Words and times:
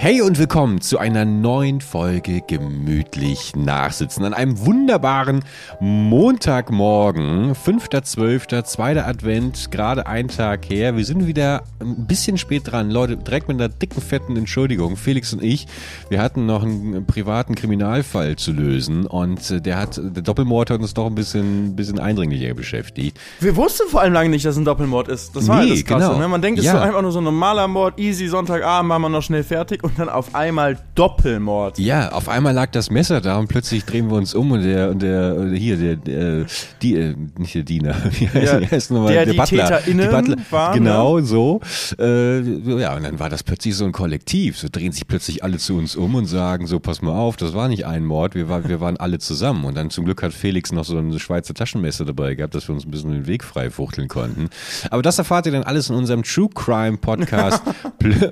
Hey 0.00 0.22
und 0.22 0.38
willkommen 0.38 0.80
zu 0.80 0.98
einer 0.98 1.24
neuen 1.24 1.80
Folge 1.80 2.40
Gemütlich 2.46 3.56
Nachsitzen. 3.56 4.24
An 4.24 4.32
einem 4.32 4.64
wunderbaren 4.64 5.42
Montagmorgen, 5.80 7.52
5.12., 7.54 8.62
zweiter 8.62 9.08
Advent, 9.08 9.72
gerade 9.72 10.06
ein 10.06 10.28
Tag 10.28 10.70
her. 10.70 10.96
Wir 10.96 11.04
sind 11.04 11.26
wieder 11.26 11.64
ein 11.80 12.06
bisschen 12.06 12.38
spät 12.38 12.70
dran. 12.70 12.92
Leute, 12.92 13.16
direkt 13.16 13.48
mit 13.48 13.56
einer 13.60 13.68
dicken, 13.68 14.00
fetten 14.00 14.36
Entschuldigung. 14.36 14.96
Felix 14.96 15.32
und 15.32 15.42
ich, 15.42 15.66
wir 16.10 16.22
hatten 16.22 16.46
noch 16.46 16.62
einen 16.62 17.04
privaten 17.04 17.56
Kriminalfall 17.56 18.36
zu 18.36 18.52
lösen 18.52 19.04
und 19.04 19.50
äh, 19.50 19.60
der 19.60 19.78
hat, 19.78 19.96
der 20.00 20.22
Doppelmord 20.22 20.70
hat 20.70 20.80
uns 20.80 20.94
doch 20.94 21.06
ein 21.06 21.16
bisschen, 21.16 21.74
bisschen 21.74 21.98
eindringlicher 21.98 22.54
beschäftigt. 22.54 23.18
Wir 23.40 23.56
wussten 23.56 23.88
vor 23.88 24.02
allem 24.02 24.12
lange 24.12 24.28
nicht, 24.30 24.44
dass 24.44 24.52
es 24.52 24.58
ein 24.60 24.64
Doppelmord 24.64 25.08
ist. 25.08 25.34
Das 25.34 25.48
war 25.48 25.60
Nee, 25.64 25.70
ja 25.70 25.74
das 25.74 25.84
Krasse. 25.84 26.06
genau. 26.06 26.18
Ne? 26.20 26.28
Man 26.28 26.40
denkt, 26.40 26.60
es 26.60 26.66
Ja. 26.66 26.74
ist 26.74 26.82
einfach 26.82 27.02
nur 27.02 27.10
so 27.10 27.18
ein 27.20 27.24
normaler 27.24 27.66
Mord, 27.66 27.98
easy, 27.98 28.28
Sonntagabend, 28.28 28.88
machen 28.88 29.02
wir 29.02 29.08
noch 29.08 29.22
schnell 29.22 29.42
fertig 29.42 29.82
und 29.88 29.98
dann 29.98 30.08
auf 30.08 30.34
einmal 30.34 30.78
Doppelmord. 30.94 31.78
Ja, 31.78 32.12
auf 32.12 32.28
einmal 32.28 32.52
lag 32.52 32.70
das 32.70 32.90
Messer 32.90 33.20
da 33.20 33.38
und 33.38 33.48
plötzlich 33.48 33.84
drehen 33.84 34.10
wir 34.10 34.16
uns 34.16 34.34
um 34.34 34.52
und 34.52 34.62
der, 34.62 34.90
und 34.90 35.00
der, 35.00 35.50
hier, 35.54 35.76
der, 35.76 35.96
der 35.96 36.46
die, 36.82 36.94
äh, 36.94 37.14
nicht 37.38 37.54
der 37.54 37.62
Diener, 37.62 37.94
wie 38.10 38.28
heißt, 38.28 38.52
Ja, 38.52 38.60
wie 38.60 38.66
heißt 38.66 38.90
nochmal, 38.90 39.12
der 39.12 39.24
der, 39.24 39.32
die 39.32 39.38
Butler. 39.38 39.68
TäterInnen 39.68 40.08
die 40.10 40.14
Butler, 40.14 40.36
waren, 40.50 40.74
genau, 40.74 41.20
so. 41.20 41.60
Äh, 41.98 42.40
ja, 42.78 42.96
und 42.96 43.04
dann 43.04 43.18
war 43.18 43.30
das 43.30 43.42
plötzlich 43.42 43.74
so 43.76 43.84
ein 43.84 43.92
Kollektiv. 43.92 44.58
So 44.58 44.68
drehen 44.70 44.92
sich 44.92 45.06
plötzlich 45.06 45.42
alle 45.42 45.58
zu 45.58 45.76
uns 45.76 45.96
um 45.96 46.14
und 46.14 46.26
sagen 46.26 46.66
so, 46.66 46.78
pass 46.80 47.00
mal 47.00 47.16
auf, 47.16 47.36
das 47.36 47.54
war 47.54 47.68
nicht 47.68 47.86
ein 47.86 48.04
Mord, 48.04 48.34
wir, 48.34 48.48
war, 48.48 48.68
wir 48.68 48.80
waren 48.80 48.98
alle 48.98 49.18
zusammen. 49.18 49.64
Und 49.64 49.74
dann 49.76 49.90
zum 49.90 50.04
Glück 50.04 50.22
hat 50.22 50.32
Felix 50.32 50.70
noch 50.72 50.84
so 50.84 50.98
ein 50.98 51.18
Schweizer 51.18 51.54
Taschenmesser 51.54 52.04
dabei 52.04 52.34
gehabt, 52.34 52.54
dass 52.54 52.68
wir 52.68 52.74
uns 52.74 52.84
ein 52.84 52.90
bisschen 52.90 53.12
den 53.12 53.26
Weg 53.26 53.42
frei 53.42 53.70
fuchteln 53.70 54.08
konnten. 54.08 54.50
Aber 54.90 55.02
das 55.02 55.18
erfahrt 55.18 55.46
ihr 55.46 55.52
dann 55.52 55.62
alles 55.62 55.88
in 55.88 55.96
unserem 55.96 56.22
True 56.22 56.50
Crime 56.54 56.98
Podcast. 56.98 57.62
Plö 57.98 58.30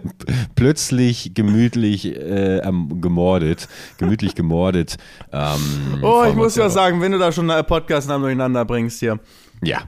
plötzlich 0.54 1.35
gemütlich 1.46 2.06
äh, 2.06 2.60
gemordet, 3.00 3.68
gemütlich 3.98 4.34
gemordet. 4.34 4.96
Ähm, 5.32 5.98
Oh, 6.02 6.24
ich 6.28 6.34
muss 6.34 6.56
ja 6.56 6.68
sagen, 6.68 7.00
wenn 7.00 7.12
du 7.12 7.18
da 7.18 7.32
schon 7.32 7.50
einen 7.50 7.64
Podcast-Namen 7.66 8.22
durcheinander 8.22 8.64
bringst 8.64 9.00
hier. 9.00 9.18
Ja. 9.62 9.82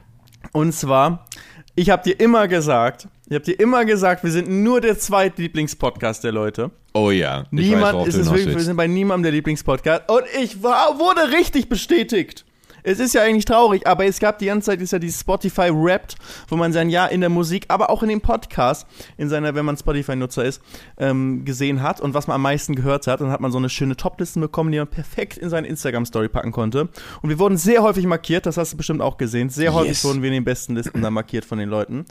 Und 0.53 0.73
zwar, 0.73 1.27
ich 1.75 1.91
habe 1.91 2.03
dir 2.03 2.19
immer 2.19 2.49
gesagt, 2.49 3.09
ich 3.29 3.35
habe 3.35 3.45
dir 3.45 3.61
immer 3.61 3.85
gesagt, 3.85 4.25
wir 4.25 4.31
sind 4.31 4.49
nur 4.49 4.81
der 4.81 4.99
zweitlieblingspodcast 4.99 6.25
der 6.25 6.33
Leute. 6.33 6.71
Oh 6.95 7.11
ja. 7.11 7.45
Ich 7.51 7.59
weiß, 7.59 7.65
Niemand 7.67 7.93
worauf 7.95 8.09
ist 8.09 8.17
es 8.17 8.31
wirklich, 8.31 8.57
wir 8.57 8.63
sind 8.63 8.77
bei 8.77 8.87
niemandem 8.87 9.25
der 9.25 9.33
Lieblingspodcast. 9.33 10.11
Und 10.11 10.23
ich 10.41 10.63
war, 10.63 10.99
wurde 10.99 11.31
richtig 11.37 11.69
bestätigt. 11.69 12.45
Es 12.89 13.01
ist 13.01 13.13
ja 13.13 13.21
eigentlich 13.23 13.45
traurig, 13.45 13.87
aber 13.87 14.07
es 14.07 14.19
gab 14.19 14.39
die 14.39 14.47
ganze 14.47 14.71
Zeit, 14.71 14.81
ist 14.81 14.93
ja 14.93 14.99
dieses 14.99 15.21
Spotify 15.21 15.69
Wrapped, 15.71 16.17
wo 16.49 16.57
man 16.57 16.73
sein 16.73 16.89
Jahr 16.89 17.11
in 17.11 17.21
der 17.21 17.29
Musik, 17.29 17.67
aber 17.69 17.91
auch 17.91 18.03
in 18.03 18.09
dem 18.09 18.23
Podcast, 18.23 18.87
in 19.19 19.29
seiner, 19.29 19.55
wenn 19.55 19.67
man 19.67 19.77
Spotify-Nutzer 19.77 20.45
ist, 20.47 20.63
ähm, 20.97 21.45
gesehen 21.45 21.83
hat 21.83 22.01
und 22.01 22.15
was 22.15 22.27
man 22.29 22.37
am 22.37 22.43
meisten 22.43 22.75
gehört 22.75 23.07
hat. 23.07 23.21
Und 23.21 23.27
dann 23.27 23.33
hat 23.35 23.43
man 23.43 23.53
so 23.53 23.59
eine 23.59 23.69
schöne 23.69 23.95
Topliste 23.95 24.41
bekommen, 24.41 24.73
die 24.73 24.79
man 24.79 24.87
perfekt 24.89 25.37
in 25.37 25.51
seine 25.51 25.67
Instagram-Story 25.67 26.29
packen 26.31 26.51
konnte. 26.51 26.89
Und 27.21 27.29
wir 27.29 27.39
wurden 27.39 27.59
sehr 27.59 27.83
häufig 27.83 28.07
markiert, 28.07 28.47
das 28.47 28.57
hast 28.57 28.73
du 28.73 28.79
bestimmt 28.79 29.03
auch 29.03 29.19
gesehen. 29.19 29.51
Sehr 29.51 29.75
häufig 29.75 29.89
Yes. 29.89 30.05
wurden 30.05 30.23
wir 30.23 30.29
in 30.29 30.35
den 30.35 30.45
besten 30.45 30.75
Listen 30.75 31.03
da 31.03 31.11
markiert 31.11 31.45
von 31.45 31.59
den 31.59 31.69
Leuten. 31.69 32.07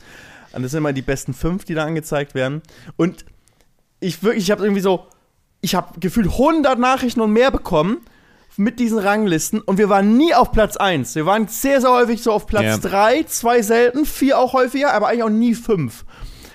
Und 0.53 0.61
das 0.61 0.71
sind 0.71 0.77
immer 0.77 0.93
die 0.93 1.01
besten 1.01 1.33
fünf, 1.33 1.65
die 1.65 1.73
da 1.73 1.85
angezeigt 1.85 2.35
werden. 2.35 2.61
Und 2.97 3.25
ich 3.99 4.21
wirklich, 4.21 4.43
ich 4.43 4.51
habe 4.51 4.63
irgendwie 4.63 4.81
so, 4.81 5.07
ich 5.61 5.73
habe 5.73 5.99
gefühlt 5.99 6.27
100 6.27 6.77
Nachrichten 6.77 7.21
und 7.21 7.33
mehr 7.33 7.49
bekommen 7.49 7.97
mit 8.57 8.79
diesen 8.79 8.99
Ranglisten 8.99 9.61
und 9.61 9.77
wir 9.77 9.89
waren 9.89 10.17
nie 10.17 10.33
auf 10.33 10.51
Platz 10.51 10.77
1. 10.77 11.15
Wir 11.15 11.25
waren 11.25 11.47
sehr, 11.47 11.81
sehr 11.81 11.91
häufig 11.91 12.23
so 12.23 12.31
auf 12.31 12.47
Platz 12.47 12.63
Ja. 12.63 12.77
3, 12.77 13.23
zwei 13.23 13.61
selten, 13.61 14.05
vier 14.05 14.39
auch 14.39 14.53
häufiger, 14.53 14.93
aber 14.93 15.07
eigentlich 15.07 15.23
auch 15.23 15.29
nie 15.29 15.55
fünf. 15.55 16.05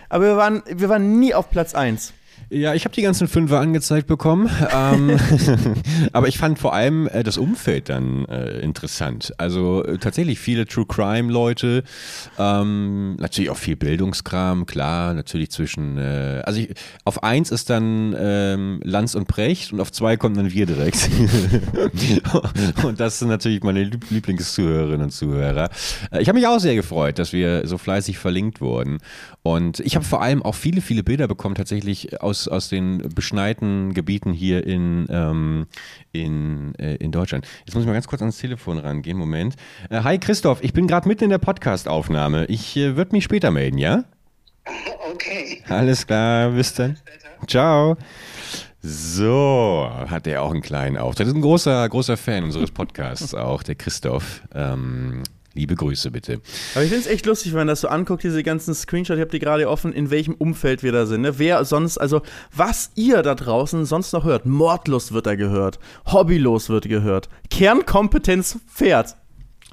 Aber 0.09 0.25
wir 0.25 0.37
waren, 0.37 0.63
wir 0.67 0.89
waren 0.89 1.19
nie 1.19 1.35
auf 1.35 1.51
Platz 1.51 1.75
1. 1.75 2.13
Ja, 2.53 2.75
ich 2.75 2.85
habe 2.85 2.95
die 2.95 3.01
ganzen 3.01 3.29
Fünfer 3.29 3.61
angezeigt 3.61 4.07
bekommen, 4.07 4.51
ähm, 4.75 5.19
aber 6.13 6.29
ich 6.29 6.37
fand 6.37 6.59
vor 6.59 6.75
allem 6.75 7.09
äh, 7.09 7.23
das 7.23 7.39
Umfeld 7.39 7.89
dann 7.89 8.27
äh, 8.27 8.59
interessant. 8.61 9.33
Also 9.39 9.83
äh, 9.83 9.97
tatsächlich 9.97 10.39
viele 10.39 10.67
True 10.67 10.85
Crime 10.87 11.33
Leute, 11.33 11.83
ähm, 12.39 13.17
natürlich 13.17 13.49
auch 13.49 13.57
viel 13.57 13.77
Bildungskram, 13.77 14.67
klar, 14.67 15.15
natürlich 15.15 15.51
zwischen, 15.51 15.97
äh, 15.97 16.43
also 16.45 16.61
ich, 16.61 16.75
auf 17.05 17.23
eins 17.23 17.51
ist 17.51 17.71
dann 17.71 18.15
ähm, 18.19 18.81
Lanz 18.85 19.15
und 19.15 19.29
Precht 19.29 19.73
und 19.73 19.81
auf 19.81 19.91
zwei 19.91 20.19
kommen 20.19 20.37
dann 20.37 20.53
wir 20.53 20.67
direkt. 20.67 21.09
und 22.85 23.01
das 23.01 23.19
sind 23.19 23.29
natürlich 23.29 23.63
meine 23.63 23.85
Lieb- 23.85 24.11
Lieblingszuhörerinnen 24.11 25.05
und 25.05 25.11
Zuhörer. 25.11 25.71
Äh, 26.11 26.21
ich 26.21 26.29
habe 26.29 26.39
mich 26.39 26.47
auch 26.47 26.59
sehr 26.61 26.75
gefreut, 26.75 27.19
dass 27.19 27.33
wir 27.33 27.67
so 27.67 27.79
fleißig 27.79 28.19
verlinkt 28.19 28.61
wurden. 28.61 28.99
Und 29.43 29.81
ich 29.81 29.97
habe 29.97 30.05
vor 30.05 30.23
allem 30.23 30.43
auch 30.43 30.55
viele, 30.55 30.81
viele 30.81 31.03
Bilder 31.03 31.27
bekommen, 31.27 31.57
tatsächlich 31.57 32.21
aus, 32.23 32.42
aus 32.49 32.69
den 32.69 32.99
beschneiten 33.15 33.95
Gebieten 33.95 34.33
hier 34.33 34.67
in, 34.67 35.07
ähm, 35.11 35.67
in, 36.13 36.75
äh, 36.77 36.97
in 36.97 37.13
Deutschland. 37.13 37.47
Jetzt 37.65 37.75
muss 37.75 37.83
ich 37.83 37.87
mal 37.87 37.95
ganz 37.95 38.07
kurz 38.07 38.23
ans 38.23 38.39
Telefon 38.39 38.79
rangehen. 38.79 39.17
Moment. 39.17 39.57
Äh, 39.91 40.03
hi 40.03 40.19
Christoph, 40.19 40.63
ich 40.63 40.73
bin 40.73 40.87
gerade 40.87 41.09
mitten 41.09 41.25
in 41.25 41.31
der 41.31 41.39
Podcast-Aufnahme. 41.39 42.47
Ich 42.47 42.77
äh, 42.77 42.97
würde 42.97 43.13
mich 43.13 43.25
später 43.25 43.51
melden, 43.51 43.79
ja? 43.79 44.05
Okay. 45.13 45.63
Alles 45.69 46.07
klar, 46.07 46.51
bis 46.51 46.73
dann. 46.75 46.97
Ciao. 47.47 47.97
So, 48.81 49.89
hat 50.09 50.27
er 50.27 50.43
auch 50.43 50.51
einen 50.51 50.63
kleinen 50.63 50.97
Auftritt. 50.97 51.27
Das 51.27 51.33
ist 51.33 51.37
ein 51.37 51.43
großer, 51.43 51.89
großer 51.89 52.17
Fan 52.17 52.45
unseres 52.45 52.71
Podcasts 52.71 53.35
auch, 53.35 53.63
der 53.63 53.77
Christoph. 53.77 54.43
Ähm, 54.55 55.23
liebe 55.55 55.75
Grüße 55.75 56.11
bitte. 56.11 56.41
Aber 56.75 56.85
ich 56.85 56.91
finde 56.91 57.07
es 57.07 57.13
echt 57.13 57.27
lustig, 57.27 57.53
wenn 57.53 57.59
man 57.59 57.69
das 57.69 57.81
so 57.81 57.89
anguckt, 57.89 58.23
diese 58.23 58.43
ganzen 58.43 58.75
Screenshots, 58.75 59.17
ich 59.17 59.21
habe 59.21 59.31
die 59.31 59.39
gerade 59.39 59.69
offen, 59.69 59.93
in 59.93 60.11
welchem 60.11 60.35
Umfeld 60.35 60.83
wir 60.83 60.93
da 60.93 61.07
sind. 61.07 61.23
Ne? 61.23 61.39
Wer 61.39 61.65
sonst, 61.65 61.99
also 61.99 62.23
was 62.55 62.91
ihr 62.95 63.23
da 63.23 63.35
draußen 63.35 63.85
sonst 63.85 64.13
noch 64.13 64.25
hört. 64.25 64.47
Mordlust 64.47 65.13
wird 65.13 65.27
da 65.27 65.35
gehört, 65.35 65.79
Hobbylos 66.07 66.69
wird 66.69 66.89
gehört, 66.89 67.29
Kernkompetenz 67.51 68.59
Pferd. 68.69 69.17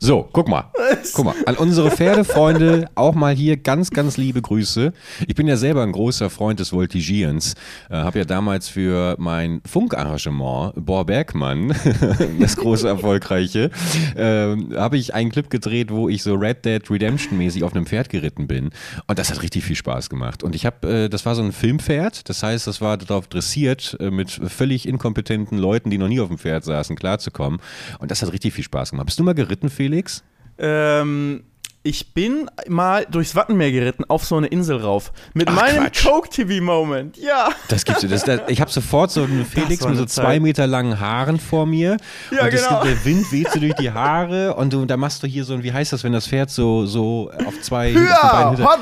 So, 0.01 0.29
guck 0.31 0.47
mal. 0.47 0.71
Guck 1.13 1.25
mal, 1.25 1.35
an 1.45 1.55
unsere 1.55 1.91
Pferdefreunde 1.91 2.89
auch 2.95 3.13
mal 3.13 3.35
hier 3.35 3.57
ganz, 3.57 3.91
ganz 3.91 4.15
liebe 4.15 4.41
Grüße. 4.41 4.93
Ich 5.27 5.35
bin 5.35 5.47
ja 5.47 5.57
selber 5.57 5.83
ein 5.83 5.91
großer 5.91 6.29
Freund 6.29 6.59
des 6.59 6.71
Voltigierens. 6.71 7.55
Äh, 7.89 7.95
habe 7.95 8.19
ja 8.19 8.25
damals 8.25 8.69
für 8.69 9.15
mein 9.19 9.61
Funkarrangement 9.65 10.73
Bohr 10.75 11.05
Bergmann, 11.05 11.75
das 12.39 12.55
große 12.55 12.87
erfolgreiche, 12.87 13.71
ähm, 14.15 14.73
habe 14.75 14.97
ich 14.97 15.13
einen 15.13 15.31
Clip 15.31 15.49
gedreht, 15.49 15.91
wo 15.91 16.07
ich 16.07 16.23
so 16.23 16.35
Red 16.35 16.63
Dead 16.63 16.89
Redemption 16.89 17.37
mäßig 17.37 17.63
auf 17.63 17.75
einem 17.75 17.85
Pferd 17.85 18.09
geritten 18.09 18.47
bin. 18.47 18.69
Und 19.07 19.19
das 19.19 19.29
hat 19.29 19.41
richtig 19.41 19.65
viel 19.65 19.75
Spaß 19.75 20.09
gemacht. 20.09 20.43
Und 20.43 20.55
ich 20.55 20.65
habe, 20.65 20.87
äh, 20.87 21.09
das 21.09 21.25
war 21.25 21.35
so 21.35 21.41
ein 21.41 21.51
Filmpferd. 21.51 22.29
Das 22.29 22.41
heißt, 22.41 22.67
das 22.67 22.79
war 22.79 22.97
darauf 22.97 23.27
dressiert, 23.27 23.97
äh, 23.99 24.11
mit 24.11 24.31
völlig 24.31 24.87
inkompetenten 24.87 25.57
Leuten, 25.57 25.89
die 25.89 25.97
noch 25.97 26.07
nie 26.07 26.21
auf 26.21 26.29
dem 26.29 26.37
Pferd 26.37 26.63
saßen, 26.63 26.95
klarzukommen. 26.95 27.59
Und 27.99 28.11
das 28.11 28.21
hat 28.21 28.31
richtig 28.31 28.53
viel 28.53 28.63
Spaß 28.63 28.91
gemacht. 28.91 29.07
Bist 29.07 29.19
du 29.19 29.23
mal 29.23 29.33
geritten, 29.33 29.69
Felix? 29.69 29.88
Ähm, 30.57 31.43
ich 31.81 32.13
bin 32.13 32.49
mal 32.67 33.05
durchs 33.09 33.35
Wattenmeer 33.35 33.71
geritten, 33.71 34.03
auf 34.09 34.25
so 34.25 34.35
eine 34.35 34.47
Insel 34.47 34.77
rauf. 34.77 35.13
Mit 35.33 35.47
Ach, 35.47 35.55
meinem 35.55 35.83
Quatsch. 35.85 36.05
Coke-TV-Moment. 36.05 37.17
Ja. 37.17 37.49
Das 37.69 37.85
gibt's. 37.85 38.05
Das, 38.07 38.23
das, 38.23 38.41
ich 38.47 38.59
habe 38.59 38.69
sofort 38.69 39.11
so 39.11 39.23
einen 39.23 39.45
Felix 39.45 39.85
mit 39.85 39.95
so 39.95 40.01
eine 40.01 40.07
zwei 40.07 40.23
Zeit. 40.35 40.41
Meter 40.41 40.67
langen 40.67 40.99
Haaren 40.99 41.39
vor 41.39 41.65
mir. 41.65 41.97
Ja, 42.31 42.43
und 42.43 42.49
genau. 42.51 42.83
der 42.83 43.05
Wind 43.05 43.31
weht 43.31 43.49
so 43.51 43.59
durch 43.59 43.75
die 43.75 43.91
Haare 43.91 44.55
und 44.55 44.73
du, 44.73 44.85
da 44.85 44.97
machst 44.97 45.23
du 45.23 45.27
hier 45.27 45.45
so 45.45 45.53
ein, 45.53 45.63
wie 45.63 45.71
heißt 45.71 45.93
das, 45.93 46.03
wenn 46.03 46.11
das 46.11 46.27
Pferd 46.27 46.49
so, 46.49 46.85
so 46.85 47.31
auf 47.45 47.61
zwei 47.61 47.95
auf 47.95 47.95
Ja, 47.95 48.57
hot. 48.59 48.79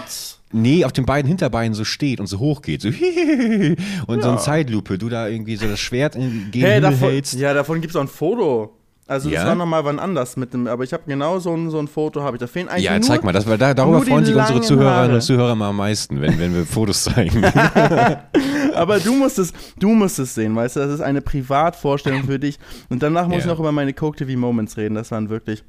Nee, 0.52 0.84
auf 0.84 0.94
den 0.94 1.06
beiden 1.06 1.28
Hinterbeinen 1.28 1.74
so 1.74 1.84
steht 1.84 2.20
und 2.20 2.28
so 2.28 2.40
hoch 2.40 2.62
geht. 2.62 2.82
So 2.82 2.88
und 4.08 4.24
so 4.24 4.30
eine 4.30 4.38
Zeitlupe, 4.40 4.98
du 4.98 5.10
da 5.10 5.28
irgendwie 5.28 5.56
so 5.58 5.68
das 5.68 5.80
Schwert 5.80 6.16
in, 6.16 6.50
gegen 6.52 6.66
Hey, 6.66 6.82
davon, 6.82 7.10
hältst. 7.10 7.34
ja, 7.36 7.54
davon 7.54 7.80
gibt 7.82 7.92
es 7.92 7.96
auch 7.96 8.02
ein 8.02 8.08
Foto. 8.08 8.74
Also 9.08 9.30
Ja? 9.30 9.40
das 9.40 9.48
war 9.48 9.56
nochmal 9.56 9.86
wann 9.86 10.00
anders 10.00 10.36
mit 10.36 10.54
dem, 10.54 10.68
aber 10.68 10.84
ich 10.84 10.92
habe 10.92 11.04
genau 11.08 11.40
so 11.40 11.54
ein, 11.56 11.70
so 11.70 11.80
ein 11.80 11.88
Foto, 11.88 12.22
habe 12.24 12.36
ich. 12.36 12.40
Da 12.42 12.48
fehlen 12.48 12.68
eigentlich 12.68 12.84
Ja, 12.86 12.92
nur, 12.94 13.02
zeig 13.02 13.24
mal, 13.24 13.32
das, 13.32 13.48
weil 13.48 13.58
da, 13.58 13.74
darüber 13.74 14.02
freuen 14.02 14.26
sich 14.26 14.36
unsere 14.36 14.62
Zuhörerinnen 14.62 15.16
und 15.16 15.22
Zuhörer 15.22 15.56
mal 15.56 15.70
am 15.70 15.78
meisten, 15.78 16.20
wenn, 16.22 16.38
wenn 16.40 16.54
wir 16.54 16.66
Fotos 16.66 17.04
zeigen. 17.04 17.44
Aber 18.76 19.00
du 19.00 19.14
musst 19.14 19.40
es, 19.40 19.54
du 19.80 19.90
musst 19.90 20.20
es 20.20 20.36
sehen, 20.36 20.56
weißt 20.56 20.76
du, 20.76 20.80
das 20.82 20.92
ist 20.92 21.02
eine 21.02 21.22
Privatvorstellung 21.22 22.24
für 22.26 22.38
dich. 22.40 22.60
Und 22.90 23.02
danach 23.02 23.26
muss 23.28 23.36
Ja. 23.38 23.40
ich 23.40 23.46
noch 23.48 23.60
über 23.60 23.72
meine 23.72 23.94
Coke 23.94 24.18
TV 24.18 24.38
Moments 24.38 24.78
reden. 24.78 24.96
Das 24.96 25.12
waren 25.12 25.30
wirklich 25.30 25.64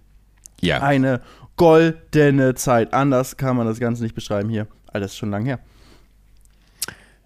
ja. 0.61 0.82
eine 0.82 1.20
goldene 1.56 2.55
Zeit. 2.55 2.93
Anders 2.93 3.37
kann 3.37 3.56
man 3.56 3.67
das 3.67 3.79
Ganze 3.81 4.02
nicht 4.02 4.14
beschreiben 4.14 4.49
hier. 4.49 4.67
Ist 4.94 5.17
schon 5.17 5.31
lang 5.31 5.44
her. 5.44 5.61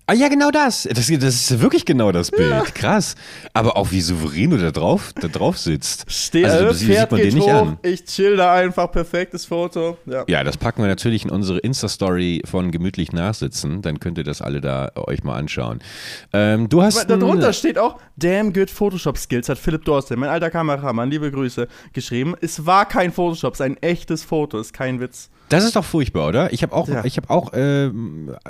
Ah 0.07 0.15
ja, 0.15 0.29
genau 0.29 0.51
das. 0.51 0.83
Das, 0.83 1.07
das 1.07 1.35
ist 1.35 1.61
wirklich 1.61 1.85
genau 1.85 2.11
das 2.11 2.31
Bild. 2.31 2.75
Krass. 2.75 3.15
Aber 3.53 3.77
auch 3.77 3.93
wie 3.93 4.01
souverän 4.01 4.51
du 4.51 4.59
da 4.59 4.73
drauf, 4.73 5.13
da 5.21 5.29
drauf 5.29 5.59
sitzt. 5.59 6.05
Steh, 6.09 6.45
also, 6.45 6.67
das 6.67 6.83
Pferd 6.83 6.99
sieht 6.99 7.11
man 7.13 7.21
geht 7.21 7.35
nicht 7.35 7.45
hoch, 7.45 7.63
an. 7.63 7.79
ich 7.83 8.05
chill 8.05 8.37
da 8.37 8.53
einfach, 8.53 8.91
perfektes 8.91 9.47
Foto. 9.47 9.99
Ja. 10.07 10.25
Ja, 10.27 10.45
das 10.45 10.57
packen 10.57 10.83
wir 10.83 10.89
natürlich 10.89 11.25
in 11.25 11.31
unsere 11.31 11.61
Insta-Story 11.61 12.43
von 12.45 12.73
Gemütlich 12.73 13.13
Nachsitzen. 13.13 13.81
Dann 13.81 14.01
könnt 14.01 14.19
ihr 14.19 14.25
das 14.25 14.43
alle 14.43 14.61
da 14.61 14.91
euch 14.97 15.23
mal 15.23 15.37
anschauen. 15.37 15.81
Ähm, 16.33 16.69
du 16.69 16.83
hast. 16.83 16.99
Aber 16.99 17.17
Darunter 17.17 17.53
steht 17.53 17.79
auch, 17.79 17.99
damn 18.17 18.53
good 18.53 18.71
Photoshop 18.71 19.17
Skills, 19.17 19.49
hat 19.49 19.59
Philipp 19.59 19.85
Dorsten, 19.85 20.19
mein 20.19 20.31
alter 20.31 20.51
Kameramann, 20.51 21.11
liebe 21.11 21.31
Grüße, 21.31 21.69
geschrieben. 21.93 22.35
Es 22.41 22.67
war 22.67 22.87
kein 22.87 23.13
Photoshop, 23.13 23.55
es 23.55 23.61
ist 23.61 23.67
ein 23.67 23.77
echtes 23.83 24.25
Foto, 24.25 24.59
ist 24.59 24.73
kein 24.73 24.99
Witz. 25.01 25.31
Das 25.53 25.65
ist 25.65 25.77
doch 25.77 25.85
furchtbar, 25.85 26.29
oder? 26.29 26.53
Ich 26.53 26.63
habe 26.63 26.73
auch, 26.75 26.89
Ja. 26.89 27.05
ich 27.05 27.17
hab 27.17 27.31
auch 27.31 27.53
äh, 27.53 27.91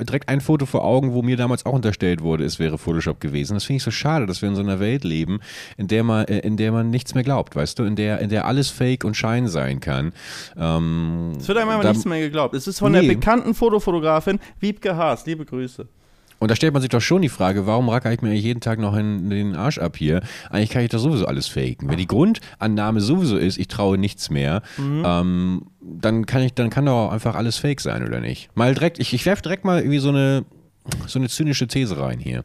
direkt 0.01 0.29
ein 0.29 0.41
Foto 0.41 0.67
vor 0.67 0.85
Augen, 0.85 1.13
wo 1.13 1.23
mir 1.23 1.37
damals 1.37 1.67
auch 1.67 1.73
unterstellt 1.73 2.23
wurde, 2.23 2.45
es 2.45 2.59
wäre 2.59 2.79
Photoshop 2.79 3.21
gewesen. 3.21 3.55
Das 3.55 3.65
finde 3.65 3.79
ich 3.79 3.83
so 3.83 3.91
schade, 3.91 4.27
dass 4.27 4.41
wir 4.43 4.49
in 4.49 4.55
so 4.55 4.63
einer 4.63 4.81
Welt 4.81 5.05
leben, 5.05 5.41
in 5.77 5.89
der 5.89 6.05
man, 6.05 6.25
äh, 6.27 6.39
in 6.41 6.57
der 6.57 6.73
man 6.73 6.91
nichts 6.91 7.15
mehr 7.15 7.25
glaubt, 7.25 7.57
weißt 7.57 7.79
du, 7.79 7.85
in 7.85 7.97
der, 7.97 8.21
in 8.21 8.29
der 8.31 8.47
alles 8.47 8.71
Fake 8.71 9.05
und 9.05 9.17
Schein 9.17 9.49
sein 9.49 9.81
kann. 9.81 10.13
Ähm, 10.57 11.33
Es 11.39 11.49
wird 11.49 11.59
einem 11.59 11.71
aber 11.71 11.83
da- 11.83 11.91
nichts 11.91 12.05
mehr 12.05 12.21
geglaubt. 12.21 12.55
Es 12.55 12.67
ist 12.67 12.79
von 12.79 12.93
Nee. 12.93 13.01
der 13.07 13.09
bekannten 13.15 13.55
Fotofotografin 13.55 14.39
Wiebke 14.61 14.97
Haas. 14.97 15.27
Liebe 15.27 15.45
Grüße. 15.45 15.89
Und 16.43 16.51
da 16.51 16.57
stellt 16.57 16.73
man 16.73 16.83
sich 16.83 16.89
doch 16.91 17.01
schon 17.01 17.23
die 17.23 17.29
Frage, 17.29 17.69
warum 17.69 17.89
racker 17.89 18.13
ich 18.13 18.21
mir 18.21 18.35
jeden 18.35 18.59
Tag 18.61 18.81
noch 18.81 18.97
in, 18.97 19.31
den 19.31 19.55
Arsch 19.55 19.79
ab 19.79 19.97
hier? 19.97 20.23
Eigentlich 20.51 20.71
kann 20.71 20.83
ich 20.83 20.91
doch 20.91 20.99
sowieso 20.99 21.25
alles 21.27 21.47
faken. 21.47 21.89
Wenn 21.89 21.99
die 21.99 22.09
Grundannahme 22.09 23.01
sowieso 23.01 23.37
ist, 23.37 23.59
ich 23.59 23.69
traue 23.69 23.97
nichts 23.97 24.29
mehr, 24.29 24.63
ähm, 24.77 25.67
dann 25.81 26.27
kann 26.27 26.43
ich, 26.43 26.53
dann 26.55 26.69
kann 26.69 26.87
doch 26.87 27.07
auch 27.07 27.13
einfach 27.13 27.37
alles 27.37 27.59
fake 27.59 27.81
sein, 27.81 28.05
oder 28.05 28.19
nicht? 28.19 28.51
Mal 28.57 28.75
direkt, 28.75 28.99
ich, 28.99 29.15
ich 29.15 29.25
werfe 29.25 29.43
direkt 29.43 29.65
mal 29.65 29.79
irgendwie 29.79 30.01
so 30.01 30.09
eine, 30.09 30.45
so 31.07 31.21
eine 31.21 31.29
zynische 31.29 31.69
These 31.69 31.97
rein 31.97 32.19
hier. 32.19 32.43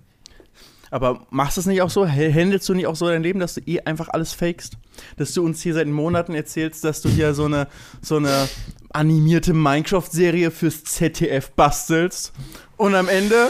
Aber 0.92 1.26
machst 1.32 1.58
du 1.58 1.62
es 1.62 1.66
nicht 1.68 1.82
auch 1.82 1.90
so? 1.90 2.08
H- 2.08 2.32
Handelst 2.34 2.70
du 2.70 2.76
nicht 2.76 2.86
auch 2.86 2.96
so 2.96 3.08
dein 3.08 3.24
Leben, 3.24 3.40
dass 3.40 3.56
du 3.56 3.62
eh 3.66 3.80
einfach 3.82 4.10
alles 4.10 4.32
fakest? 4.34 4.78
Dass 5.18 5.34
du 5.34 5.44
uns 5.44 5.62
hier 5.64 5.74
seit 5.74 5.88
Monaten 5.88 6.36
erzählst, 6.36 6.84
dass 6.84 7.02
du 7.02 7.10
hier 7.10 7.34
so 7.34 7.46
eine, 7.46 7.68
so 8.02 8.18
eine 8.18 8.48
animierte 8.92 9.54
Minecraft-Serie 9.54 10.52
fürs 10.52 10.84
ZDF 10.84 11.50
bastelst 11.52 12.32
und 12.78 12.96
am 12.96 13.10
Ende 13.10 13.50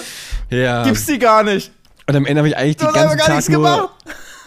Ja. 0.49 0.83
gibt's 0.83 1.05
die 1.05 1.19
gar 1.19 1.43
nicht. 1.43 1.71
Und 2.07 2.15
am 2.15 2.25
Ende 2.25 2.39
habe 2.39 2.47
ich 2.49 2.57
eigentlich 2.57 2.77
Du 2.77 2.85
aber 2.87 2.93
ganzen 2.93 3.17
gar 3.17 3.25
Tag 3.27 3.35
nichts 3.35 3.49
nur. 3.49 3.61
gemacht. 3.63 3.89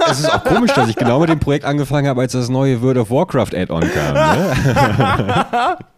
Es 0.09 0.21
ist 0.21 0.33
auch 0.33 0.43
komisch, 0.45 0.73
dass 0.73 0.89
ich 0.89 0.97
genau 0.97 1.21
mit 1.21 1.29
dem 1.29 1.39
Projekt 1.41 1.67
angefangen 1.67 2.09
habe, 2.09 2.23
als 2.23 2.33
das 2.33 2.49
neue 2.49 2.81
World 2.81 2.97
of 2.97 3.11
Warcraft 3.11 3.55
Add-on 3.55 3.83
kam. 3.93 4.15
Ne? 4.15 5.77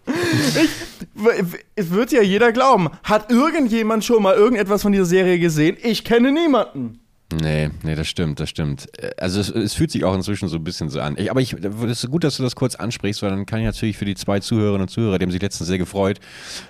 Es 1.76 1.90
wird 1.90 2.10
ja 2.12 2.22
jeder 2.22 2.50
glauben. 2.52 2.88
Hat 3.04 3.30
irgendjemand 3.30 4.04
schon 4.04 4.22
mal 4.22 4.34
irgendetwas 4.34 4.82
von 4.82 4.90
dieser 4.92 5.04
Serie 5.04 5.38
gesehen? 5.38 5.76
Ich 5.82 6.04
kenne 6.04 6.32
niemanden. 6.32 6.98
Nee, 7.40 7.70
nee, 7.82 7.94
das 7.94 8.08
stimmt, 8.08 8.40
das 8.40 8.50
stimmt. 8.50 8.88
Äh, 8.98 9.10
Also 9.16 9.40
es, 9.40 9.48
es 9.48 9.74
fühlt 9.74 9.90
sich 9.90 10.04
auch 10.04 10.14
inzwischen 10.14 10.48
so 10.48 10.56
ein 10.56 10.64
bisschen 10.64 10.90
so 10.90 11.00
an. 11.00 11.16
Ich, 11.16 11.30
aber 11.30 11.40
ich, 11.40 11.54
es 11.54 12.04
ist 12.04 12.10
gut, 12.10 12.24
dass 12.24 12.36
du 12.36 12.42
das 12.42 12.56
kurz 12.56 12.74
ansprichst, 12.74 13.22
weil 13.22 13.30
dann 13.30 13.46
kann 13.46 13.60
ich 13.60 13.66
natürlich 13.66 13.96
für 13.96 14.04
die 14.04 14.14
zwei 14.14 14.40
Zuhörerinnen 14.40 14.82
und 14.82 14.88
Zuhörer, 14.88 15.18
die 15.18 15.24
haben 15.24 15.30
sich 15.30 15.40
letztens 15.40 15.68
sehr 15.68 15.78
gefreut, 15.78 16.20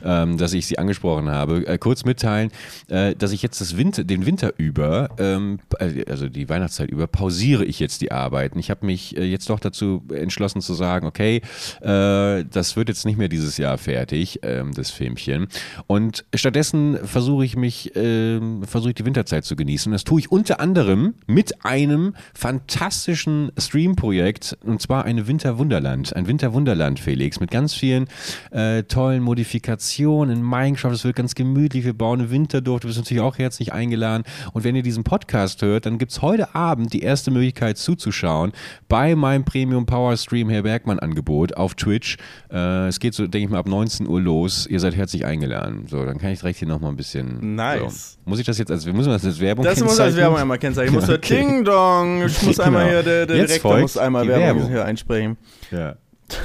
ähm, 0.05 0.37
dass 0.39 0.53
ich 0.53 0.67
sie 0.67 0.79
angesprochen 0.79 1.29
habe, 1.31 1.67
äh, 1.67 1.79
kurz 1.79 2.05
mitteilen, 2.05 2.51
äh, 2.89 3.15
dass 3.15 3.33
ich 3.33 3.43
jetzt 3.43 3.61
das 3.61 3.77
Winter, 3.77 4.05
den 4.05 4.27
Winter 4.27 4.53
über, 4.59 5.11
ähm, 5.19 5.59
äh, 5.79 6.05
also 6.09 6.29
die 6.29 6.49
Weihnachtszeit 6.49 6.91
über, 6.91 7.07
pausiere 7.07 7.65
ich 7.65 7.81
jetzt 7.81 8.01
die 8.01 8.13
Arbeiten. 8.13 8.59
Ich 8.59 8.71
habe 8.71 8.87
mich 8.87 9.17
äh, 9.17 9.25
jetzt 9.25 9.49
doch 9.51 9.59
dazu 9.61 10.03
entschlossen 10.13 10.61
zu 10.61 10.75
sagen, 10.75 11.07
okay, 11.07 11.43
äh, 11.81 12.45
das 12.45 12.77
wird 12.77 12.89
jetzt 12.89 13.05
nicht 13.07 13.19
mehr 13.19 13.29
dieses 13.29 13.57
Jahr 13.57 13.79
fertig, 13.79 14.41
ähm, 14.43 14.73
das 14.75 14.91
Filmchen. 14.91 15.49
Und 15.87 16.25
stattdessen 16.35 16.99
versuche 17.05 17.45
ich 17.45 17.57
mich, 17.57 17.93
ähm, 17.95 18.63
versuche 18.65 18.91
ich 18.91 18.95
die 18.97 19.05
Winterzeit 19.07 19.45
zu 19.45 19.57
genießen. 19.57 19.91
Das 19.93 20.05
tue 20.05 20.21
ich 20.21 20.31
unter 20.31 20.52
anderem 20.61 21.15
mit 21.27 21.65
einem 21.65 22.15
fantastischen 22.35 23.53
Stream-Projekt, 23.59 24.57
und 24.65 24.81
zwar 24.81 25.05
eine 25.05 25.27
Winterwunderland. 25.27 26.15
Ein 26.15 26.27
Winterwunderland, 26.27 27.01
Felix, 27.01 27.41
mit 27.41 27.51
ganz 27.51 27.75
vielen 27.75 28.09
äh, 28.51 28.83
tollen 28.85 29.23
Modifikationen 29.23 30.37
in 30.37 30.43
Minecraft. 30.45 30.93
Es 30.93 31.05
wird 31.05 31.17
ganz 31.17 31.35
gemütlich. 31.35 31.85
Wir 31.85 31.93
bauen 31.93 32.21
eine 32.21 32.31
Winterdorf. 32.31 32.81
Du 32.81 32.89
bist 32.89 32.99
natürlich 32.99 33.23
auch 33.23 33.39
herzlich 33.39 33.73
eingeladen. 33.73 34.25
Und 34.53 34.65
wenn 34.65 34.77
ihr 34.77 34.83
diesen 34.83 35.05
Podcast 35.05 35.63
hört, 35.63 35.87
dann 35.87 35.99
gibt 35.99 36.13
es 36.13 36.23
heute 36.23 36.55
Abend 36.55 36.93
die 36.93 37.03
erste 37.03 37.31
Möglichkeit 37.31 37.79
zuzuschauen 37.79 38.53
bei 38.89 39.15
meinem 39.15 39.45
Premium 39.45 39.87
Power 39.87 40.17
Stream 40.17 40.49
Herr 40.49 40.63
Bergmann 40.63 40.99
Angebot 40.99 41.57
auf 41.57 41.75
Twitch. 41.75 42.17
Äh, 42.51 42.89
es 42.89 43.01
geht 43.01 43.15
so, 43.15 43.27
denke 43.27 43.47
ich 43.47 43.51
mal, 43.51 43.59
ab 43.59 43.69
19 43.69 44.07
Uhr 44.07 44.21
los. 44.21 44.67
Ihr 44.67 44.81
seid 44.81 44.97
herzlich 44.97 45.25
eingeladen. 45.25 45.87
So, 45.89 46.05
dann 46.05 46.19
kann 46.19 46.31
ich 46.31 46.41
direkt 46.41 46.59
hier 46.59 46.69
nochmal 46.69 46.91
ein 46.91 46.97
bisschen. 46.97 47.55
Nice. 47.55 48.19
So. 48.22 48.22
Muss 48.25 48.39
ich 48.39 48.47
das 48.47 48.57
jetzt 48.59 48.71
als, 48.71 48.87
müssen 48.87 49.07
wir 49.07 49.15
das 49.15 49.25
als 49.25 49.41
Werbung 49.41 49.65
Das 49.65 49.81
muss 49.81 49.99
als? 49.99 50.15
Werbung 50.15 50.39
einmal 50.39 50.59
kennzeichnen. 50.59 50.95
Ich 50.95 51.01
muss 51.01 51.07
da 51.09 51.15
Okay. 51.15 51.37
Ding 51.39 51.65
Dong. 51.65 52.25
Ich 52.27 52.43
muss 52.45 52.61
einmal 52.61 52.85
Genau. 52.87 52.95
hier, 52.95 53.03
der, 53.03 53.27
der 53.27 53.37
Jetzt 53.37 53.49
Direktor 53.51 53.79
muss 53.81 53.97
einmal 53.97 54.27
Werbung, 54.29 54.45
Werbung. 54.45 54.69
hier 54.69 54.85
einsprechen. 54.85 55.37
Ja. 55.71 55.97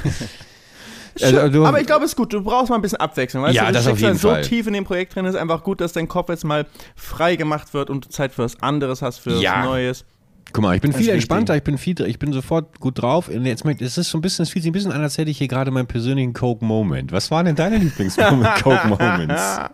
Also, 1.20 1.48
du- 1.48 1.66
aber 1.66 1.80
ich 1.80 1.86
glaube, 1.88 2.04
es 2.04 2.12
ist 2.12 2.16
gut. 2.16 2.32
Du 2.32 2.42
brauchst 2.44 2.70
mal 2.70 2.76
ein 2.76 2.82
bisschen 2.82 3.00
Abwechslung. 3.00 3.42
Weißt 3.42 3.56
Ja, 3.56 3.66
du, 3.66 3.72
das 3.72 3.88
auf 3.88 3.98
jeden 3.98 4.16
so 4.16 4.28
Fall. 4.30 4.42
tief 4.42 4.68
in 4.68 4.72
dem 4.72 4.84
Projekt 4.84 5.16
drin, 5.16 5.24
ist 5.24 5.34
einfach 5.34 5.64
gut, 5.64 5.80
dass 5.80 5.92
dein 5.92 6.06
Kopf 6.06 6.28
jetzt 6.28 6.44
mal 6.44 6.66
frei 6.94 7.34
gemacht 7.34 7.74
wird 7.74 7.90
und 7.90 8.04
du 8.04 8.08
Zeit 8.08 8.32
für 8.32 8.44
was 8.44 8.62
anderes 8.62 9.02
hast, 9.02 9.18
für 9.18 9.32
Ja. 9.32 9.58
was 9.58 9.64
Neues. 9.64 10.04
Guck 10.52 10.62
mal, 10.62 10.74
ich 10.74 10.80
bin 10.80 10.92
Das 10.92 11.00
viel 11.00 11.10
entspannter, 11.10 11.56
ich 11.56 11.62
bin 11.62 11.76
viel, 11.76 12.00
ich 12.00 12.18
bin 12.18 12.32
sofort 12.32 12.80
gut 12.80 13.02
drauf. 13.02 13.28
Und 13.28 13.44
jetzt 13.44 13.64
merkt, 13.64 13.82
es 13.82 13.98
ist 13.98 14.10
so 14.10 14.18
ein 14.18 14.22
bisschen, 14.22 14.44
es 14.44 14.50
fühlt 14.50 14.62
sich 14.62 14.70
ein 14.70 14.72
bisschen 14.72 14.92
an, 14.92 15.02
als 15.02 15.18
hätte 15.18 15.30
ich 15.30 15.38
hier 15.38 15.48
gerade 15.48 15.70
meinen 15.70 15.86
persönlichen 15.86 16.32
Coke 16.32 16.64
Moment. 16.64 17.12
Was 17.12 17.30
waren 17.30 17.46
denn 17.46 17.56
deine 17.56 17.76
Lieblings-Coke 17.78 18.88
Moments? 18.88 19.42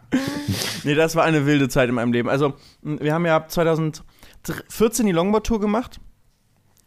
Nee, 0.85 0.95
das 0.95 1.17
war 1.17 1.25
eine 1.25 1.47
wilde 1.47 1.71
Zeit 1.71 1.89
in 1.89 1.95
meinem 1.95 2.13
Leben. 2.13 2.29
Also, 2.29 2.55
wir 2.83 3.15
haben 3.15 3.25
ja 3.25 3.49
2014 3.49 5.07
die 5.07 5.13
Longboard 5.13 5.47
Tour 5.47 5.59
gemacht 5.59 5.99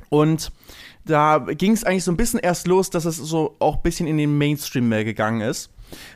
und 0.09 0.51
da 1.03 1.39
ging 1.39 1.71
es 1.71 1.83
eigentlich 1.83 2.03
so 2.03 2.11
ein 2.11 2.17
bisschen 2.17 2.39
erst 2.39 2.67
los, 2.67 2.89
dass 2.89 3.05
es 3.05 3.17
so 3.17 3.55
auch 3.59 3.77
ein 3.77 3.81
bisschen 3.81 4.07
in 4.07 4.17
den 4.17 4.37
Mainstream 4.37 4.87
mehr 4.87 5.03
gegangen 5.03 5.41
ist. 5.41 5.71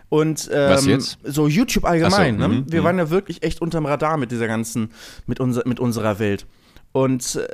Und 0.10 0.50
ähm, 0.54 1.02
so 1.24 1.48
YouTube 1.48 1.86
allgemein. 1.86 2.40
So, 2.40 2.48
ne? 2.48 2.54
mhm, 2.54 2.72
Wir 2.72 2.82
mhm. 2.82 2.86
waren 2.86 2.98
ja 2.98 3.10
wirklich 3.10 3.42
echt 3.44 3.62
unterm 3.62 3.86
Radar 3.86 4.18
mit 4.18 4.32
dieser 4.32 4.48
ganzen, 4.48 4.92
mit, 5.26 5.40
unser, 5.40 5.68
mit 5.68 5.80
unserer 5.80 6.20
Welt. 6.20 6.46
Und 6.92 7.36
äh, 7.36 7.48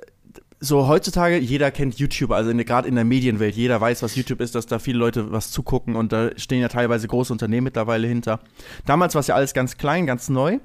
so 0.60 0.88
heutzutage, 0.88 1.38
jeder 1.38 1.70
kennt 1.70 2.00
YouTube, 2.00 2.32
also 2.32 2.52
gerade 2.56 2.88
in 2.88 2.96
der 2.96 3.04
Medienwelt, 3.04 3.56
jeder 3.56 3.80
weiß, 3.80 4.02
was 4.02 4.16
YouTube 4.16 4.42
ist, 4.42 4.56
dass 4.56 4.66
da 4.66 4.80
viele 4.80 4.98
Leute 4.98 5.32
was 5.32 5.52
zugucken 5.52 5.96
und 5.96 6.12
da 6.12 6.32
stehen 6.36 6.62
ja 6.62 6.68
teilweise 6.68 7.08
große 7.08 7.32
Unternehmen 7.32 7.66
mittlerweile 7.66 8.08
hinter. 8.08 8.40
Damals 8.88 9.14
war 9.14 9.20
es 9.20 9.28
ja 9.28 9.36
alles 9.36 9.54
ganz 9.54 9.78
klein, 9.78 10.08
ganz 10.08 10.30
neu 10.30 10.58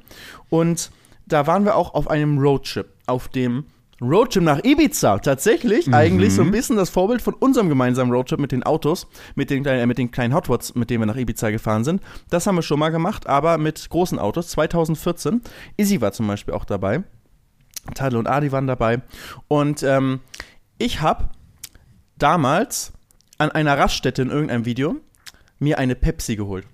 und 0.49 0.91
da 1.27 1.47
waren 1.47 1.65
wir 1.67 1.77
auch 1.77 1.93
auf 1.93 2.09
einem 2.09 2.39
Roadtrip, 2.39 2.87
auf 3.07 3.29
dem 3.29 3.65
Roadtrip 4.01 4.43
nach 4.43 4.65
Ibiza, 4.65 5.19
tatsächlich 5.19 5.93
eigentlich 5.93 6.33
so 6.33 6.41
ein 6.43 6.51
bisschen 6.51 6.77
das 6.77 6.89
Vorbild 6.89 7.21
von 7.21 7.35
unserem 7.35 7.69
gemeinsamen 7.69 8.11
Roadtrip 8.11 8.41
mit 8.41 8.51
den 8.51 8.63
Autos, 8.63 9.07
mit 9.35 9.51
den, 9.51 9.63
kleinen- 9.63 9.81
äh, 9.81 9.87
mit 9.87 9.99
den 9.99 10.11
kleinen 10.11 10.33
Hot 10.35 10.49
Rods, 10.49 10.75
mit 10.75 10.89
denen 10.89 11.03
wir 11.03 11.07
nach 11.07 11.17
Ibiza 11.17 11.51
gefahren 11.51 11.85
sind. 11.85 12.01
Das 12.31 12.47
haben 12.47 12.57
wir 12.57 12.63
schon 12.63 12.79
mal 12.81 12.89
gemacht, 12.89 13.27
aber 13.29 13.59
mit 13.59 13.91
großen 13.91 14.19
Autos, 14.19 14.49
2014. 14.49 15.43
Izzy 15.77 16.01
war 16.01 16.13
zum 16.13 16.27
Beispiel 16.27 16.55
auch 16.55 16.65
dabei. 16.65 17.05
Tadel 17.95 18.19
und 18.19 18.27
Adi 18.27 18.53
waren 18.53 18.67
dabei. 18.67 19.03
Und 19.49 19.83
ähm, 19.83 20.21
ich 20.79 21.01
habe 21.01 21.29
damals 22.19 22.93
an 23.39 23.51
einer 23.51 23.79
Raststätte 23.79 24.23
in 24.23 24.31
irgendeinem 24.31 24.65
Video 24.65 24.97
mir 25.59 25.79
eine 25.79 25.95
Pepsi 25.95 26.37
geholt. 26.37 26.67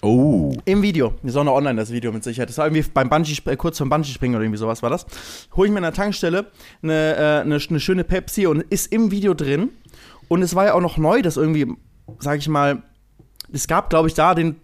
Oh. 0.00 0.52
Im 0.64 0.82
Video. 0.82 1.14
Die 1.22 1.28
ist 1.28 1.36
auch 1.36 1.44
noch 1.44 1.54
online, 1.54 1.76
das 1.76 1.90
Video 1.90 2.12
mit 2.12 2.22
Sicherheit. 2.22 2.48
Das 2.48 2.58
war 2.58 2.66
irgendwie 2.66 2.88
beim 2.92 3.08
Bungee, 3.08 3.36
äh, 3.46 3.56
kurz 3.56 3.78
vorm 3.78 3.90
Bungee-Springen 3.90 4.36
oder 4.36 4.44
irgendwie 4.44 4.58
sowas 4.58 4.82
war 4.82 4.90
das. 4.90 5.06
Hol 5.56 5.66
ich 5.66 5.72
mir 5.72 5.78
an 5.78 5.84
der 5.84 5.92
Tankstelle 5.92 6.46
eine, 6.82 7.16
äh, 7.16 7.40
eine, 7.40 7.58
eine 7.58 7.80
schöne 7.80 8.04
Pepsi 8.04 8.46
und 8.46 8.60
ist 8.62 8.92
im 8.92 9.10
Video 9.10 9.34
drin. 9.34 9.70
Und 10.28 10.42
es 10.42 10.54
war 10.54 10.66
ja 10.66 10.74
auch 10.74 10.80
noch 10.80 10.98
neu, 10.98 11.22
dass 11.22 11.36
irgendwie, 11.36 11.74
sag 12.20 12.38
ich 12.38 12.48
mal, 12.48 12.82
es 13.52 13.66
gab, 13.66 13.90
glaube 13.90 14.08
ich, 14.08 14.14
da 14.14 14.34
den. 14.34 14.56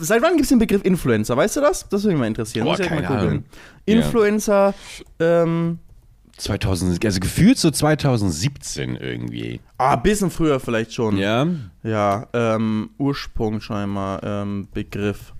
Seit 0.00 0.22
wann 0.22 0.32
gibt 0.32 0.44
es 0.44 0.48
den 0.48 0.58
Begriff 0.58 0.84
Influencer? 0.84 1.36
Weißt 1.36 1.56
du 1.56 1.60
das? 1.60 1.88
Das 1.88 2.02
würde 2.02 2.14
mich 2.14 2.20
mal 2.20 2.26
interessieren. 2.26 2.64
Boah, 2.64 2.72
Muss 2.72 2.80
ich 2.80 2.86
keine 2.88 3.02
mal 3.02 3.20
googeln. 3.20 3.44
Influencer, 3.86 4.74
ähm, 5.18 5.78
2000, 6.36 7.04
also 7.04 7.20
gefühlt 7.20 7.58
so 7.58 7.70
2017 7.70 8.96
irgendwie. 8.96 9.60
ah, 9.78 9.96
bisschen 9.96 10.30
früher 10.30 10.58
vielleicht 10.58 10.94
schon. 10.94 11.16
Ja. 11.18 11.46
Ja, 11.82 12.28
ähm, 12.32 12.90
Ursprung 12.98 13.60
scheinbar, 13.60 14.22
ähm, 14.22 14.68
Begriff. 14.72 15.32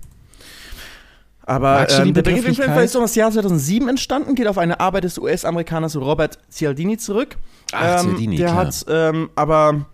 Aber 1.43 1.89
ähm, 1.89 2.13
der 2.13 2.21
Begriff? 2.21 2.45
Influencer 2.47 2.83
ist 2.83 2.95
doch 2.95 3.01
das 3.01 3.15
Jahr 3.15 3.31
2007 3.31 3.89
entstanden, 3.89 4.35
geht 4.35 4.47
auf 4.47 4.57
eine 4.59 4.79
Arbeit 4.79 5.03
des 5.05 5.17
US-Amerikaners 5.17 5.95
Robert 5.97 6.37
Cialdini 6.49 6.97
zurück. 6.97 7.35
Ach, 7.71 8.01
ähm, 8.01 8.09
Cialdini, 8.09 8.35
Der 8.37 8.47
klar. 8.47 8.65
hat, 8.67 8.85
ähm, 8.87 9.29
aber 9.35 9.85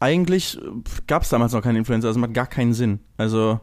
eigentlich 0.00 0.58
gab 1.06 1.22
es 1.22 1.28
damals 1.28 1.52
noch 1.52 1.62
keinen 1.62 1.76
Influencer, 1.76 2.08
also 2.08 2.20
macht 2.20 2.34
gar 2.34 2.46
keinen 2.46 2.72
Sinn. 2.74 3.00
Also, 3.16 3.60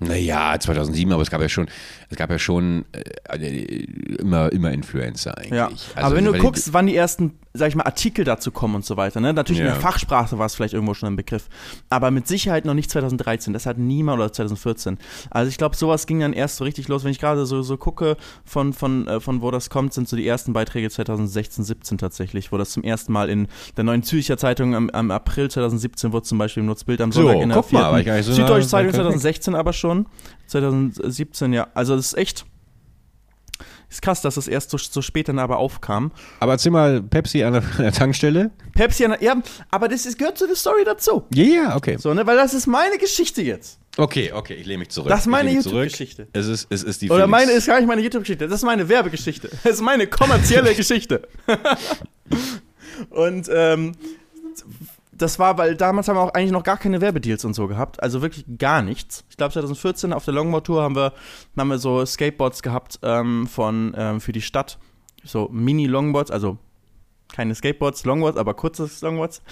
Naja, 0.00 0.58
2007, 0.58 1.12
aber 1.12 1.22
es 1.22 1.30
gab 1.30 1.40
ja 1.40 1.48
schon, 1.48 1.68
es 2.08 2.16
gab 2.16 2.30
ja 2.30 2.38
schon 2.38 2.84
äh, 2.92 3.84
immer, 4.18 4.52
immer 4.52 4.70
Influencer 4.70 5.36
eigentlich. 5.36 5.52
ja. 5.52 5.66
Also, 5.66 5.90
aber 5.96 6.16
wenn 6.16 6.24
du 6.24 6.34
guckst, 6.34 6.72
wann 6.72 6.86
die 6.86 6.96
ersten, 6.96 7.38
sag 7.54 7.68
ich 7.68 7.74
mal, 7.74 7.84
Artikel 7.84 8.24
dazu 8.24 8.50
kommen 8.50 8.74
und 8.76 8.84
so 8.84 8.96
weiter, 8.96 9.20
ne? 9.20 9.32
Natürlich 9.32 9.60
in 9.60 9.66
Ja. 9.66 9.72
der 9.72 9.80
Fachsprache 9.80 10.38
war 10.38 10.46
es 10.46 10.54
vielleicht 10.54 10.74
irgendwo 10.74 10.94
schon 10.94 11.08
ein 11.12 11.16
Begriff, 11.16 11.48
aber 11.88 12.10
mit 12.10 12.26
Sicherheit 12.28 12.64
noch 12.64 12.74
nicht 12.74 12.90
2013, 12.90 13.52
das 13.52 13.66
hat 13.66 13.78
niemand 13.78 14.18
oder 14.20 14.32
2014. 14.32 14.98
Also 15.30 15.48
ich 15.48 15.56
glaube, 15.58 15.74
sowas 15.76 16.06
ging 16.06 16.20
dann 16.20 16.32
erst 16.32 16.56
so 16.56 16.64
richtig 16.64 16.88
los, 16.88 17.04
wenn 17.04 17.10
ich 17.10 17.18
gerade 17.18 17.46
so, 17.46 17.62
so 17.62 17.76
gucke, 17.76 18.16
von, 18.44 18.72
von, 18.72 19.06
äh, 19.08 19.20
von 19.20 19.42
wo 19.42 19.50
das 19.50 19.70
kommt, 19.70 19.92
sind 19.94 20.08
so 20.08 20.16
die 20.16 20.26
ersten 20.26 20.52
Beiträge 20.52 20.90
2016, 20.90 21.64
17 21.64 21.98
tatsächlich, 21.98 22.52
wo 22.52 22.58
das 22.58 22.70
zum 22.70 22.82
ersten 22.84 23.12
Mal 23.12 23.28
in 23.28 23.48
der 23.76 23.84
Neuen 23.84 24.02
Zürcher 24.02 24.36
Zeitung 24.36 24.74
am, 24.74 24.90
am 24.90 25.10
April 25.10 25.50
2017 25.50 26.12
wurde 26.12 26.24
zum 26.24 26.38
Beispiel 26.38 26.60
im 26.62 26.66
Nutzbild 26.66 27.00
am 27.00 27.12
So, 27.12 27.22
Sonntag 27.22 27.42
in 27.42 27.48
der 27.48 27.58
guck 27.58 27.72
mal, 27.72 28.02
vierten 28.02 28.16
nicht 28.16 28.24
so 28.26 28.32
Süddeutsche 28.34 28.68
Zeitung 28.68 28.72
war 28.72 28.90
ich 28.90 28.96
gar 28.96 29.10
nicht- 29.10 29.20
2016 29.22 29.54
aber 29.54 29.72
schon, 29.72 30.06
2017, 30.46 31.52
ja, 31.52 31.68
also 31.74 31.96
das 31.96 32.06
ist 32.06 32.18
echt 32.18 32.44
ist 33.90 34.02
krass, 34.02 34.20
dass 34.20 34.34
das 34.34 34.48
erst 34.48 34.70
so, 34.70 34.78
so 34.78 35.00
spät 35.02 35.28
dann 35.28 35.38
aber 35.38 35.56
aufkam. 35.58 36.12
Aber 36.40 36.52
erzähl 36.52 36.72
mal 36.72 37.02
Pepsi 37.02 37.42
an 37.42 37.54
der, 37.54 37.62
an 37.62 37.82
der 37.82 37.92
Tankstelle. 37.92 38.50
Pepsi, 38.74 39.04
an 39.04 39.12
der- 39.12 39.22
ja, 39.22 39.36
aber 39.70 39.88
das 39.88 40.04
ist, 40.06 40.18
gehört 40.18 40.36
zu 40.38 40.46
der 40.46 40.56
Story 40.56 40.84
dazu. 40.84 41.24
Ja, 41.34 41.44
ja, 41.44 41.76
okay. 41.76 41.96
So, 41.98 42.12
ne, 42.14 42.26
weil 42.26 42.36
das 42.36 42.54
ist 42.54 42.66
meine 42.66 42.98
Geschichte 42.98 43.42
jetzt. 43.42 43.78
Okay, 43.96 44.30
okay, 44.32 44.54
ich 44.54 44.66
lehne 44.66 44.78
mich 44.80 44.90
zurück. 44.90 45.08
Das 45.08 45.20
ist 45.20 45.26
meine. 45.26 45.50
YouTube-Geschichte. 45.50 46.28
Es 46.32 46.46
ist, 46.46 46.68
es 46.70 46.84
ist 46.84 47.02
die 47.02 47.06
Oder 47.10 47.24
Felix. 47.24 47.30
meine 47.30 47.52
ist 47.52 47.66
gar 47.66 47.78
nicht 47.80 47.88
meine 47.88 48.02
YouTube-Geschichte, 48.02 48.46
das 48.46 48.60
ist 48.60 48.64
meine 48.64 48.88
Werbegeschichte. 48.88 49.48
Das 49.64 49.72
ist 49.72 49.80
meine 49.82 50.06
kommerzielle 50.06 50.74
Geschichte. 50.74 51.26
und 53.10 53.48
ähm, 53.52 53.92
das 55.18 55.38
war, 55.38 55.58
weil 55.58 55.76
damals 55.76 56.08
haben 56.08 56.16
wir 56.16 56.22
auch 56.22 56.34
eigentlich 56.34 56.52
noch 56.52 56.62
gar 56.62 56.76
keine 56.76 57.00
Werbedeals 57.00 57.44
und 57.44 57.54
so 57.54 57.66
gehabt. 57.66 58.02
Also 58.02 58.22
wirklich 58.22 58.44
gar 58.58 58.82
nichts. 58.82 59.24
Ich 59.28 59.36
glaube 59.36 59.52
2014 59.52 60.12
auf 60.12 60.24
der 60.24 60.34
Longboard-Tour 60.34 60.82
haben 60.82 60.96
wir, 60.96 61.12
haben 61.56 61.68
wir 61.68 61.78
so 61.78 62.04
Skateboards 62.04 62.62
gehabt 62.62 62.98
ähm, 63.02 63.46
von, 63.46 63.94
ähm, 63.96 64.20
für 64.20 64.32
die 64.32 64.40
Stadt. 64.40 64.78
So 65.24 65.48
Mini-Longboards, 65.52 66.30
also 66.30 66.58
keine 67.32 67.54
Skateboards, 67.54 68.04
Longboards, 68.04 68.38
aber 68.38 68.54
kurze 68.54 68.88
Longboards. 69.02 69.42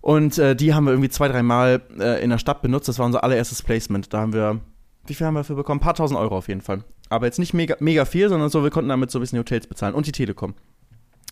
Und 0.00 0.38
äh, 0.38 0.56
die 0.56 0.74
haben 0.74 0.84
wir 0.84 0.92
irgendwie 0.92 1.10
zwei, 1.10 1.28
dreimal 1.28 1.82
äh, 1.98 2.22
in 2.22 2.30
der 2.30 2.38
Stadt 2.38 2.62
benutzt. 2.62 2.88
Das 2.88 2.98
war 2.98 3.06
unser 3.06 3.24
allererstes 3.24 3.62
Placement. 3.62 4.12
Da 4.12 4.20
haben 4.20 4.32
wir, 4.32 4.60
wie 5.06 5.14
viel 5.14 5.26
haben 5.26 5.34
wir 5.34 5.40
dafür 5.40 5.56
bekommen? 5.56 5.80
Ein 5.80 5.84
paar 5.84 5.94
tausend 5.94 6.18
Euro 6.18 6.36
auf 6.36 6.48
jeden 6.48 6.60
Fall. 6.60 6.84
Aber 7.08 7.26
jetzt 7.26 7.38
nicht 7.38 7.54
mega, 7.54 7.76
mega 7.80 8.04
viel, 8.04 8.28
sondern 8.28 8.50
so, 8.50 8.62
wir 8.62 8.70
konnten 8.70 8.88
damit 8.88 9.10
so 9.10 9.18
ein 9.18 9.20
bisschen 9.20 9.38
Hotels 9.38 9.66
bezahlen 9.66 9.94
und 9.94 10.06
die 10.06 10.12
Telekom. 10.12 10.54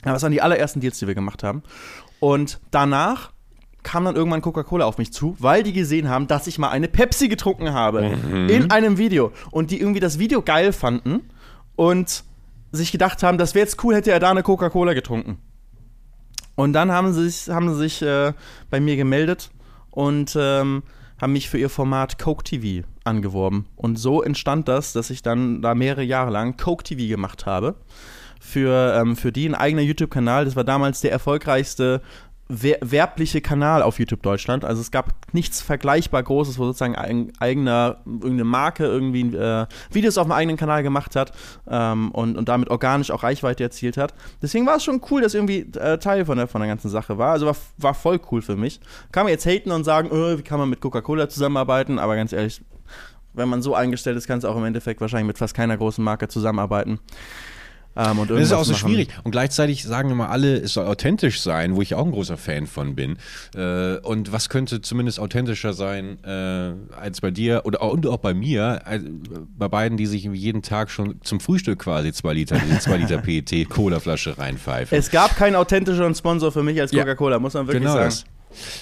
Ja, 0.04 0.12
das 0.12 0.23
waren 0.23 0.33
die 0.33 0.42
allerersten 0.42 0.80
Deals, 0.80 0.99
die 0.99 1.06
wir 1.06 1.14
gemacht 1.14 1.42
haben. 1.42 1.62
Und 2.21 2.61
danach 2.71 3.33
kam 3.84 4.04
dann 4.04 4.16
irgendwann 4.16 4.42
Coca-Cola 4.42 4.84
auf 4.84 4.98
mich 4.98 5.12
zu, 5.12 5.36
weil 5.38 5.62
die 5.62 5.72
gesehen 5.72 6.08
haben, 6.08 6.26
dass 6.26 6.48
ich 6.48 6.58
mal 6.58 6.70
eine 6.70 6.88
Pepsi 6.88 7.28
getrunken 7.28 7.72
habe 7.72 8.04
in 8.48 8.70
einem 8.72 8.98
Video. 8.98 9.30
Und 9.52 9.70
die 9.70 9.78
irgendwie 9.78 10.00
das 10.00 10.18
Video 10.18 10.42
geil 10.42 10.72
fanden 10.72 11.20
und 11.76 12.24
sich 12.72 12.90
gedacht 12.90 13.22
haben, 13.22 13.38
das 13.38 13.54
wäre 13.54 13.64
jetzt 13.64 13.82
cool, 13.84 13.94
hätte 13.94 14.10
er 14.10 14.18
da 14.18 14.30
eine 14.30 14.42
Coca-Cola 14.42 14.94
getrunken. 14.94 15.38
Und 16.56 16.72
dann 16.72 16.90
haben 16.90 17.12
sie 17.12 17.28
sich, 17.28 17.54
haben 17.54 17.72
sie 17.72 17.78
sich 17.78 18.02
äh, 18.02 18.32
bei 18.70 18.80
mir 18.80 18.96
gemeldet 18.96 19.50
und 19.90 20.36
ähm, 20.38 20.82
haben 21.20 21.32
mich 21.32 21.48
für 21.48 21.58
ihr 21.58 21.70
Format 21.70 22.18
Coke 22.18 22.44
TV 22.44 22.86
angeworben. 23.04 23.66
Und 23.76 23.96
so 23.98 24.22
entstand 24.22 24.68
das, 24.68 24.92
dass 24.92 25.10
ich 25.10 25.22
dann 25.22 25.62
da 25.62 25.74
mehrere 25.74 26.02
Jahre 26.02 26.30
lang 26.30 26.56
Coke 26.56 26.84
TV 26.84 27.08
gemacht 27.08 27.46
habe. 27.46 27.76
Für, 28.40 29.00
ähm, 29.00 29.16
für 29.16 29.32
die 29.32 29.48
ein 29.48 29.54
eigener 29.54 29.82
YouTube-Kanal. 29.82 30.44
Das 30.44 30.54
war 30.54 30.64
damals 30.64 31.00
der 31.00 31.12
erfolgreichste 31.12 32.02
werbliche 32.48 33.40
Kanal 33.40 33.82
auf 33.82 33.98
YouTube 33.98 34.22
Deutschland. 34.22 34.64
Also 34.64 34.82
es 34.82 34.90
gab 34.90 35.14
nichts 35.32 35.62
vergleichbar 35.62 36.22
Großes, 36.22 36.58
wo 36.58 36.64
sozusagen 36.64 36.94
ein 36.94 37.32
eigener, 37.38 38.00
irgendeine 38.04 38.44
Marke 38.44 38.84
irgendwie 38.84 39.34
äh, 39.34 39.66
Videos 39.90 40.18
auf 40.18 40.26
dem 40.26 40.32
eigenen 40.32 40.56
Kanal 40.58 40.82
gemacht 40.82 41.16
hat 41.16 41.32
ähm, 41.68 42.10
und, 42.10 42.36
und 42.36 42.48
damit 42.48 42.68
organisch 42.68 43.10
auch 43.10 43.22
Reichweite 43.22 43.64
erzielt 43.64 43.96
hat. 43.96 44.12
Deswegen 44.42 44.66
war 44.66 44.76
es 44.76 44.84
schon 44.84 45.00
cool, 45.10 45.22
dass 45.22 45.34
irgendwie 45.34 45.60
äh, 45.78 45.98
Teil 45.98 46.26
von 46.26 46.36
der, 46.36 46.46
von 46.46 46.60
der 46.60 46.68
ganzen 46.68 46.90
Sache 46.90 47.16
war. 47.16 47.32
Also 47.32 47.46
war, 47.46 47.56
war 47.78 47.94
voll 47.94 48.20
cool 48.30 48.42
für 48.42 48.56
mich. 48.56 48.80
Kann 49.10 49.24
man 49.24 49.30
jetzt 49.30 49.46
haten 49.46 49.70
und 49.70 49.84
sagen, 49.84 50.10
öh, 50.12 50.38
wie 50.38 50.42
kann 50.42 50.58
man 50.58 50.68
mit 50.68 50.80
Coca-Cola 50.80 51.28
zusammenarbeiten, 51.28 51.98
aber 51.98 52.14
ganz 52.14 52.32
ehrlich, 52.32 52.60
wenn 53.32 53.48
man 53.48 53.62
so 53.62 53.74
eingestellt 53.74 54.16
ist, 54.16 54.26
kannst 54.26 54.44
du 54.44 54.48
auch 54.48 54.56
im 54.56 54.64
Endeffekt 54.64 55.00
wahrscheinlich 55.00 55.26
mit 55.26 55.38
fast 55.38 55.54
keiner 55.54 55.76
großen 55.76 56.04
Marke 56.04 56.28
zusammenarbeiten. 56.28 57.00
Ähm, 57.96 58.18
und 58.18 58.30
Das 58.30 58.40
ist 58.40 58.52
auch 58.52 58.64
so 58.64 58.72
machen. 58.72 58.88
schwierig. 58.88 59.08
Und 59.22 59.30
gleichzeitig 59.30 59.84
sagen 59.84 60.10
immer 60.10 60.30
alle, 60.30 60.56
es 60.56 60.72
soll 60.74 60.86
authentisch 60.86 61.40
sein, 61.40 61.76
wo 61.76 61.82
ich 61.82 61.94
auch 61.94 62.04
ein 62.04 62.10
großer 62.12 62.36
Fan 62.36 62.66
von 62.66 62.94
bin. 62.94 63.16
Äh, 63.54 63.98
und 63.98 64.32
was 64.32 64.48
könnte 64.48 64.80
zumindest 64.80 65.20
authentischer 65.20 65.72
sein 65.72 66.18
äh, 66.24 66.72
als 66.96 67.20
bei 67.20 67.30
dir 67.30 67.62
oder 67.64 67.82
auch, 67.82 67.92
und 67.92 68.06
auch 68.06 68.16
bei 68.18 68.34
mir, 68.34 68.80
äh, 68.86 68.98
bei 69.56 69.68
beiden, 69.68 69.96
die 69.96 70.06
sich 70.06 70.24
jeden 70.24 70.62
Tag 70.62 70.90
schon 70.90 71.20
zum 71.22 71.38
Frühstück 71.40 71.78
quasi 71.80 72.12
zwei 72.12 72.32
Liter, 72.34 72.58
diese 72.58 72.80
zwei 72.80 72.96
Liter 72.96 73.18
PET 73.18 73.68
Cola-Flasche 73.68 74.36
reinpfeifen. 74.38 74.98
Es 74.98 75.10
gab 75.10 75.36
keinen 75.36 75.54
authentischeren 75.54 76.14
Sponsor 76.14 76.50
für 76.50 76.62
mich 76.62 76.80
als 76.80 76.90
Ja. 76.92 77.02
Coca-Cola, 77.04 77.38
muss 77.38 77.54
man 77.54 77.66
wirklich 77.66 77.82
genau 77.82 77.94
sagen. 77.94 78.06
das. 78.06 78.24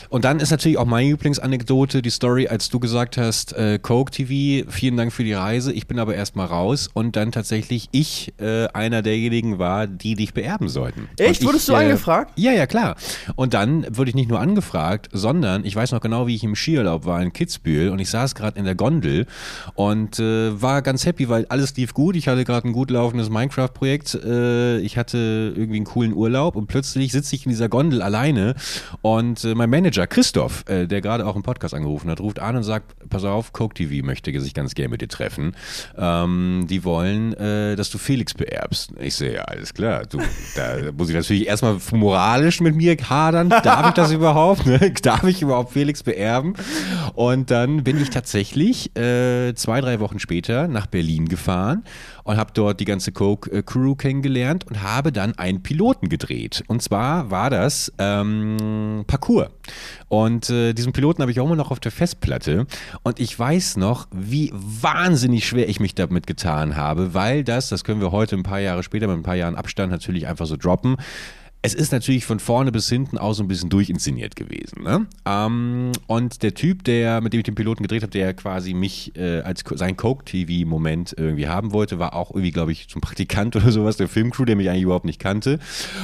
Und 0.09 0.25
dann 0.25 0.41
ist 0.41 0.51
natürlich 0.51 0.79
auch 0.79 0.87
meine 0.87 1.09
Lieblingsanekdote 1.09 2.03
die 2.03 2.11
Story, 2.11 2.49
als 2.49 2.69
du 2.69 2.81
gesagt 2.81 3.17
hast, 3.17 3.53
äh, 3.55 3.79
Coke 3.81 4.11
TV, 4.11 4.71
vielen 4.71 4.97
Dank 4.97 5.13
für 5.13 5.25
die 5.25 5.33
Reise, 5.33 5.73
ich 5.73 5.87
bin 5.87 5.99
aber 5.99 6.15
erstmal 6.15 6.47
raus 6.47 6.89
und 6.93 7.17
dann 7.17 7.33
tatsächlich 7.33 7.89
ich 7.93 8.33
äh, 8.39 8.67
einer 8.69 9.03
derjenigen 9.03 9.59
war, 9.59 9.87
die 9.87 10.15
dich 10.15 10.35
beerben 10.35 10.69
sollten. 10.69 11.09
Echt? 11.17 11.41
Und 11.41 11.49
Wurdest 11.49 11.69
ich, 11.69 11.75
du 11.75 11.81
angefragt? 11.81 12.33
Ja, 12.37 12.53
ja, 12.53 12.67
klar. 12.67 12.97
Und 13.37 13.55
dann 13.55 13.87
wurde 13.97 14.11
ich 14.11 14.15
nicht 14.15 14.29
nur 14.29 14.41
angefragt, 14.41 15.09
sondern 15.13 15.65
ich 15.65 15.75
weiß 15.75 15.93
noch 15.93 16.01
genau, 16.01 16.27
wie 16.27 16.35
ich 16.35 16.45
im 16.45 16.55
Skiurlaub 16.55 17.05
war 17.05 17.23
in 17.23 17.33
Kitzbühel 17.33 17.91
und 17.91 17.99
ich 17.99 18.11
saß 18.11 18.35
gerade 18.35 18.59
in 18.59 18.65
der 18.65 18.75
Gondel 18.75 19.27
und 19.75 20.19
äh, 20.19 20.61
war 20.61 20.83
ganz 20.83 21.07
happy, 21.07 21.29
weil 21.29 21.47
alles 21.47 21.77
lief 21.77 21.95
gut. 21.95 22.17
Ich 22.17 22.29
hatte 22.29 22.45
gerade 22.45 22.69
ein 22.69 22.73
gut 22.73 22.91
laufendes 22.91 23.31
Minecraft-Projekt. 23.31 24.15
Äh, 24.15 24.79
ich 24.79 24.97
hatte 24.97 25.53
irgendwie 25.57 25.77
einen 25.77 25.87
coolen 25.87 26.13
Urlaub 26.13 26.57
und 26.57 26.67
plötzlich 26.67 27.13
sitze 27.13 27.35
ich 27.35 27.47
in 27.47 27.51
dieser 27.51 27.69
Gondel 27.69 28.03
alleine 28.03 28.55
und 29.01 29.45
äh, 29.45 29.55
mein 29.63 29.83
Manager 29.83 30.09
Christoph, 30.09 30.65
äh, 30.69 30.87
der 30.87 31.01
gerade 31.01 31.25
auch 31.25 31.37
im 31.37 31.43
Podcast 31.43 31.73
angerufen 31.73 32.11
hat, 32.11 32.21
ruft 32.21 32.41
an 32.41 32.57
und 32.57 32.65
sagt, 32.65 32.95
pass 33.09 33.25
auf, 33.25 33.53
Coke 33.53 33.75
TV 33.75 34.05
möchte 34.05 34.39
sich 34.41 34.55
ganz 34.55 34.75
gerne 34.75 34.89
mit 34.89 35.03
dir 35.03 35.09
treffen. 35.09 35.55
Ähm, 35.97 36.67
die 36.69 36.83
wollen, 36.85 37.33
äh, 37.35 37.77
dass 37.77 37.91
du 37.91 37.99
Felix 37.99 38.35
beerbst. 38.35 38.93
Ich 38.99 39.15
sehe, 39.15 39.35
ja, 39.35 39.43
alles 39.43 39.73
klar. 39.73 40.05
Du, 40.07 40.19
da 40.57 40.93
muss 40.97 41.11
ich 41.11 41.15
natürlich 41.15 41.47
erstmal 41.47 41.77
moralisch 41.93 42.61
mit 42.61 42.75
mir 42.75 42.97
hadern. 43.09 43.51
Darf 43.51 43.89
ich 43.89 43.95
das 43.95 44.11
überhaupt? 44.13 44.67
Ne? 44.67 44.93
Darf 45.03 45.25
ich 45.25 45.43
überhaupt 45.43 45.73
Felix 45.73 46.03
beerben? 46.03 46.55
Und 47.15 47.51
dann 47.51 47.85
bin 47.85 48.01
ich 48.01 48.11
tatsächlich 48.11 48.97
äh, 48.97 49.55
zwei, 49.55 49.81
drei 49.81 50.01
Wochen 50.01 50.19
später 50.19 50.67
nach 50.67 50.87
Berlin 50.87 51.29
gefahren 51.29 51.85
und 52.25 52.37
habe 52.37 52.53
dort 52.55 52.81
die 52.81 52.85
ganze 52.85 53.13
Coke-Crew 53.13 53.95
kennengelernt 53.95 54.67
und 54.69 54.83
habe 54.83 55.13
dann 55.13 55.37
einen 55.39 55.63
Piloten 55.63 56.09
gedreht. 56.09 56.63
Und 56.67 56.83
zwar 56.83 57.31
war 57.31 57.51
das 57.51 57.93
ähm, 57.99 59.05
Parcours. 59.07 59.49
Und 60.09 60.51
äh, 60.51 60.73
diesen 60.73 60.93
Piloten 60.93 61.23
habe 61.23 61.33
ich 61.33 61.41
auch 61.41 61.47
immer 61.47 61.57
noch 61.57 61.71
auf 61.71 61.81
der 61.81 61.93
Festplatte. 61.93 62.67
Und 63.03 63.21
ich 63.21 63.39
weiß 63.39 63.77
noch, 63.77 64.09
wie 64.13 64.51
wahnsinnig 64.53 65.47
schwer 65.47 65.69
ich 65.69 65.81
mich 65.81 65.95
damit 65.95 66.27
getan 66.27 66.77
habe, 66.77 67.15
weil 67.15 67.45
das, 67.45 67.69
das 67.69 67.85
können 67.85 68.01
wir 68.01 68.13
heute 68.13 68.37
ein 68.37 68.43
paar 68.43 68.61
Jahre 68.61 68.83
später 68.83 69.07
mit 69.07 69.17
ein 69.17 69.23
paar 69.23 69.37
Jahren 69.37 69.57
Abstand 69.57 69.91
natürlich 69.91 70.27
einfach 70.27 70.47
so 70.47 70.57
droppen. 70.57 70.97
Es 71.65 71.75
ist 71.75 71.93
natürlich 71.93 72.27
von 72.27 72.41
vorne 72.41 72.73
bis 72.73 72.89
hinten 72.89 73.19
auch 73.19 73.35
so 73.35 73.45
ein 73.45 73.47
bisschen 73.47 73.71
durchinszeniert 73.71 74.35
gewesen. 74.35 74.83
Ne? 74.83 75.07
Ähm, 75.25 75.93
und 76.09 76.43
der 76.43 76.55
Typ, 76.55 76.83
der 76.83 77.21
mit 77.21 77.33
dem 77.33 77.39
ich 77.39 77.45
den 77.45 77.55
Piloten 77.55 77.85
gedreht 77.85 78.03
habe, 78.03 78.11
der 78.11 78.35
quasi 78.35 78.75
mich 78.75 79.17
äh, 79.17 79.43
als 79.43 79.63
sein 79.77 79.97
Coke-TV-Moment 79.97 81.15
irgendwie 81.17 81.47
haben 81.47 81.73
wollte, 81.73 82.01
war 82.01 82.17
auch 82.17 82.33
irgendwie, 82.33 82.51
glaube 82.51 82.73
ich, 82.73 82.89
zum 82.89 83.01
Praktikant 83.01 83.55
oder 83.57 83.71
sowas 83.71 83.97
der 83.97 84.09
Filmcrew, 84.09 84.45
der 84.45 84.57
mich 84.57 84.69
eigentlich 84.69 84.83
überhaupt 84.83 85.05
nicht 85.05 85.21
kannte. 85.21 85.61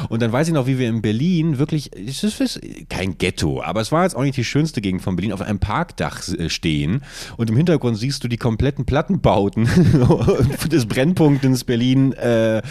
Und 0.08 0.22
dann 0.22 0.30
weiß 0.30 0.46
ich 0.46 0.54
noch, 0.54 0.68
wie 0.68 0.78
wir 0.78 0.88
in 0.88 1.02
Berlin 1.02 1.58
wirklich, 1.58 1.90
es 1.92 2.22
ist, 2.22 2.40
ist 2.40 2.60
kein 2.88 3.18
Ghetto, 3.18 3.60
aber 3.60 3.80
es 3.80 3.90
war 3.90 4.04
jetzt 4.04 4.14
auch 4.14 4.22
nicht 4.22 4.36
die 4.36 4.44
schönste 4.44 4.80
Gegend 4.80 5.02
von 5.02 5.16
Berlin, 5.16 5.32
auf 5.32 5.40
einem 5.40 5.58
Parkdach 5.58 6.20
äh, 6.28 6.50
stehen 6.50 7.02
und 7.36 7.50
im 7.50 7.56
Hintergrund 7.56 7.98
siehst 7.98 8.22
du 8.22 8.28
die 8.28 8.36
kompletten 8.36 8.84
Plattenbauten 8.84 9.68
des 10.70 10.86
Brennpunktes 10.86 11.64
Berlin, 11.64 12.12
äh, 12.12 12.58
äh, 12.58 12.62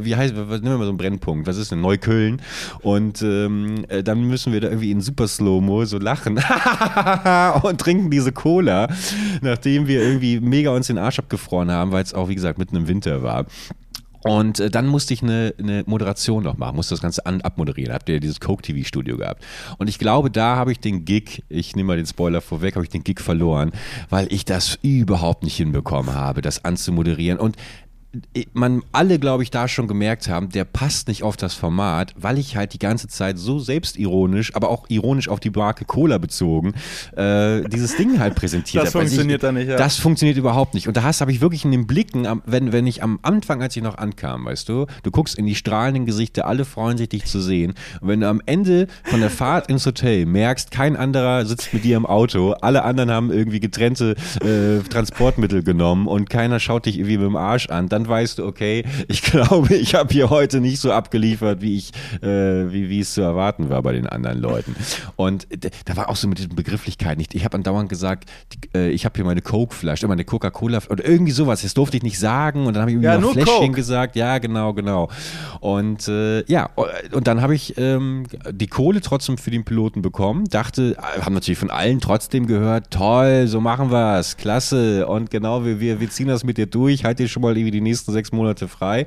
wie 0.00 0.16
heißt, 0.16 0.34
was 0.34 0.60
nehmen 0.60 0.74
wir 0.74 0.78
mal 0.78 0.84
so 0.84 0.90
einen 0.90 0.98
Brennpunkt, 0.98 1.46
was 1.46 1.56
ist 1.56 1.70
denn, 1.70 1.80
Neukölln 1.80 2.31
und 2.80 3.22
ähm, 3.22 3.84
äh, 3.88 4.02
dann 4.02 4.22
müssen 4.22 4.52
wir 4.52 4.60
da 4.60 4.68
irgendwie 4.68 4.90
in 4.90 5.00
super 5.00 5.28
Slow-Mo 5.28 5.84
so 5.84 5.98
lachen 5.98 6.36
und 7.62 7.80
trinken 7.80 8.10
diese 8.10 8.32
Cola, 8.32 8.88
nachdem 9.40 9.86
wir 9.86 10.02
irgendwie 10.02 10.40
mega 10.40 10.70
uns 10.70 10.86
den 10.86 10.98
Arsch 10.98 11.18
abgefroren 11.18 11.70
haben, 11.70 11.92
weil 11.92 12.02
es 12.02 12.14
auch, 12.14 12.28
wie 12.28 12.34
gesagt, 12.34 12.58
mitten 12.58 12.76
im 12.76 12.88
Winter 12.88 13.22
war. 13.22 13.46
Und 14.24 14.60
äh, 14.60 14.70
dann 14.70 14.86
musste 14.86 15.14
ich 15.14 15.22
eine, 15.22 15.54
eine 15.58 15.82
Moderation 15.86 16.44
noch 16.44 16.56
machen, 16.56 16.76
musste 16.76 16.94
das 16.94 17.02
Ganze 17.02 17.26
an, 17.26 17.40
abmoderieren. 17.40 17.92
Habt 17.92 18.08
ihr 18.08 18.20
dieses 18.20 18.40
Coke 18.40 18.62
TV 18.62 18.86
Studio 18.86 19.16
gehabt? 19.16 19.44
Und 19.78 19.88
ich 19.88 19.98
glaube, 19.98 20.30
da 20.30 20.56
habe 20.56 20.72
ich 20.72 20.78
den 20.78 21.04
Gig, 21.04 21.42
ich 21.48 21.74
nehme 21.74 21.88
mal 21.88 21.96
den 21.96 22.06
Spoiler 22.06 22.40
vorweg, 22.40 22.76
habe 22.76 22.84
ich 22.84 22.90
den 22.90 23.04
Gig 23.04 23.20
verloren, 23.20 23.72
weil 24.10 24.32
ich 24.32 24.44
das 24.44 24.78
überhaupt 24.82 25.42
nicht 25.42 25.56
hinbekommen 25.56 26.14
habe, 26.14 26.40
das 26.40 26.64
anzumoderieren. 26.64 27.38
Und 27.38 27.56
man 28.52 28.82
alle, 28.92 29.18
glaube 29.18 29.42
ich, 29.42 29.50
da 29.50 29.68
schon 29.68 29.88
gemerkt 29.88 30.28
haben, 30.28 30.50
der 30.50 30.64
passt 30.64 31.08
nicht 31.08 31.22
auf 31.22 31.36
das 31.36 31.54
Format, 31.54 32.14
weil 32.16 32.38
ich 32.38 32.56
halt 32.56 32.74
die 32.74 32.78
ganze 32.78 33.08
Zeit 33.08 33.38
so 33.38 33.58
selbstironisch, 33.58 34.54
aber 34.54 34.68
auch 34.68 34.84
ironisch 34.88 35.28
auf 35.28 35.40
die 35.40 35.50
Marke 35.50 35.84
Cola 35.84 36.18
bezogen, 36.18 36.74
äh, 37.16 37.62
dieses 37.68 37.96
Ding 37.96 38.18
halt 38.18 38.34
präsentiert 38.34 38.84
Das 38.84 38.94
habe. 38.94 39.04
Also 39.04 39.14
funktioniert 39.16 39.42
ich, 39.42 39.48
da 39.48 39.52
nicht, 39.52 39.68
ja. 39.68 39.76
Das 39.76 39.96
funktioniert 39.96 40.36
überhaupt 40.36 40.74
nicht. 40.74 40.88
Und 40.88 40.96
da 40.96 41.02
hast 41.02 41.22
habe 41.22 41.32
ich 41.32 41.40
wirklich 41.40 41.64
in 41.64 41.70
den 41.70 41.86
Blicken, 41.86 42.26
wenn, 42.44 42.72
wenn 42.72 42.86
ich 42.86 43.02
am 43.02 43.18
Anfang, 43.22 43.62
als 43.62 43.76
ich 43.76 43.82
noch 43.82 43.96
ankam, 43.96 44.44
weißt 44.44 44.68
du, 44.68 44.86
du 45.02 45.10
guckst 45.10 45.38
in 45.38 45.46
die 45.46 45.54
strahlenden 45.54 46.04
Gesichter, 46.04 46.46
alle 46.46 46.64
freuen 46.64 46.98
sich, 46.98 47.08
dich 47.08 47.24
zu 47.24 47.40
sehen. 47.40 47.74
Und 48.00 48.08
wenn 48.08 48.20
du 48.20 48.28
am 48.28 48.42
Ende 48.44 48.88
von 49.04 49.20
der 49.20 49.30
Fahrt 49.30 49.68
ins 49.70 49.86
Hotel 49.86 50.26
merkst, 50.26 50.70
kein 50.70 50.96
anderer 50.96 51.46
sitzt 51.46 51.72
mit 51.72 51.84
dir 51.84 51.96
im 51.96 52.04
Auto, 52.04 52.52
alle 52.52 52.82
anderen 52.84 53.10
haben 53.10 53.32
irgendwie 53.32 53.60
getrennte 53.60 54.16
äh, 54.42 54.86
Transportmittel 54.88 55.62
genommen 55.62 56.08
und 56.08 56.28
keiner 56.28 56.60
schaut 56.60 56.86
dich 56.86 56.98
irgendwie 56.98 57.18
mit 57.18 57.26
dem 57.26 57.36
Arsch 57.36 57.68
an, 57.68 57.88
dann 57.88 58.01
dann 58.02 58.08
weißt 58.08 58.38
du, 58.38 58.46
okay, 58.46 58.84
ich 59.08 59.22
glaube, 59.32 59.74
ich 59.74 59.94
habe 59.94 60.12
hier 60.12 60.30
heute 60.30 60.60
nicht 60.60 60.80
so 60.80 60.92
abgeliefert, 60.92 61.60
wie 61.62 61.76
ich, 61.76 61.92
äh, 62.22 62.26
wie, 62.72 62.88
wie 62.88 63.00
es 63.00 63.14
zu 63.14 63.20
erwarten 63.22 63.70
war 63.70 63.82
bei 63.82 63.92
den 63.92 64.06
anderen 64.06 64.38
Leuten. 64.40 64.74
Und 65.16 65.46
da 65.84 65.96
war 65.96 66.08
auch 66.08 66.16
so 66.16 66.28
mit 66.28 66.38
diesen 66.38 66.54
Begrifflichkeiten 66.54 67.18
nicht. 67.18 67.34
Ich 67.34 67.44
habe 67.44 67.56
andauernd 67.56 67.88
gesagt, 67.88 68.28
äh, 68.74 68.90
ich 68.90 69.04
habe 69.04 69.14
hier 69.16 69.24
meine 69.24 69.42
Coke-Flasche, 69.42 70.08
meine 70.08 70.24
Coca-Cola 70.24 70.80
oder 70.90 71.06
irgendwie 71.06 71.32
sowas. 71.32 71.62
Das 71.62 71.74
durfte 71.74 71.96
ich 71.96 72.02
nicht 72.02 72.18
sagen 72.18 72.66
und 72.66 72.74
dann 72.74 72.82
habe 72.82 72.90
ich 72.90 72.94
irgendwie 72.96 73.06
Ja, 73.12 73.18
noch 73.18 73.32
Fläschchen 73.32 73.66
Coke. 73.66 73.72
gesagt. 73.72 74.16
Ja, 74.16 74.38
genau, 74.38 74.72
genau. 74.72 75.08
Und 75.60 76.08
äh, 76.08 76.44
ja, 76.50 76.70
und 77.12 77.26
dann 77.26 77.40
habe 77.40 77.54
ich 77.54 77.76
ähm, 77.78 78.24
die 78.50 78.66
Kohle 78.66 79.00
trotzdem 79.00 79.38
für 79.38 79.50
den 79.50 79.64
Piloten 79.64 80.02
bekommen. 80.02 80.44
Dachte, 80.46 80.96
äh, 81.16 81.20
haben 81.20 81.34
natürlich 81.34 81.58
von 81.58 81.70
allen 81.70 82.00
trotzdem 82.00 82.46
gehört, 82.46 82.90
toll, 82.90 83.46
so 83.46 83.60
machen 83.60 83.90
wir's, 83.90 84.36
klasse. 84.36 85.06
Und 85.06 85.30
genau, 85.30 85.64
wir, 85.64 85.80
wir, 85.80 86.00
wir 86.00 86.10
ziehen 86.10 86.28
das 86.28 86.44
mit 86.44 86.58
dir 86.58 86.66
durch, 86.66 87.04
halt 87.04 87.18
dir 87.18 87.28
schon 87.28 87.42
mal 87.42 87.56
irgendwie 87.56 87.70
die 87.72 87.80
nächsten 87.92 88.12
sechs 88.12 88.32
Monate 88.32 88.68
frei. 88.68 89.06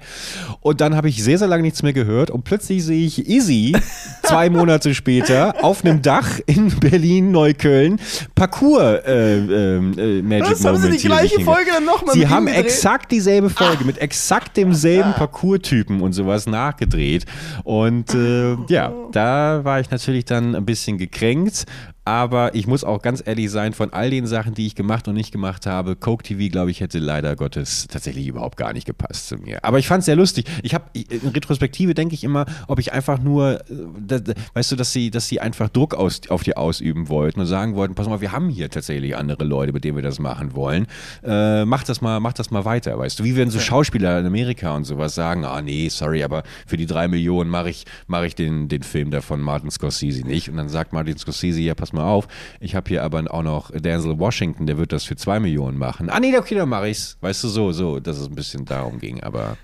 Und 0.61 0.81
dann 0.81 0.95
habe 0.95 1.09
ich 1.09 1.23
sehr, 1.23 1.37
sehr 1.37 1.47
lange 1.47 1.63
nichts 1.63 1.83
mehr 1.83 1.93
gehört 1.93 2.29
und 2.29 2.43
plötzlich 2.43 2.83
sehe 2.83 3.05
ich 3.05 3.27
Izzy 3.27 3.75
zwei 4.23 4.49
Monate 4.49 4.93
später 4.93 5.55
auf 5.63 5.83
einem 5.83 6.01
Dach 6.01 6.39
in 6.45 6.69
Berlin, 6.79 7.31
Neukölln, 7.31 7.99
Parcours 8.35 9.01
äh, 9.05 9.37
äh, 9.37 10.21
Magic 10.21 10.49
Das 10.49 10.65
haben 10.65 10.77
sie 10.77 10.83
Moment 10.83 11.03
die 11.03 11.07
gleiche 11.07 11.39
Folge 11.41 11.71
dann 11.73 11.85
nochmal 11.85 12.15
Sie 12.15 12.27
haben 12.27 12.47
exakt 12.47 13.11
dieselbe 13.11 13.49
Folge 13.49 13.83
mit 13.83 13.97
exakt 13.97 14.55
demselben 14.57 15.13
Parcours-Typen 15.13 16.01
und 16.01 16.13
sowas 16.13 16.45
nachgedreht. 16.45 17.25
Und 17.63 18.13
äh, 18.13 18.55
ja, 18.69 18.93
da 19.11 19.61
war 19.63 19.79
ich 19.79 19.89
natürlich 19.89 20.25
dann 20.25 20.55
ein 20.55 20.65
bisschen 20.65 20.97
gekränkt. 20.97 21.65
Aber 22.07 22.53
ich 22.53 22.67
muss 22.67 22.83
auch 22.83 23.01
ganz 23.01 23.23
ehrlich 23.25 23.49
sein, 23.49 23.73
von 23.73 23.91
all 23.91 24.11
den 24.11 24.27
Sachen, 24.27 24.53
die 24.53 24.67
ich 24.67 24.75
gemacht 24.75 25.07
und 25.07 25.15
nicht 25.15 25.31
gemacht 25.31 25.65
habe, 25.65 25.95
Coke 25.95 26.23
TV, 26.23 26.51
glaube 26.51 26.69
ich, 26.69 26.79
hätte 26.79 26.99
leider 26.99 27.35
Gottes 27.35 27.87
tatsächlich 27.89 28.27
überhaupt 28.27 28.57
gar 28.57 28.73
nicht 28.73 28.85
gepasst 28.85 29.27
zu 29.27 29.37
mir. 29.37 29.65
Aber 29.65 29.79
ich 29.79 29.87
fand 29.87 30.01
es 30.01 30.05
sehr 30.05 30.15
lustig. 30.15 30.45
Ich 30.61 30.75
habe 30.75 30.85
in 30.93 31.29
Retrospektive 31.29 31.95
denke 31.95 32.13
ich 32.13 32.23
immer, 32.23 32.45
ob 32.67 32.77
ich 32.77 32.93
einfach 32.93 33.17
nur, 33.17 33.59
äh, 33.61 33.63
da, 34.05 34.19
da, 34.19 34.33
weißt 34.53 34.73
du, 34.73 34.75
dass 34.75 34.93
sie, 34.93 35.09
dass 35.09 35.27
sie 35.27 35.41
einfach 35.41 35.67
Druck 35.69 35.95
aus, 35.95 36.21
auf 36.29 36.43
dir 36.43 36.59
ausüben 36.59 37.09
wollten 37.09 37.39
und 37.39 37.47
sagen 37.47 37.73
wollten, 37.73 37.95
pass 37.95 38.07
mal, 38.07 38.21
wir 38.21 38.31
haben 38.31 38.49
hier 38.49 38.69
tatsächlich 38.69 39.17
andere 39.17 39.43
Leute, 39.43 39.73
mit 39.73 39.83
denen 39.83 39.95
wir 39.95 40.03
das 40.03 40.19
machen 40.19 40.53
wollen. 40.53 40.85
Äh, 41.23 41.65
mach 41.65 41.83
das 41.83 42.01
mal, 42.01 42.19
mach 42.19 42.33
das 42.33 42.51
mal 42.51 42.65
weiter, 42.65 42.99
weißt 42.99 43.19
du? 43.19 43.23
Wie 43.23 43.35
wenn 43.35 43.49
so 43.49 43.59
Schauspieler 43.59 44.19
in 44.19 44.27
Amerika 44.27 44.75
und 44.75 44.83
sowas 44.83 45.15
sagen, 45.15 45.43
ah 45.43 45.59
nee, 45.59 45.89
sorry, 45.89 46.23
aber 46.23 46.43
für 46.67 46.77
die 46.77 46.85
drei 46.85 47.07
Millionen 47.07 47.49
mache 47.49 47.71
ich, 47.71 47.85
mache 48.05 48.27
ich 48.27 48.35
den, 48.35 48.67
den 48.67 48.83
Film 48.83 49.09
da 49.09 49.21
von 49.21 49.41
Martin 49.41 49.71
Scorsese 49.71 50.21
nicht. 50.21 50.51
Und 50.51 50.57
dann 50.57 50.69
sagt 50.69 50.93
Martin 50.93 51.17
Scorsese, 51.17 51.61
ja, 51.61 51.73
pass 51.73 51.93
mal 51.93 51.94
auf, 52.03 52.27
ich 52.59 52.75
habe 52.75 52.89
hier 52.89 53.03
aber 53.03 53.23
auch 53.31 53.43
noch 53.43 53.71
Denzel 53.71 54.19
Washington, 54.19 54.67
der 54.67 54.77
wird 54.77 54.91
das 54.91 55.03
für 55.03 55.15
zwei 55.15 55.39
Millionen 55.39 55.77
machen. 55.77 56.09
Ah 56.09 56.19
nee, 56.19 56.37
okay, 56.37 56.55
dann 56.55 56.69
mache 56.69 56.89
ich's. 56.89 57.17
Weißt 57.21 57.43
du, 57.43 57.47
so, 57.47 57.71
so, 57.71 57.99
dass 57.99 58.17
es 58.17 58.27
ein 58.27 58.35
bisschen 58.35 58.65
darum 58.65 58.99
ging, 58.99 59.21
aber 59.23 59.57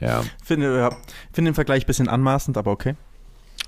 ja. 0.00 0.22
Finde, 0.42 0.78
ja, 0.78 0.90
finde 1.32 1.50
den 1.50 1.54
Vergleich 1.54 1.84
ein 1.84 1.86
bisschen 1.86 2.08
anmaßend, 2.08 2.56
aber 2.56 2.70
okay. 2.70 2.94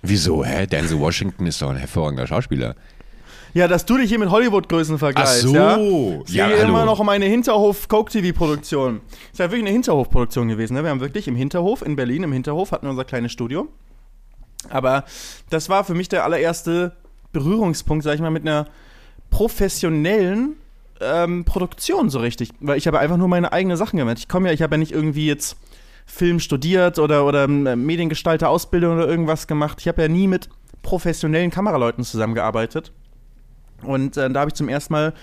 Wieso, 0.02 0.44
hä? 0.44 0.66
Denzel 0.66 0.98
Washington 0.98 1.46
ist 1.46 1.62
doch 1.62 1.70
ein 1.70 1.76
hervorragender 1.76 2.26
Schauspieler. 2.26 2.74
Ja, 3.54 3.68
dass 3.68 3.84
du 3.84 3.98
dich 3.98 4.08
hier 4.08 4.18
mit 4.18 4.30
Hollywood-Größen 4.30 4.98
vergleichst, 4.98 5.44
Ach 5.44 5.76
so. 5.76 6.24
ja? 6.26 6.48
Ja, 6.48 6.62
immer 6.62 6.86
noch 6.86 7.00
um 7.00 7.08
eine 7.10 7.26
Hinterhof-Coke-TV-Produktion. 7.26 9.02
Es 9.32 9.38
war 9.38 9.48
wirklich 9.48 9.62
eine 9.62 9.70
Hinterhof-Produktion 9.70 10.48
gewesen. 10.48 10.74
Ne? 10.74 10.82
Wir 10.82 10.90
haben 10.90 11.00
wirklich 11.00 11.28
im 11.28 11.36
Hinterhof, 11.36 11.82
in 11.82 11.94
Berlin, 11.94 12.22
im 12.22 12.32
Hinterhof, 12.32 12.72
hatten 12.72 12.86
wir 12.86 12.90
unser 12.90 13.04
kleines 13.04 13.30
Studio. 13.30 13.68
Aber 14.70 15.04
das 15.50 15.68
war 15.68 15.84
für 15.84 15.94
mich 15.94 16.08
der 16.08 16.24
allererste 16.24 16.96
Berührungspunkt, 17.32 18.04
sag 18.04 18.14
ich 18.14 18.20
mal, 18.20 18.30
mit 18.30 18.42
einer 18.42 18.66
professionellen 19.30 20.56
ähm, 21.00 21.44
Produktion 21.44 22.10
so 22.10 22.20
richtig. 22.20 22.50
Weil 22.60 22.78
ich 22.78 22.86
habe 22.86 22.98
einfach 22.98 23.16
nur 23.16 23.28
meine 23.28 23.52
eigenen 23.52 23.76
Sachen 23.76 23.98
gemacht. 23.98 24.18
Ich 24.18 24.28
komme 24.28 24.48
ja, 24.48 24.54
ich 24.54 24.62
habe 24.62 24.74
ja 24.74 24.78
nicht 24.78 24.92
irgendwie 24.92 25.26
jetzt 25.26 25.56
Film 26.06 26.40
studiert 26.40 26.98
oder, 26.98 27.24
oder 27.26 27.44
ähm, 27.44 27.86
Mediengestalter 27.86 28.48
Ausbildung 28.48 28.96
oder 28.96 29.08
irgendwas 29.08 29.46
gemacht. 29.46 29.78
Ich 29.80 29.88
habe 29.88 30.02
ja 30.02 30.08
nie 30.08 30.26
mit 30.26 30.48
professionellen 30.82 31.50
Kameraleuten 31.50 32.04
zusammengearbeitet. 32.04 32.92
Und 33.82 34.16
äh, 34.16 34.30
da 34.30 34.40
habe 34.40 34.50
ich 34.50 34.54
zum 34.54 34.68
ersten 34.68 34.92
Mal 34.92 35.14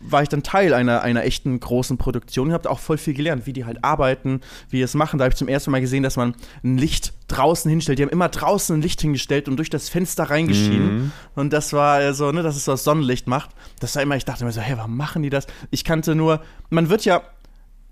war 0.00 0.22
ich 0.22 0.28
dann 0.28 0.42
Teil 0.42 0.74
einer, 0.74 1.02
einer 1.02 1.24
echten 1.24 1.58
großen 1.58 1.98
Produktion 1.98 2.48
und 2.48 2.54
habe 2.54 2.70
auch 2.70 2.78
voll 2.78 2.98
viel 2.98 3.14
gelernt, 3.14 3.46
wie 3.46 3.52
die 3.52 3.64
halt 3.64 3.82
arbeiten, 3.82 4.40
wie 4.70 4.76
die 4.78 4.82
es 4.82 4.94
machen. 4.94 5.18
Da 5.18 5.24
habe 5.24 5.32
ich 5.32 5.38
zum 5.38 5.48
ersten 5.48 5.70
Mal 5.70 5.80
gesehen, 5.80 6.02
dass 6.02 6.16
man 6.16 6.34
ein 6.62 6.78
Licht 6.78 7.12
draußen 7.28 7.68
hinstellt. 7.68 7.98
Die 7.98 8.02
haben 8.02 8.10
immer 8.10 8.28
draußen 8.28 8.76
ein 8.76 8.82
Licht 8.82 9.00
hingestellt 9.00 9.48
und 9.48 9.56
durch 9.56 9.70
das 9.70 9.88
Fenster 9.88 10.24
reingeschienen. 10.24 11.12
Und 11.34 11.52
das 11.52 11.72
war 11.72 12.14
so, 12.14 12.32
ne, 12.32 12.42
dass 12.42 12.56
es 12.56 12.64
so 12.64 12.72
das 12.72 12.84
Sonnenlicht 12.84 13.26
macht. 13.26 13.50
Das 13.80 13.94
war 13.96 14.02
immer, 14.02 14.16
ich 14.16 14.24
dachte 14.24 14.44
mir 14.44 14.52
so, 14.52 14.60
hey, 14.60 14.76
warum 14.76 14.96
machen 14.96 15.22
die 15.22 15.30
das? 15.30 15.46
Ich 15.70 15.84
kannte 15.84 16.14
nur, 16.14 16.42
man 16.70 16.88
wird 16.88 17.04
ja 17.04 17.22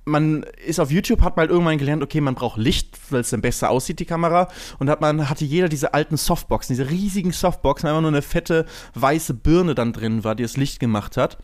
man 0.07 0.45
ist 0.65 0.79
auf 0.79 0.91
YouTube, 0.91 1.21
hat 1.23 1.37
mal 1.37 1.49
irgendwann 1.49 1.79
gelernt, 1.79 2.03
okay, 2.03 2.21
man 2.21 2.37
braucht 2.37 2.59
Licht, 2.59 2.97
weil 3.11 3.21
es 3.21 3.31
dann 3.31 3.41
besser 3.41 3.71
aussieht, 3.71 3.99
die 3.99 4.05
Kamera. 4.05 4.49
Und 4.79 4.89
hat 4.89 5.01
man 5.01 5.29
hatte 5.29 5.45
jeder 5.45 5.69
diese 5.69 5.95
alten 5.95 6.17
Softboxen, 6.17 6.75
diese 6.75 6.89
riesigen 6.89 7.33
Softboxen, 7.33 7.89
einfach 7.89 8.01
nur 8.01 8.11
eine 8.13 8.23
fette 8.23 8.67
weiße 8.95 9.35
Birne 9.35 9.75
dann 9.75 9.93
drin 9.93 10.23
war, 10.23 10.37
die 10.37 10.45
das 10.45 10.57
Licht 10.57 10.79
gemacht 10.79 11.17
hat. 11.17 11.39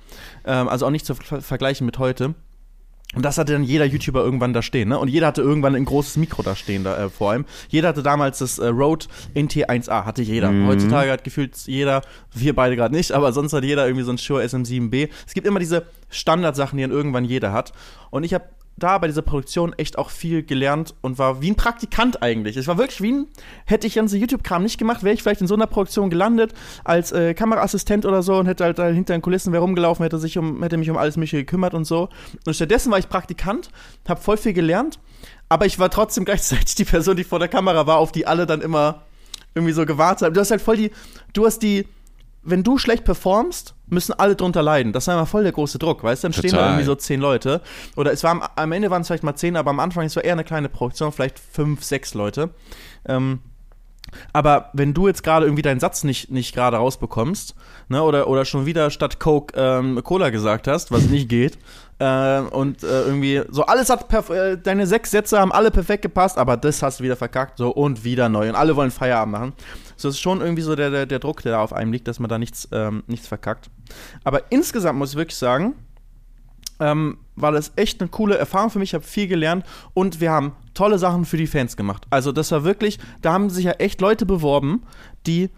Ähm, 0.46 0.68
also 0.68 0.86
auch 0.86 0.90
nicht 0.90 1.04
zu 1.04 1.14
ver 1.16 1.42
vergleichen 1.42 1.84
mit 1.84 1.98
heute. 1.98 2.34
Und 3.14 3.24
das 3.26 3.36
hatte 3.36 3.52
dann 3.52 3.62
jeder 3.62 3.84
YouTuber 3.84 4.24
irgendwann 4.24 4.54
da 4.54 4.62
stehen, 4.62 4.88
ne? 4.88 4.98
Und 4.98 5.08
jeder 5.08 5.26
hatte 5.26 5.42
irgendwann 5.42 5.74
ein 5.74 5.84
großes 5.84 6.16
Mikro 6.16 6.42
da 6.42 6.56
stehen, 6.56 6.82
da, 6.82 6.96
äh, 6.96 7.10
vor 7.10 7.32
allem. 7.32 7.44
Jeder 7.68 7.88
hatte 7.88 8.02
damals 8.02 8.38
das 8.38 8.58
äh, 8.58 8.68
Rode 8.68 9.06
NT1A, 9.34 10.06
hatte 10.06 10.22
jeder. 10.22 10.50
Heutzutage 10.66 11.10
hat 11.10 11.24
gefühlt 11.24 11.54
jeder, 11.66 12.00
wir 12.32 12.54
beide 12.54 12.74
gerade 12.74 12.94
nicht, 12.94 13.12
aber 13.12 13.34
sonst 13.34 13.52
hat 13.52 13.64
jeder 13.64 13.86
irgendwie 13.86 14.04
so 14.04 14.12
ein 14.12 14.18
Shure 14.18 14.42
SM7B. 14.42 15.10
Es 15.26 15.34
gibt 15.34 15.46
immer 15.46 15.58
diese 15.58 15.84
Standardsachen, 16.12 16.76
die 16.76 16.82
dann 16.82 16.92
irgendwann 16.92 17.24
jeder 17.24 17.52
hat. 17.52 17.72
Und 18.10 18.24
ich 18.24 18.34
habe 18.34 18.44
da 18.76 18.98
bei 18.98 19.06
dieser 19.06 19.22
Produktion 19.22 19.72
echt 19.74 19.98
auch 19.98 20.10
viel 20.10 20.42
gelernt 20.42 20.94
und 21.02 21.18
war 21.18 21.42
wie 21.42 21.50
ein 21.50 21.56
Praktikant 21.56 22.22
eigentlich. 22.22 22.56
Es 22.56 22.66
war 22.66 22.78
wirklich 22.78 23.00
wie 23.02 23.12
ein, 23.12 23.26
hätte 23.66 23.86
ich 23.86 23.94
ganze 23.94 24.16
YouTube-Kram 24.16 24.62
nicht 24.62 24.78
gemacht, 24.78 25.02
wäre 25.02 25.14
ich 25.14 25.22
vielleicht 25.22 25.40
in 25.40 25.46
so 25.46 25.54
einer 25.54 25.66
Produktion 25.66 26.10
gelandet 26.10 26.52
als 26.84 27.12
äh, 27.12 27.34
Kameraassistent 27.34 28.06
oder 28.06 28.22
so 28.22 28.36
und 28.36 28.46
hätte 28.46 28.64
halt 28.64 28.78
da 28.78 28.88
hinter 28.88 29.14
den 29.14 29.22
Kulissen 29.22 29.52
wäre 29.52 29.62
rumgelaufen, 29.62 30.02
hätte 30.02 30.18
sich 30.18 30.38
um, 30.38 30.62
hätte 30.62 30.76
mich 30.76 30.90
um 30.90 30.96
alles 30.96 31.16
Mögliche 31.16 31.38
gekümmert 31.38 31.74
und 31.74 31.84
so. 31.84 32.08
Und 32.46 32.54
stattdessen 32.54 32.90
war 32.90 32.98
ich 32.98 33.08
Praktikant, 33.08 33.70
habe 34.08 34.20
voll 34.20 34.36
viel 34.36 34.52
gelernt, 34.52 34.98
aber 35.48 35.66
ich 35.66 35.78
war 35.78 35.90
trotzdem 35.90 36.24
gleichzeitig 36.26 36.74
die 36.74 36.84
Person, 36.84 37.16
die 37.16 37.24
vor 37.24 37.38
der 37.38 37.48
Kamera 37.48 37.86
war, 37.86 37.98
auf 37.98 38.12
die 38.12 38.26
alle 38.26 38.46
dann 38.46 38.62
immer 38.62 39.02
irgendwie 39.54 39.74
so 39.74 39.84
gewartet 39.84 40.26
haben. 40.26 40.34
Du 40.34 40.40
hast 40.40 40.50
halt 40.50 40.62
voll 40.62 40.76
die, 40.76 40.90
du 41.34 41.44
hast 41.44 41.60
die, 41.60 41.86
wenn 42.42 42.62
du 42.62 42.78
schlecht 42.78 43.04
performst, 43.04 43.74
müssen 43.86 44.12
alle 44.12 44.34
drunter 44.34 44.62
leiden. 44.62 44.92
Das 44.92 45.06
war 45.06 45.14
immer 45.14 45.26
voll 45.26 45.44
der 45.44 45.52
große 45.52 45.78
Druck, 45.78 46.02
weißt 46.02 46.24
du? 46.24 46.28
Dann 46.28 46.32
stehen 46.32 46.50
da 46.50 46.56
Total. 46.56 46.70
irgendwie 46.70 46.86
so 46.86 46.94
zehn 46.94 47.20
Leute. 47.20 47.60
Oder 47.96 48.12
es 48.12 48.24
war 48.24 48.30
am, 48.32 48.42
am 48.56 48.72
Ende 48.72 48.90
waren 48.90 49.02
es 49.02 49.08
vielleicht 49.08 49.22
mal 49.22 49.36
zehn, 49.36 49.56
aber 49.56 49.70
am 49.70 49.80
Anfang 49.80 50.04
es 50.06 50.16
war 50.16 50.24
eher 50.24 50.32
eine 50.32 50.44
kleine 50.44 50.68
Produktion, 50.68 51.12
vielleicht 51.12 51.38
fünf, 51.38 51.84
sechs 51.84 52.14
Leute. 52.14 52.50
Ähm, 53.06 53.40
aber 54.32 54.70
wenn 54.72 54.94
du 54.94 55.06
jetzt 55.06 55.22
gerade 55.22 55.46
irgendwie 55.46 55.62
deinen 55.62 55.80
Satz 55.80 56.04
nicht, 56.04 56.30
nicht 56.30 56.54
gerade 56.54 56.76
rausbekommst, 56.76 57.54
ne, 57.88 58.02
oder, 58.02 58.28
oder 58.28 58.44
schon 58.44 58.66
wieder 58.66 58.90
statt 58.90 59.20
Coke 59.20 59.54
ähm, 59.56 60.02
Cola 60.04 60.30
gesagt 60.30 60.68
hast, 60.68 60.90
was 60.90 61.04
nicht 61.06 61.28
geht, 61.28 61.58
äh, 61.98 62.40
und 62.40 62.82
äh, 62.82 63.02
irgendwie 63.02 63.42
so 63.50 63.64
alles 63.64 63.88
hat, 63.88 64.12
äh, 64.30 64.58
deine 64.58 64.86
sechs 64.86 65.10
Sätze 65.10 65.38
haben 65.38 65.52
alle 65.52 65.70
perfekt 65.70 66.02
gepasst, 66.02 66.38
aber 66.38 66.56
das 66.56 66.82
hast 66.82 67.00
du 67.00 67.04
wieder 67.04 67.16
verkackt, 67.16 67.58
so 67.58 67.70
und 67.70 68.04
wieder 68.04 68.28
neu 68.28 68.48
und 68.48 68.54
alle 68.56 68.74
wollen 68.74 68.90
Feierabend 68.90 69.32
machen. 69.32 69.52
So 69.96 70.08
ist 70.08 70.20
schon 70.20 70.40
irgendwie 70.40 70.62
so 70.62 70.74
der, 70.74 70.90
der, 70.90 71.06
der 71.06 71.18
Druck, 71.20 71.42
der 71.42 71.52
da 71.52 71.62
auf 71.62 71.72
einem 71.72 71.92
liegt, 71.92 72.08
dass 72.08 72.18
man 72.18 72.28
da 72.28 72.38
nichts, 72.38 72.68
ähm, 72.72 73.04
nichts 73.06 73.28
verkackt. 73.28 73.70
Aber 74.24 74.50
insgesamt 74.50 74.98
muss 74.98 75.10
ich 75.10 75.16
wirklich 75.16 75.38
sagen, 75.38 75.74
ähm, 76.82 77.18
war 77.36 77.52
das 77.52 77.72
echt 77.76 78.00
eine 78.00 78.10
coole 78.10 78.36
Erfahrung 78.36 78.70
für 78.70 78.78
mich. 78.78 78.90
Ich 78.90 78.94
habe 78.94 79.04
viel 79.04 79.28
gelernt 79.28 79.64
und 79.94 80.20
wir 80.20 80.30
haben 80.30 80.52
tolle 80.74 80.98
Sachen 80.98 81.24
für 81.24 81.36
die 81.36 81.46
Fans 81.46 81.76
gemacht. 81.76 82.06
Also 82.10 82.32
das 82.32 82.50
war 82.50 82.64
wirklich, 82.64 82.98
da 83.22 83.32
haben 83.32 83.50
sich 83.50 83.64
ja 83.64 83.72
echt 83.72 84.00
Leute 84.00 84.26
beworben, 84.26 84.82
die 85.26 85.50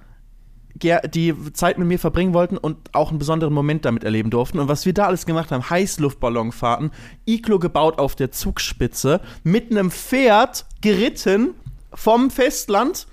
die 0.76 1.32
Zeit 1.52 1.78
mit 1.78 1.86
mir 1.86 2.00
verbringen 2.00 2.34
wollten 2.34 2.58
und 2.58 2.76
auch 2.94 3.10
einen 3.10 3.20
besonderen 3.20 3.54
Moment 3.54 3.84
damit 3.84 4.02
erleben 4.02 4.30
durften. 4.30 4.58
Und 4.58 4.66
was 4.66 4.84
wir 4.86 4.92
da 4.92 5.06
alles 5.06 5.24
gemacht 5.24 5.52
haben, 5.52 5.70
Heißluftballonfahrten, 5.70 6.90
Iglo 7.26 7.60
gebaut 7.60 8.00
auf 8.00 8.16
der 8.16 8.32
Zugspitze, 8.32 9.20
mit 9.44 9.70
einem 9.70 9.92
Pferd 9.92 10.66
geritten 10.80 11.54
vom 11.92 12.28
Festland 12.28 13.06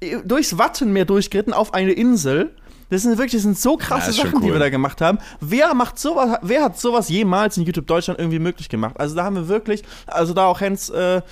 äh, 0.00 0.16
durchs 0.24 0.58
Wattenmeer 0.58 1.04
durchgeritten 1.04 1.52
auf 1.52 1.74
eine 1.74 1.92
Insel. 1.92 2.56
Das 2.90 3.02
sind 3.02 3.12
wirklich 3.12 3.32
das 3.32 3.42
sind 3.42 3.58
so 3.58 3.76
krasse 3.76 4.10
Ja, 4.10 4.24
Sachen, 4.24 4.40
die 4.40 4.46
cool. 4.46 4.54
wir 4.54 4.60
da 4.60 4.70
gemacht 4.70 5.00
haben. 5.00 5.18
Wer 5.40 5.74
macht 5.74 5.98
sowas, 5.98 6.38
wer 6.42 6.62
hat 6.64 6.78
sowas 6.78 7.08
jemals 7.08 7.56
in 7.56 7.64
YouTube 7.64 7.86
Deutschland 7.86 8.20
irgendwie 8.20 8.38
möglich 8.38 8.68
gemacht? 8.68 8.94
Also 8.98 9.16
da 9.16 9.24
haben 9.24 9.36
wir 9.36 9.48
wirklich, 9.48 9.82
also 10.06 10.34
da 10.34 10.46
auch 10.46 10.60
Hands, 10.60 10.88
äh, 10.90 11.22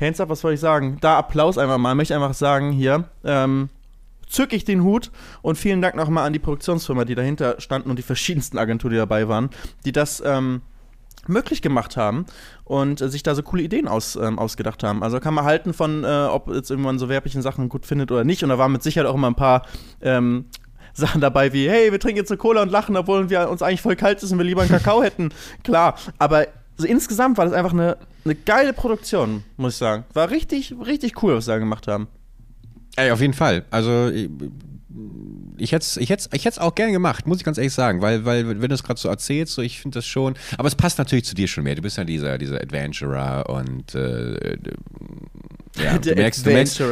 Hands 0.00 0.20
up, 0.20 0.28
was 0.28 0.40
soll 0.40 0.52
ich 0.52 0.60
sagen? 0.60 0.98
Da 1.00 1.18
Applaus 1.18 1.58
einfach 1.58 1.78
mal, 1.78 1.94
möchte 1.94 2.14
einfach 2.14 2.34
sagen 2.34 2.72
hier, 2.72 3.04
ähm, 3.24 3.68
zück 4.28 4.52
ich 4.52 4.64
den 4.64 4.84
Hut 4.84 5.10
und 5.42 5.56
vielen 5.56 5.82
Dank 5.82 5.96
nochmal 5.96 6.26
an 6.26 6.32
die 6.32 6.38
Produktionsfirma, 6.38 7.04
die 7.04 7.16
dahinter 7.16 7.60
standen 7.60 7.90
und 7.90 7.98
die 7.98 8.02
verschiedensten 8.02 8.58
Agenturen, 8.58 8.92
die 8.92 8.98
dabei 8.98 9.28
waren, 9.28 9.50
die 9.84 9.92
das 9.92 10.22
ähm, 10.24 10.62
möglich 11.26 11.62
gemacht 11.62 11.96
haben 11.96 12.26
und 12.64 13.00
äh, 13.00 13.08
sich 13.08 13.22
da 13.22 13.34
so 13.34 13.42
coole 13.42 13.62
Ideen 13.62 13.88
aus, 13.88 14.16
ähm, 14.16 14.38
ausgedacht 14.38 14.82
haben. 14.82 15.02
Also 15.02 15.20
kann 15.20 15.34
man 15.34 15.44
halten 15.44 15.72
von, 15.72 16.04
äh, 16.04 16.26
ob 16.30 16.48
jetzt 16.48 16.70
irgendwann 16.70 16.98
so 16.98 17.08
werblichen 17.08 17.42
Sachen 17.42 17.68
gut 17.68 17.86
findet 17.86 18.10
oder 18.10 18.24
nicht. 18.24 18.42
Und 18.42 18.48
da 18.48 18.58
waren 18.58 18.72
mit 18.72 18.82
Sicherheit 18.82 19.08
auch 19.08 19.14
immer 19.14 19.28
ein 19.28 19.34
paar 19.34 19.66
ähm, 20.00 20.46
Sachen 21.00 21.20
dabei 21.20 21.52
wie, 21.52 21.68
hey, 21.68 21.90
wir 21.90 21.98
trinken 21.98 22.18
jetzt 22.18 22.30
eine 22.30 22.38
Cola 22.38 22.62
und 22.62 22.70
lachen, 22.70 22.96
obwohl 22.96 23.28
wir 23.30 23.48
uns 23.48 23.62
eigentlich 23.62 23.82
voll 23.82 23.96
kalt 23.96 24.22
ist 24.22 24.30
und 24.30 24.38
wir 24.38 24.44
lieber 24.44 24.62
einen 24.62 24.70
Kakao 24.70 25.02
hätten. 25.02 25.30
Klar, 25.64 25.96
aber 26.18 26.46
also 26.76 26.88
insgesamt 26.88 27.36
war 27.36 27.44
das 27.44 27.54
einfach 27.54 27.72
eine, 27.72 27.98
eine 28.24 28.34
geile 28.34 28.72
Produktion, 28.72 29.42
muss 29.56 29.74
ich 29.74 29.78
sagen. 29.78 30.04
War 30.14 30.30
richtig, 30.30 30.74
richtig 30.86 31.22
cool, 31.22 31.36
was 31.36 31.44
sie 31.44 31.50
da 31.50 31.58
gemacht 31.58 31.88
haben. 31.88 32.08
Ey, 32.96 33.10
auf 33.10 33.20
jeden 33.20 33.34
Fall. 33.34 33.64
Also 33.70 34.08
ich, 34.08 34.30
ich 35.58 35.72
hätte 35.72 35.84
es 35.84 35.96
ich 35.96 36.10
hätt's, 36.10 36.28
ich 36.32 36.44
hätt's 36.44 36.58
auch 36.58 36.74
gerne 36.74 36.92
gemacht, 36.92 37.26
muss 37.26 37.38
ich 37.38 37.44
ganz 37.44 37.58
ehrlich 37.58 37.72
sagen, 37.72 38.00
weil, 38.00 38.24
weil 38.24 38.60
wenn 38.60 38.68
du 38.68 38.74
es 38.74 38.82
gerade 38.82 38.98
so 38.98 39.08
erzählst, 39.08 39.54
so, 39.54 39.62
ich 39.62 39.80
finde 39.80 39.98
das 39.98 40.06
schon, 40.06 40.34
aber 40.56 40.68
es 40.68 40.74
passt 40.74 40.98
natürlich 40.98 41.24
zu 41.24 41.34
dir 41.34 41.48
schon 41.48 41.64
mehr. 41.64 41.74
Du 41.74 41.82
bist 41.82 41.98
ja 41.98 42.04
dieser, 42.04 42.38
dieser 42.38 42.60
Adventurer 42.60 43.48
und 43.48 43.94
äh, 43.94 44.56
ja, 45.76 45.98
du 46.02 46.14
merkst, 46.14 46.46
du 46.46 46.50
merkst, 46.50 46.82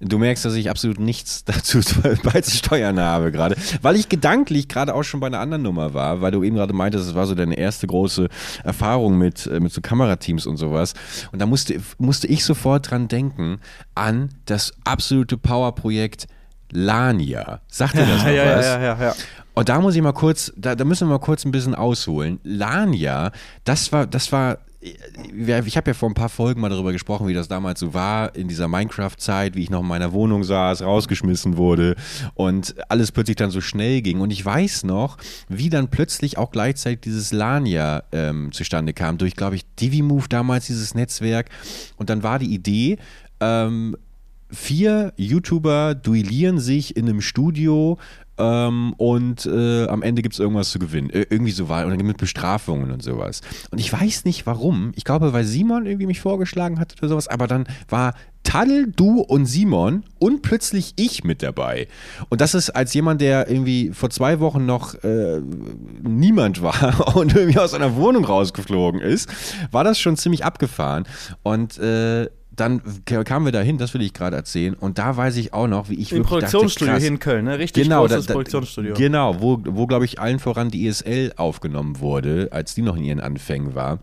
Du 0.00 0.18
merkst, 0.18 0.44
dass 0.44 0.54
ich 0.54 0.68
absolut 0.68 1.00
nichts 1.00 1.44
dazu 1.46 1.80
beizusteuern 2.22 3.00
habe 3.00 3.32
gerade, 3.32 3.56
weil 3.82 3.96
ich 3.96 4.08
gedanklich 4.08 4.68
gerade 4.68 4.94
auch 4.94 5.02
schon 5.02 5.20
bei 5.20 5.26
einer 5.26 5.40
anderen 5.40 5.62
Nummer 5.62 5.94
war, 5.94 6.20
weil 6.20 6.32
du 6.32 6.42
eben 6.42 6.56
gerade 6.56 6.74
meintest, 6.74 7.08
es 7.08 7.14
war 7.14 7.26
so 7.26 7.34
deine 7.34 7.56
erste 7.56 7.86
große 7.86 8.28
Erfahrung 8.64 9.16
mit, 9.16 9.46
äh, 9.46 9.60
mit 9.60 9.72
so 9.72 9.80
Kamerateams 9.80 10.46
und 10.46 10.58
sowas. 10.58 10.94
Und 11.32 11.40
da 11.40 11.46
musste, 11.46 11.80
musste 11.98 12.26
ich 12.26 12.44
sofort 12.44 12.90
dran 12.90 13.08
denken 13.08 13.58
an 13.94 14.30
das 14.44 14.72
absolute 14.84 15.38
Powerprojekt 15.38 16.26
Lania. 16.72 17.60
Sagt 17.68 17.94
ihr 17.94 18.06
das 18.06 18.22
noch 18.24 18.30
ja, 18.30 18.56
was? 18.56 18.66
Ja, 18.66 18.80
ja, 18.80 18.98
ja, 18.98 19.02
ja. 19.06 19.14
Und 19.54 19.70
da 19.70 19.80
muss 19.80 19.96
ich 19.96 20.02
mal 20.02 20.12
kurz, 20.12 20.52
da, 20.56 20.74
da 20.74 20.84
müssen 20.84 21.08
wir 21.08 21.14
mal 21.14 21.18
kurz 21.18 21.44
ein 21.46 21.52
bisschen 21.52 21.74
ausholen. 21.74 22.38
Lania, 22.42 23.32
das 23.64 23.90
war, 23.92 24.06
das 24.06 24.30
war 24.30 24.58
ich 25.64 25.76
habe 25.76 25.90
ja 25.90 25.94
vor 25.94 26.08
ein 26.08 26.14
paar 26.14 26.28
Folgen 26.28 26.60
mal 26.60 26.68
darüber 26.68 26.92
gesprochen, 26.92 27.26
wie 27.28 27.34
das 27.34 27.48
damals 27.48 27.80
so 27.80 27.94
war 27.94 28.34
in 28.34 28.48
dieser 28.48 28.68
Minecraft-Zeit, 28.68 29.54
wie 29.54 29.62
ich 29.62 29.70
noch 29.70 29.80
in 29.80 29.86
meiner 29.86 30.12
Wohnung 30.12 30.44
saß, 30.44 30.82
rausgeschmissen 30.82 31.56
wurde 31.56 31.96
und 32.34 32.74
alles 32.88 33.12
plötzlich 33.12 33.36
dann 33.36 33.50
so 33.50 33.60
schnell 33.60 34.02
ging. 34.02 34.20
Und 34.20 34.30
ich 34.30 34.44
weiß 34.44 34.84
noch, 34.84 35.18
wie 35.48 35.70
dann 35.70 35.88
plötzlich 35.88 36.38
auch 36.38 36.50
gleichzeitig 36.50 37.00
dieses 37.00 37.32
Lania 37.32 38.04
ähm, 38.12 38.52
zustande 38.52 38.92
kam, 38.92 39.18
durch, 39.18 39.34
glaube 39.34 39.56
ich, 39.56 39.64
DiviMove 39.76 40.28
damals, 40.28 40.66
dieses 40.66 40.94
Netzwerk. 40.94 41.50
Und 41.96 42.10
dann 42.10 42.22
war 42.22 42.38
die 42.38 42.54
Idee, 42.54 42.98
ähm, 43.40 43.96
vier 44.50 45.12
YouTuber 45.16 45.94
duellieren 45.94 46.58
sich 46.58 46.96
in 46.96 47.08
einem 47.08 47.20
Studio 47.20 47.98
ähm, 48.38 48.94
und 48.96 49.46
äh, 49.46 49.86
am 49.86 50.02
Ende 50.02 50.22
gibt 50.22 50.34
es 50.34 50.38
irgendwas 50.38 50.70
zu 50.70 50.78
gewinnen. 50.78 51.10
Ir 51.10 51.30
irgendwie 51.30 51.52
so 51.52 51.68
war, 51.68 51.86
und 51.86 52.02
mit 52.02 52.18
Bestrafungen 52.18 52.90
und 52.90 53.02
sowas. 53.02 53.40
Und 53.70 53.78
ich 53.78 53.92
weiß 53.92 54.24
nicht 54.24 54.46
warum. 54.46 54.92
Ich 54.94 55.04
glaube, 55.04 55.32
weil 55.32 55.44
Simon 55.44 55.86
irgendwie 55.86 56.06
mich 56.06 56.20
vorgeschlagen 56.20 56.78
hat 56.78 56.94
oder 56.98 57.08
sowas, 57.08 57.28
aber 57.28 57.46
dann 57.46 57.66
war 57.88 58.14
Tadel, 58.42 58.92
du 58.94 59.20
und 59.22 59.46
Simon 59.46 60.04
und 60.20 60.42
plötzlich 60.42 60.92
ich 60.96 61.24
mit 61.24 61.42
dabei. 61.42 61.88
Und 62.28 62.40
das 62.40 62.54
ist 62.54 62.70
als 62.70 62.94
jemand, 62.94 63.20
der 63.20 63.50
irgendwie 63.50 63.90
vor 63.92 64.08
zwei 64.10 64.38
Wochen 64.38 64.64
noch 64.66 64.94
äh, 65.02 65.40
niemand 66.02 66.62
war 66.62 67.16
und 67.16 67.34
irgendwie 67.34 67.58
aus 67.58 67.74
einer 67.74 67.96
Wohnung 67.96 68.24
rausgeflogen 68.24 69.00
ist, 69.00 69.28
war 69.72 69.82
das 69.82 69.98
schon 69.98 70.16
ziemlich 70.16 70.44
abgefahren. 70.44 71.04
Und 71.42 71.78
äh, 71.78 72.28
dann 72.56 72.82
kamen 73.04 73.44
wir 73.44 73.52
dahin, 73.52 73.78
das 73.78 73.92
will 73.94 74.02
ich 74.02 74.14
gerade 74.14 74.36
erzählen. 74.36 74.74
Und 74.74 74.98
da 74.98 75.16
weiß 75.16 75.36
ich 75.36 75.52
auch 75.52 75.66
noch, 75.66 75.88
wie 75.88 75.94
ich 75.94 76.10
Im 76.12 76.18
wirklich 76.18 76.28
Produktionsstudio 76.28 76.86
dachte, 76.86 76.94
krass, 76.94 77.02
hier 77.02 77.12
in 77.12 77.18
Köln, 77.18 77.44
ne? 77.44 77.58
Richtig 77.58 77.84
genau, 77.84 78.02
großes 78.02 78.26
da, 78.26 78.32
da, 78.32 78.32
Produktionsstudio. 78.34 78.94
Genau, 78.94 79.40
wo, 79.40 79.60
wo 79.64 79.86
glaube 79.86 80.04
ich 80.06 80.18
allen 80.18 80.38
voran 80.38 80.70
die 80.70 80.86
ESL 80.86 81.34
aufgenommen 81.36 82.00
wurde, 82.00 82.48
als 82.52 82.74
die 82.74 82.82
noch 82.82 82.96
in 82.96 83.04
ihren 83.04 83.20
Anfängen 83.20 83.74
war. 83.74 83.98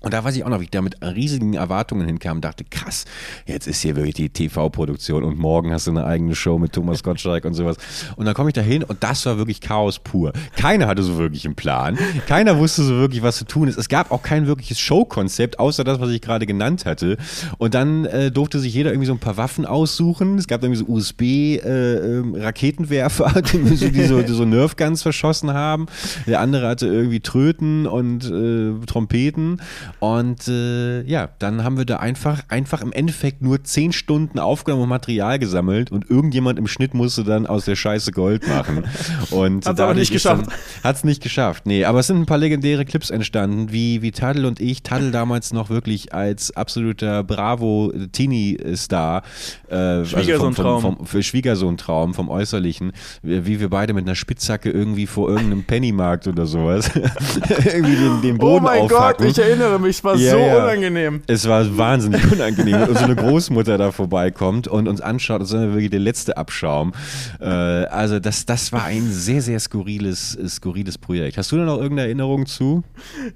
Und 0.00 0.14
da 0.14 0.24
weiß 0.24 0.34
ich 0.34 0.44
auch 0.44 0.48
noch, 0.48 0.60
wie 0.60 0.64
ich 0.64 0.70
da 0.70 0.80
mit 0.80 0.96
riesigen 1.02 1.52
Erwartungen 1.54 2.06
hinkam 2.06 2.38
und 2.38 2.44
dachte, 2.44 2.64
krass, 2.64 3.04
jetzt 3.46 3.66
ist 3.66 3.82
hier 3.82 3.96
wirklich 3.96 4.14
die 4.14 4.30
TV-Produktion 4.30 5.24
und 5.24 5.38
morgen 5.38 5.72
hast 5.72 5.86
du 5.86 5.90
eine 5.90 6.06
eigene 6.06 6.34
Show 6.34 6.58
mit 6.58 6.72
Thomas 6.72 7.02
Gottschalk 7.02 7.44
und 7.44 7.52
sowas. 7.52 7.76
Und 8.16 8.24
dann 8.24 8.32
komme 8.34 8.48
ich 8.48 8.54
da 8.54 8.62
hin 8.62 8.82
und 8.82 9.02
das 9.02 9.26
war 9.26 9.36
wirklich 9.36 9.60
Chaos 9.60 9.98
pur. 9.98 10.32
Keiner 10.56 10.86
hatte 10.86 11.02
so 11.02 11.18
wirklich 11.18 11.44
einen 11.44 11.54
Plan. 11.54 11.98
Keiner 12.26 12.58
wusste 12.58 12.82
so 12.82 12.94
wirklich, 12.94 13.22
was 13.22 13.36
zu 13.36 13.44
tun 13.44 13.68
ist. 13.68 13.76
Es 13.76 13.90
gab 13.90 14.10
auch 14.10 14.22
kein 14.22 14.46
wirkliches 14.46 14.78
Showkonzept, 14.78 15.58
außer 15.58 15.84
das, 15.84 16.00
was 16.00 16.08
ich 16.10 16.22
gerade 16.22 16.46
genannt 16.46 16.86
hatte. 16.86 17.18
Und 17.58 17.74
dann 17.74 18.06
äh, 18.06 18.30
durfte 18.30 18.58
sich 18.58 18.72
jeder 18.72 18.92
irgendwie 18.92 19.06
so 19.06 19.12
ein 19.12 19.18
paar 19.18 19.36
Waffen 19.36 19.66
aussuchen. 19.66 20.38
Es 20.38 20.46
gab 20.46 20.62
irgendwie 20.62 20.78
so 20.78 20.86
USB-Raketenwerfer, 20.86 23.36
äh, 23.36 23.42
die, 23.42 23.76
so, 23.76 23.88
die, 23.88 24.04
so, 24.04 24.22
die 24.22 24.32
so 24.32 24.46
Nerfguns 24.46 25.02
verschossen 25.02 25.52
haben. 25.52 25.88
Der 26.26 26.40
andere 26.40 26.68
hatte 26.68 26.86
irgendwie 26.86 27.20
Tröten 27.20 27.86
und 27.86 28.24
äh, 28.24 28.72
Trompeten. 28.86 29.60
Und 29.98 30.48
äh, 30.48 31.02
ja, 31.02 31.28
dann 31.38 31.64
haben 31.64 31.76
wir 31.76 31.84
da 31.84 31.96
einfach, 31.96 32.42
einfach 32.48 32.82
im 32.82 32.92
Endeffekt 32.92 33.42
nur 33.42 33.64
zehn 33.64 33.92
Stunden 33.92 34.38
aufgenommen 34.38 34.84
und 34.84 34.88
Material 34.88 35.38
gesammelt 35.38 35.90
und 35.90 36.08
irgendjemand 36.10 36.58
im 36.58 36.66
Schnitt 36.66 36.94
musste 36.94 37.24
dann 37.24 37.46
aus 37.46 37.64
der 37.64 37.76
Scheiße 37.76 38.12
Gold 38.12 38.48
machen. 38.48 38.84
Und 39.30 39.66
Hat's 39.66 39.80
aber 39.80 39.94
nicht 39.94 40.12
geschafft. 40.12 40.46
Hat 40.82 40.96
es 40.96 41.04
nicht 41.04 41.22
geschafft, 41.22 41.66
nee. 41.66 41.84
Aber 41.84 42.00
es 42.00 42.06
sind 42.06 42.18
ein 42.18 42.26
paar 42.26 42.38
legendäre 42.38 42.84
Clips 42.84 43.10
entstanden, 43.10 43.72
wie, 43.72 44.02
wie 44.02 44.10
Tadel 44.10 44.44
und 44.44 44.60
ich, 44.60 44.82
Tadel 44.82 45.10
damals 45.12 45.52
noch 45.52 45.70
wirklich 45.70 46.12
als 46.14 46.54
absoluter 46.56 47.22
Bravo-Teenie-Star, 47.24 49.22
äh, 49.68 49.74
also 49.74 50.38
vom, 50.38 50.54
vom, 50.54 50.80
vom, 50.80 51.06
für 51.06 51.22
Schwiegersohn-Traum 51.22 52.14
vom 52.14 52.28
Äußerlichen, 52.28 52.92
wie 53.22 53.60
wir 53.60 53.70
beide 53.70 53.92
mit 53.92 54.06
einer 54.06 54.14
Spitzhacke 54.14 54.70
irgendwie 54.70 55.06
vor 55.06 55.28
irgendeinem 55.28 55.64
Pennymarkt 55.66 56.26
oder 56.26 56.46
sowas 56.46 56.90
irgendwie 56.94 57.96
den, 57.96 58.22
den 58.22 58.38
Boden 58.38 58.64
oh 58.64 58.68
mein 58.68 58.82
aufhacken. 58.82 59.26
Gott, 59.26 59.38
ich 59.38 59.42
erinnere 59.42 59.78
mich, 59.80 59.96
es 59.96 60.04
war 60.04 60.16
Ja, 60.16 60.32
so 60.32 60.38
ja. 60.38 60.62
unangenehm. 60.64 61.22
Es 61.26 61.48
war 61.48 61.76
wahnsinnig 61.76 62.30
unangenehm, 62.30 62.80
wenn 62.80 62.88
unsere 62.88 63.16
Großmutter 63.16 63.78
da 63.78 63.92
vorbeikommt 63.92 64.68
und 64.68 64.88
uns 64.88 65.00
anschaut, 65.00 65.40
als 65.40 65.52
wären 65.52 65.68
wir 65.68 65.72
wirklich 65.74 65.90
der 65.90 66.00
letzte 66.00 66.36
Abschaum. 66.36 66.92
Äh, 67.40 67.44
also 67.46 68.18
das, 68.20 68.46
das 68.46 68.72
war 68.72 68.84
ein 68.84 69.10
sehr, 69.10 69.42
sehr 69.42 69.60
skurriles, 69.60 70.38
skurriles 70.48 70.98
Projekt. 70.98 71.38
Hast 71.38 71.52
du 71.52 71.56
da 71.56 71.64
noch 71.64 71.76
irgendeine 71.78 72.02
Erinnerung 72.08 72.46
zu? 72.46 72.82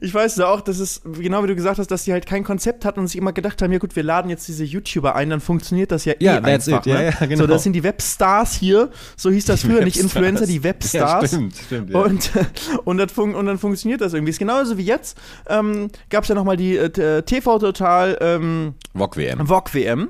Ich 0.00 0.12
weiß 0.12 0.37
ja 0.37 0.48
auch, 0.48 0.61
dass 0.61 0.78
es, 0.78 1.02
genau 1.18 1.42
wie 1.42 1.48
du 1.48 1.54
gesagt 1.54 1.78
hast, 1.78 1.90
dass 1.90 2.04
die 2.04 2.12
halt 2.12 2.26
kein 2.26 2.44
Konzept 2.44 2.85
hatten 2.85 3.00
und 3.00 3.07
sich 3.09 3.16
immer 3.16 3.33
gedacht 3.33 3.61
haben, 3.62 3.72
ja 3.72 3.78
gut, 3.78 3.96
wir 3.96 4.02
laden 4.02 4.30
jetzt 4.30 4.48
diese 4.48 4.64
YouTuber 4.64 5.14
ein, 5.14 5.30
dann 5.30 5.40
funktioniert 5.40 5.90
das 5.92 6.04
ja 6.04 6.12
eh 6.14 6.24
Ja, 6.24 6.38
einfach. 6.40 6.80
it. 6.80 6.87
Ja, 6.87 6.98
ne? 6.98 7.04
ja, 7.20 7.26
genau. 7.26 7.42
So, 7.42 7.46
das 7.46 7.62
sind 7.62 7.72
die 7.74 7.83
Webstars 7.83 8.54
hier, 8.54 8.90
so 9.16 9.30
hieß 9.30 9.44
das 9.46 9.62
früher, 9.62 9.83
nicht. 9.85 9.96
Influencer, 9.98 10.46
die 10.46 10.62
Webstars. 10.62 11.28
Stimmt, 11.28 11.54
stimmt. 11.57 11.90
Ja. 11.90 11.98
Und, 12.00 12.30
und, 12.85 12.98
das 12.98 13.12
und 13.16 13.46
dann 13.46 13.59
funktioniert 13.59 14.00
das 14.00 14.12
irgendwie. 14.14 14.30
Ist 14.30 14.38
genauso 14.38 14.76
wie 14.78 14.83
jetzt. 14.85 15.18
Ähm, 15.48 15.88
Gab 16.11 16.24
es 16.24 16.28
ja 16.28 16.33
nochmal 16.34 16.56
die 16.56 16.76
äh, 16.76 17.22
TV 17.22 17.58
Total 17.58 18.16
ähm, 18.20 18.74
VOG 18.94 19.16
WM. 19.16 19.46
VOG 19.46 19.74
WM. 19.74 20.08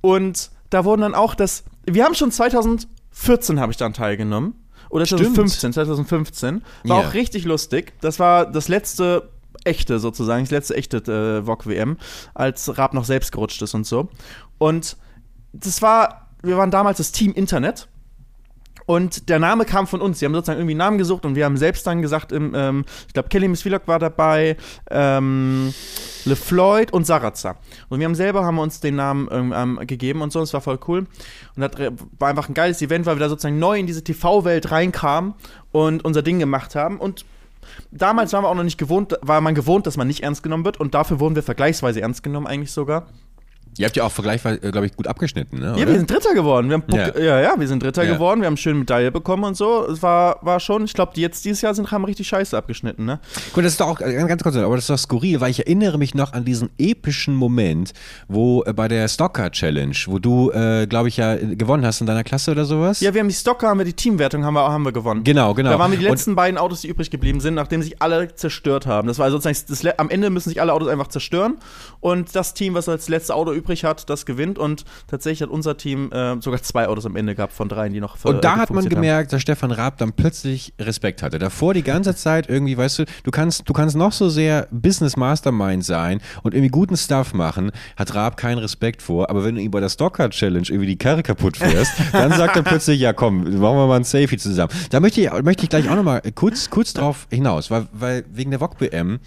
Und 0.00 0.50
da 0.70 0.84
wurden 0.84 1.02
dann 1.02 1.14
auch 1.14 1.34
das. 1.34 1.64
Wir 1.86 2.04
haben 2.04 2.14
schon 2.14 2.30
2014 2.30 3.60
habe 3.60 3.72
ich 3.72 3.78
daran 3.78 3.92
teilgenommen. 3.94 4.54
Oder 4.88 5.06
Stimmt. 5.06 5.20
2015, 5.22 5.72
2015. 5.74 6.62
War 6.84 7.00
Ja. 7.02 7.08
auch 7.08 7.14
richtig 7.14 7.44
lustig. 7.44 7.92
Das 8.00 8.18
war 8.18 8.50
das 8.50 8.68
letzte 8.68 9.30
echte 9.64 9.98
sozusagen, 9.98 10.42
das 10.44 10.50
letzte 10.50 10.74
echte 10.74 10.96
äh, 11.42 11.46
VOG 11.46 11.66
WM, 11.66 11.96
als 12.34 12.76
Raab 12.78 12.94
noch 12.94 13.04
selbst 13.04 13.30
gerutscht 13.32 13.60
ist 13.62 13.74
und 13.74 13.86
so. 13.86 14.08
Und 14.58 14.96
das 15.52 15.82
war, 15.82 16.28
wir 16.42 16.56
waren 16.56 16.70
damals 16.70 16.98
das 16.98 17.12
Team 17.12 17.32
Internet. 17.32 17.88
Und 18.90 19.28
der 19.28 19.38
Name 19.38 19.66
kam 19.66 19.86
von 19.86 20.00
uns. 20.00 20.18
Sie 20.18 20.26
haben 20.26 20.34
sozusagen 20.34 20.58
irgendwie 20.58 20.72
einen 20.72 20.78
Namen 20.78 20.98
gesucht 20.98 21.24
und 21.24 21.36
wir 21.36 21.44
haben 21.44 21.56
selbst 21.56 21.86
dann 21.86 22.02
gesagt, 22.02 22.32
im, 22.32 22.56
ähm, 22.56 22.84
ich 23.06 23.12
glaube, 23.12 23.28
Kelly 23.28 23.46
Miss 23.46 23.62
Vlog 23.62 23.82
war 23.86 24.00
dabei, 24.00 24.56
ähm, 24.90 25.72
LeFloid 26.24 26.92
und 26.92 27.06
Sarazza. 27.06 27.54
Und 27.88 28.00
wir 28.00 28.06
haben 28.06 28.16
selber 28.16 28.44
haben 28.44 28.58
uns 28.58 28.80
den 28.80 28.96
Namen 28.96 29.28
ähm, 29.30 29.54
ähm, 29.56 29.86
gegeben 29.86 30.22
und 30.22 30.32
so, 30.32 30.42
es 30.42 30.52
war 30.54 30.60
voll 30.60 30.80
cool. 30.88 31.06
Und 31.54 31.60
das 31.60 31.70
war 32.18 32.30
einfach 32.30 32.48
ein 32.48 32.54
geiles 32.54 32.82
Event, 32.82 33.06
weil 33.06 33.14
wir 33.14 33.20
da 33.20 33.28
sozusagen 33.28 33.60
neu 33.60 33.78
in 33.78 33.86
diese 33.86 34.02
TV-Welt 34.02 34.72
reinkamen 34.72 35.34
und 35.70 36.04
unser 36.04 36.22
Ding 36.22 36.40
gemacht 36.40 36.74
haben. 36.74 36.98
Und 36.98 37.24
damals 37.92 38.32
waren 38.32 38.42
wir 38.42 38.48
auch 38.48 38.56
noch 38.56 38.64
nicht 38.64 38.78
gewohnt, 38.78 39.16
war 39.22 39.40
man 39.40 39.54
gewohnt, 39.54 39.86
dass 39.86 39.98
man 39.98 40.08
nicht 40.08 40.24
ernst 40.24 40.42
genommen 40.42 40.64
wird 40.64 40.80
und 40.80 40.94
dafür 40.94 41.20
wurden 41.20 41.36
wir 41.36 41.44
vergleichsweise 41.44 42.00
ernst 42.00 42.24
genommen 42.24 42.48
eigentlich 42.48 42.72
sogar. 42.72 43.06
Ihr 43.78 43.86
habt 43.86 43.96
ja 43.96 44.04
auch 44.04 44.10
vergleichsweise, 44.12 44.58
glaube 44.72 44.86
ich, 44.86 44.96
gut 44.96 45.06
abgeschnitten, 45.06 45.58
ne? 45.60 45.66
Ja, 45.68 45.72
oder? 45.74 45.86
wir 45.86 45.96
sind 45.98 46.10
Dritter 46.10 46.34
geworden. 46.34 46.68
Wir 46.68 46.74
haben 46.74 46.84
Ja. 46.92 47.18
ja. 47.18 47.40
ja, 47.40 47.54
wir 47.56 47.68
sind 47.68 47.82
Dritter 47.82 48.02
Ja. 48.02 48.12
geworden. 48.14 48.40
Wir 48.40 48.46
haben 48.46 48.52
eine 48.54 48.58
schöne 48.58 48.78
Medaille 48.80 49.10
bekommen 49.12 49.44
und 49.44 49.56
so. 49.56 49.86
Es 49.86 50.02
war, 50.02 50.38
war 50.42 50.60
schon, 50.60 50.84
ich 50.84 50.92
glaube, 50.92 51.12
die 51.14 51.20
jetzt 51.22 51.44
dieses 51.44 51.62
Jahr 51.62 51.72
sind, 51.74 51.90
haben 51.90 52.04
richtig 52.04 52.26
scheiße 52.28 52.56
abgeschnitten, 52.58 53.04
ne? 53.06 53.20
Gut, 53.54 53.64
das 53.64 53.72
ist 53.72 53.80
doch 53.80 53.86
auch 53.88 54.00
äh, 54.00 54.12
ganz 54.26 54.42
kurz, 54.42 54.56
aber 54.56 54.74
das 54.74 54.84
ist 54.84 54.90
doch 54.90 54.98
skurril, 54.98 55.40
weil 55.40 55.50
ich 55.50 55.60
erinnere 55.60 55.98
mich 55.98 56.14
noch 56.14 56.32
an 56.32 56.44
diesen 56.44 56.68
epischen 56.78 57.34
Moment, 57.34 57.92
wo 58.28 58.62
äh, 58.64 58.72
bei 58.72 58.88
der 58.88 59.08
Stocker 59.08 59.50
Challenge, 59.50 59.94
wo 60.06 60.18
du, 60.18 60.50
äh, 60.50 60.86
glaube 60.86 61.08
ich, 61.08 61.16
ja 61.16 61.34
äh, 61.34 61.54
gewonnen 61.56 61.86
hast 61.86 62.00
in 62.00 62.06
deiner 62.06 62.24
Klasse 62.24 62.50
oder 62.50 62.64
sowas. 62.64 63.00
Ja, 63.00 63.14
wir 63.14 63.20
haben 63.20 63.28
die 63.28 63.34
Stocker, 63.34 63.68
haben 63.68 63.78
wir 63.78 63.86
die 63.86 63.92
Teamwertung, 63.94 64.44
haben 64.44 64.54
wir, 64.54 64.68
haben 64.68 64.84
wir 64.84 64.92
gewonnen. 64.92 65.24
Genau, 65.24 65.54
genau. 65.54 65.70
Da 65.70 65.78
waren 65.78 65.92
wir 65.92 65.98
die 65.98 66.04
Und- 66.04 66.10
letzten 66.10 66.34
beiden 66.34 66.58
Autos, 66.58 66.80
die 66.82 66.88
übrig 66.88 67.10
geblieben 67.10 67.40
sind, 67.40 67.54
nachdem 67.54 67.82
sich 67.82 68.02
alle 68.02 68.34
zerstört 68.34 68.86
haben. 68.86 69.06
Das 69.08 69.18
war 69.18 69.30
sozusagen, 69.30 69.56
das, 69.68 69.86
am 69.98 70.10
Ende 70.10 70.28
müssen 70.28 70.48
sich 70.50 70.60
alle 70.60 70.72
Autos 70.72 70.88
einfach 70.88 71.08
zerstören. 71.08 71.56
Und 72.00 72.34
das 72.34 72.52
Team, 72.52 72.74
was 72.74 72.88
als 72.88 73.08
letztes 73.08 73.30
Auto 73.30 73.52
übrig 73.52 73.69
hat, 73.84 74.10
das 74.10 74.26
gewinnt. 74.26 74.58
Und 74.58 74.84
tatsächlich 75.06 75.42
hat 75.42 75.50
unser 75.50 75.76
Team 75.76 76.10
äh, 76.12 76.40
sogar 76.40 76.62
zwei 76.62 76.88
Autos 76.88 77.06
am 77.06 77.16
Ende 77.16 77.34
gehabt 77.34 77.52
von 77.52 77.68
dreien, 77.68 77.92
die 77.92 78.00
noch 78.00 78.16
Und 78.24 78.44
da 78.44 78.56
äh, 78.56 78.58
hat 78.58 78.70
man 78.70 78.84
gefunktioniert 78.84 78.96
haben. 78.96 79.02
gemerkt, 79.02 79.32
dass 79.32 79.42
Stefan 79.42 79.70
Raab 79.70 79.98
dann 79.98 80.12
plötzlich 80.12 80.74
Respekt 80.78 81.22
hatte. 81.22 81.38
Davor 81.38 81.74
die 81.74 81.82
ganze 81.82 82.14
Zeit 82.14 82.48
irgendwie, 82.48 82.76
weißt 82.76 83.00
du, 83.00 83.04
du 83.24 83.30
kannst, 83.30 83.68
du 83.68 83.72
kannst 83.72 83.96
noch 83.96 84.12
so 84.12 84.28
sehr 84.28 84.68
Business 84.70 85.16
Mastermind 85.16 85.84
sein 85.84 86.20
und 86.42 86.54
irgendwie 86.54 86.70
guten 86.70 86.96
Stuff 86.96 87.34
machen, 87.34 87.70
hat 87.96 88.14
Raab 88.14 88.36
keinen 88.36 88.58
Respekt 88.58 89.02
vor. 89.02 89.30
Aber 89.30 89.44
wenn 89.44 89.54
du 89.54 89.60
ihm 89.60 89.70
bei 89.70 89.80
der 89.80 89.88
Stocker 89.88 90.30
Challenge 90.30 90.66
irgendwie 90.68 90.86
die 90.86 90.98
Karre 90.98 91.22
kaputt 91.22 91.56
fährst, 91.56 91.92
dann 92.12 92.32
sagt 92.32 92.56
er 92.56 92.62
plötzlich, 92.62 93.00
ja 93.00 93.12
komm, 93.12 93.42
machen 93.42 93.76
wir 93.76 93.86
mal 93.86 93.96
ein 93.96 94.04
Selfie 94.04 94.38
zusammen. 94.38 94.72
Da 94.90 95.00
möchte 95.00 95.20
ich, 95.20 95.30
möchte 95.42 95.64
ich 95.64 95.68
gleich 95.68 95.88
auch 95.88 95.96
nochmal 95.96 96.22
kurz, 96.34 96.70
kurz 96.70 96.92
drauf 96.92 97.26
hinaus, 97.30 97.70
weil, 97.70 97.86
weil 97.92 98.24
wegen 98.32 98.50
der 98.50 98.60
VOG-BM, 98.60 99.20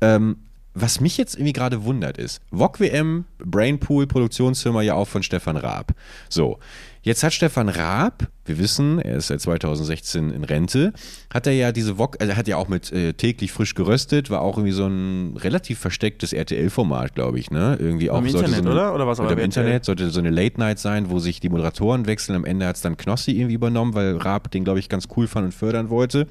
ähm, 0.00 0.36
was 0.80 1.00
mich 1.00 1.16
jetzt 1.16 1.34
irgendwie 1.34 1.52
gerade 1.52 1.84
wundert 1.84 2.18
ist, 2.18 2.40
VOG 2.50 2.80
WM, 2.80 3.24
Brainpool, 3.38 4.06
Produktionsfirma 4.06 4.82
ja 4.82 4.94
auch 4.94 5.08
von 5.08 5.22
Stefan 5.22 5.56
Raab. 5.56 5.92
So, 6.28 6.58
jetzt 7.02 7.22
hat 7.22 7.32
Stefan 7.32 7.68
Raab, 7.68 8.28
wir 8.44 8.58
wissen, 8.58 8.98
er 8.98 9.16
ist 9.16 9.28
seit 9.28 9.40
2016 9.40 10.30
in 10.30 10.44
Rente, 10.44 10.92
hat 11.32 11.46
er 11.46 11.52
ja 11.52 11.72
diese 11.72 11.98
VOG, 11.98 12.16
also 12.20 12.32
er 12.32 12.36
hat 12.36 12.48
ja 12.48 12.56
auch 12.56 12.68
mit 12.68 12.92
äh, 12.92 13.12
täglich 13.14 13.52
frisch 13.52 13.74
geröstet, 13.74 14.30
war 14.30 14.42
auch 14.42 14.56
irgendwie 14.56 14.74
so 14.74 14.86
ein 14.86 15.36
relativ 15.36 15.78
verstecktes 15.78 16.32
RTL-Format, 16.32 17.14
glaube 17.14 17.38
ich, 17.38 17.50
ne? 17.50 17.76
Irgendwie 17.80 18.10
auch 18.10 18.18
Im 18.18 18.26
Internet, 18.26 18.50
so 18.50 18.62
eine, 18.62 18.70
oder? 18.70 18.94
Oder 18.94 19.06
was 19.06 19.20
aber 19.20 19.32
im? 19.32 19.38
Internet 19.38 19.84
sollte 19.84 20.10
so 20.10 20.20
eine 20.20 20.30
Late-Night 20.30 20.78
sein, 20.78 21.10
wo 21.10 21.18
sich 21.18 21.40
die 21.40 21.48
Moderatoren 21.48 22.06
wechseln. 22.06 22.36
Am 22.36 22.44
Ende 22.44 22.66
hat 22.66 22.76
es 22.76 22.82
dann 22.82 22.96
Knossi 22.96 23.32
irgendwie 23.32 23.54
übernommen, 23.54 23.94
weil 23.94 24.16
Raab 24.16 24.50
den, 24.50 24.64
glaube 24.64 24.78
ich, 24.78 24.88
ganz 24.88 25.08
cool 25.16 25.26
fand 25.26 25.46
und 25.46 25.52
fördern 25.52 25.90
wollte. 25.90 26.26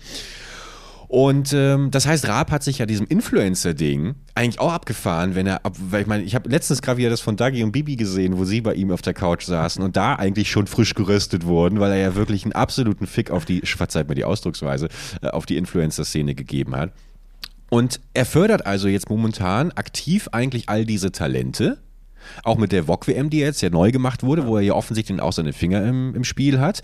Und 1.09 1.53
ähm, 1.53 1.89
das 1.89 2.05
heißt, 2.05 2.27
Raab 2.27 2.51
hat 2.51 2.61
sich 2.61 2.77
ja 2.77 2.85
diesem 2.85 3.07
Influencer-Ding 3.07 4.13
eigentlich 4.35 4.59
auch 4.59 4.71
abgefahren, 4.71 5.33
wenn 5.33 5.47
er, 5.47 5.65
ab, 5.65 5.75
weil 5.89 6.01
ich 6.01 6.07
meine, 6.07 6.23
ich 6.23 6.35
habe 6.35 6.47
letztens 6.47 6.83
gerade 6.83 6.99
wieder 6.99 7.09
das 7.09 7.19
von 7.19 7.35
Dagi 7.35 7.63
und 7.63 7.71
Bibi 7.71 7.95
gesehen, 7.95 8.37
wo 8.37 8.45
sie 8.45 8.61
bei 8.61 8.75
ihm 8.75 8.91
auf 8.91 9.01
der 9.01 9.15
Couch 9.15 9.43
saßen 9.43 9.83
und 9.83 9.97
da 9.97 10.13
eigentlich 10.13 10.51
schon 10.51 10.67
frisch 10.67 10.93
geröstet 10.93 11.47
wurden, 11.47 11.79
weil 11.79 11.93
er 11.93 11.97
ja 11.97 12.15
wirklich 12.15 12.43
einen 12.43 12.51
absoluten 12.51 13.07
Fick 13.07 13.31
auf 13.31 13.45
die, 13.45 13.61
verzeiht 13.61 14.07
mir 14.07 14.13
die 14.13 14.23
Ausdrucksweise, 14.23 14.87
äh, 15.23 15.29
auf 15.29 15.47
die 15.47 15.57
Influencer-Szene 15.57 16.35
gegeben 16.35 16.75
hat. 16.75 16.93
Und 17.71 18.01
er 18.13 18.27
fördert 18.27 18.67
also 18.67 18.87
jetzt 18.87 19.09
momentan 19.09 19.71
aktiv 19.71 20.29
eigentlich 20.31 20.69
all 20.69 20.85
diese 20.85 21.11
Talente. 21.11 21.79
Auch 22.43 22.57
mit 22.57 22.71
der 22.71 22.87
VOG-WM, 22.87 23.31
die 23.31 23.39
jetzt 23.39 23.61
ja 23.61 23.71
neu 23.71 23.91
gemacht 23.91 24.21
wurde, 24.21 24.45
wo 24.45 24.57
er 24.57 24.61
ja 24.61 24.73
offensichtlich 24.73 25.19
auch 25.19 25.33
seine 25.33 25.53
Finger 25.53 25.83
im, 25.83 26.13
im 26.13 26.23
Spiel 26.23 26.59
hat. 26.59 26.83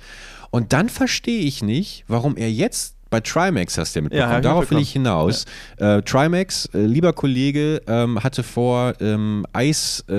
Und 0.49 0.73
dann 0.73 0.89
verstehe 0.89 1.41
ich 1.41 1.61
nicht, 1.61 2.05
warum 2.07 2.37
er 2.37 2.51
jetzt 2.51 2.94
bei 3.09 3.19
Trimax 3.19 3.77
hast 3.77 3.95
du 3.95 3.99
ja 3.99 4.03
mitbekommen. 4.03 4.35
ich 4.35 4.41
Darauf 4.41 4.71
will 4.71 4.79
ich 4.79 4.91
hinaus. 4.91 5.45
Äh, 5.77 6.01
Trimax, 6.01 6.69
äh, 6.73 6.79
lieber 6.79 7.13
Kollege, 7.13 7.81
ähm, 7.87 8.23
hatte 8.23 8.43
vor, 8.43 8.93
ähm, 8.99 9.45
Eis, 9.53 10.03
äh, 10.09 10.13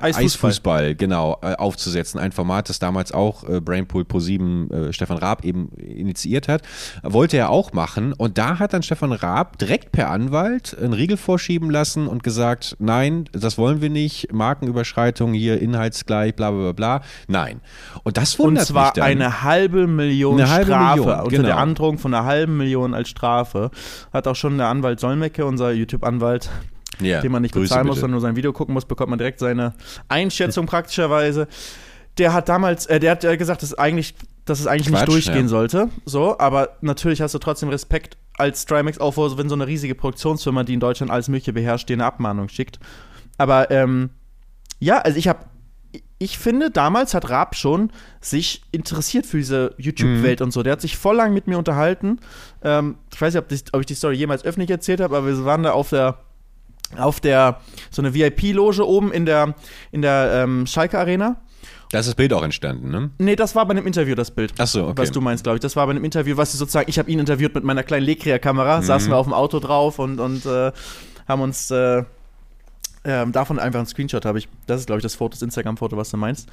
Eisfußball. 0.00 0.24
Eisfußball, 0.24 0.94
genau, 0.94 1.38
äh, 1.42 1.54
aufzusetzen. 1.54 2.20
Ein 2.20 2.32
Format, 2.32 2.68
das 2.68 2.78
damals 2.78 3.12
auch 3.12 3.48
äh, 3.48 3.60
Brainpool 3.60 4.04
Pro 4.04 4.20
7 4.20 4.70
äh, 4.70 4.92
Stefan 4.92 5.18
Raab 5.18 5.44
eben 5.44 5.70
initiiert 5.72 6.48
hat. 6.48 6.62
Wollte 7.02 7.36
er 7.36 7.50
auch 7.50 7.72
machen. 7.72 8.12
Und 8.12 8.38
da 8.38 8.58
hat 8.58 8.72
dann 8.72 8.82
Stefan 8.82 9.12
Raab 9.12 9.58
direkt 9.58 9.92
per 9.92 10.10
Anwalt 10.10 10.76
einen 10.80 10.92
Riegel 10.92 11.16
vorschieben 11.16 11.70
lassen 11.70 12.06
und 12.06 12.22
gesagt, 12.22 12.76
nein, 12.78 13.24
das 13.32 13.58
wollen 13.58 13.80
wir 13.80 13.90
nicht. 13.90 14.32
Markenüberschreitung 14.32 15.32
hier, 15.32 15.60
inhaltsgleich, 15.60 16.34
bla 16.34 16.50
bla 16.50 16.60
bla 16.60 16.72
bla. 16.72 17.00
Nein. 17.28 17.60
Und 18.02 18.16
das 18.16 18.36
Und 18.36 18.46
wundert 18.46 18.66
zwar 18.66 18.84
mich 18.86 18.92
dann. 18.94 19.04
eine 19.04 19.42
halbe 19.42 19.86
Million 19.86 20.40
Eine 20.40 20.50
halbe 20.50 20.66
Strafe 20.66 21.00
Million, 21.00 21.18
unter 21.20 21.30
genau. 21.30 21.42
der 21.46 21.56
Androhung 21.58 21.93
von 21.98 22.14
einer 22.14 22.24
halben 22.24 22.56
Million 22.56 22.94
als 22.94 23.08
Strafe. 23.08 23.70
Hat 24.12 24.26
auch 24.26 24.36
schon 24.36 24.58
der 24.58 24.68
Anwalt 24.68 25.00
Solmecke, 25.00 25.44
unser 25.46 25.72
YouTube-Anwalt, 25.72 26.50
ja, 27.00 27.20
den 27.20 27.32
man 27.32 27.42
nicht 27.42 27.52
Grüße 27.52 27.68
bezahlen 27.68 27.86
muss, 27.86 27.96
bitte. 27.96 28.00
sondern 28.02 28.12
nur 28.12 28.20
sein 28.20 28.36
Video 28.36 28.52
gucken 28.52 28.74
muss, 28.74 28.84
bekommt 28.84 29.10
man 29.10 29.18
direkt 29.18 29.38
seine 29.38 29.74
Einschätzung 30.08 30.66
praktischerweise. 30.66 31.48
Der 32.18 32.32
hat 32.32 32.48
damals, 32.48 32.86
äh, 32.86 33.00
der 33.00 33.12
hat 33.12 33.24
ja 33.24 33.34
gesagt, 33.36 33.62
dass 33.62 33.74
eigentlich, 33.74 34.14
dass 34.44 34.60
es 34.60 34.66
eigentlich 34.66 34.88
Quatsch, 34.88 35.00
nicht 35.00 35.08
durchgehen 35.08 35.46
ja. 35.46 35.48
sollte. 35.48 35.88
So, 36.04 36.38
aber 36.38 36.76
natürlich 36.80 37.20
hast 37.20 37.34
du 37.34 37.38
trotzdem 37.38 37.70
Respekt 37.70 38.16
als 38.36 38.66
Trimax, 38.66 38.98
auch 38.98 39.16
wenn 39.16 39.48
so 39.48 39.54
eine 39.54 39.66
riesige 39.66 39.94
Produktionsfirma, 39.94 40.64
die 40.64 40.74
in 40.74 40.80
Deutschland 40.80 41.10
alles 41.10 41.28
Mögliche 41.28 41.52
beherrscht, 41.52 41.88
dir 41.88 41.94
eine 41.94 42.04
Abmahnung 42.04 42.48
schickt. 42.48 42.78
Aber 43.38 43.70
ähm, 43.70 44.10
ja, 44.78 44.98
also 44.98 45.18
ich 45.18 45.28
habe, 45.28 45.40
ich 46.24 46.38
finde, 46.38 46.70
damals 46.70 47.14
hat 47.14 47.28
Raab 47.30 47.54
schon 47.54 47.90
sich 48.20 48.62
interessiert 48.72 49.26
für 49.26 49.36
diese 49.36 49.74
YouTube-Welt 49.78 50.40
Mhm. 50.40 50.44
und 50.46 50.50
so. 50.52 50.62
Der 50.62 50.72
hat 50.72 50.80
sich 50.80 50.96
voll 50.96 51.16
lang 51.16 51.34
mit 51.34 51.46
mir 51.46 51.58
unterhalten. 51.58 52.18
Ähm, 52.62 52.96
ich 53.12 53.20
weiß 53.20 53.34
nicht, 53.34 53.42
ob, 53.42 53.48
das, 53.48 53.64
ob 53.72 53.80
ich 53.80 53.86
die 53.86 53.94
Story 53.94 54.16
jemals 54.16 54.44
öffentlich 54.44 54.70
erzählt 54.70 55.00
habe, 55.00 55.16
aber 55.16 55.26
wir 55.26 55.44
waren 55.44 55.62
da 55.62 55.72
auf 55.72 55.90
der 55.90 56.18
auf 56.98 57.18
der 57.18 57.60
so 57.90 58.02
eine 58.02 58.14
VIP-Loge 58.14 58.86
oben 58.86 59.10
in 59.12 59.26
der 59.26 59.54
in 59.90 60.02
der 60.02 60.42
ähm, 60.44 60.66
Schalke 60.66 60.98
Arena. 60.98 61.36
Da 61.90 61.98
ist 62.00 62.06
das 62.06 62.14
Bild 62.14 62.32
auch 62.32 62.42
entstanden, 62.42 62.90
ne? 62.90 63.10
Nee, 63.18 63.36
das 63.36 63.54
war 63.54 63.66
bei 63.66 63.72
einem 63.72 63.86
Interview 63.86 64.14
das 64.14 64.30
Bild. 64.30 64.52
Ach 64.58 64.66
so, 64.66 64.84
okay. 64.86 64.94
Was 65.02 65.10
du 65.12 65.20
meinst, 65.20 65.44
glaube 65.44 65.56
ich. 65.56 65.60
Das 65.60 65.76
war 65.76 65.86
bei 65.86 65.90
einem 65.92 66.04
Interview, 66.04 66.36
was 66.36 66.52
sie 66.52 66.58
sozusagen, 66.58 66.88
ich 66.88 66.98
habe 66.98 67.10
ihn 67.10 67.18
interviewt 67.20 67.54
mit 67.54 67.64
meiner 67.64 67.82
kleinen 67.82 68.04
Lekria-Kamera, 68.06 68.78
Mhm. 68.80 68.84
saßen 68.84 69.10
wir 69.10 69.16
auf 69.16 69.26
dem 69.26 69.32
Auto 69.32 69.60
drauf 69.60 69.98
und, 69.98 70.18
und 70.20 70.44
äh, 70.46 70.72
haben 71.28 71.40
uns 71.42 71.70
äh, 71.70 72.02
ähm, 73.04 73.32
davon 73.32 73.58
einfach 73.58 73.78
einen 73.80 73.86
Screenshot 73.86 74.24
habe 74.24 74.38
ich. 74.38 74.48
Das 74.66 74.80
ist, 74.80 74.86
glaube 74.86 74.98
ich, 74.98 75.02
das 75.02 75.14
Foto, 75.14 75.30
das 75.32 75.42
Instagram-Foto, 75.42 75.96
was 75.96 76.10
du 76.10 76.16
meinst. 76.16 76.48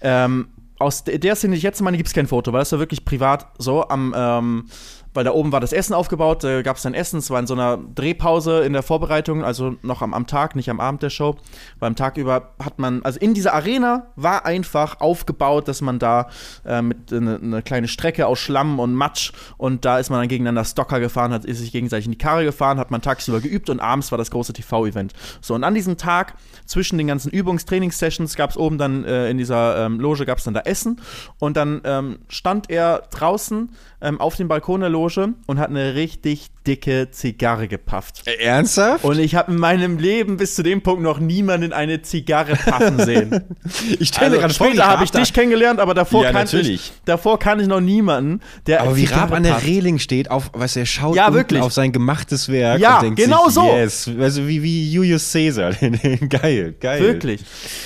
Ähm, 0.00 0.48
aus 0.78 1.04
de- 1.04 1.16
der 1.18 1.36
Szene, 1.36 1.52
die 1.52 1.58
ich 1.58 1.62
jetzt 1.62 1.80
meine, 1.80 1.96
gibt 1.96 2.08
es 2.08 2.14
kein 2.14 2.26
Foto, 2.26 2.52
weil 2.52 2.60
das 2.60 2.72
war 2.72 2.78
wirklich 2.80 3.04
privat 3.04 3.46
so 3.58 3.88
am, 3.88 4.12
ähm, 4.16 4.64
weil 5.14 5.24
da 5.24 5.32
oben 5.32 5.52
war 5.52 5.60
das 5.60 5.72
Essen 5.72 5.94
aufgebaut, 5.94 6.42
da 6.44 6.62
gab 6.62 6.76
es 6.76 6.82
dann 6.82 6.94
Essen, 6.94 7.18
es 7.18 7.30
war 7.30 7.38
in 7.38 7.46
so 7.46 7.54
einer 7.54 7.76
Drehpause 7.76 8.64
in 8.64 8.72
der 8.72 8.82
Vorbereitung, 8.82 9.44
also 9.44 9.76
noch 9.82 10.02
am, 10.02 10.14
am 10.14 10.26
Tag, 10.26 10.56
nicht 10.56 10.70
am 10.70 10.80
Abend 10.80 11.02
der 11.02 11.10
Show. 11.10 11.36
Weil 11.78 11.88
am 11.88 11.96
Tag 11.96 12.16
über 12.16 12.54
hat 12.62 12.78
man, 12.78 13.02
also 13.02 13.18
in 13.20 13.34
dieser 13.34 13.54
Arena 13.54 14.06
war 14.16 14.46
einfach 14.46 15.00
aufgebaut, 15.00 15.68
dass 15.68 15.80
man 15.80 15.98
da 15.98 16.28
äh, 16.64 16.82
mit 16.82 17.12
eine, 17.12 17.36
eine 17.36 17.62
kleine 17.62 17.88
Strecke 17.88 18.26
aus 18.26 18.38
Schlamm 18.38 18.78
und 18.78 18.94
Matsch 18.94 19.32
und 19.58 19.84
da 19.84 19.98
ist 19.98 20.10
man 20.10 20.20
dann 20.20 20.28
gegeneinander 20.28 20.64
Stocker 20.64 21.00
gefahren, 21.00 21.32
hat 21.32 21.44
ist 21.44 21.58
sich 21.58 21.72
gegenseitig 21.72 22.06
in 22.06 22.12
die 22.12 22.18
Karre 22.18 22.44
gefahren, 22.44 22.78
hat 22.78 22.90
man 22.90 23.02
tagsüber 23.02 23.40
geübt 23.40 23.68
und 23.68 23.80
abends 23.80 24.10
war 24.10 24.18
das 24.18 24.30
große 24.30 24.52
TV-Event. 24.52 25.12
So, 25.40 25.54
und 25.54 25.64
an 25.64 25.74
diesem 25.74 25.96
Tag 25.96 26.34
zwischen 26.66 26.98
den 26.98 27.06
ganzen 27.06 27.30
Übungs-Trainingssessions 27.30 28.36
gab 28.36 28.50
es 28.50 28.56
oben 28.56 28.78
dann 28.78 29.04
äh, 29.04 29.28
in 29.30 29.38
dieser 29.38 29.84
ähm, 29.84 30.00
Loge 30.00 30.24
gab 30.24 30.38
es 30.38 30.44
dann 30.44 30.54
da 30.54 30.60
Essen 30.60 31.00
und 31.38 31.56
dann 31.56 31.80
ähm, 31.84 32.18
stand 32.28 32.70
er 32.70 33.02
draußen 33.10 33.70
ähm, 34.02 34.20
auf 34.20 34.36
dem 34.36 34.48
Balkon 34.48 34.80
der 34.80 34.90
Loge 34.90 35.34
und 35.46 35.58
hat 35.58 35.70
eine 35.70 35.94
richtig 35.94 36.48
dicke 36.66 37.10
Zigarre 37.10 37.66
gepafft. 37.68 38.22
Äh, 38.26 38.34
Ernsthaft? 38.44 39.04
Und 39.04 39.18
ich 39.18 39.34
habe 39.34 39.52
in 39.52 39.58
meinem 39.58 39.98
Leben 39.98 40.36
bis 40.36 40.54
zu 40.54 40.62
dem 40.62 40.82
Punkt 40.82 41.02
noch 41.02 41.18
niemanden 41.18 41.72
eine 41.72 42.02
Zigarre 42.02 42.54
paffen 42.56 42.98
sehen. 42.98 43.44
ich 43.98 44.08
stelle 44.08 44.26
Also 44.26 44.38
gerade 44.40 44.54
vor, 44.54 44.66
später 44.68 44.86
habe 44.86 45.04
ich 45.04 45.10
dich 45.10 45.32
kennengelernt, 45.32 45.80
aber 45.80 45.94
davor, 45.94 46.24
Ja, 46.24 46.32
kannte 46.32 46.60
ich, 46.60 46.92
davor 47.04 47.38
kannte 47.38 47.62
ich 47.62 47.68
noch 47.68 47.80
niemanden, 47.80 48.40
der 48.66 48.82
Aber 48.82 48.96
wie 48.96 49.04
Raab 49.06 49.32
an 49.32 49.42
der. 49.42 49.62
Reling 49.62 49.98
steht, 49.98 50.30
auf, 50.30 50.50
was 50.52 50.76
er 50.76 50.86
schaut 50.86 51.14
Ja, 51.16 51.32
wirklich. 51.32 51.60
auf 51.62 51.72
sein 51.72 51.92
gemachtes 51.92 52.48
Werk 52.48 52.80
Ja, 52.80 52.96
und 52.96 53.04
denkt 53.04 53.20
genau 53.20 53.46
sich, 53.46 53.54
so. 53.54 53.66
yes, 53.66 54.10
also 54.18 54.46
wie, 54.46 54.62
wie 54.62 54.90
Julius 54.92 55.30
Caesar. 55.32 55.72
geil, 56.28 56.74
geil. 56.80 57.00
Wirklich. 57.00 57.40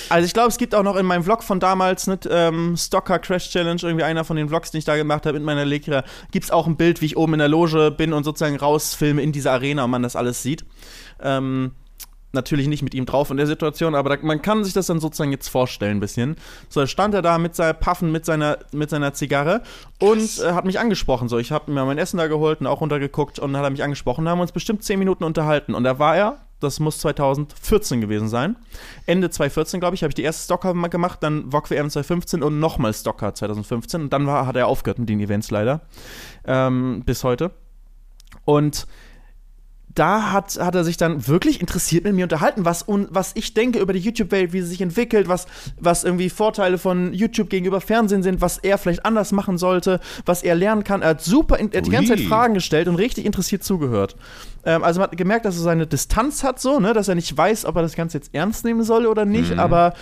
Also 0.09 0.25
ich 0.25 0.33
glaube, 0.33 0.49
es 0.49 0.57
gibt 0.57 0.73
auch 0.75 0.83
noch 0.83 0.95
in 0.95 1.05
meinem 1.05 1.23
Vlog 1.23 1.43
von 1.43 1.59
damals, 1.59 2.07
nicht, 2.07 2.27
ähm, 2.31 2.75
Stocker 2.77 3.19
Crash 3.19 3.49
Challenge, 3.49 3.79
irgendwie 3.83 4.03
einer 4.03 4.23
von 4.23 4.37
den 4.37 4.49
Vlogs, 4.49 4.71
die 4.71 4.79
ich 4.79 4.85
da 4.85 4.95
gemacht 4.95 5.25
habe 5.25 5.37
mit 5.37 5.45
meiner 5.45 5.65
Lekira, 5.65 6.03
gibt 6.31 6.45
es 6.45 6.51
auch 6.51 6.67
ein 6.67 6.77
Bild, 6.77 7.01
wie 7.01 7.05
ich 7.05 7.17
oben 7.17 7.33
in 7.33 7.39
der 7.39 7.47
Loge 7.47 7.91
bin 7.91 8.13
und 8.13 8.23
sozusagen 8.23 8.57
rausfilme 8.57 9.21
in 9.21 9.31
dieser 9.31 9.51
Arena 9.51 9.83
und 9.85 9.91
man 9.91 10.03
das 10.03 10.15
alles 10.15 10.43
sieht. 10.43 10.65
Ähm, 11.21 11.71
natürlich 12.33 12.67
nicht 12.67 12.83
mit 12.83 12.93
ihm 12.93 13.05
drauf 13.05 13.31
in 13.31 13.37
der 13.37 13.47
Situation, 13.47 13.95
aber 13.95 14.15
da, 14.15 14.23
man 14.23 14.41
kann 14.41 14.63
sich 14.63 14.73
das 14.73 14.87
dann 14.87 14.99
sozusagen 14.99 15.31
jetzt 15.31 15.47
vorstellen 15.47 15.97
ein 15.97 15.99
bisschen. 15.99 16.35
So, 16.69 16.85
stand 16.85 17.13
er 17.13 17.21
da 17.21 17.37
mit 17.37 17.55
seinem 17.55 17.79
Puffen, 17.79 18.11
mit 18.11 18.25
seiner, 18.25 18.59
mit 18.71 18.89
seiner 18.89 19.13
Zigarre 19.13 19.63
und 19.99 20.39
äh, 20.39 20.53
hat 20.53 20.65
mich 20.65 20.79
angesprochen. 20.79 21.29
So, 21.29 21.37
ich 21.37 21.51
habe 21.51 21.71
mir 21.71 21.85
mein 21.85 21.97
Essen 21.97 22.17
da 22.17 22.27
geholt 22.27 22.61
und 22.61 22.67
auch 22.67 22.81
runtergeguckt 22.81 23.39
und 23.39 23.53
dann 23.53 23.59
hat 23.59 23.67
er 23.67 23.71
mich 23.71 23.83
angesprochen. 23.83 24.25
Da 24.25 24.31
haben 24.31 24.39
wir 24.39 24.43
uns 24.43 24.51
bestimmt 24.51 24.83
10 24.83 24.99
Minuten 24.99 25.23
unterhalten 25.23 25.73
und 25.73 25.83
da 25.83 25.99
war 25.99 26.15
er, 26.15 26.46
das 26.59 26.79
muss 26.79 26.99
2014 26.99 28.01
gewesen 28.01 28.27
sein. 28.27 28.55
Ende 29.05 29.29
2014, 29.29 29.79
glaube 29.79 29.95
ich, 29.95 30.03
habe 30.03 30.09
ich 30.09 30.15
die 30.15 30.23
erste 30.23 30.43
Stocker 30.43 30.73
gemacht, 30.73 31.21
dann 31.21 31.51
VOG 31.51 31.69
WM 31.69 31.89
2015 31.89 32.43
und 32.43 32.59
nochmal 32.59 32.93
Stocker 32.93 33.33
2015 33.33 34.01
und 34.03 34.13
dann 34.13 34.27
war, 34.27 34.47
hat 34.47 34.55
er 34.55 34.67
aufgehört 34.67 34.99
mit 34.99 35.09
den 35.09 35.19
Events 35.19 35.51
leider. 35.51 35.81
Ähm, 36.45 37.03
bis 37.05 37.23
heute. 37.23 37.51
Und 38.45 38.87
da 39.97 40.31
hat, 40.31 40.59
hat 40.59 40.75
er 40.75 40.83
sich 40.83 40.97
dann 40.97 41.27
wirklich 41.27 41.61
interessiert 41.61 42.03
mit 42.03 42.13
mir 42.13 42.23
unterhalten, 42.23 42.65
was, 42.65 42.87
un, 42.87 43.07
was 43.09 43.31
ich 43.35 43.53
denke 43.53 43.79
über 43.79 43.93
die 43.93 43.99
YouTube-Welt, 43.99 44.53
wie 44.53 44.61
sie 44.61 44.67
sich 44.67 44.81
entwickelt, 44.81 45.27
was, 45.27 45.47
was 45.79 46.03
irgendwie 46.03 46.29
Vorteile 46.29 46.77
von 46.77 47.13
YouTube 47.13 47.49
gegenüber 47.49 47.81
Fernsehen 47.81 48.23
sind, 48.23 48.41
was 48.41 48.57
er 48.57 48.77
vielleicht 48.77 49.05
anders 49.05 49.31
machen 49.31 49.57
sollte, 49.57 49.99
was 50.25 50.43
er 50.43 50.55
lernen 50.55 50.83
kann. 50.83 51.01
Er 51.01 51.09
hat 51.09 51.21
super, 51.21 51.57
er 51.57 51.65
hat 51.65 51.85
die 51.85 51.91
ganze. 51.91 52.07
Zeit 52.07 52.21
Fragen 52.21 52.53
gestellt 52.53 52.87
und 52.87 52.95
richtig 52.95 53.25
interessiert 53.25 53.63
zugehört. 53.63 54.15
Ähm, 54.65 54.83
also 54.83 54.99
man 54.99 55.09
hat 55.09 55.17
gemerkt, 55.17 55.45
dass 55.45 55.57
er 55.57 55.63
seine 55.63 55.87
Distanz 55.87 56.43
hat, 56.43 56.59
so, 56.59 56.79
ne, 56.79 56.93
dass 56.93 57.07
er 57.07 57.15
nicht 57.15 57.35
weiß, 57.35 57.65
ob 57.65 57.75
er 57.75 57.81
das 57.81 57.95
Ganze 57.95 58.17
jetzt 58.17 58.33
ernst 58.33 58.63
nehmen 58.65 58.83
soll 58.83 59.05
oder 59.05 59.25
nicht, 59.25 59.57
aber 59.57 59.93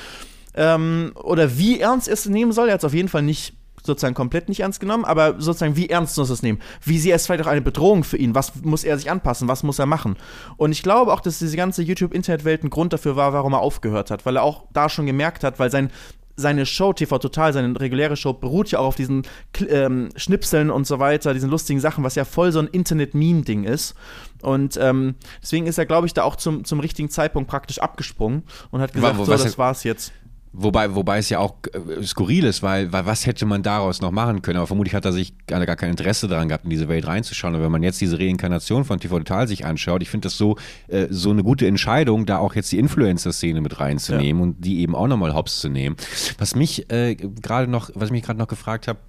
ähm, 0.56 1.12
oder 1.16 1.58
wie 1.58 1.80
ernst 1.80 2.08
er 2.08 2.14
es 2.14 2.26
nehmen 2.26 2.52
soll. 2.52 2.68
Er 2.68 2.74
hat 2.74 2.82
es 2.82 2.86
auf 2.86 2.94
jeden 2.94 3.10
Fall 3.10 3.22
nicht 3.22 3.54
sozusagen 3.86 4.16
komplett 4.16 4.50
nicht 4.50 4.60
ernst 4.62 4.80
genommen, 4.80 5.06
aber 5.06 5.36
sozusagen, 5.40 5.76
wie 5.76 5.90
ernst 5.90 6.18
muss 6.18 6.30
er 6.30 6.34
es 6.34 6.42
nehmen? 6.44 6.60
Wie 6.84 6.98
sie 7.00 7.12
es 7.12 7.26
vielleicht 7.26 7.44
auch 7.44 7.50
eine 7.52 7.62
Bedrohung 7.62 8.04
für 8.04 8.18
ihn? 8.18 8.36
Was 8.36 8.54
muss 8.64 8.84
er 8.84 8.98
sich 8.98 9.10
anpassen? 9.12 9.48
Was 9.48 9.64
muss 9.64 9.80
er 9.80 9.86
machen? 9.86 10.16
Und 10.58 10.72
ich 10.72 10.84
glaube 10.84 11.14
auch, 11.14 11.20
dass 11.22 11.40
diese 11.40 11.56
ganze 11.58 11.82
YouTube-Internetwelt 11.84 12.64
ein 12.64 12.70
Grund 12.70 12.94
dafür 12.94 13.16
war, 13.16 13.34
warum 13.34 13.54
er 13.54 13.60
aufgehört 13.60 14.12
hat, 14.12 14.26
weil 14.26 14.38
er 14.38 14.44
auch 14.44 14.66
da 14.74 14.90
schon 14.90 15.06
gemerkt 15.06 15.44
hat, 15.44 15.60
weil 15.60 15.72
sein 15.72 15.90
seine 16.38 16.66
Show 16.66 16.92
TV 16.92 17.18
Total, 17.18 17.54
seine 17.54 17.80
reguläre 17.80 18.18
Show 18.18 18.34
beruht 18.34 18.70
ja 18.70 18.80
auch 18.80 18.88
auf 18.88 18.96
diesen 18.98 19.22
ähm, 19.70 20.10
Schnipseln 20.18 20.70
und 20.70 20.86
so 20.86 21.00
weiter, 21.00 21.34
diesen 21.34 21.50
lustigen 21.50 21.80
Sachen, 21.80 22.04
was 22.04 22.16
ja 22.16 22.26
voll 22.26 22.52
so 22.52 22.60
ein 22.60 22.68
Internet-Meme-Ding 22.68 23.64
ist. 23.64 23.96
Und 24.42 24.76
ähm, 24.76 25.16
deswegen 25.42 25.66
ist 25.66 25.78
er, 25.78 25.86
glaube 25.86 26.08
ich, 26.08 26.14
da 26.14 26.24
auch 26.24 26.36
zum, 26.36 26.66
zum 26.66 26.82
richtigen 26.82 27.10
Zeitpunkt 27.10 27.50
praktisch 27.50 27.80
abgesprungen 27.80 28.44
und 28.70 28.82
hat 28.82 28.92
gesagt, 28.92 29.18
Wa- 29.18 29.24
so, 29.24 29.32
das 29.32 29.58
war's 29.58 29.86
jetzt. 29.86 30.12
Wobei, 30.58 30.96
wobei 30.96 31.18
es 31.18 31.30
ja 31.30 31.40
auch 31.40 31.56
äh, 31.74 32.04
skurril 32.04 32.46
ist, 32.46 32.64
weil, 32.64 32.94
weil 32.94 33.06
was 33.06 33.26
hätte 33.26 33.46
man 33.46 33.62
daraus 33.62 34.02
noch 34.02 34.12
machen 34.12 34.42
können? 34.42 34.58
Aber 34.58 34.68
vermutlich 34.68 34.96
hat 34.96 35.04
er 35.04 35.12
sich 35.12 35.34
gar, 35.48 35.66
gar 35.66 35.76
kein 35.76 35.90
Interesse 35.90 36.30
daran 36.30 36.48
gehabt, 36.48 36.64
in 36.64 36.70
diese 36.70 36.88
Welt 36.88 37.06
reinzuschauen. 37.08 37.56
Und 37.56 37.62
wenn 37.62 37.72
man 37.72 37.84
jetzt 37.84 38.00
diese 38.00 38.18
Reinkarnation 38.18 38.86
von 38.86 39.00
TV 39.00 39.18
Total 39.18 39.50
sich 39.50 39.66
anschaut, 39.66 40.02
ich 40.02 40.10
finde 40.10 40.28
das 40.28 40.38
so, 40.38 40.56
äh, 40.88 41.08
so 41.10 41.32
eine 41.32 41.44
gute 41.44 41.68
Entscheidung, 41.68 42.26
da 42.26 42.38
auch 42.38 42.56
jetzt 42.56 42.72
die 42.72 42.80
Influencer-Szene 42.80 43.60
mit 43.60 43.82
reinzunehmen 43.82 44.42
ja. 44.42 44.44
und 44.44 44.66
die 44.66 44.80
eben 44.80 44.96
auch 44.96 45.08
nochmal 45.08 45.34
hops 45.34 45.60
zu 45.60 45.68
nehmen. 45.68 45.98
Was 46.38 46.56
mich 46.56 46.90
äh, 46.90 47.16
gerade 47.16 47.70
noch, 47.70 47.90
was 47.94 48.06
ich 48.06 48.12
mich 48.14 48.24
gerade 48.24 48.40
noch 48.40 48.48
gefragt 48.48 48.88
habe, 48.88 49.00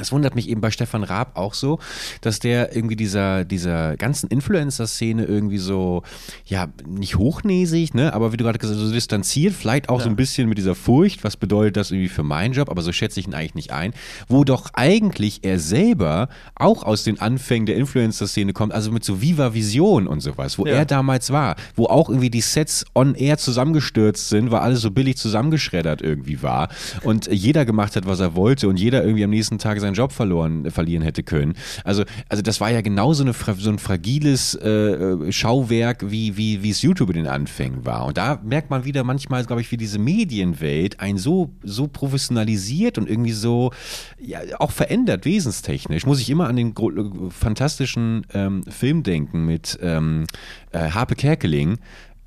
es 0.00 0.12
wundert 0.12 0.34
mich 0.34 0.48
eben 0.48 0.60
bei 0.60 0.70
Stefan 0.70 1.04
Raab 1.04 1.36
auch 1.36 1.54
so, 1.54 1.78
dass 2.20 2.38
der 2.38 2.74
irgendwie 2.74 2.96
dieser, 2.96 3.44
dieser 3.44 3.96
ganzen 3.96 4.28
Influencer-Szene 4.28 5.24
irgendwie 5.24 5.58
so, 5.58 6.02
ja, 6.46 6.68
nicht 6.86 7.16
hochnäsig, 7.16 7.94
ne, 7.94 8.12
aber 8.12 8.32
wie 8.32 8.36
du 8.36 8.44
gerade 8.44 8.58
gesagt 8.58 8.78
hast, 8.78 8.86
so 8.86 8.92
distanziert, 8.92 9.54
vielleicht 9.54 9.88
auch 9.88 9.98
ja. 9.98 10.04
so 10.04 10.10
ein 10.10 10.16
bisschen 10.16 10.48
mit 10.48 10.58
dieser 10.58 10.74
Furcht, 10.74 11.24
was 11.24 11.36
bedeutet 11.36 11.76
das 11.76 11.90
irgendwie 11.90 12.08
für 12.08 12.22
meinen 12.22 12.54
Job, 12.54 12.70
aber 12.70 12.82
so 12.82 12.92
schätze 12.92 13.20
ich 13.20 13.26
ihn 13.26 13.34
eigentlich 13.34 13.54
nicht 13.54 13.72
ein, 13.72 13.92
wo 14.28 14.44
doch 14.44 14.70
eigentlich 14.74 15.40
er 15.42 15.58
selber 15.58 16.28
auch 16.54 16.82
aus 16.82 17.04
den 17.04 17.20
Anfängen 17.20 17.66
der 17.66 17.76
Influencer-Szene 17.76 18.52
kommt, 18.52 18.72
also 18.72 18.92
mit 18.92 19.04
so 19.04 19.20
Viva 19.20 19.54
Vision 19.54 20.06
und 20.06 20.20
sowas, 20.20 20.58
wo 20.58 20.66
ja. 20.66 20.74
er 20.74 20.84
damals 20.84 21.30
war, 21.30 21.56
wo 21.74 21.86
auch 21.86 22.08
irgendwie 22.08 22.30
die 22.30 22.40
Sets 22.40 22.84
on 22.94 23.14
air 23.14 23.38
zusammengestürzt 23.38 24.28
sind, 24.28 24.50
weil 24.50 24.60
alles 24.60 24.80
so 24.80 24.90
billig 24.90 25.16
zusammengeschreddert 25.16 26.02
irgendwie 26.02 26.42
war 26.42 26.68
und 27.02 27.26
jeder 27.30 27.64
gemacht 27.64 27.96
hat, 27.96 28.06
was 28.06 28.20
er 28.20 28.34
wollte 28.34 28.68
und 28.68 28.78
jeder 28.78 29.02
irgendwie 29.02 29.24
am 29.24 29.30
nächsten 29.30 29.58
Tag 29.58 29.80
sein 29.80 29.87
seinen 29.88 29.94
Job 29.94 30.12
verloren, 30.12 30.66
äh, 30.66 30.70
verlieren 30.70 31.02
hätte 31.02 31.22
können. 31.22 31.54
Also, 31.84 32.04
also 32.28 32.42
das 32.42 32.60
war 32.60 32.70
ja 32.70 32.80
genauso 32.80 33.22
eine, 33.22 33.32
so 33.32 33.70
ein 33.70 33.78
fragiles 33.78 34.54
äh, 34.54 34.68
äh, 34.68 35.32
Schauwerk, 35.32 36.10
wie, 36.10 36.36
wie, 36.36 36.62
wie 36.62 36.70
es 36.70 36.82
YouTube 36.82 37.10
in 37.10 37.16
den 37.16 37.26
Anfängen 37.26 37.84
war. 37.84 38.06
Und 38.06 38.16
da 38.18 38.40
merkt 38.42 38.70
man 38.70 38.84
wieder 38.84 39.04
manchmal, 39.04 39.44
glaube 39.44 39.62
ich, 39.62 39.70
wie 39.72 39.76
diese 39.76 39.98
Medienwelt 39.98 41.00
ein 41.00 41.18
so, 41.18 41.50
so 41.62 41.88
professionalisiert 41.88 42.98
und 42.98 43.08
irgendwie 43.08 43.32
so 43.32 43.72
ja, 44.20 44.40
auch 44.58 44.70
verändert, 44.70 45.24
wesenstechnisch. 45.24 46.06
Muss 46.06 46.20
ich 46.20 46.30
immer 46.30 46.48
an 46.48 46.56
den 46.56 46.74
fantastischen 47.30 48.26
ähm, 48.34 48.62
Film 48.64 49.02
denken 49.02 49.44
mit 49.44 49.78
ähm, 49.82 50.24
äh, 50.72 50.90
Harpe 50.90 51.14
Kerkeling, 51.14 51.78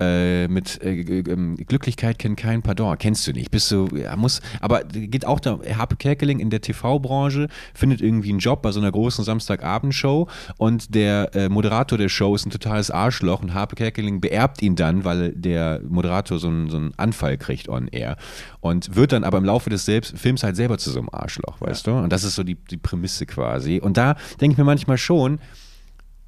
äh, 0.02 0.48
mit 0.48 0.82
äh, 0.82 1.00
ähm, 1.00 1.56
Glücklichkeit 1.56 2.18
kennt 2.18 2.36
kein 2.36 2.62
Pardon. 2.62 2.96
Kennst 2.98 3.26
du 3.26 3.32
nicht. 3.32 3.50
Bist 3.50 3.70
du, 3.70 3.88
ja, 3.94 4.16
muss, 4.16 4.40
aber 4.60 4.84
geht 4.84 5.26
auch 5.26 5.40
da, 5.40 5.58
Harpe 5.76 5.96
Kerkeling 5.96 6.40
in 6.40 6.50
der 6.50 6.60
TV-Branche 6.60 7.48
findet 7.74 8.00
irgendwie 8.00 8.30
einen 8.30 8.38
Job 8.38 8.62
bei 8.62 8.72
so 8.72 8.80
einer 8.80 8.90
großen 8.90 9.24
Samstagabendshow 9.24 10.28
und 10.56 10.94
der 10.94 11.34
äh, 11.34 11.48
Moderator 11.48 11.98
der 11.98 12.08
Show 12.08 12.34
ist 12.34 12.46
ein 12.46 12.50
totales 12.50 12.90
Arschloch 12.90 13.42
und 13.42 13.54
Harpe 13.54 13.76
Kerkeling 13.76 14.20
beerbt 14.20 14.62
ihn 14.62 14.76
dann, 14.76 15.04
weil 15.04 15.32
der 15.32 15.80
Moderator 15.88 16.38
so 16.38 16.48
einen, 16.48 16.70
so 16.70 16.76
einen 16.76 16.92
Anfall 16.96 17.38
kriegt 17.38 17.68
on 17.68 17.88
air 17.88 18.16
und 18.60 18.94
wird 18.96 19.12
dann 19.12 19.24
aber 19.24 19.38
im 19.38 19.44
Laufe 19.44 19.70
des 19.70 19.84
Selbst 19.84 20.18
Films 20.18 20.42
halt 20.42 20.56
selber 20.56 20.78
zu 20.78 20.90
so 20.90 20.98
einem 20.98 21.08
Arschloch, 21.12 21.60
weißt 21.60 21.86
ja. 21.86 21.92
du? 21.92 21.98
Und 22.00 22.12
das 22.12 22.24
ist 22.24 22.34
so 22.34 22.42
die, 22.42 22.56
die 22.56 22.76
Prämisse 22.76 23.26
quasi. 23.26 23.80
Und 23.80 23.96
da 23.96 24.16
denke 24.40 24.52
ich 24.52 24.58
mir 24.58 24.64
manchmal 24.64 24.98
schon, 24.98 25.38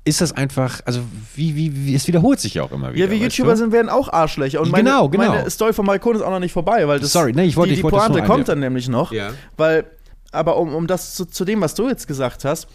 ist 0.04 0.20
das 0.20 0.32
einfach, 0.32 0.80
also 0.84 1.00
wie, 1.34 1.56
wie, 1.56 1.86
wie, 1.86 1.94
es 1.94 2.06
wiederholt 2.06 2.38
sich 2.38 2.54
ja 2.54 2.62
auch 2.62 2.72
immer 2.72 2.92
wieder. 2.92 3.06
Ja, 3.06 3.10
wie 3.10 3.16
YouTuber 3.16 3.52
du? 3.52 3.56
sind, 3.56 3.72
werden 3.72 3.88
auch 3.88 4.12
Arschlöcher. 4.12 4.60
Und 4.60 4.70
meine, 4.70 4.90
genau, 4.90 5.08
genau. 5.08 5.28
meine 5.28 5.50
Story 5.50 5.72
vom 5.72 5.86
Balkon 5.86 6.16
ist 6.16 6.22
auch 6.22 6.30
noch 6.30 6.40
nicht 6.40 6.52
vorbei, 6.52 6.86
weil 6.86 7.00
das, 7.00 7.12
Sorry, 7.12 7.32
nee, 7.32 7.44
ich 7.44 7.56
wollte, 7.56 7.72
die, 7.72 7.78
ich 7.78 7.82
wollte 7.82 7.96
Pointe 7.96 8.22
kommt 8.22 8.48
dann 8.48 8.60
nämlich 8.60 8.88
noch. 8.88 9.12
Ja. 9.12 9.30
Weil, 9.56 9.86
aber 10.30 10.58
um, 10.58 10.74
um 10.74 10.86
das 10.86 11.14
zu, 11.14 11.24
zu 11.24 11.46
dem, 11.46 11.62
was 11.62 11.74
du 11.74 11.88
jetzt 11.88 12.06
gesagt 12.06 12.44
hast, 12.44 12.68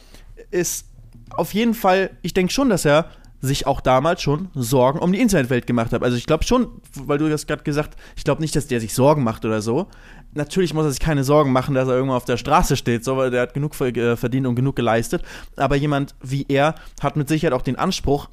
ist 0.50 0.86
auf 1.30 1.54
jeden 1.54 1.76
Fall, 1.76 2.10
ich 2.24 2.34
denke 2.34 2.52
schon, 2.52 2.70
dass 2.70 2.84
er 2.86 3.12
sich 3.42 3.68
auch 3.68 3.82
damals 3.82 4.22
schon 4.22 4.50
Sorgen 4.54 5.00
um 5.00 5.12
die 5.12 5.20
Internetwelt 5.20 5.66
gemacht 5.66 5.94
hat. 5.94 6.04
Also 6.04 6.18
ich 6.18 6.26
glaube 6.26 6.44
schon, 6.44 6.68
weil 6.96 7.18
du 7.18 7.30
das 7.30 7.48
gerade 7.48 7.64
gesagt, 7.64 7.96
ich 8.18 8.24
glaube 8.24 8.42
nicht, 8.42 8.56
dass 8.56 8.68
der 8.68 8.82
sich 8.82 8.94
Sorgen 8.94 9.24
macht 9.24 9.46
oder 9.46 9.62
so, 9.62 9.88
natürlich 10.34 10.74
muss 10.74 10.86
er 10.86 10.92
sich 10.92 11.00
keine 11.00 11.24
Sorgen 11.24 11.52
machen, 11.52 11.74
dass 11.74 11.88
er 11.88 11.96
irgendwann 11.96 12.18
auf 12.18 12.26
der 12.26 12.38
Straße 12.38 12.76
steht, 12.76 13.04
so, 13.06 13.18
weil 13.18 13.32
der 13.32 13.42
hat 13.42 13.54
genug 13.54 13.80
äh, 13.82 14.18
verdient 14.18 14.48
und 14.48 14.56
genug 14.56 14.76
geleistet. 14.76 15.24
Aber 15.56 15.76
jemand 15.76 16.16
wie 16.22 16.46
er 16.50 16.76
hat 17.02 17.16
mit 17.16 17.30
Sicherheit 17.30 17.54
auch 17.54 17.62
den 17.62 17.78
Anspruch, 17.78 18.30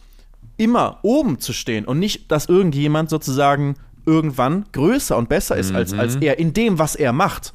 immer 0.56 0.98
oben 1.02 1.38
zu 1.38 1.52
stehen 1.52 1.84
und 1.84 1.98
nicht, 1.98 2.30
dass 2.30 2.46
irgendjemand 2.46 3.10
sozusagen 3.10 3.76
irgendwann 4.06 4.64
größer 4.72 5.16
und 5.16 5.28
besser 5.28 5.56
ist 5.56 5.70
mhm. 5.70 5.76
als, 5.76 5.92
als 5.92 6.16
er 6.16 6.38
in 6.38 6.52
dem, 6.52 6.78
was 6.78 6.94
er 6.94 7.12
macht. 7.12 7.52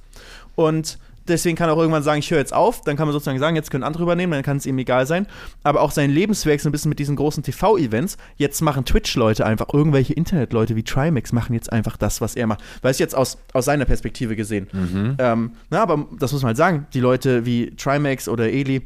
Und 0.55 0.99
deswegen 1.31 1.57
kann 1.57 1.69
er 1.69 1.73
auch 1.73 1.79
irgendwann 1.79 2.03
sagen, 2.03 2.19
ich 2.19 2.29
höre 2.29 2.39
jetzt 2.39 2.53
auf, 2.53 2.81
dann 2.81 2.97
kann 2.97 3.07
man 3.07 3.13
sozusagen 3.13 3.39
sagen, 3.39 3.55
jetzt 3.55 3.71
können 3.71 3.83
andere 3.83 4.03
übernehmen, 4.03 4.31
dann 4.33 4.43
kann 4.43 4.57
es 4.57 4.65
ihm 4.65 4.77
egal 4.77 5.07
sein. 5.07 5.27
Aber 5.63 5.81
auch 5.81 5.91
sein 5.91 6.11
Lebenswerk 6.11 6.61
so 6.61 6.69
ein 6.69 6.71
bisschen 6.71 6.89
mit 6.89 6.99
diesen 6.99 7.15
großen 7.15 7.43
TV-Events. 7.43 8.17
Jetzt 8.37 8.61
machen 8.61 8.85
Twitch-Leute 8.85 9.45
einfach, 9.45 9.73
irgendwelche 9.73 10.13
Internet-Leute 10.13 10.75
wie 10.75 10.83
Trimax 10.83 11.33
machen 11.33 11.53
jetzt 11.53 11.71
einfach 11.71 11.97
das, 11.97 12.21
was 12.21 12.35
er 12.35 12.47
macht. 12.47 12.61
Weiß 12.81 12.97
ich 12.97 12.99
jetzt 12.99 13.15
aus, 13.15 13.37
aus 13.53 13.65
seiner 13.65 13.85
Perspektive 13.85 14.35
gesehen. 14.35 14.67
Mhm. 14.71 15.15
Ähm, 15.19 15.51
na, 15.69 15.81
aber 15.81 16.05
das 16.19 16.31
muss 16.31 16.41
man 16.41 16.49
halt 16.49 16.57
sagen, 16.57 16.87
die 16.93 16.99
Leute 16.99 17.45
wie 17.45 17.75
Trimax 17.75 18.27
oder 18.27 18.49
Eli, 18.49 18.81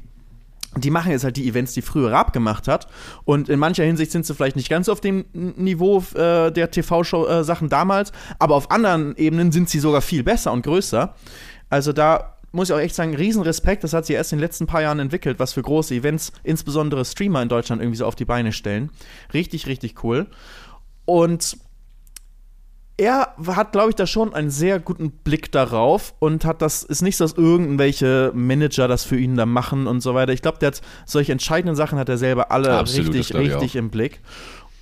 die 0.78 0.92
machen 0.92 1.12
jetzt 1.12 1.24
halt 1.24 1.38
die 1.38 1.48
Events, 1.48 1.74
die 1.74 1.82
früher 1.82 2.12
Raab 2.12 2.34
gemacht 2.34 2.68
hat. 2.68 2.88
Und 3.24 3.50
in 3.50 3.60
mancher 3.60 3.84
Hinsicht 3.84 4.12
sind 4.12 4.26
sie 4.26 4.34
vielleicht 4.34 4.56
nicht 4.56 4.70
ganz 4.70 4.90
auf 4.90 5.02
dem 5.02 5.26
Niveau 5.34 6.04
äh, 6.16 6.52
der 6.52 6.72
TV-Show-Sachen 6.72 7.68
äh, 7.68 7.70
damals, 7.70 8.12
aber 8.40 8.56
auf 8.56 8.72
anderen 8.72 9.16
Ebenen 9.16 9.52
sind 9.52 9.70
sie 9.70 9.80
sogar 9.80 10.02
viel 10.02 10.24
besser 10.24 10.52
und 10.52 10.64
größer. 10.64 11.16
Also 11.70 11.94
da 11.94 12.35
muss 12.56 12.70
ich 12.70 12.76
auch 12.76 12.80
echt 12.80 12.96
sagen, 12.96 13.16
Riesenrespekt. 13.16 13.84
Das 13.84 13.94
hat 13.94 14.06
sich 14.06 14.16
erst 14.16 14.32
in 14.32 14.38
den 14.38 14.44
letzten 14.44 14.66
paar 14.66 14.82
Jahren 14.82 15.00
entwickelt, 15.00 15.40
was 15.40 15.54
für 15.54 15.62
große 15.62 15.94
Events, 15.94 16.32
insbesondere 16.44 17.06
Streamer 17.06 17.42
in 17.42 17.50
Deutschland, 17.50 17.82
irgendwie 17.82 17.98
so 17.98 18.06
auf 18.06 18.16
die 18.16 18.26
Beine 18.26 18.52
stellen. 18.52 18.90
Richtig, 19.34 19.68
richtig 19.68 20.04
cool. 20.04 20.28
Und 21.06 21.58
er 22.98 23.36
hat, 23.46 23.74
glaube 23.74 23.90
ich, 23.90 23.96
da 23.96 24.08
schon 24.08 24.34
einen 24.34 24.50
sehr 24.50 24.80
guten 24.80 25.12
Blick 25.12 25.52
darauf 25.52 26.14
und 26.20 26.46
hat 26.46 26.62
das, 26.62 26.84
ist 26.84 27.02
nicht 27.02 27.18
so, 27.18 27.26
dass 27.26 27.34
irgendwelche 27.34 28.32
Manager 28.34 28.88
das 28.88 29.04
für 29.04 29.18
ihn 29.18 29.36
da 29.36 29.46
machen 29.46 29.86
und 29.86 30.00
so 30.00 30.16
weiter. 30.16 30.32
Ich 30.32 30.42
glaube, 30.42 30.60
der 30.60 30.68
hat 30.68 30.82
solche 31.06 31.34
entscheidenden 31.34 31.76
Sachen 31.76 32.00
hat 32.00 32.08
er 32.08 32.18
selber 32.18 32.52
alle 32.52 32.72
Absolut, 32.72 33.14
richtig, 33.14 33.36
richtig 33.36 33.76
im 33.76 33.90
Blick. 33.90 34.22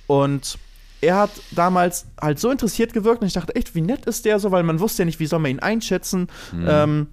Und 0.06 0.58
er 1.00 1.16
hat 1.16 1.30
damals 1.50 2.06
halt 2.20 2.38
so 2.38 2.50
interessiert 2.50 2.92
gewirkt 2.92 3.20
und 3.20 3.26
ich 3.26 3.34
dachte 3.34 3.56
echt, 3.56 3.74
wie 3.74 3.80
nett 3.80 4.06
ist 4.06 4.24
der 4.24 4.38
so, 4.38 4.52
weil 4.52 4.62
man 4.62 4.78
wusste 4.78 5.02
ja 5.02 5.06
nicht, 5.06 5.18
wie 5.18 5.26
soll 5.26 5.40
man 5.40 5.50
ihn 5.50 5.58
einschätzen. 5.58 6.28
Mhm. 6.52 6.66
Ähm, 6.68 7.06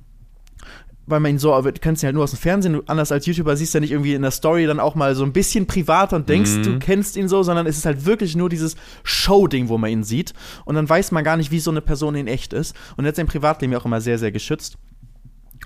weil 1.11 1.19
man 1.19 1.31
ihn 1.31 1.39
so, 1.39 1.59
du 1.61 1.71
kennst 1.73 2.03
ihn 2.03 2.07
halt 2.07 2.15
nur 2.15 2.23
aus 2.23 2.31
dem 2.31 2.39
Fernsehen, 2.39 2.81
anders 2.87 3.11
als 3.11 3.25
YouTuber 3.25 3.55
siehst 3.55 3.73
du 3.73 3.77
ja 3.77 3.81
nicht 3.81 3.91
irgendwie 3.91 4.13
in 4.13 4.21
der 4.21 4.31
Story 4.31 4.65
dann 4.65 4.79
auch 4.79 4.95
mal 4.95 5.15
so 5.15 5.23
ein 5.23 5.33
bisschen 5.33 5.67
privat 5.67 6.13
und 6.13 6.29
denkst, 6.29 6.51
mhm. 6.51 6.63
du 6.63 6.79
kennst 6.79 7.17
ihn 7.17 7.27
so, 7.27 7.43
sondern 7.43 7.67
es 7.67 7.77
ist 7.77 7.85
halt 7.85 8.05
wirklich 8.05 8.35
nur 8.35 8.49
dieses 8.49 8.75
Show-Ding, 9.03 9.69
wo 9.69 9.77
man 9.77 9.91
ihn 9.91 10.03
sieht. 10.03 10.33
Und 10.65 10.75
dann 10.75 10.89
weiß 10.89 11.11
man 11.11 11.23
gar 11.23 11.37
nicht, 11.37 11.51
wie 11.51 11.59
so 11.59 11.71
eine 11.71 11.81
Person 11.81 12.15
in 12.15 12.27
echt 12.27 12.53
ist. 12.53 12.75
Und 12.97 13.05
er 13.05 13.09
hat 13.09 13.15
sein 13.15 13.27
Privatleben 13.27 13.73
ja 13.73 13.79
auch 13.79 13.85
immer 13.85 14.01
sehr, 14.01 14.17
sehr 14.17 14.31
geschützt 14.31 14.77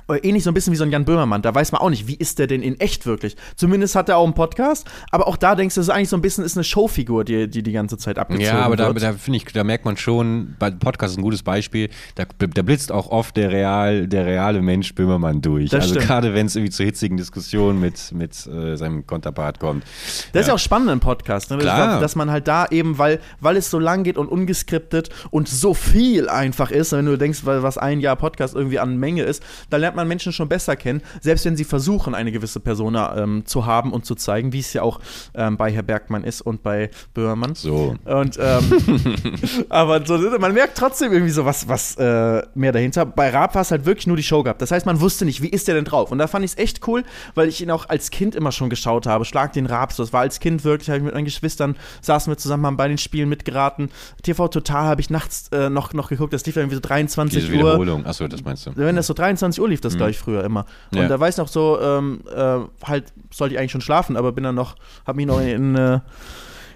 ähnlich 0.09 0.43
so 0.43 0.51
ein 0.51 0.53
bisschen 0.53 0.73
wie 0.73 0.77
so 0.77 0.83
ein 0.83 0.91
Jan 0.91 1.05
Böhmermann. 1.05 1.41
Da 1.41 1.53
weiß 1.53 1.71
man 1.71 1.81
auch 1.81 1.89
nicht, 1.89 2.07
wie 2.07 2.15
ist 2.15 2.39
der 2.39 2.47
denn 2.47 2.61
in 2.61 2.79
echt 2.79 3.05
wirklich. 3.05 3.35
Zumindest 3.55 3.95
hat 3.95 4.09
er 4.09 4.17
auch 4.17 4.25
einen 4.25 4.33
Podcast, 4.33 4.87
aber 5.11 5.27
auch 5.27 5.37
da 5.37 5.55
denkst 5.55 5.75
du, 5.75 5.79
das 5.79 5.87
ist 5.87 5.93
eigentlich 5.93 6.09
so 6.09 6.17
ein 6.17 6.21
bisschen 6.21 6.43
ist 6.43 6.57
eine 6.57 6.63
Showfigur, 6.63 7.23
die 7.23 7.49
die, 7.49 7.63
die 7.63 7.71
ganze 7.71 7.97
Zeit 7.97 8.17
abgezogen 8.17 8.45
wird. 8.45 8.53
Ja, 8.53 8.65
aber 8.65 8.75
da, 8.75 8.91
da 8.93 9.13
finde 9.13 9.37
ich, 9.37 9.45
da 9.45 9.63
merkt 9.63 9.85
man 9.85 9.97
schon, 9.97 10.55
bei 10.59 10.71
Podcast 10.71 11.13
ist 11.13 11.17
ein 11.17 11.23
gutes 11.23 11.43
Beispiel, 11.43 11.89
da, 12.15 12.25
da 12.37 12.61
blitzt 12.61 12.91
auch 12.91 13.09
oft 13.09 13.35
der, 13.37 13.51
real, 13.51 14.07
der 14.07 14.25
reale 14.25 14.61
Mensch 14.61 14.93
Böhmermann 14.95 15.41
durch. 15.41 15.69
Das 15.69 15.85
also 15.85 15.99
gerade 15.99 16.33
wenn 16.33 16.45
es 16.45 16.55
irgendwie 16.55 16.71
zu 16.71 16.83
hitzigen 16.83 17.17
Diskussionen 17.17 17.79
mit, 17.79 18.11
mit 18.13 18.45
äh, 18.47 18.75
seinem 18.75 19.05
Konterpart 19.07 19.59
kommt. 19.59 19.83
Das 19.83 20.33
ja. 20.33 20.39
ist 20.41 20.47
ja 20.47 20.53
auch 20.53 20.59
spannend 20.59 20.91
im 20.91 20.99
Podcast, 20.99 21.49
ne? 21.51 21.57
Klar. 21.57 21.99
dass 21.99 22.15
man 22.15 22.29
halt 22.29 22.47
da 22.47 22.67
eben, 22.69 22.97
weil, 22.97 23.19
weil 23.39 23.57
es 23.57 23.69
so 23.69 23.79
lang 23.79 24.03
geht 24.03 24.17
und 24.17 24.27
ungeskriptet 24.27 25.09
und 25.31 25.47
so 25.47 25.73
viel 25.73 26.29
einfach 26.29 26.71
ist, 26.71 26.91
wenn 26.91 27.05
du 27.05 27.17
denkst, 27.17 27.41
was 27.43 27.77
ein 27.77 27.99
Jahr 27.99 28.15
Podcast 28.15 28.55
irgendwie 28.55 28.79
an 28.79 28.97
Menge 28.97 29.23
ist, 29.23 29.43
da 29.69 29.77
lernt 29.77 29.94
man 29.95 30.07
Menschen 30.07 30.33
schon 30.33 30.49
besser 30.49 30.75
kennen, 30.75 31.01
selbst 31.21 31.45
wenn 31.45 31.55
sie 31.55 31.63
versuchen, 31.63 32.15
eine 32.15 32.31
gewisse 32.31 32.59
Persona 32.59 33.17
ähm, 33.17 33.45
zu 33.45 33.65
haben 33.65 33.91
und 33.93 34.05
zu 34.05 34.15
zeigen, 34.15 34.53
wie 34.53 34.59
es 34.59 34.73
ja 34.73 34.81
auch 34.81 34.99
ähm, 35.33 35.57
bei 35.57 35.71
Herr 35.71 35.83
Bergmann 35.83 36.23
ist 36.23 36.41
und 36.41 36.63
bei 36.63 36.89
Böhmermann. 37.13 37.55
So. 37.55 37.95
Und 38.05 38.37
ähm, 38.39 39.15
aber 39.69 40.05
so, 40.05 40.17
man 40.39 40.53
merkt 40.53 40.77
trotzdem 40.77 41.13
irgendwie 41.13 41.31
so 41.31 41.45
was, 41.45 41.67
was 41.67 41.95
äh, 41.97 42.43
mehr 42.55 42.71
dahinter. 42.71 43.05
Bei 43.05 43.29
Raab 43.29 43.55
war 43.55 43.61
es 43.61 43.71
halt 43.71 43.85
wirklich 43.85 44.07
nur 44.07 44.17
die 44.17 44.23
Show 44.23 44.43
gehabt. 44.43 44.61
Das 44.61 44.71
heißt, 44.71 44.85
man 44.85 44.99
wusste 44.99 45.25
nicht, 45.25 45.41
wie 45.41 45.49
ist 45.49 45.67
der 45.67 45.75
denn 45.75 45.85
drauf? 45.85 46.11
Und 46.11 46.17
da 46.17 46.27
fand 46.27 46.45
ich 46.45 46.51
es 46.51 46.57
echt 46.57 46.87
cool, 46.87 47.03
weil 47.33 47.47
ich 47.47 47.61
ihn 47.61 47.71
auch 47.71 47.89
als 47.89 48.11
Kind 48.11 48.35
immer 48.35 48.51
schon 48.51 48.69
geschaut 48.69 49.07
habe. 49.07 49.25
Schlag 49.25 49.53
den 49.53 49.65
Raab. 49.65 49.93
So, 49.93 50.03
das 50.03 50.13
war 50.13 50.21
als 50.21 50.39
Kind 50.39 50.63
wirklich, 50.63 50.89
habe 50.89 50.99
ich 50.99 51.03
mit 51.03 51.13
meinen 51.13 51.25
Geschwistern 51.25 51.75
saßen 52.01 52.31
wir 52.31 52.37
zusammen, 52.37 52.65
haben 52.65 52.77
bei 52.77 52.87
den 52.87 52.97
Spielen 52.97 53.29
mitgeraten. 53.29 53.89
TV 54.23 54.47
Total 54.47 54.85
habe 54.85 55.01
ich 55.01 55.09
nachts 55.09 55.49
äh, 55.49 55.69
noch, 55.69 55.93
noch 55.93 56.09
geguckt. 56.09 56.33
Das 56.33 56.45
lief 56.45 56.55
irgendwie 56.55 56.75
so 56.75 56.81
23 56.81 57.39
Diese 57.39 57.53
Uhr. 57.53 57.59
Wiederholung. 57.59 58.05
Achso, 58.05 58.27
das 58.27 58.43
meinst 58.43 58.65
du. 58.65 58.71
Wenn 58.75 58.95
das 58.95 59.07
so 59.07 59.13
23 59.13 59.61
Uhr 59.61 59.69
lief, 59.69 59.81
das 59.85 59.93
mhm. 59.93 59.97
glaube 59.97 60.11
ich 60.11 60.17
früher 60.17 60.43
immer. 60.43 60.65
Und 60.91 60.99
ja. 60.99 61.07
da 61.07 61.19
weiß 61.19 61.35
ich 61.35 61.37
noch 61.37 61.47
so, 61.47 61.79
ähm, 61.79 62.21
äh, 62.33 62.59
halt 62.83 63.13
sollte 63.31 63.55
ich 63.55 63.59
eigentlich 63.59 63.71
schon 63.71 63.81
schlafen, 63.81 64.17
aber 64.17 64.31
bin 64.31 64.43
dann 64.43 64.55
noch, 64.55 64.75
habe 65.05 65.17
mich 65.17 65.25
noch 65.25 65.39
in, 65.39 65.75
äh, 65.75 65.99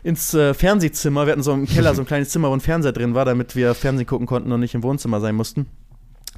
ins 0.03 0.33
äh, 0.33 0.53
Fernsehzimmer, 0.53 1.25
wir 1.25 1.33
hatten 1.33 1.43
so 1.43 1.53
im 1.53 1.65
Keller 1.65 1.93
so 1.95 2.01
ein 2.01 2.07
kleines 2.07 2.29
Zimmer, 2.29 2.49
wo 2.49 2.53
ein 2.53 2.61
Fernseher 2.61 2.91
drin 2.91 3.15
war, 3.15 3.25
damit 3.25 3.55
wir 3.55 3.73
Fernsehen 3.73 4.07
gucken 4.07 4.27
konnten 4.27 4.51
und 4.51 4.59
nicht 4.59 4.75
im 4.75 4.83
Wohnzimmer 4.83 5.19
sein 5.19 5.35
mussten 5.35 5.67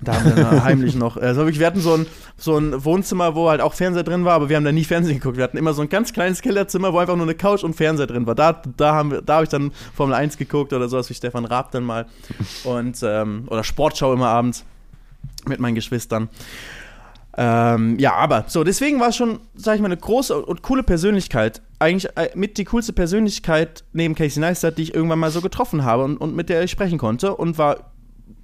Da 0.01 0.15
haben 0.15 0.35
wir 0.35 0.43
dann 0.43 0.63
heimlich 0.63 0.95
noch. 0.95 1.17
Also 1.17 1.47
wir 1.47 1.67
hatten 1.67 1.79
so 1.79 1.95
ein, 1.95 2.05
so 2.37 2.57
ein 2.57 2.83
Wohnzimmer, 2.83 3.35
wo 3.35 3.49
halt 3.49 3.61
auch 3.61 3.73
Fernseher 3.73 4.03
drin 4.03 4.25
war, 4.25 4.33
aber 4.33 4.49
wir 4.49 4.55
haben 4.55 4.65
da 4.65 4.71
nie 4.71 4.83
Fernsehen 4.83 5.17
geguckt. 5.17 5.37
Wir 5.37 5.43
hatten 5.43 5.57
immer 5.57 5.73
so 5.73 5.81
ein 5.81 5.89
ganz 5.89 6.11
kleines 6.11 6.41
Kellerzimmer, 6.41 6.93
wo 6.93 6.97
einfach 6.97 7.15
nur 7.15 7.25
eine 7.25 7.35
Couch 7.35 7.63
und 7.63 7.75
Fernseher 7.75 8.07
drin 8.07 8.25
war. 8.25 8.35
Da, 8.35 8.61
da, 8.77 8.95
haben 8.95 9.11
wir, 9.11 9.21
da 9.21 9.35
habe 9.35 9.43
ich 9.43 9.49
dann 9.49 9.71
Formel 9.93 10.15
1 10.15 10.37
geguckt 10.37 10.73
oder 10.73 10.89
sowas 10.89 11.09
wie 11.09 11.13
Stefan 11.13 11.45
Raab 11.45 11.71
dann 11.71 11.83
mal. 11.83 12.07
Und, 12.63 12.97
ähm, 13.03 13.45
oder 13.47 13.63
Sportschau 13.63 14.13
immer 14.13 14.27
abends 14.27 14.65
mit 15.47 15.59
meinen 15.59 15.75
Geschwistern. 15.75 16.29
Ähm, 17.37 17.97
ja, 17.97 18.13
aber 18.13 18.45
so, 18.47 18.63
deswegen 18.63 18.99
war 18.99 19.09
es 19.09 19.15
schon, 19.15 19.39
sag 19.55 19.75
ich 19.75 19.81
mal, 19.81 19.87
eine 19.87 19.97
große 19.97 20.45
und 20.45 20.61
coole 20.61 20.83
Persönlichkeit. 20.83 21.61
Eigentlich 21.79 22.15
äh, 22.17 22.29
mit 22.35 22.57
die 22.57 22.65
coolste 22.65 22.93
Persönlichkeit 22.93 23.85
neben 23.93 24.15
Casey 24.15 24.41
Neistat, 24.41 24.77
die 24.77 24.83
ich 24.83 24.93
irgendwann 24.93 25.19
mal 25.19 25.31
so 25.31 25.41
getroffen 25.41 25.85
habe 25.85 26.03
und, 26.03 26.17
und 26.17 26.35
mit 26.35 26.49
der 26.49 26.61
ich 26.63 26.71
sprechen 26.71 26.97
konnte 26.97 27.35
und 27.35 27.57
war 27.57 27.90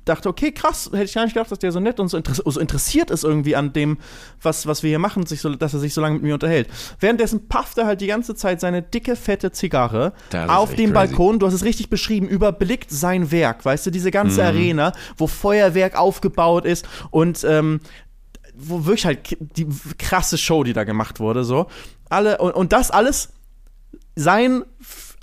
dachte, 0.07 0.29
okay, 0.29 0.51
krass, 0.51 0.89
hätte 0.91 1.05
ich 1.05 1.13
gar 1.13 1.23
nicht 1.23 1.33
gedacht, 1.33 1.51
dass 1.51 1.59
der 1.59 1.71
so 1.71 1.79
nett 1.79 1.99
und 1.99 2.07
so, 2.07 2.17
interess 2.17 2.41
so, 2.43 2.59
interessiert 2.59 3.11
ist 3.11 3.23
irgendwie 3.23 3.55
an 3.55 3.73
dem, 3.73 3.97
was, 4.41 4.67
was 4.67 4.83
wir 4.83 4.89
hier 4.89 4.99
machen, 4.99 5.25
sich 5.25 5.41
so, 5.41 5.53
dass 5.53 5.73
er 5.73 5.79
sich 5.79 5.93
so 5.93 6.01
lange 6.01 6.15
mit 6.15 6.23
mir 6.23 6.33
unterhält. 6.33 6.69
Währenddessen 6.99 7.47
pafft 7.47 7.77
er 7.77 7.85
halt 7.85 8.01
die 8.01 8.07
ganze 8.07 8.35
Zeit 8.35 8.59
seine 8.59 8.81
dicke, 8.81 9.15
fette 9.15 9.51
Zigarre 9.51 10.13
auf 10.47 10.69
dem 10.75 10.91
crazy. 10.91 10.93
Balkon, 10.93 11.39
du 11.39 11.47
hast 11.47 11.53
es 11.53 11.63
richtig 11.63 11.89
beschrieben, 11.89 12.27
überblickt 12.27 12.91
sein 12.91 13.31
Werk, 13.31 13.65
weißt 13.65 13.85
du, 13.85 13.91
diese 13.91 14.11
ganze 14.11 14.41
mhm. 14.41 14.47
Arena, 14.47 14.93
wo 15.17 15.27
Feuerwerk 15.27 15.97
aufgebaut 15.97 16.65
ist 16.65 16.87
und 17.11 17.43
ähm, 17.43 17.79
wo 18.55 18.85
wirklich 18.85 19.05
halt 19.05 19.37
die 19.39 19.67
krasse 19.97 20.37
Show, 20.37 20.63
die 20.63 20.73
da 20.73 20.83
gemacht 20.83 21.19
wurde, 21.19 21.43
so. 21.43 21.67
Alle, 22.09 22.37
und, 22.39 22.53
und 22.53 22.73
das 22.73 22.89
alles 22.91 23.29
sein, 24.15 24.63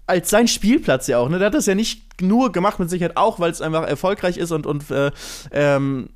als 0.07 0.31
sein 0.31 0.49
Spielplatz 0.49 1.07
ja 1.07 1.19
auch, 1.19 1.29
ne? 1.29 1.39
Der 1.39 1.47
hat 1.47 1.55
das 1.55 1.67
ja 1.67 1.75
nicht 1.75 2.21
nur 2.21 2.53
gemacht, 2.53 2.79
mit 2.79 2.91
Sicherheit 2.91 3.17
auch, 3.17 3.41
weil 3.41 3.51
es 3.51 3.61
einfach 3.61 3.87
erfolgreich 3.87 4.37
ist 4.37 4.53
und, 4.53 4.67
und 4.67 4.91
äh, 4.91 5.11
ähm, 5.51 6.11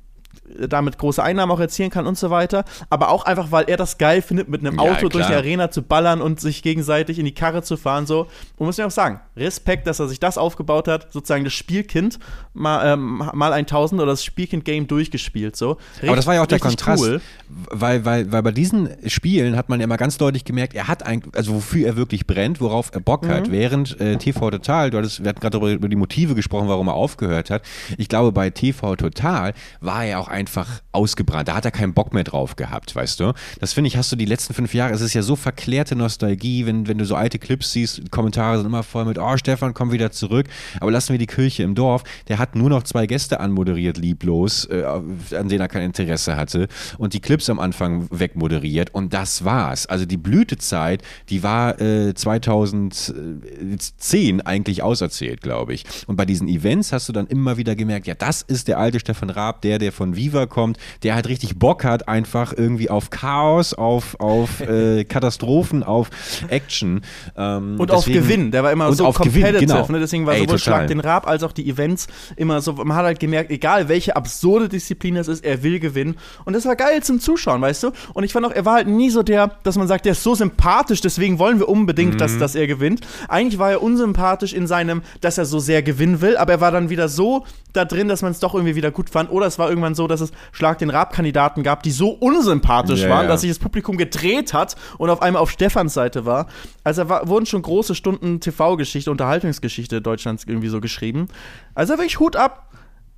damit 0.67 0.97
große 0.97 1.21
Einnahmen 1.21 1.51
auch 1.51 1.59
erzielen 1.59 1.89
kann 1.89 2.07
und 2.07 2.17
so 2.17 2.29
weiter. 2.29 2.65
Aber 2.89 3.09
auch 3.09 3.25
einfach, 3.25 3.51
weil 3.51 3.65
er 3.67 3.77
das 3.77 3.97
geil 3.97 4.21
findet, 4.21 4.49
mit 4.49 4.61
einem 4.61 4.77
ja, 4.77 4.81
Auto 4.81 5.09
klar. 5.09 5.09
durch 5.09 5.27
die 5.27 5.33
Arena 5.33 5.71
zu 5.71 5.81
ballern 5.81 6.21
und 6.21 6.39
sich 6.39 6.63
gegenseitig 6.63 7.19
in 7.19 7.25
die 7.25 7.33
Karre 7.33 7.61
zu 7.63 7.77
fahren. 7.77 8.05
So. 8.05 8.27
Und 8.57 8.65
muss 8.65 8.77
ich 8.77 8.83
auch 8.83 8.91
sagen, 8.91 9.19
Respekt, 9.37 9.87
dass 9.87 9.99
er 9.99 10.07
sich 10.07 10.19
das 10.19 10.37
aufgebaut 10.37 10.87
hat, 10.87 11.11
sozusagen 11.11 11.43
das 11.43 11.53
Spielkind 11.53 12.19
mal, 12.53 12.93
ähm, 12.93 13.23
mal 13.33 13.53
1000 13.53 14.01
oder 14.01 14.11
das 14.11 14.23
Spielkind-Game 14.23 14.87
durchgespielt. 14.87 15.55
So. 15.55 15.71
Richtig, 15.93 16.09
Aber 16.09 16.15
das 16.15 16.27
war 16.27 16.35
ja 16.35 16.41
auch 16.41 16.47
der 16.47 16.59
Kontrast, 16.59 17.03
cool. 17.03 17.21
weil, 17.47 18.05
weil, 18.05 18.31
weil 18.31 18.43
bei 18.43 18.51
diesen 18.51 18.89
Spielen 19.07 19.55
hat 19.55 19.69
man 19.69 19.79
ja 19.79 19.85
immer 19.85 19.97
ganz 19.97 20.17
deutlich 20.17 20.45
gemerkt, 20.45 20.73
er 20.73 20.87
hat 20.87 21.05
eigentlich, 21.05 21.35
also 21.35 21.55
wofür 21.55 21.85
er 21.85 21.95
wirklich 21.95 22.27
brennt, 22.27 22.61
worauf 22.61 22.91
er 22.93 23.01
Bock 23.01 23.23
mhm. 23.23 23.29
hat, 23.29 23.51
während 23.51 23.99
äh, 23.99 24.17
TV 24.17 24.49
Total, 24.49 24.89
du 24.89 24.97
hattest, 24.97 25.23
wir 25.23 25.29
hatten 25.29 25.39
gerade 25.39 25.57
über 25.73 25.87
die 25.87 25.95
Motive 25.95 26.35
gesprochen, 26.35 26.67
warum 26.67 26.87
er 26.87 26.93
aufgehört 26.93 27.49
hat. 27.49 27.61
Ich 27.97 28.09
glaube, 28.09 28.31
bei 28.31 28.49
TV 28.49 28.95
Total 28.95 29.53
war 29.79 30.05
er 30.05 30.18
auch 30.19 30.27
einfach 30.27 30.81
ausgebrannt. 30.91 31.47
Da 31.47 31.55
hat 31.55 31.65
er 31.65 31.71
keinen 31.71 31.93
Bock 31.93 32.13
mehr 32.13 32.23
drauf 32.23 32.55
gehabt, 32.55 32.95
weißt 32.95 33.19
du? 33.19 33.33
Das 33.59 33.73
finde 33.73 33.87
ich, 33.87 33.97
hast 33.97 34.11
du 34.11 34.15
die 34.15 34.25
letzten 34.25 34.53
fünf 34.53 34.73
Jahre, 34.73 34.93
es 34.93 35.01
ist 35.01 35.13
ja 35.13 35.21
so 35.21 35.35
verklärte 35.35 35.95
Nostalgie, 35.95 36.65
wenn, 36.65 36.87
wenn 36.87 36.97
du 36.97 37.05
so 37.05 37.15
alte 37.15 37.39
Clips 37.39 37.71
siehst, 37.71 38.11
Kommentare 38.11 38.57
sind 38.57 38.67
immer 38.67 38.83
voll 38.83 39.05
mit, 39.05 39.17
oh, 39.17 39.37
Stefan, 39.37 39.73
komm 39.73 39.91
wieder 39.91 40.11
zurück. 40.11 40.47
Aber 40.79 40.91
lassen 40.91 41.13
wir 41.13 41.19
die 41.19 41.27
Kirche 41.27 41.63
im 41.63 41.75
Dorf. 41.75 42.03
Der 42.27 42.37
hat 42.37 42.55
nur 42.55 42.69
noch 42.69 42.83
zwei 42.83 43.07
Gäste 43.07 43.39
anmoderiert, 43.39 43.97
lieblos, 43.97 44.65
äh, 44.65 44.83
an 44.83 45.49
denen 45.49 45.61
er 45.61 45.67
kein 45.67 45.83
Interesse 45.83 46.35
hatte. 46.35 46.67
Und 46.97 47.13
die 47.13 47.21
Clips 47.21 47.49
am 47.49 47.59
Anfang 47.59 48.07
wegmoderiert. 48.11 48.93
Und 48.93 49.13
das 49.13 49.45
war's. 49.45 49.85
Also 49.85 50.05
die 50.05 50.17
Blütezeit, 50.17 51.01
die 51.29 51.43
war 51.43 51.79
äh, 51.79 52.13
2010 52.13 54.41
eigentlich 54.41 54.83
auserzählt, 54.83 55.41
glaube 55.41 55.73
ich. 55.73 55.85
Und 56.07 56.15
bei 56.15 56.25
diesen 56.25 56.47
Events 56.47 56.91
hast 56.91 57.09
du 57.09 57.13
dann 57.13 57.27
immer 57.27 57.57
wieder 57.57 57.75
gemerkt, 57.75 58.07
ja, 58.07 58.15
das 58.15 58.41
ist 58.41 58.67
der 58.67 58.79
alte 58.79 58.99
Stefan 58.99 59.29
Raab, 59.29 59.61
der, 59.61 59.79
der 59.79 59.91
von 59.91 60.08
Viva 60.15 60.45
kommt, 60.45 60.77
der 61.03 61.15
halt 61.15 61.27
richtig 61.27 61.57
Bock 61.57 61.83
hat, 61.83 62.07
einfach 62.07 62.53
irgendwie 62.55 62.89
auf 62.89 63.09
Chaos, 63.09 63.73
auf, 63.73 64.19
auf 64.19 64.61
äh, 64.67 65.03
Katastrophen, 65.03 65.83
auf 65.83 66.09
Action. 66.49 67.01
Ähm, 67.37 67.79
und 67.79 67.89
deswegen, 67.89 68.19
auf 68.19 68.27
Gewinn. 68.27 68.51
Der 68.51 68.63
war 68.63 68.71
immer 68.71 68.91
so 68.93 69.05
competitive. 69.11 69.53
Gewinn, 69.53 69.67
genau. 69.67 69.87
ne? 69.87 69.99
Deswegen 69.99 70.25
war 70.25 70.33
Ey, 70.33 70.41
sowohl 70.41 70.57
total. 70.57 70.59
Schlag 70.59 70.87
den 70.87 70.99
Rab 70.99 71.27
als 71.27 71.43
auch 71.43 71.51
die 71.51 71.69
Events 71.69 72.07
immer 72.35 72.61
so. 72.61 72.73
Man 72.73 72.95
hat 72.95 73.05
halt 73.05 73.19
gemerkt, 73.19 73.51
egal 73.51 73.89
welche 73.89 74.15
absurde 74.15 74.69
Disziplin 74.69 75.15
es 75.15 75.27
ist, 75.27 75.43
er 75.43 75.63
will 75.63 75.79
gewinnen. 75.79 76.15
Und 76.45 76.53
das 76.53 76.65
war 76.65 76.75
geil 76.75 77.03
zum 77.03 77.19
Zuschauen, 77.19 77.61
weißt 77.61 77.83
du? 77.83 77.91
Und 78.13 78.23
ich 78.23 78.33
fand 78.33 78.45
auch, 78.45 78.51
er 78.51 78.65
war 78.65 78.75
halt 78.75 78.87
nie 78.87 79.09
so 79.09 79.23
der, 79.23 79.51
dass 79.63 79.77
man 79.77 79.87
sagt, 79.87 80.05
der 80.05 80.13
ist 80.13 80.23
so 80.23 80.35
sympathisch, 80.35 81.01
deswegen 81.01 81.39
wollen 81.39 81.59
wir 81.59 81.69
unbedingt, 81.69 82.15
mhm. 82.15 82.17
dass, 82.17 82.37
dass 82.37 82.55
er 82.55 82.67
gewinnt. 82.67 83.01
Eigentlich 83.27 83.59
war 83.59 83.71
er 83.71 83.81
unsympathisch 83.81 84.53
in 84.53 84.67
seinem, 84.67 85.01
dass 85.21 85.37
er 85.37 85.45
so 85.45 85.59
sehr 85.59 85.83
gewinnen 85.83 86.21
will, 86.21 86.37
aber 86.37 86.53
er 86.53 86.61
war 86.61 86.71
dann 86.71 86.89
wieder 86.89 87.07
so 87.07 87.45
da 87.73 87.85
drin, 87.85 88.07
dass 88.07 88.21
man 88.21 88.31
es 88.31 88.39
doch 88.39 88.53
irgendwie 88.55 88.75
wieder 88.75 88.91
gut 88.91 89.09
fand. 89.09 89.31
Oder 89.31 89.45
es 89.45 89.59
war 89.59 89.69
irgendwann 89.69 89.95
so, 89.95 89.98
dass 90.07 90.21
es 90.21 90.31
Schlag 90.51 90.77
den 90.77 90.89
Rab-Kandidaten 90.89 91.63
gab, 91.63 91.83
die 91.83 91.91
so 91.91 92.09
unsympathisch 92.09 93.01
yeah, 93.01 93.09
waren, 93.09 93.27
dass 93.27 93.41
sich 93.41 93.49
das 93.49 93.59
Publikum 93.59 93.97
gedreht 93.97 94.53
hat 94.53 94.75
und 94.97 95.09
auf 95.09 95.21
einmal 95.21 95.41
auf 95.41 95.51
Stefans 95.51 95.93
Seite 95.93 96.25
war. 96.25 96.47
Also 96.83 97.09
war, 97.09 97.27
wurden 97.27 97.45
schon 97.45 97.61
große 97.61 97.95
Stunden 97.95 98.39
TV-Geschichte, 98.39 99.11
Unterhaltungsgeschichte 99.11 100.01
Deutschlands 100.01 100.43
irgendwie 100.45 100.69
so 100.69 100.81
geschrieben. 100.81 101.27
Also 101.75 101.93
wirklich 101.93 102.19
Hut 102.19 102.35
ab. 102.35 102.69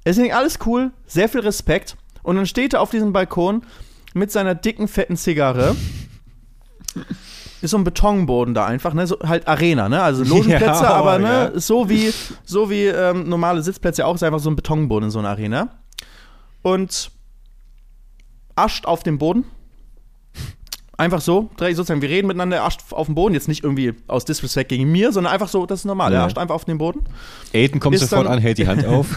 Es 0.03 0.17
ist 0.17 0.32
alles 0.32 0.59
cool, 0.65 0.91
sehr 1.05 1.29
viel 1.29 1.41
Respekt. 1.41 1.95
Und 2.23 2.36
dann 2.36 2.45
steht 2.45 2.73
er 2.73 2.82
auf 2.82 2.89
diesem 2.89 3.13
Balkon 3.13 3.63
mit 4.13 4.32
seiner 4.32 4.55
dicken, 4.55 4.88
fetten 4.88 5.15
Zigarre. 5.15 5.75
ist 7.61 7.71
so 7.71 7.77
ein 7.77 7.84
Betonboden 7.84 8.53
da 8.53 8.65
einfach, 8.65 8.93
ne? 8.93 9.05
So, 9.07 9.17
halt 9.23 9.47
Arena, 9.47 9.88
ne? 9.89 10.01
Also 10.01 10.23
Logenplätze, 10.23 10.65
ja, 10.65 10.89
aber 10.89 11.19
ne, 11.19 11.51
ja. 11.53 11.59
so 11.59 11.89
wie, 11.89 12.11
so 12.43 12.69
wie 12.69 12.86
ähm, 12.86 13.29
normale 13.29 13.61
Sitzplätze 13.61 14.05
auch, 14.05 14.15
ist 14.15 14.23
einfach 14.23 14.39
so 14.39 14.49
ein 14.49 14.55
Betonboden 14.55 15.05
in 15.05 15.11
so 15.11 15.19
einer 15.19 15.29
Arena. 15.29 15.69
Und 16.62 17.12
ascht 18.55 18.86
auf 18.86 19.03
dem 19.03 19.18
Boden. 19.18 19.45
Einfach 20.97 21.22
so, 21.22 21.49
sozusagen, 21.57 22.03
wir 22.03 22.09
reden 22.09 22.28
miteinander, 22.28 22.57
er 22.57 22.66
ascht 22.66 22.82
auf 22.91 23.07
dem 23.07 23.16
Boden, 23.16 23.34
jetzt 23.34 23.47
nicht 23.47 23.64
irgendwie 23.64 23.95
aus 24.07 24.24
Disrespect 24.24 24.70
gegen 24.70 24.91
mir, 24.91 25.12
sondern 25.12 25.34
einfach 25.34 25.47
so, 25.47 25.66
das 25.66 25.80
ist 25.80 25.86
normal, 25.86 26.14
ja. 26.14 26.20
er 26.20 26.26
ascht 26.26 26.38
einfach 26.38 26.53
auf 26.53 26.66
den 26.66 26.78
Boden. 26.78 27.01
Aiden 27.53 27.80
kommt 27.80 27.97
sofort 27.97 28.28
dann, 28.28 28.34
an, 28.34 28.39
hält 28.39 28.59
die 28.59 28.68
Hand 28.68 28.86
auf. 28.86 29.07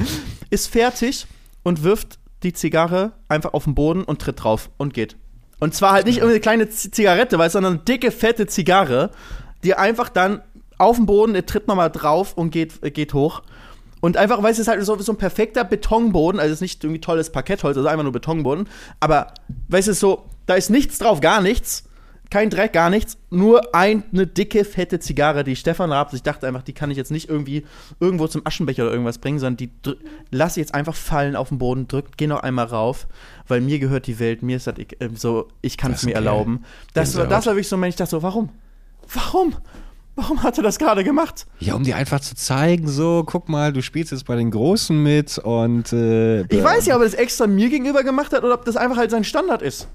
ist 0.50 0.68
fertig 0.68 1.26
und 1.62 1.82
wirft 1.82 2.18
die 2.42 2.54
Zigarre 2.54 3.12
einfach 3.28 3.52
auf 3.52 3.64
den 3.64 3.74
Boden 3.74 4.02
und 4.02 4.22
tritt 4.22 4.42
drauf 4.42 4.70
und 4.78 4.94
geht. 4.94 5.16
Und 5.58 5.74
zwar 5.74 5.92
halt 5.92 6.06
nicht 6.06 6.18
irgendeine 6.18 6.40
kleine 6.40 6.68
Zigarette, 6.70 7.38
weißt, 7.38 7.54
sondern 7.54 7.74
eine 7.74 7.82
dicke, 7.82 8.10
fette 8.10 8.46
Zigarre, 8.46 9.10
die 9.62 9.74
einfach 9.74 10.08
dann 10.08 10.40
auf 10.78 10.96
dem 10.96 11.06
Boden, 11.06 11.34
er 11.34 11.46
tritt 11.46 11.68
nochmal 11.68 11.90
drauf 11.90 12.34
und 12.34 12.50
geht, 12.50 12.80
geht 12.94 13.14
hoch. 13.14 13.42
Und 14.06 14.16
einfach, 14.16 14.40
weil 14.40 14.52
es 14.52 14.60
ist 14.60 14.68
halt 14.68 14.84
so, 14.84 14.96
so 15.00 15.10
ein 15.10 15.18
perfekter 15.18 15.64
Betonboden, 15.64 16.38
also 16.38 16.52
es 16.52 16.58
ist 16.58 16.60
nicht 16.60 16.84
irgendwie 16.84 17.00
tolles 17.00 17.30
Parkettholz, 17.30 17.76
also 17.76 17.88
einfach 17.88 18.04
nur 18.04 18.12
Betonboden. 18.12 18.68
Aber, 19.00 19.34
weißt 19.66 19.88
du, 19.88 19.94
so, 19.94 20.26
da 20.46 20.54
ist 20.54 20.70
nichts 20.70 20.98
drauf, 20.98 21.20
gar 21.20 21.40
nichts. 21.40 21.88
Kein 22.30 22.48
Dreck, 22.48 22.72
gar 22.72 22.88
nichts. 22.88 23.18
Nur 23.30 23.74
eine 23.74 24.28
dicke, 24.28 24.64
fette 24.64 25.00
Zigarre, 25.00 25.42
die 25.42 25.56
Stefan 25.56 25.90
Raab, 25.90 26.14
ich 26.14 26.22
dachte 26.22 26.46
einfach, 26.46 26.62
die 26.62 26.72
kann 26.72 26.92
ich 26.92 26.96
jetzt 26.96 27.10
nicht 27.10 27.28
irgendwie 27.28 27.66
irgendwo 27.98 28.28
zum 28.28 28.46
Aschenbecher 28.46 28.84
oder 28.84 28.92
irgendwas 28.92 29.18
bringen, 29.18 29.40
sondern 29.40 29.56
die 29.56 29.70
lasse 30.30 30.60
ich 30.60 30.66
jetzt 30.66 30.74
einfach 30.76 30.94
fallen 30.94 31.34
auf 31.34 31.48
den 31.48 31.58
Boden, 31.58 31.88
drück, 31.88 32.10
geh 32.16 32.28
noch 32.28 32.44
einmal 32.44 32.66
rauf, 32.66 33.08
weil 33.48 33.60
mir 33.60 33.80
gehört 33.80 34.06
die 34.06 34.20
Welt, 34.20 34.40
mir 34.40 34.56
ist 34.56 34.68
das 34.68 34.78
äh, 34.78 35.08
so, 35.16 35.48
ich 35.62 35.76
kann 35.76 35.90
es 35.90 36.04
mir 36.04 36.10
okay. 36.10 36.18
erlauben. 36.18 36.62
Das, 36.94 37.16
war, 37.16 37.26
das 37.26 37.46
war 37.46 37.54
wirklich 37.54 37.66
so, 37.66 37.80
wenn 37.80 37.88
ich 37.88 37.96
dachte 37.96 38.12
so, 38.12 38.22
warum? 38.22 38.50
Warum? 39.12 39.56
Warum 40.16 40.42
hat 40.42 40.56
er 40.56 40.62
das 40.62 40.78
gerade 40.78 41.04
gemacht? 41.04 41.46
Ja, 41.58 41.74
um 41.74 41.84
dir 41.84 41.96
einfach 41.96 42.20
zu 42.20 42.34
zeigen, 42.34 42.88
so, 42.88 43.22
guck 43.26 43.50
mal, 43.50 43.72
du 43.72 43.82
spielst 43.82 44.12
jetzt 44.12 44.24
bei 44.24 44.34
den 44.34 44.50
Großen 44.50 45.00
mit 45.00 45.36
und. 45.38 45.92
Äh, 45.92 46.40
ich 46.42 46.64
weiß 46.64 46.86
ja, 46.86 46.96
ob 46.96 47.02
er 47.02 47.04
das 47.04 47.14
extra 47.14 47.46
mir 47.46 47.68
gegenüber 47.68 48.02
gemacht 48.02 48.32
hat 48.32 48.42
oder 48.42 48.54
ob 48.54 48.64
das 48.64 48.76
einfach 48.76 48.96
halt 48.96 49.10
sein 49.10 49.24
Standard 49.24 49.60
ist. 49.60 49.88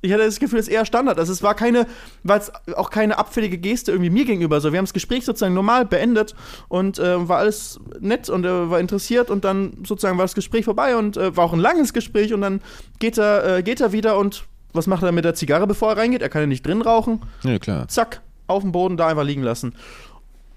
Ich 0.00 0.12
hatte 0.12 0.24
das 0.24 0.38
Gefühl, 0.38 0.60
es 0.60 0.68
ist 0.68 0.74
eher 0.74 0.84
Standard. 0.84 1.18
Also 1.18 1.32
es 1.32 1.42
war 1.42 1.54
keine, 1.54 1.86
war 2.22 2.36
es 2.36 2.52
auch 2.76 2.90
keine 2.90 3.18
abfällige 3.18 3.58
Geste 3.58 3.90
irgendwie 3.90 4.10
mir 4.10 4.24
gegenüber. 4.24 4.60
So, 4.60 4.72
wir 4.72 4.78
haben 4.78 4.84
das 4.84 4.92
Gespräch 4.92 5.24
sozusagen 5.24 5.54
normal 5.54 5.86
beendet 5.86 6.34
und 6.68 6.98
äh, 6.98 7.28
war 7.28 7.38
alles 7.38 7.80
nett 7.98 8.28
und 8.28 8.44
er 8.44 8.64
äh, 8.64 8.70
war 8.70 8.80
interessiert 8.80 9.30
und 9.30 9.44
dann 9.44 9.72
sozusagen 9.84 10.16
war 10.18 10.24
das 10.24 10.34
Gespräch 10.34 10.64
vorbei 10.64 10.96
und 10.96 11.16
äh, 11.16 11.36
war 11.36 11.44
auch 11.44 11.52
ein 11.52 11.58
langes 11.58 11.92
Gespräch 11.92 12.32
und 12.32 12.42
dann 12.42 12.60
geht 13.00 13.18
er, 13.18 13.58
äh, 13.58 13.62
geht 13.62 13.80
er 13.80 13.92
wieder 13.92 14.18
und 14.18 14.44
was 14.72 14.86
macht 14.86 15.02
er 15.02 15.10
mit 15.12 15.24
der 15.24 15.34
Zigarre, 15.34 15.66
bevor 15.66 15.90
er 15.90 15.96
reingeht? 15.96 16.22
Er 16.22 16.28
kann 16.28 16.42
ja 16.42 16.46
nicht 16.46 16.64
drin 16.64 16.82
rauchen. 16.82 17.22
Ja, 17.42 17.58
klar. 17.58 17.88
Zack, 17.88 18.20
auf 18.48 18.62
dem 18.62 18.72
Boden 18.72 18.96
da 18.96 19.06
einfach 19.06 19.24
liegen 19.24 19.42
lassen. 19.42 19.74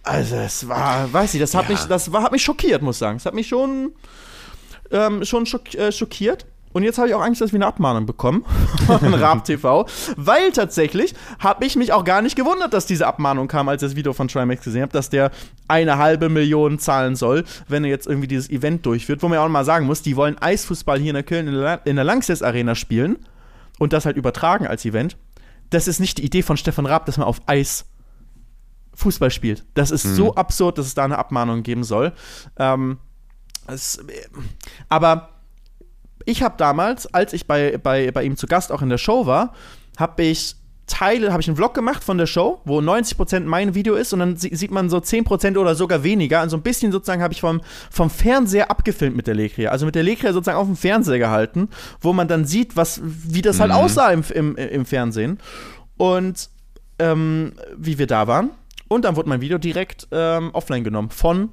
Also, 0.03 0.35
es 0.37 0.67
war, 0.67 1.11
weiß 1.13 1.35
ich, 1.35 1.39
das 1.39 1.53
hat, 1.53 1.65
ja. 1.65 1.71
mich, 1.71 1.83
das 1.83 2.11
war, 2.11 2.23
hat 2.23 2.31
mich 2.31 2.41
schockiert, 2.43 2.81
muss 2.81 2.95
ich 2.95 2.99
sagen. 2.99 3.17
Es 3.17 3.25
hat 3.25 3.35
mich 3.35 3.47
schon, 3.47 3.91
ähm, 4.89 5.23
schon 5.23 5.45
schock, 5.45 5.73
äh, 5.75 5.91
schockiert. 5.91 6.47
Und 6.73 6.83
jetzt 6.83 6.97
habe 6.97 7.09
ich 7.09 7.13
auch 7.13 7.21
Angst, 7.21 7.41
dass 7.41 7.51
wir 7.51 7.57
eine 7.57 7.67
Abmahnung 7.67 8.05
bekommen 8.05 8.45
von 8.87 9.13
Raab 9.13 9.43
TV, 9.45 9.85
weil 10.15 10.51
tatsächlich 10.53 11.13
habe 11.39 11.65
ich 11.65 11.75
mich 11.75 11.91
auch 11.91 12.05
gar 12.05 12.21
nicht 12.21 12.35
gewundert, 12.35 12.73
dass 12.73 12.85
diese 12.85 13.07
Abmahnung 13.07 13.47
kam, 13.47 13.67
als 13.67 13.83
ich 13.83 13.89
das 13.89 13.95
Video 13.95 14.13
von 14.13 14.27
Trimax 14.27 14.63
gesehen 14.63 14.83
habe, 14.83 14.93
dass 14.93 15.09
der 15.09 15.31
eine 15.67 15.97
halbe 15.97 16.29
Million 16.29 16.79
zahlen 16.79 17.15
soll, 17.15 17.43
wenn 17.67 17.83
er 17.83 17.89
jetzt 17.89 18.07
irgendwie 18.07 18.27
dieses 18.27 18.49
Event 18.49 18.85
durchführt. 18.85 19.21
Wo 19.21 19.27
man 19.27 19.35
ja 19.35 19.45
auch 19.45 19.49
mal 19.49 19.65
sagen 19.65 19.85
muss, 19.85 20.01
die 20.01 20.15
wollen 20.15 20.37
Eisfußball 20.37 20.97
hier 20.97 21.09
in 21.09 21.15
der 21.15 21.23
Köln 21.23 21.47
in 21.83 21.95
der 21.95 22.05
Langsess 22.05 22.41
Arena 22.41 22.73
spielen 22.75 23.17
und 23.77 23.93
das 23.93 24.05
halt 24.05 24.15
übertragen 24.15 24.65
als 24.65 24.85
Event 24.85 25.17
das 25.71 25.87
ist 25.87 25.99
nicht 25.99 26.19
die 26.19 26.25
Idee 26.25 26.43
von 26.43 26.57
Stefan 26.57 26.85
Raab, 26.85 27.07
dass 27.07 27.17
man 27.17 27.27
auf 27.27 27.41
Eis 27.47 27.85
Fußball 28.93 29.31
spielt. 29.31 29.65
Das 29.73 29.89
ist 29.89 30.05
mhm. 30.05 30.15
so 30.15 30.35
absurd, 30.35 30.77
dass 30.77 30.85
es 30.85 30.93
da 30.93 31.03
eine 31.03 31.17
Abmahnung 31.17 31.63
geben 31.63 31.83
soll. 31.83 32.13
Ähm, 32.57 32.99
es, 33.67 33.99
aber 34.89 35.29
ich 36.25 36.43
habe 36.43 36.55
damals, 36.57 37.11
als 37.13 37.33
ich 37.33 37.47
bei, 37.47 37.77
bei, 37.77 38.11
bei 38.11 38.23
ihm 38.23 38.37
zu 38.37 38.47
Gast 38.47 38.71
auch 38.71 38.81
in 38.81 38.89
der 38.89 38.97
Show 38.97 39.25
war, 39.25 39.53
habe 39.97 40.23
ich 40.23 40.55
Teile, 40.91 41.31
habe 41.31 41.41
ich 41.41 41.47
einen 41.47 41.55
Vlog 41.55 41.73
gemacht 41.73 42.03
von 42.03 42.17
der 42.17 42.25
Show, 42.27 42.59
wo 42.65 42.79
90% 42.79 43.41
mein 43.41 43.73
Video 43.73 43.95
ist 43.95 44.11
und 44.11 44.19
dann 44.19 44.35
sieht 44.35 44.71
man 44.71 44.89
so 44.89 44.97
10% 44.97 45.57
oder 45.57 45.73
sogar 45.73 46.03
weniger. 46.03 46.41
Also 46.41 46.57
ein 46.57 46.61
bisschen 46.61 46.91
sozusagen 46.91 47.23
habe 47.23 47.33
ich 47.33 47.39
vom, 47.39 47.61
vom 47.89 48.09
Fernseher 48.09 48.69
abgefilmt 48.69 49.15
mit 49.15 49.25
der 49.25 49.35
Lekria. 49.35 49.71
Also 49.71 49.85
mit 49.85 49.95
der 49.95 50.03
Lekria 50.03 50.33
sozusagen 50.33 50.57
auf 50.57 50.67
dem 50.67 50.75
Fernseher 50.75 51.17
gehalten, 51.17 51.69
wo 52.01 52.11
man 52.11 52.27
dann 52.27 52.45
sieht, 52.45 52.75
was, 52.75 52.99
wie 53.03 53.41
das 53.41 53.61
halt 53.61 53.71
mhm. 53.71 53.77
aussah 53.77 54.11
im, 54.11 54.23
im, 54.33 54.55
im 54.57 54.85
Fernsehen. 54.85 55.39
Und 55.97 56.49
ähm, 56.99 57.53
wie 57.77 57.97
wir 57.97 58.07
da 58.07 58.27
waren. 58.27 58.51
Und 58.89 59.05
dann 59.05 59.15
wurde 59.15 59.29
mein 59.29 59.39
Video 59.39 59.57
direkt 59.57 60.09
ähm, 60.11 60.49
offline 60.51 60.83
genommen 60.83 61.09
von 61.09 61.49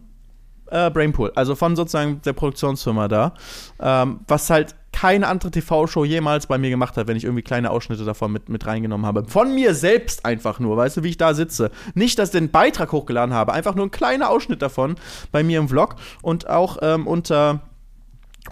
äh, 0.71 0.91
Brainpool, 0.91 1.33
also 1.37 1.55
von 1.55 1.77
sozusagen 1.77 2.21
der 2.23 2.33
Produktionsfirma 2.33 3.09
da, 3.09 3.35
ähm, 3.81 4.21
was 4.27 4.51
halt 4.51 4.75
keine 4.99 5.29
andere 5.29 5.53
TV-Show 5.53 6.05
jemals 6.05 6.49
bei 6.49 6.59
mir 6.59 6.71
gemacht 6.71 6.97
hat, 6.97 7.07
wenn 7.07 7.17
ich 7.17 7.23
irgendwie 7.23 7.45
kleine 7.45 7.71
Ausschnitte 7.71 8.05
davon 8.05 8.33
mit, 8.33 8.49
mit 8.49 8.67
reingenommen 8.67 9.07
habe. 9.07 9.23
Von 9.29 9.55
mir 9.55 9.73
selbst 9.75 10.25
einfach 10.25 10.59
nur, 10.59 10.77
weißt 10.77 10.97
du, 10.97 11.05
wie 11.05 11.11
ich 11.11 11.17
da 11.17 11.35
sitze. 11.35 11.71
Nicht, 11.95 12.19
dass 12.19 12.31
ich 12.31 12.33
den 12.33 12.51
Beitrag 12.51 12.91
hochgeladen 12.91 13.33
habe, 13.33 13.53
einfach 13.53 13.77
nur 13.77 13.87
ein 13.87 13.93
kleiner 13.93 14.29
Ausschnitt 14.29 14.61
davon 14.61 14.97
bei 15.31 15.45
mir 15.45 15.61
im 15.61 15.69
Vlog 15.69 15.95
und 16.21 16.51
auch 16.51 16.79
ähm, 16.83 17.07
unter 17.07 17.61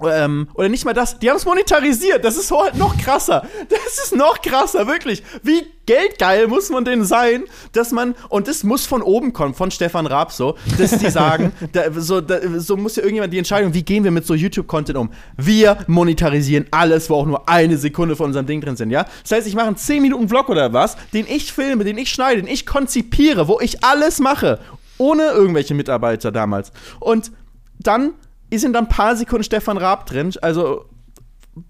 ähm, 0.05 0.49
oder 0.55 0.69
nicht 0.69 0.85
mal 0.85 0.93
das, 0.93 1.19
die 1.19 1.31
haben 1.31 1.37
es 1.37 1.45
monetarisiert. 1.45 2.25
Das 2.25 2.37
ist 2.37 2.51
halt 2.51 2.77
noch 2.77 2.97
krasser. 2.97 3.47
Das 3.69 4.05
ist 4.05 4.15
noch 4.15 4.41
krasser, 4.41 4.87
wirklich. 4.87 5.23
Wie 5.43 5.63
geldgeil 5.87 6.49
muss 6.49 6.69
man 6.71 6.85
denn 6.85 7.05
sein, 7.05 7.45
dass 7.73 7.93
man, 7.93 8.15
und 8.29 8.49
das 8.49 8.65
muss 8.65 8.87
von 8.87 9.03
oben 9.03 9.33
kommen, 9.33 9.55
von 9.55 9.71
Stefan 9.71 10.07
Raab 10.07 10.33
so, 10.33 10.57
dass 10.79 10.99
die 10.99 11.11
sagen, 11.11 11.53
da, 11.73 11.85
so, 11.93 12.21
da, 12.21 12.39
so 12.59 12.77
muss 12.77 12.97
ja 12.97 13.03
irgendjemand 13.03 13.33
die 13.33 13.39
Entscheidung, 13.39 13.73
wie 13.73 13.83
gehen 13.83 14.05
wir 14.05 14.11
mit 14.11 14.27
so 14.27 14.35
YouTube-Content 14.35 14.99
um? 14.99 15.11
Wir 15.37 15.79
monetarisieren 15.87 16.67
alles, 16.71 17.09
wo 17.09 17.15
auch 17.15 17.27
nur 17.27 17.49
eine 17.49 17.79
Sekunde 17.79 18.17
von 18.17 18.27
unserem 18.27 18.47
Ding 18.47 18.61
drin 18.61 18.77
sind, 18.77 18.91
ja? 18.91 19.07
Das 19.23 19.33
heißt, 19.33 19.47
ich 19.47 19.55
mache 19.55 19.69
einen 19.69 19.77
10 19.77 20.03
Minuten 20.03 20.29
Vlog 20.29 20.49
oder 20.49 20.73
was, 20.73 20.97
den 21.13 21.27
ich 21.29 21.53
filme, 21.53 21.85
den 21.85 21.99
ich 21.99 22.11
schneide, 22.11 22.43
den 22.43 22.53
ich 22.53 22.67
konzipiere, 22.67 23.49
wo 23.49 23.61
ich 23.61 23.85
alles 23.85 24.19
mache, 24.19 24.59
ohne 24.99 25.25
irgendwelche 25.31 25.75
Mitarbeiter 25.75 26.33
damals. 26.33 26.73
Und 27.01 27.31
dann 27.79 28.15
sind 28.53 28.73
dann 28.73 28.85
ein 28.85 28.89
paar 28.89 29.17
Sekunden 29.17 29.45
Stefan 29.45 29.77
Raab 29.77 30.07
drin, 30.07 30.33
also 30.43 30.85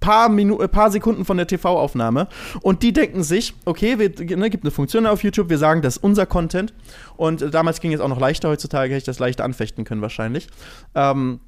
paar, 0.01 0.29
Minu 0.29 0.61
äh, 0.61 0.68
paar 0.68 0.91
Sekunden 0.91 1.24
von 1.24 1.37
der 1.37 1.47
TV-Aufnahme 1.47 2.29
und 2.62 2.83
die 2.83 2.93
denken 2.93 3.22
sich, 3.22 3.55
okay, 3.64 3.99
wir, 3.99 4.37
ne, 4.37 4.51
gibt 4.51 4.64
eine 4.64 4.70
Funktion 4.70 5.07
auf 5.07 5.22
YouTube, 5.22 5.49
wir 5.49 5.59
sagen, 5.59 5.83
das 5.83 5.97
ist 5.97 6.05
unser 6.05 6.27
Content 6.27 6.74
und 7.16 7.43
äh, 7.43 7.51
damals 7.51 7.81
ging 7.81 7.93
es 7.93 8.01
auch 8.01 8.09
noch 8.09 8.20
leichter, 8.20 8.49
heutzutage 8.49 8.91
hätte 8.91 8.99
ich 8.99 9.05
das 9.05 9.18
leichter 9.18 9.45
anfechten 9.45 9.85
können 9.85 10.03
wahrscheinlich. 10.03 10.49
Ähm, 10.95 11.41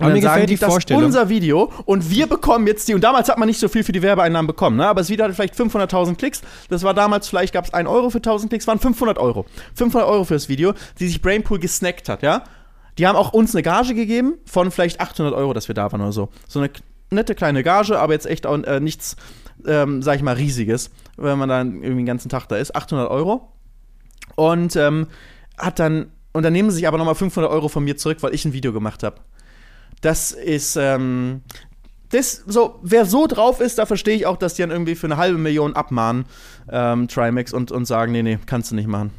aber 0.00 0.10
mir 0.10 0.20
gefällt 0.20 0.50
die, 0.50 0.54
die. 0.54 0.60
Das 0.60 0.76
ist 0.76 0.90
unser 0.90 1.28
Video 1.28 1.72
und 1.84 2.10
wir 2.10 2.26
bekommen 2.26 2.66
jetzt 2.66 2.86
die, 2.88 2.94
und 2.94 3.02
damals 3.02 3.28
hat 3.28 3.38
man 3.38 3.48
nicht 3.48 3.58
so 3.58 3.68
viel 3.68 3.82
für 3.82 3.92
die 3.92 4.02
Werbeeinnahmen 4.02 4.46
bekommen, 4.46 4.76
ne? 4.76 4.86
aber 4.86 5.00
das 5.00 5.08
Video 5.08 5.24
hatte 5.24 5.34
vielleicht 5.34 5.54
500.000 5.54 6.16
Klicks. 6.16 6.42
Das 6.68 6.82
war 6.82 6.94
damals, 6.94 7.28
vielleicht 7.28 7.54
gab 7.54 7.64
es 7.64 7.74
1 7.74 7.88
Euro 7.88 8.10
für 8.10 8.18
1000 8.18 8.50
Klicks, 8.50 8.66
waren 8.66 8.78
500 8.78 9.18
Euro. 9.18 9.46
500 9.74 10.08
Euro 10.08 10.24
für 10.24 10.34
das 10.34 10.48
Video, 10.48 10.74
die 11.00 11.08
sich 11.08 11.20
Brainpool 11.20 11.58
gesnackt 11.58 12.08
hat, 12.08 12.22
ja. 12.22 12.44
Die 12.98 13.06
haben 13.06 13.16
auch 13.16 13.32
uns 13.32 13.54
eine 13.54 13.62
Gage 13.62 13.94
gegeben 13.94 14.34
von 14.44 14.70
vielleicht 14.70 15.00
800 15.00 15.32
Euro, 15.34 15.54
dass 15.54 15.68
wir 15.68 15.74
da 15.74 15.90
waren 15.90 16.00
oder 16.00 16.12
so. 16.12 16.28
So 16.48 16.58
eine 16.58 16.70
nette 17.10 17.34
kleine 17.34 17.62
Gage, 17.62 17.98
aber 17.98 18.12
jetzt 18.12 18.26
echt 18.26 18.46
auch 18.46 18.58
äh, 18.64 18.80
nichts, 18.80 19.16
ähm, 19.66 20.02
sag 20.02 20.16
ich 20.16 20.22
mal, 20.22 20.34
riesiges, 20.34 20.90
wenn 21.16 21.38
man 21.38 21.48
dann 21.48 21.74
irgendwie 21.76 22.02
den 22.02 22.06
ganzen 22.06 22.28
Tag 22.28 22.46
da 22.48 22.56
ist. 22.56 22.74
800 22.74 23.08
Euro. 23.10 23.52
Und 24.34 24.76
ähm, 24.76 25.06
hat 25.56 25.78
dann, 25.78 26.12
und 26.32 26.42
dann 26.42 26.52
nehmen 26.52 26.70
sie 26.70 26.76
sich 26.76 26.88
aber 26.88 26.98
nochmal 26.98 27.14
500 27.14 27.50
Euro 27.50 27.68
von 27.68 27.84
mir 27.84 27.96
zurück, 27.96 28.18
weil 28.20 28.34
ich 28.34 28.44
ein 28.44 28.52
Video 28.52 28.72
gemacht 28.72 29.02
habe. 29.02 29.16
Das 30.00 30.32
ist, 30.32 30.76
ähm, 30.76 31.42
das, 32.10 32.42
so, 32.46 32.78
wer 32.82 33.04
so 33.04 33.26
drauf 33.26 33.60
ist, 33.60 33.78
da 33.78 33.86
verstehe 33.86 34.14
ich 34.14 34.26
auch, 34.26 34.36
dass 34.36 34.54
die 34.54 34.62
dann 34.62 34.70
irgendwie 34.70 34.94
für 34.94 35.06
eine 35.06 35.16
halbe 35.16 35.38
Million 35.38 35.74
abmahnen, 35.74 36.26
ähm, 36.70 37.08
Trimax, 37.08 37.52
und, 37.52 37.70
und 37.70 37.84
sagen, 37.84 38.12
nee, 38.12 38.22
nee, 38.22 38.38
kannst 38.46 38.70
du 38.70 38.74
nicht 38.74 38.88
machen. 38.88 39.10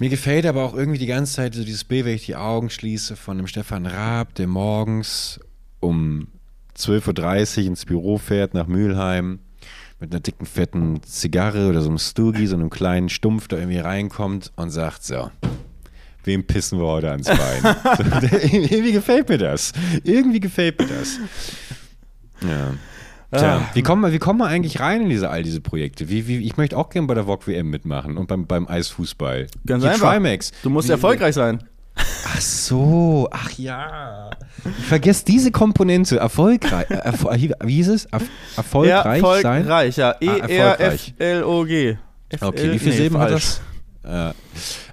Mir 0.00 0.08
gefällt 0.08 0.46
aber 0.46 0.64
auch 0.64 0.74
irgendwie 0.74 0.98
die 0.98 1.06
ganze 1.06 1.34
Zeit 1.34 1.54
so 1.54 1.62
dieses 1.62 1.84
Bild, 1.84 2.06
wenn 2.06 2.14
ich 2.14 2.24
die 2.24 2.34
Augen 2.34 2.70
schließe, 2.70 3.16
von 3.16 3.36
dem 3.36 3.46
Stefan 3.46 3.84
Raab, 3.84 4.34
der 4.34 4.46
morgens 4.46 5.38
um 5.78 6.28
12.30 6.74 7.58
Uhr 7.58 7.66
ins 7.66 7.84
Büro 7.84 8.16
fährt 8.16 8.54
nach 8.54 8.66
Mülheim 8.66 9.40
mit 9.98 10.10
einer 10.10 10.20
dicken, 10.20 10.46
fetten 10.46 11.02
Zigarre 11.02 11.68
oder 11.68 11.82
so 11.82 11.90
einem 11.90 11.98
Stoogie, 11.98 12.46
so 12.46 12.56
einem 12.56 12.70
kleinen 12.70 13.10
Stumpf, 13.10 13.48
da 13.48 13.58
irgendwie 13.58 13.80
reinkommt 13.80 14.52
und 14.56 14.70
sagt 14.70 15.04
so, 15.04 15.30
wem 16.24 16.46
pissen 16.46 16.78
wir 16.78 16.86
heute 16.86 17.10
ans 17.10 17.26
Bein? 17.26 17.62
so, 17.98 18.36
irgendwie 18.36 18.92
gefällt 18.92 19.28
mir 19.28 19.36
das. 19.36 19.74
Irgendwie 20.02 20.40
gefällt 20.40 20.78
mir 20.78 20.86
das. 20.86 21.18
Ja. 22.40 22.72
Tja, 23.32 23.58
ah. 23.58 23.70
wie 23.74 23.82
kommen, 23.82 24.02
wir, 24.02 24.12
wie 24.12 24.18
kommen 24.18 24.40
wir 24.40 24.46
eigentlich 24.46 24.80
rein 24.80 25.02
in 25.02 25.08
diese, 25.08 25.30
all 25.30 25.42
diese 25.42 25.60
Projekte? 25.60 26.08
Wie, 26.08 26.26
wie, 26.26 26.38
ich 26.38 26.56
möchte 26.56 26.76
auch 26.76 26.90
gerne 26.90 27.06
bei 27.06 27.14
der 27.14 27.26
VOG 27.26 27.46
WM 27.46 27.70
mitmachen 27.70 28.16
und 28.16 28.26
beim, 28.26 28.46
beim 28.46 28.66
Eisfußball. 28.66 29.46
Ganz 29.66 29.84
Die 29.84 29.88
einfach. 29.88 30.12
Trimax. 30.12 30.50
Du 30.62 30.70
musst 30.70 30.88
wie, 30.88 30.92
erfolgreich 30.92 31.34
sein. 31.34 31.62
Ach 31.94 32.40
so, 32.40 33.28
ach 33.30 33.50
ja. 33.52 34.30
Ich 34.78 34.86
vergesse 34.86 35.24
diese 35.24 35.52
Komponente. 35.52 36.16
Erfolgreich. 36.18 36.90
Äh, 36.90 36.94
erfol 36.94 37.36
wie 37.36 37.74
hieß 37.74 37.88
es? 37.88 38.04
Erf 38.06 38.24
erfolgreich, 38.56 39.22
erfolgreich 39.22 39.42
sein? 39.42 39.66
Erfolgreich, 39.66 39.96
ja. 39.96 40.14
E-R-F-L-O-G. 40.20 41.96
Okay, 42.40 42.72
wie 42.72 42.78
viele 42.78 42.94
Silben 42.94 43.18
hat 43.18 43.30
das? 43.30 43.60
Äh, 44.02 44.30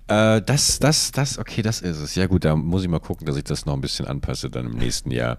äh, 0.08 0.42
das, 0.42 0.80
das, 0.80 1.12
das, 1.12 1.38
okay, 1.38 1.62
das 1.62 1.82
ist 1.82 2.00
es. 2.00 2.16
Ja 2.16 2.28
gut, 2.28 2.46
da 2.46 2.56
muss 2.56 2.84
ich 2.84 2.90
mal 2.90 3.00
gucken, 3.00 3.26
dass 3.26 3.38
ich 3.38 3.44
das 3.44 3.66
noch 3.66 3.74
ein 3.74 3.82
bisschen 3.82 4.06
anpasse 4.06 4.50
dann 4.50 4.66
im 4.66 4.76
nächsten 4.76 5.12
Jahr. 5.12 5.38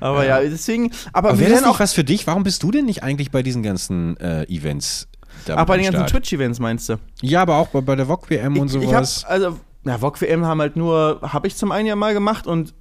Aber 0.00 0.24
äh, 0.24 0.28
ja, 0.28 0.40
deswegen, 0.40 0.90
aber, 1.12 1.30
aber 1.30 1.38
wäre 1.38 1.52
das 1.52 1.64
nicht 1.64 1.80
was 1.80 1.92
für 1.92 2.04
dich? 2.04 2.26
Warum 2.26 2.42
bist 2.42 2.62
du 2.62 2.70
denn 2.70 2.86
nicht 2.86 3.02
eigentlich 3.02 3.30
bei 3.30 3.42
diesen 3.42 3.62
ganzen 3.62 4.16
äh, 4.18 4.44
Events? 4.44 5.08
Ach, 5.48 5.64
bei 5.64 5.78
den 5.78 5.90
ganzen 5.90 6.06
Twitch-Events 6.06 6.58
meinst 6.58 6.88
du? 6.88 6.96
Ja, 7.22 7.42
aber 7.42 7.56
auch 7.56 7.68
bei, 7.68 7.80
bei 7.80 7.96
der 7.96 8.06
VOG 8.08 8.28
WM 8.28 8.58
und 8.58 8.68
sowas. 8.68 9.18
Ich 9.18 9.24
hab, 9.24 9.30
also, 9.30 9.58
ja, 9.84 9.98
VOG 9.98 10.20
WM 10.20 10.44
haben 10.44 10.60
halt 10.60 10.76
nur, 10.76 11.20
habe 11.22 11.46
ich 11.46 11.56
zum 11.56 11.72
einen 11.72 11.86
ja 11.86 11.96
mal 11.96 12.12
gemacht 12.12 12.46
und 12.46 12.74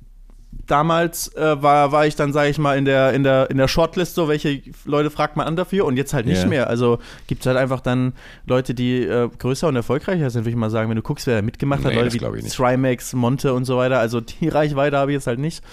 damals 0.51 1.35
äh, 1.35 1.61
war, 1.61 1.91
war 1.91 2.07
ich 2.07 2.15
dann, 2.15 2.33
sage 2.33 2.49
ich 2.49 2.57
mal, 2.57 2.77
in 2.77 2.85
der, 2.85 3.13
in, 3.13 3.23
der, 3.23 3.49
in 3.49 3.57
der 3.57 3.67
Shortlist 3.67 4.15
so, 4.15 4.27
welche 4.27 4.61
Leute 4.85 5.09
fragt 5.09 5.35
man 5.35 5.47
an 5.47 5.55
dafür 5.55 5.85
und 5.85 5.97
jetzt 5.97 6.13
halt 6.13 6.25
nicht 6.25 6.39
yeah. 6.39 6.47
mehr. 6.47 6.67
Also 6.67 6.99
gibt 7.27 7.41
es 7.41 7.47
halt 7.47 7.57
einfach 7.57 7.81
dann 7.81 8.13
Leute, 8.45 8.73
die 8.73 9.03
äh, 9.03 9.29
größer 9.37 9.67
und 9.67 9.75
erfolgreicher 9.75 10.29
sind, 10.29 10.41
würde 10.41 10.51
ich 10.51 10.55
mal 10.55 10.69
sagen. 10.69 10.89
Wenn 10.89 10.95
du 10.95 11.01
guckst, 11.01 11.27
wer 11.27 11.35
da 11.35 11.41
mitgemacht 11.41 11.81
nee, 11.81 11.87
hat, 11.87 11.95
Leute 11.95 12.13
wie 12.13 12.47
Trimax, 12.47 13.13
Monte 13.13 13.53
und 13.53 13.65
so 13.65 13.77
weiter. 13.77 13.99
Also 13.99 14.21
die 14.21 14.47
Reichweite 14.49 14.97
habe 14.97 15.11
ich 15.11 15.15
jetzt 15.15 15.27
halt 15.27 15.39
nicht. 15.39 15.63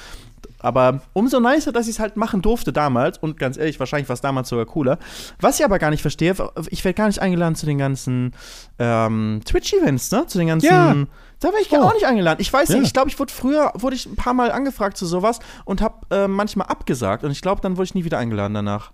Aber 0.58 1.02
umso 1.12 1.40
nicer, 1.40 1.72
dass 1.72 1.86
ich 1.86 1.94
es 1.94 2.00
halt 2.00 2.16
machen 2.16 2.42
durfte 2.42 2.72
damals. 2.72 3.18
Und 3.18 3.38
ganz 3.38 3.56
ehrlich, 3.56 3.78
wahrscheinlich 3.78 4.08
war 4.08 4.14
es 4.14 4.20
damals 4.20 4.48
sogar 4.48 4.66
cooler. 4.66 4.98
Was 5.40 5.58
ich 5.58 5.64
aber 5.64 5.78
gar 5.78 5.90
nicht 5.90 6.02
verstehe, 6.02 6.34
ich 6.70 6.84
werde 6.84 6.96
gar 6.96 7.06
nicht 7.06 7.20
eingeladen 7.20 7.54
zu 7.54 7.66
den 7.66 7.78
ganzen 7.78 8.32
ähm, 8.78 9.40
Twitch-Events, 9.44 10.10
ne? 10.10 10.26
Zu 10.26 10.38
den 10.38 10.48
ganzen. 10.48 10.66
Ja. 10.66 11.06
Da 11.40 11.48
wäre 11.48 11.60
ich 11.60 11.70
oh. 11.70 11.76
auch 11.76 11.94
nicht 11.94 12.06
eingeladen. 12.06 12.40
Ich 12.40 12.52
weiß 12.52 12.70
ja. 12.70 12.76
nicht, 12.76 12.86
ich 12.86 12.92
glaube, 12.92 13.10
ich 13.10 13.18
wurde 13.18 13.32
früher, 13.32 13.72
wurde 13.74 13.96
ich 13.96 14.06
ein 14.06 14.16
paar 14.16 14.34
Mal 14.34 14.50
angefragt 14.50 14.96
zu 14.96 15.06
sowas 15.06 15.38
und 15.64 15.82
habe 15.82 16.06
äh, 16.10 16.28
manchmal 16.28 16.68
abgesagt. 16.68 17.24
Und 17.24 17.30
ich 17.30 17.42
glaube, 17.42 17.60
dann 17.60 17.76
wurde 17.76 17.84
ich 17.84 17.94
nie 17.94 18.04
wieder 18.04 18.18
eingeladen 18.18 18.54
danach. 18.54 18.92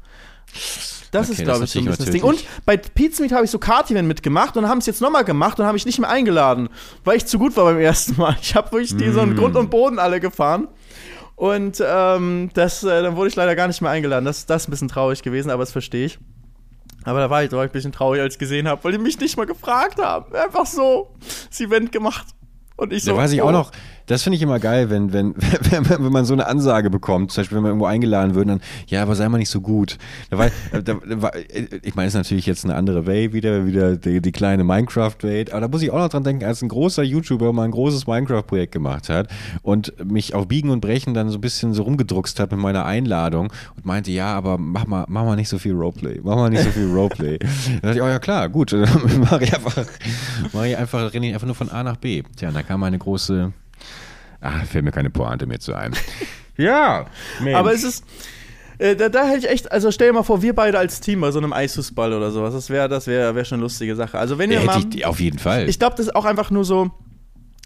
Das 1.13 1.29
okay, 1.29 1.43
ist, 1.43 1.45
glaube 1.45 1.65
ich, 1.65 1.71
so 1.71 1.79
ein 1.79 1.85
bisschen 1.85 2.07
das 2.07 2.13
Ding. 2.13 2.23
Und 2.23 2.45
bei 2.65 2.77
Pizza 2.77 3.25
habe 3.35 3.45
ich 3.45 3.51
so 3.51 3.59
Kart-Event 3.59 4.09
mitgemacht 4.09 4.57
und 4.57 4.67
haben 4.67 4.79
es 4.79 4.87
jetzt 4.87 5.01
nochmal 5.01 5.25
gemacht 5.25 5.61
und 5.61 5.67
habe 5.67 5.77
ich 5.77 5.87
nicht 5.87 5.99
mehr 5.99 6.09
eingeladen, 6.09 6.69
weil 7.05 7.19
ich 7.19 7.27
zu 7.27 7.39
gut 7.39 7.57
war 7.57 7.65
beim 7.65 7.79
ersten 7.79 8.17
Mal. 8.17 8.37
Ich 8.41 8.55
habe 8.55 8.73
wirklich 8.73 8.97
die 8.97 9.05
mm. 9.05 9.13
so 9.13 9.21
einen 9.21 9.37
Grund 9.37 9.55
und 9.57 9.71
Boden 9.71 9.99
alle 9.99 10.21
gefahren. 10.21 10.69
Und 11.37 11.83
ähm, 11.87 12.51
das, 12.55 12.83
äh, 12.83 13.03
dann 13.03 13.17
wurde 13.17 13.29
ich 13.29 13.37
leider 13.37 13.55
gar 13.55 13.67
nicht 13.67 13.83
mehr 13.83 13.91
eingeladen. 13.91 14.25
Das, 14.25 14.47
das 14.47 14.63
ist 14.63 14.69
ein 14.69 14.71
bisschen 14.71 14.89
traurig 14.89 15.23
gewesen, 15.23 15.51
aber 15.51 15.63
das 15.63 15.73
verstehe 15.73 16.07
ich. 16.07 16.19
Aber 17.05 17.21
da 17.21 17.31
war 17.31 17.43
ich, 17.43 17.51
da 17.51 17.57
war 17.57 17.65
ich 17.65 17.71
ein 17.71 17.73
bisschen 17.73 17.93
traurig, 17.93 18.21
als 18.21 18.35
ich 18.35 18.39
gesehen 18.39 18.69
habe, 18.69 18.83
weil 18.85 18.93
die 18.93 18.99
mich 18.99 19.19
nicht 19.19 19.37
mal 19.37 19.47
gefragt 19.47 19.99
haben. 20.01 20.35
Einfach 20.35 20.67
so 20.67 21.15
das 21.49 21.61
Event 21.61 21.93
gemacht. 21.93 22.27
Und 22.77 22.93
ich 22.93 23.05
so. 23.05 23.13
Da 23.13 23.17
weiß 23.19 23.33
ich 23.33 23.43
oh. 23.43 23.47
auch 23.47 23.53
noch, 23.53 23.73
das 24.13 24.23
finde 24.23 24.37
ich 24.37 24.43
immer 24.43 24.59
geil, 24.59 24.91
wenn, 24.91 25.13
wenn, 25.13 25.35
wenn, 25.37 25.89
wenn, 25.89 26.13
man 26.13 26.25
so 26.25 26.35
eine 26.35 26.47
Ansage 26.47 26.91
bekommt, 26.91 27.33
zum 27.33 27.43
Beispiel, 27.43 27.57
wenn 27.57 27.63
man 27.63 27.71
irgendwo 27.71 27.87
eingeladen 27.87 28.35
wird, 28.35 28.49
dann, 28.49 28.61
ja, 28.87 29.03
aber 29.03 29.15
sei 29.15 29.29
mal 29.29 29.39
nicht 29.39 29.49
so 29.49 29.61
gut. 29.61 29.99
Da 30.31 30.39
war, 30.39 30.49
da, 30.73 30.81
da 30.81 30.97
war, 31.23 31.33
ich 31.83 31.95
meine, 31.95 32.09
es 32.09 32.15
ist 32.15 32.19
natürlich 32.19 32.47
jetzt 32.47 32.65
eine 32.65 32.75
andere 32.75 33.07
Welt 33.07 33.33
wieder, 33.33 33.67
wieder 33.67 33.97
die, 33.97 34.21
die 34.21 34.33
kleine 34.33 34.65
Minecraft-Welt, 34.65 35.53
aber 35.53 35.63
da 35.63 35.69
muss 35.69 35.83
ich 35.83 35.91
auch 35.91 35.99
noch 35.99 36.09
dran 36.09 36.25
denken, 36.25 36.45
als 36.45 36.63
ein 36.63 36.69
großer 36.69 37.03
YouTuber 37.03 37.53
mal 37.53 37.65
ein 37.65 37.71
großes 37.71 38.07
Minecraft-Projekt 38.07 38.73
gemacht 38.73 39.09
hat 39.09 39.29
und 39.63 39.93
mich 40.05 40.35
auf 40.35 40.47
Biegen 40.47 40.71
und 40.71 40.81
Brechen 40.81 41.15
dann 41.15 41.31
so 41.31 41.39
ein 41.39 41.41
bisschen 41.41 41.73
so 41.73 41.83
rumgedruckst 41.85 42.39
hat 42.39 42.51
mit 42.51 42.61
meiner 42.61 42.85
Einladung 42.85 43.53
und 43.77 43.87
meinte, 43.87 44.11
ja, 44.11 44.35
aber 44.35 44.59
mach 44.59 44.87
mal, 44.87 45.07
mach 45.09 45.25
mal 45.25 45.37
nicht 45.37 45.49
so 45.49 45.59
viel 45.59 45.73
Roleplay, 45.73 46.21
mach 46.23 46.37
mal 46.37 46.51
nicht 46.51 46.63
so 46.63 46.71
viel 46.71 46.91
Roleplay. 46.93 47.39
da 47.83 47.89
dachte 47.89 47.97
ich, 47.97 48.03
oh 48.03 48.09
ja 48.09 48.19
klar, 48.19 48.49
gut, 48.51 48.73
dann 48.73 49.21
mache 49.21 49.45
ich 49.45 49.55
einfach, 49.55 49.87
mache 50.53 50.69
ich 50.69 50.77
einfach, 50.77 51.15
renne 51.15 51.29
ich 51.29 51.35
einfach 51.35 51.47
nur 51.47 51.57
von 51.57 51.71
A 51.71 51.83
nach 51.83 51.97
B. 51.97 52.23
Tja, 52.37 52.49
und 52.49 52.55
da 52.55 52.63
kam 52.63 52.83
eine 52.83 52.99
große 52.99 53.53
Ah, 54.43 54.65
fällt 54.65 54.85
mir 54.85 54.91
keine 54.91 55.09
Pointe 55.09 55.47
mehr 55.47 55.61
zu 55.61 55.73
ein. 55.73 55.95
ja, 56.57 57.07
Mensch. 57.41 57.57
Aber 57.57 57.73
es 57.73 57.85
ist. 57.85 58.05
Äh, 58.79 58.97
da, 58.97 59.09
da 59.09 59.27
hätte 59.27 59.47
ich 59.47 59.49
echt, 59.49 59.71
also 59.71 59.93
stell 59.93 60.09
dir 60.09 60.15
mal 60.15 60.25
vor, 60.25 60.43
wir 60.43 60.55
beide 60.55 60.77
als 60.79 61.01
Team 61.01 61.21
bei 61.21 61.31
so 61.31 61.39
einem 61.39 61.53
Eisfußball 61.53 62.13
oder 62.13 62.33
sowas. 62.33 62.53
Das 62.53 62.69
wäre 62.69 62.89
das 62.89 63.07
wär, 63.07 63.35
wär 63.37 63.45
schon 63.45 63.57
eine 63.57 63.63
lustige 63.63 63.95
Sache. 63.95 64.19
Also 64.19 64.39
wenn 64.39 64.51
ihr 64.51 64.59
ja, 64.59 64.65
mal. 64.65 64.83
Ich, 64.93 65.07
auf 65.07 65.21
jeden 65.21 65.39
Fall. 65.39 65.69
Ich 65.69 65.79
glaube, 65.79 65.95
das 65.97 66.07
ist 66.07 66.17
auch 66.17 66.25
einfach 66.25 66.51
nur 66.51 66.65
so. 66.65 66.91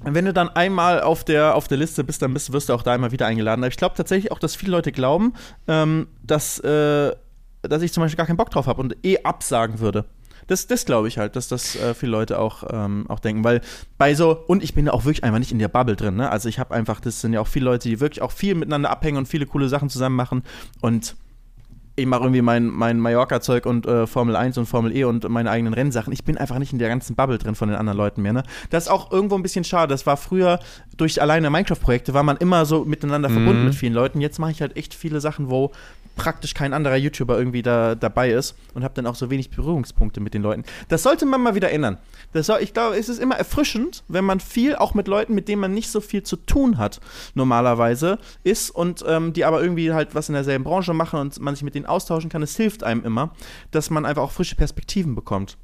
wenn 0.05 0.27
du 0.27 0.35
dann 0.35 0.51
einmal 0.51 1.01
auf 1.01 1.25
der, 1.25 1.55
auf 1.55 1.69
der 1.69 1.79
Liste 1.79 2.05
bist, 2.05 2.21
dann 2.21 2.35
bist, 2.35 2.53
wirst 2.53 2.69
du 2.69 2.75
auch 2.75 2.83
da 2.83 2.95
immer 2.95 3.13
wieder 3.13 3.27
eingeladen. 3.27 3.63
Aber 3.63 3.71
ich 3.71 3.79
glaube 3.79 3.95
tatsächlich 3.97 4.31
auch, 4.31 4.39
dass 4.39 4.55
viele 4.55 4.73
Leute 4.73 4.93
glauben, 4.93 5.33
ähm, 5.69 6.09
dass, 6.23 6.59
äh, 6.59 7.13
dass 7.63 7.81
ich 7.81 7.95
zum 7.95 8.03
Beispiel 8.03 8.19
gar 8.19 8.27
keinen 8.27 8.37
Bock 8.37 8.51
drauf 8.51 8.67
habe 8.67 8.83
und 8.83 8.97
eh 9.03 9.19
absagen 9.23 9.81
würde. 9.81 10.05
Das, 10.47 10.67
das 10.67 10.85
glaube 10.85 11.09
ich 11.09 11.19
halt, 11.19 11.35
dass 11.37 11.49
das 11.49 11.77
äh, 11.77 11.95
viele 11.95 12.13
Leute 12.13 12.39
auch, 12.39 12.65
ähm, 12.71 13.05
auch 13.09 13.19
denken, 13.21 13.43
weil 13.45 13.61
bei 13.99 14.15
so, 14.15 14.33
und 14.47 14.63
ich 14.63 14.75
bin 14.75 14.87
ja 14.87 14.93
auch 14.93 15.05
wirklich 15.05 15.25
einfach 15.25 15.39
nicht 15.41 15.53
in 15.53 15.59
der 15.59 15.69
Bubble 15.69 15.97
drin, 15.97 16.17
ne? 16.17 16.31
Also 16.31 16.49
ich 16.49 16.59
habe 16.59 16.75
einfach, 16.75 17.01
das 17.01 17.21
sind 17.21 17.33
ja 17.33 17.41
auch 17.41 17.49
viele 17.49 17.65
Leute, 17.67 17.89
die 17.89 18.01
wirklich 18.01 18.23
auch 18.23 18.33
viel 18.33 18.55
miteinander 18.55 18.91
abhängen 18.91 19.17
und 19.19 19.27
viele 19.27 19.47
coole 19.47 19.69
Sachen 19.69 19.89
zusammen 19.91 20.17
machen 20.17 20.43
und 20.81 21.17
ich 21.99 22.05
mache 22.05 22.25
irgendwie 22.25 22.43
mein, 22.43 22.67
mein 22.67 23.01
Mallorca-Zeug 23.01 23.65
und 23.65 23.87
äh, 23.87 24.07
Formel 24.07 24.37
1 24.37 24.59
und 24.59 24.67
Formel 24.67 24.95
E 24.95 25.05
und 25.05 25.27
meine 25.31 25.51
eigenen 25.51 25.73
Rennsachen. 25.73 26.13
Ich 26.13 26.25
bin 26.25 26.37
einfach 26.37 26.59
nicht 26.59 26.75
in 26.75 26.79
der 26.79 26.91
ganzen 26.91 27.17
Bubble 27.17 27.39
drin 27.39 27.55
von 27.55 27.71
den 27.71 27.79
anderen 27.79 27.97
Leuten 27.97 28.21
mehr. 28.21 28.35
Ne? 28.35 28.43
Das 28.69 28.85
ist 28.85 28.91
auch 28.91 29.11
irgendwo 29.11 29.35
ein 29.35 29.43
bisschen 29.43 29.65
schade. 29.65 29.95
Das 29.95 30.05
war 30.05 30.19
früher 30.19 30.61
durch 30.99 31.23
alleine 31.23 31.49
Minecraft-Projekte, 31.49 32.13
war 32.13 32.23
man 32.23 32.37
immer 32.37 32.67
so 32.67 32.85
miteinander 32.85 33.31
verbunden 33.31 33.61
Mhm. 33.61 33.65
mit 33.69 33.75
vielen 33.75 33.95
Leuten. 33.95 34.21
Jetzt 34.21 34.39
mache 34.39 34.51
ich 34.51 34.61
halt 34.61 34.77
echt 34.77 34.93
viele 34.93 35.23
Sachen, 35.23 35.49
wo 35.49 35.73
praktisch 36.17 36.55
kein 36.55 36.73
anderer 36.73 36.97
YouTuber 36.97 37.39
irgendwie 37.39 37.63
da 37.63 37.95
dabei 37.95 38.31
ist 38.31 38.57
und 38.75 38.83
habe 38.83 38.95
dann 38.95 39.07
auch 39.07 39.15
so 39.15 39.31
wenig 39.31 39.51
Berührungspunkte 39.51 40.21
mit 40.21 40.35
den 40.35 40.43
Leuten. 40.43 40.65
Das 40.89 41.05
sollte 41.05 41.27
man 41.27 41.43
mal 41.43 41.55
wieder 41.55 41.71
ändern. 41.71 41.99
Das 42.33 42.47
soll, 42.47 42.61
ich 42.61 42.73
glaube, 42.73 42.97
es 42.97 43.09
ist 43.09 43.21
immer 43.21 43.37
erfrischend, 43.37 44.03
wenn 44.09 44.25
man 44.25 44.41
viel 44.41 44.75
auch 44.75 44.95
mit 44.95 45.07
Leuten, 45.07 45.35
mit 45.35 45.47
denen 45.47 45.61
man 45.61 45.73
nicht 45.73 45.91
so 45.91 46.01
viel 46.01 46.23
zu 46.23 46.37
tun 46.37 46.79
hat, 46.79 47.01
normalerweise 47.35 48.19
ist 48.43 48.71
und 48.71 49.05
ähm, 49.07 49.33
die 49.33 49.45
aber 49.45 49.63
irgendwie 49.63 49.93
halt 49.93 50.15
was 50.15 50.29
in 50.29 50.35
derselben 50.35 50.65
Branche 50.65 50.95
machen 50.95 51.21
und 51.21 51.39
man 51.41 51.55
sich 51.55 51.63
mit 51.63 51.75
denen 51.75 51.87
austauschen 51.87 52.31
kann. 52.31 52.43
Es 52.43 52.57
hilft 52.57 52.83
einem 52.83 53.05
immer, 53.05 53.33
dass 53.71 53.91
man 53.91 54.05
einfach 54.05 54.23
auch 54.23 54.33
frische 54.33 54.57
Perspektiven 54.57 55.15
bekommt. 55.15 55.59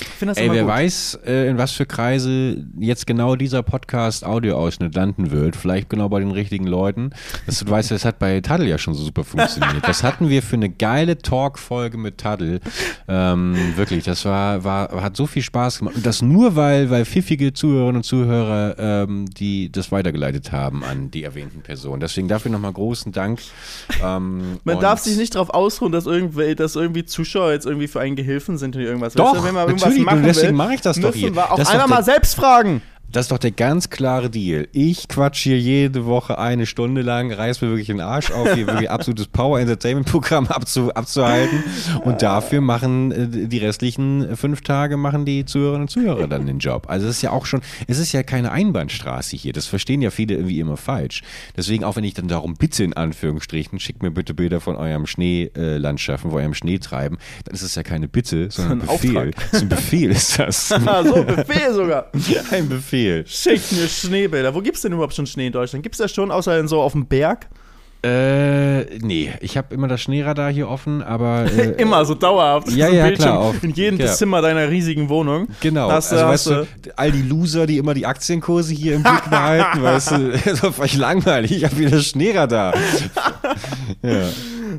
Ich 0.00 0.06
finde 0.06 0.32
das 0.32 0.38
Ey, 0.38 0.46
immer 0.46 0.54
wer 0.54 0.62
gut. 0.64 0.72
weiß, 0.72 1.18
äh, 1.24 1.48
in 1.48 1.56
was 1.58 1.70
für 1.72 1.86
Kreise 1.86 2.64
jetzt 2.78 3.06
genau 3.06 3.36
dieser 3.36 3.62
Podcast 3.62 4.24
Audioausschnitt 4.24 4.94
landen 4.94 5.30
wird. 5.30 5.54
Vielleicht 5.54 5.88
genau 5.88 6.08
bei 6.08 6.18
den 6.18 6.32
richtigen 6.32 6.66
Leuten. 6.66 7.10
Das, 7.46 7.60
du 7.60 7.70
weißt, 7.70 7.92
das 7.92 8.04
hat 8.04 8.18
bei 8.18 8.40
Taddel 8.40 8.66
ja 8.66 8.76
schon 8.78 8.94
so 8.94 9.04
super 9.04 9.22
funktioniert. 9.22 9.86
Das 9.86 10.02
hatten 10.02 10.28
wir 10.28 10.42
für 10.42 10.56
eine 10.56 10.68
geile 10.68 11.18
Talk-Folge 11.18 11.96
mit 11.96 12.18
Taddel. 12.18 12.60
Ähm, 13.06 13.54
wirklich, 13.76 14.04
das 14.04 14.24
war, 14.24 14.64
war, 14.64 15.02
hat 15.02 15.16
so 15.16 15.26
viel 15.26 15.42
Spaß 15.42 15.78
gemacht. 15.78 15.94
Und 15.96 16.04
das 16.06 16.22
nur, 16.22 16.56
weil, 16.56 16.90
weil 16.90 17.04
pfiffige 17.04 17.52
Zuhörerinnen 17.52 17.96
und 17.96 18.02
Zuhörer 18.04 18.74
ähm, 18.78 19.26
die 19.26 19.70
das 19.70 19.92
weitergeleitet 19.92 20.50
haben 20.50 20.82
an 20.82 21.10
die 21.12 21.22
erwähnten 21.22 21.60
Personen. 21.62 22.00
Deswegen 22.00 22.26
dafür 22.26 22.50
nochmal 22.50 22.72
großen 22.72 23.12
Dank. 23.12 23.40
Ähm, 24.02 24.58
Man 24.64 24.76
und- 24.76 24.82
darf 24.82 25.00
sich 25.00 25.16
nicht 25.16 25.36
darauf 25.36 25.50
ausruhen, 25.50 25.92
dass 25.92 26.06
irgendwie, 26.06 26.54
dass 26.56 26.74
irgendwie 26.74 27.04
Zuschauer 27.04 27.52
jetzt 27.52 27.66
irgendwie 27.66 27.86
für 27.86 28.00
einen 28.00 28.16
Gehilfen 28.16 28.58
sind 28.58 28.74
oder 28.74 28.84
irgendwas. 28.86 29.14
Doch, 29.14 29.34
weißt 29.34 29.44
du, 29.44 29.83
natürlich, 29.86 30.04
machen 30.06 30.22
deswegen 30.22 30.48
will, 30.48 30.52
mache 30.54 30.74
ich 30.74 30.80
das 30.80 30.96
doch 30.96 31.08
müssen 31.08 31.18
hier. 31.18 31.34
wir 31.34 31.52
auch 31.52 31.56
Das 31.56 31.68
einmal 31.68 31.88
mal 31.88 32.04
selbst 32.04 32.34
fragen. 32.34 32.82
Das 33.10 33.26
ist 33.26 33.30
doch 33.30 33.38
der 33.38 33.52
ganz 33.52 33.90
klare 33.90 34.28
Deal. 34.28 34.66
Ich 34.72 35.06
quatsch 35.06 35.44
hier 35.44 35.56
jede 35.58 36.04
Woche 36.04 36.36
eine 36.36 36.66
Stunde 36.66 37.02
lang, 37.02 37.32
reiß 37.32 37.60
mir 37.60 37.68
wirklich 37.68 37.86
den 37.86 38.00
Arsch 38.00 38.32
auf, 38.32 38.52
hier 38.54 38.66
wirklich 38.66 38.90
absolutes 38.90 39.28
Power-Entertainment-Programm 39.28 40.48
abzu, 40.48 40.92
abzuhalten. 40.92 41.62
Und 42.04 42.22
dafür 42.22 42.60
machen 42.60 43.12
äh, 43.12 43.46
die 43.46 43.58
restlichen 43.58 44.36
fünf 44.36 44.62
Tage 44.62 44.96
machen 44.96 45.24
die 45.24 45.44
Zuhörerinnen 45.44 45.82
und 45.82 45.88
Zuhörer 45.90 46.26
dann 46.26 46.46
den 46.46 46.58
Job. 46.58 46.86
Also 46.88 47.06
es 47.06 47.16
ist 47.16 47.22
ja 47.22 47.30
auch 47.30 47.46
schon, 47.46 47.60
es 47.86 47.98
ist 48.00 48.10
ja 48.10 48.24
keine 48.24 48.50
Einbahnstraße 48.50 49.36
hier. 49.36 49.52
Das 49.52 49.66
verstehen 49.66 50.02
ja 50.02 50.10
viele 50.10 50.34
irgendwie 50.34 50.58
immer 50.58 50.76
falsch. 50.76 51.22
Deswegen, 51.56 51.84
auch 51.84 51.94
wenn 51.94 52.04
ich 52.04 52.14
dann 52.14 52.26
darum 52.26 52.54
bitte, 52.54 52.82
in 52.82 52.94
Anführungsstrichen, 52.94 53.78
schickt 53.78 54.02
mir 54.02 54.10
bitte 54.10 54.34
Bilder 54.34 54.60
von 54.60 54.74
eurem 54.74 55.06
Schneelandschaften, 55.06 56.32
von 56.32 56.40
eurem 56.40 56.54
Schneetreiben, 56.54 57.18
dann 57.44 57.54
ist 57.54 57.62
es 57.62 57.76
ja 57.76 57.84
keine 57.84 58.08
Bitte, 58.08 58.48
sondern 58.50 58.80
ein 58.80 58.88
Ein 58.88 58.96
Befehl. 58.98 59.16
Auftrag. 59.16 59.34
Das 59.36 59.52
ist 59.52 59.62
ein 59.62 59.68
Befehl, 59.68 60.10
ist 60.10 60.38
das. 60.40 60.74
So, 61.04 61.22
Befehl 61.22 61.74
sogar. 61.74 62.10
Ein 62.50 62.68
Befehl. 62.68 63.03
Schickt 63.26 63.72
mir 63.72 63.88
Schneebilder. 63.88 64.54
Wo 64.54 64.60
gibt's 64.60 64.82
denn 64.82 64.92
überhaupt 64.92 65.14
schon 65.14 65.26
Schnee 65.26 65.46
in 65.46 65.52
Deutschland? 65.52 65.82
Gibt's 65.82 65.98
das 65.98 66.12
schon, 66.12 66.30
außer 66.30 66.58
in 66.58 66.68
so 66.68 66.80
auf 66.80 66.92
dem 66.92 67.06
Berg? 67.06 67.48
Äh, 68.04 68.98
nee, 69.00 69.32
ich 69.40 69.56
habe 69.56 69.74
immer 69.74 69.88
das 69.88 70.02
Schneeradar 70.02 70.52
hier 70.52 70.68
offen, 70.68 71.02
aber. 71.02 71.46
Äh, 71.54 71.80
Immer 71.82 72.04
so 72.04 72.14
dauerhaft. 72.14 72.70
Ja, 72.72 72.88
so 72.88 72.92
ja, 72.94 73.06
Bildschirm 73.06 73.28
klar, 73.30 73.38
auf- 73.40 73.62
In 73.62 73.70
jedem 73.72 73.98
ja. 73.98 74.06
Zimmer 74.12 74.42
deiner 74.42 74.68
riesigen 74.68 75.08
Wohnung. 75.08 75.48
Genau, 75.60 75.90
Hast 75.90 76.12
du- 76.12 76.16
also 76.16 76.26
hast 76.26 76.46
weißt 76.50 76.68
du, 76.86 76.98
all 76.98 77.12
die 77.12 77.22
Loser, 77.22 77.66
die 77.66 77.78
immer 77.78 77.94
die 77.94 78.06
Aktienkurse 78.06 78.74
hier 78.74 78.96
im 78.96 79.02
Blick 79.02 79.24
behalten, 79.30 79.82
weißt 79.82 80.10
du, 80.12 80.30
das 80.44 80.46
ist 80.46 80.66
völlig 80.74 80.96
langweilig, 80.96 81.52
ich 81.52 81.64
habe 81.64 81.78
wieder 81.78 81.90
das 81.90 82.06
Schneeradar. 82.06 82.74
ja. 84.02 84.28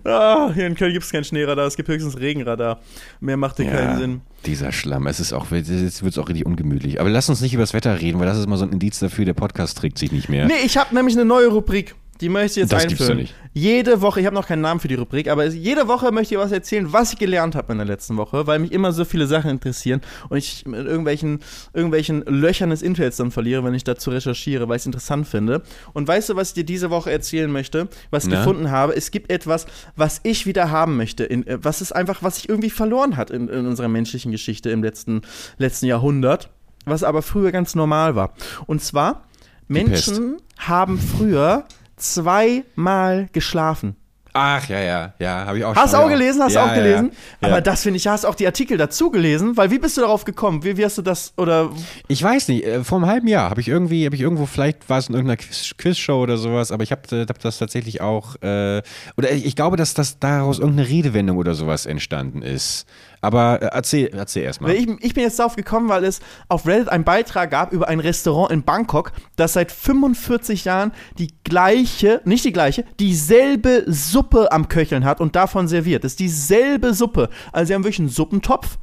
Ah, 0.04 0.52
hier 0.54 0.68
in 0.68 0.76
Köln 0.76 0.92
gibt's 0.94 1.12
kein 1.12 1.24
Schneeradar, 1.24 1.66
es 1.68 1.76
gibt 1.76 1.88
höchstens 1.90 2.20
Regenradar. 2.20 2.80
Mehr 3.22 3.38
macht 3.38 3.58
hier 3.58 3.68
keinen 3.72 3.98
Sinn. 3.98 4.22
Dieser 4.46 4.72
Schlamm, 4.72 5.08
es 5.08 5.20
ist 5.20 5.34
auch, 5.34 5.50
jetzt 5.52 5.70
wird 6.04 6.12
es 6.14 6.18
auch 6.18 6.28
richtig 6.28 6.46
ungemütlich. 6.46 7.00
Aber 7.00 7.10
lass 7.10 7.30
uns 7.30 7.42
nicht 7.42 7.54
über 7.54 7.64
das 7.64 7.74
Wetter 7.74 8.00
reden, 8.02 8.20
weil 8.20 8.26
das 8.28 8.38
ist 8.38 8.46
immer 8.46 8.58
so 8.58 8.66
ein 8.66 8.72
Indiz 8.74 9.00
dafür, 9.00 9.26
der 9.26 9.34
Podcast 9.34 9.78
trägt 9.78 9.98
sich 9.98 10.12
nicht 10.12 10.30
mehr. 10.30 10.46
Nee, 10.46 10.54
ich 10.66 10.78
habe 10.78 10.94
nämlich 10.94 11.16
eine 11.16 11.26
neue 11.26 11.48
Rubrik. 11.48 11.96
Die 12.22 12.30
möchte 12.30 12.60
ich 12.60 12.64
jetzt 12.64 12.72
Das 12.72 12.88
gibt's 12.88 13.02
einführen. 13.02 13.18
doch 13.18 13.22
nicht. 13.24 13.36
Jede 13.54 14.02
Woche, 14.02 14.20
ich 14.22 14.26
habe 14.26 14.36
noch 14.36 14.48
keinen 14.48 14.62
Namen 14.62 14.80
für 14.80 14.88
die 14.88 14.96
Rubrik, 14.96 15.28
aber 15.30 15.46
jede 15.48 15.88
Woche 15.88 16.12
möchte 16.12 16.36
ich 16.36 16.40
was 16.40 16.52
erzählen, 16.52 16.92
was 16.94 17.14
ich 17.14 17.20
gelernt 17.20 17.56
habe 17.56 17.72
in 17.74 17.78
der 17.78 17.88
letzten 17.88 18.16
Woche, 18.18 18.48
weil 18.48 18.60
mich 18.60 18.72
immer 18.72 18.92
so 18.94 19.04
viele 19.06 19.28
Sachen 19.28 19.50
interessieren 19.50 20.02
und 20.30 20.38
ich 20.38 20.66
mit 20.66 20.86
irgendwelchen, 20.86 21.40
irgendwelchen 21.74 22.22
Löchern 22.26 22.70
des 22.70 22.82
Internets 22.82 23.18
dann 23.18 23.32
verliere, 23.32 23.64
wenn 23.64 23.74
ich 23.74 23.84
dazu 23.84 24.12
recherchiere, 24.12 24.70
weil 24.70 24.78
ich 24.78 24.84
es 24.84 24.86
interessant 24.86 25.28
finde. 25.28 25.62
Und 25.94 26.08
weißt 26.08 26.30
du, 26.30 26.36
was 26.36 26.50
ich 26.50 26.54
dir 26.54 26.64
diese 26.66 26.90
Woche 26.90 27.12
erzählen 27.12 27.52
möchte, 27.52 27.90
was 28.12 28.26
ich 28.26 28.32
Na? 28.32 28.40
gefunden 28.40 28.72
habe? 28.72 28.96
Es 28.96 29.12
gibt 29.12 29.30
etwas, 29.30 29.66
was 29.96 30.22
ich 30.24 30.46
wieder 30.46 30.72
haben 30.72 30.96
möchte, 30.98 31.26
in, 31.26 31.46
äh, 31.48 31.58
was 31.62 31.82
es 31.82 31.92
einfach, 31.92 32.24
was 32.24 32.36
sich 32.38 32.50
irgendwie 32.50 32.70
verloren 32.70 33.18
hat 33.18 33.30
in, 33.30 33.50
in 33.50 33.66
unserer 33.66 33.90
menschlichen 33.90 34.32
Geschichte 34.32 34.70
im 34.70 34.84
letzten, 34.84 35.22
letzten 35.58 35.86
Jahrhundert, 35.86 36.50
was 36.86 37.04
aber 37.04 37.22
früher 37.22 37.52
ganz 37.52 37.76
normal 37.76 38.16
war. 38.16 38.34
Und 38.68 38.82
zwar, 38.82 39.24
Menschen 39.68 40.38
haben 40.58 41.00
früher 41.00 41.66
zweimal 41.98 43.28
geschlafen. 43.32 43.96
Ach, 44.38 44.68
ja, 44.68 44.82
ja, 44.82 45.14
ja, 45.18 45.46
habe 45.46 45.60
ich 45.60 45.64
auch 45.64 45.74
Hast 45.74 45.94
du 45.94 45.98
schon. 45.98 46.06
auch 46.08 46.10
gelesen? 46.10 46.44
Hast 46.44 46.56
du 46.56 46.60
ja, 46.60 46.66
auch 46.66 46.74
gelesen? 46.74 47.12
Ja, 47.40 47.48
Aber 47.48 47.62
das 47.62 47.84
finde 47.84 47.96
ich, 47.96 48.06
hast 48.06 48.26
du 48.26 48.28
auch 48.28 48.36
die 48.36 48.46
Artikel 48.46 48.78
dazu 48.78 49.10
gelesen? 49.10 49.56
Weil 49.56 49.72
wie 49.72 49.80
bist 49.80 49.96
du 49.96 50.02
darauf 50.02 50.26
gekommen? 50.26 50.62
Wie, 50.66 50.76
wie 50.76 50.84
hast 50.84 50.98
du 50.98 51.02
das 51.02 51.32
oder 51.38 51.70
Ich 52.10 52.22
weiß 52.22 52.50
nicht, 52.50 52.66
äh, 52.66 52.84
vor 52.84 52.98
einem 52.98 53.08
halben 53.08 53.28
Jahr 53.30 53.50
habe 53.50 53.62
ich 53.62 53.70
irgendwie, 53.70 54.06
habe 54.06 54.14
ich 54.18 54.22
irgendwo, 54.22 54.46
vielleicht 54.46 54.90
war 54.90 54.98
es 54.98 55.08
in 55.08 55.16
irgendeiner 55.16 55.38
Quiz- 55.38 55.76
Quizshow 55.78 56.22
oder 56.22 56.36
sowas, 56.36 56.74
aber 56.74 56.84
ich 56.84 56.92
habe 56.92 57.26
hab 57.30 57.40
das 57.40 57.60
tatsächlich 57.60 58.02
auch, 58.02 58.36
äh, 58.42 58.82
oder 59.16 59.32
ich, 59.32 59.46
ich 59.46 59.56
glaube, 59.56 59.78
dass 59.78 59.94
das 59.94 60.20
daraus 60.20 60.60
irgendeine 60.60 60.90
Redewendung 60.90 61.38
oder 61.38 61.54
sowas 61.54 61.86
entstanden 61.86 62.42
ist. 62.42 62.86
Aber 63.26 63.62
äh, 63.62 63.70
erzähl, 63.72 64.08
erzähl 64.14 64.44
erstmal. 64.44 64.72
Ich, 64.74 64.88
ich 65.00 65.14
bin 65.14 65.24
jetzt 65.24 65.40
darauf 65.40 65.56
gekommen, 65.56 65.90
weil 65.90 66.04
es 66.04 66.20
auf 66.48 66.68
Reddit 66.68 66.90
einen 66.90 67.04
Beitrag 67.04 67.50
gab 67.50 67.74
über 67.74 67.88
ein 67.88 68.00
Restaurant 68.00 68.52
in 68.52 68.64
Bangkok, 68.64 69.12
das 69.36 69.54
seit 69.54 69.72
45 69.72 70.66
Jahren 70.66 70.92
die 71.18 71.30
gleiche, 71.44 72.22
nicht 72.26 72.46
die 72.46 72.54
gleiche, 72.54 72.86
dieselbe 73.00 73.84
Suppe 73.88 74.52
am 74.52 74.68
Köcheln 74.68 75.06
hat 75.06 75.20
und 75.22 75.36
davon 75.36 75.68
serviert. 75.68 76.04
Das 76.04 76.14
ist 76.14 76.20
dieselbe 76.20 76.94
Suppe. 76.94 77.30
Also 77.52 77.68
sie 77.68 77.74
haben 77.74 77.84
wirklich 77.84 78.00
einen 78.00 78.10
Suppentopf 78.10 78.78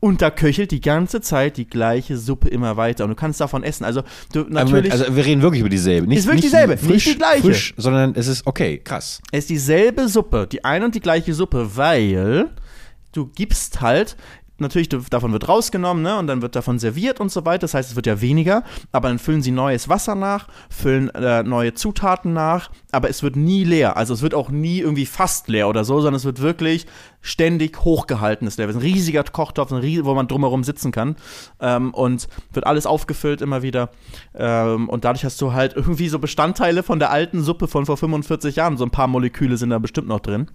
und 0.00 0.22
da 0.22 0.30
köchelt 0.30 0.70
die 0.70 0.80
ganze 0.80 1.20
Zeit 1.20 1.56
die 1.56 1.66
gleiche 1.66 2.16
Suppe 2.16 2.48
immer 2.48 2.76
weiter 2.76 3.04
und 3.04 3.10
du 3.10 3.16
kannst 3.16 3.40
davon 3.40 3.62
essen. 3.62 3.84
Also 3.84 4.02
du 4.32 4.44
natürlich 4.48 4.92
also 4.92 5.14
wir 5.14 5.24
reden 5.24 5.42
wirklich 5.42 5.60
über 5.60 5.68
dieselbe. 5.68 6.06
Nicht, 6.06 6.18
Ist 6.18 6.26
wirklich 6.26 6.44
nicht 6.44 6.54
dieselbe, 6.54 6.74
nicht 6.74 6.84
frisch, 6.84 7.04
die 7.04 7.18
gleiche. 7.18 7.42
Frisch, 7.42 7.74
sondern 7.76 8.14
es 8.14 8.26
ist 8.26 8.46
okay, 8.46 8.78
krass. 8.78 9.20
Es 9.32 9.44
ist 9.44 9.50
dieselbe 9.50 10.08
Suppe, 10.08 10.46
die 10.50 10.64
eine 10.64 10.84
und 10.84 10.94
die 10.94 11.00
gleiche 11.00 11.34
Suppe, 11.34 11.76
weil 11.76 12.48
du 13.12 13.26
gibst 13.26 13.80
halt, 13.80 14.16
natürlich 14.60 14.88
davon 14.88 15.30
wird 15.32 15.48
rausgenommen, 15.48 16.02
ne, 16.02 16.18
und 16.18 16.26
dann 16.26 16.42
wird 16.42 16.56
davon 16.56 16.80
serviert 16.80 17.20
und 17.20 17.30
so 17.30 17.44
weiter, 17.44 17.60
das 17.60 17.74
heißt, 17.74 17.90
es 17.90 17.96
wird 17.96 18.06
ja 18.08 18.20
weniger, 18.20 18.64
aber 18.90 19.06
dann 19.06 19.20
füllen 19.20 19.40
sie 19.40 19.52
neues 19.52 19.88
Wasser 19.88 20.16
nach, 20.16 20.48
füllen 20.68 21.10
äh, 21.10 21.44
neue 21.44 21.74
Zutaten 21.74 22.32
nach, 22.32 22.68
aber 22.90 23.08
es 23.08 23.22
wird 23.22 23.36
nie 23.36 23.62
leer, 23.62 23.96
also 23.96 24.14
es 24.14 24.20
wird 24.20 24.34
auch 24.34 24.50
nie 24.50 24.80
irgendwie 24.80 25.06
fast 25.06 25.46
leer 25.46 25.68
oder 25.68 25.84
so, 25.84 26.00
sondern 26.00 26.16
es 26.16 26.24
wird 26.24 26.40
wirklich 26.40 26.86
ständig 27.20 27.84
hochgehalten, 27.84 28.46
das 28.46 28.56
Level. 28.56 28.70
Es 28.70 28.76
ist 28.76 28.82
ein 28.82 28.92
riesiger 28.92 29.22
Kochtopf, 29.22 29.70
ein 29.72 29.80
ries- 29.80 30.04
wo 30.04 30.14
man 30.14 30.26
drumherum 30.26 30.64
sitzen 30.64 30.90
kann 30.90 31.14
ähm, 31.60 31.94
und 31.94 32.26
wird 32.52 32.66
alles 32.66 32.84
aufgefüllt 32.86 33.40
immer 33.42 33.62
wieder. 33.62 33.90
Ähm, 34.34 34.88
und 34.88 35.04
dadurch 35.04 35.24
hast 35.24 35.40
du 35.40 35.52
halt 35.52 35.74
irgendwie 35.76 36.08
so 36.08 36.18
Bestandteile 36.18 36.82
von 36.82 36.98
der 36.98 37.10
alten 37.12 37.42
Suppe 37.42 37.68
von 37.68 37.86
vor 37.86 37.96
45 37.96 38.56
Jahren, 38.56 38.76
so 38.76 38.84
ein 38.84 38.90
paar 38.90 39.06
Moleküle 39.08 39.56
sind 39.56 39.70
da 39.70 39.78
bestimmt 39.78 40.08
noch 40.08 40.20
drin. 40.20 40.48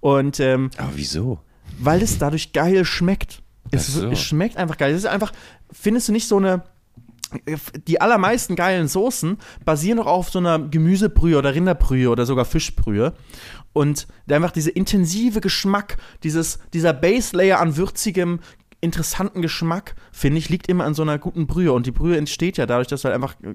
Und 0.00 0.38
ähm, 0.38 0.70
Aber 0.76 0.90
wieso? 0.94 1.40
Weil 1.78 2.02
es 2.02 2.18
dadurch 2.18 2.52
geil 2.52 2.84
schmeckt. 2.84 3.42
Es, 3.70 3.86
so. 3.88 4.08
es 4.08 4.20
schmeckt 4.20 4.56
einfach 4.56 4.78
geil. 4.78 4.92
Es 4.92 4.98
ist 4.98 5.06
einfach, 5.06 5.32
findest 5.70 6.08
du 6.08 6.12
nicht 6.12 6.28
so 6.28 6.36
eine. 6.36 6.62
Die 7.86 8.00
allermeisten 8.00 8.56
geilen 8.56 8.88
Soßen 8.88 9.36
basieren 9.62 9.98
doch 9.98 10.06
auf 10.06 10.30
so 10.30 10.38
einer 10.38 10.58
Gemüsebrühe 10.58 11.36
oder 11.36 11.54
Rinderbrühe 11.54 12.08
oder 12.08 12.24
sogar 12.24 12.46
Fischbrühe. 12.46 13.12
Und 13.74 14.06
der 14.26 14.36
einfach 14.36 14.50
dieser 14.50 14.74
intensive 14.74 15.42
Geschmack, 15.42 15.98
dieses, 16.22 16.58
dieser 16.72 16.94
Base 16.94 17.36
Layer 17.36 17.60
an 17.60 17.76
würzigem 17.76 18.40
interessanten 18.80 19.42
Geschmack, 19.42 19.94
finde 20.12 20.38
ich, 20.38 20.48
liegt 20.50 20.68
immer 20.68 20.84
an 20.84 20.94
so 20.94 21.02
einer 21.02 21.18
guten 21.18 21.46
Brühe. 21.48 21.72
Und 21.72 21.86
die 21.86 21.90
Brühe 21.90 22.16
entsteht 22.16 22.58
ja 22.58 22.66
dadurch, 22.66 22.86
dass 22.86 23.02
du 23.02 23.06
halt 23.06 23.14
einfach 23.16 23.34
äh, 23.42 23.54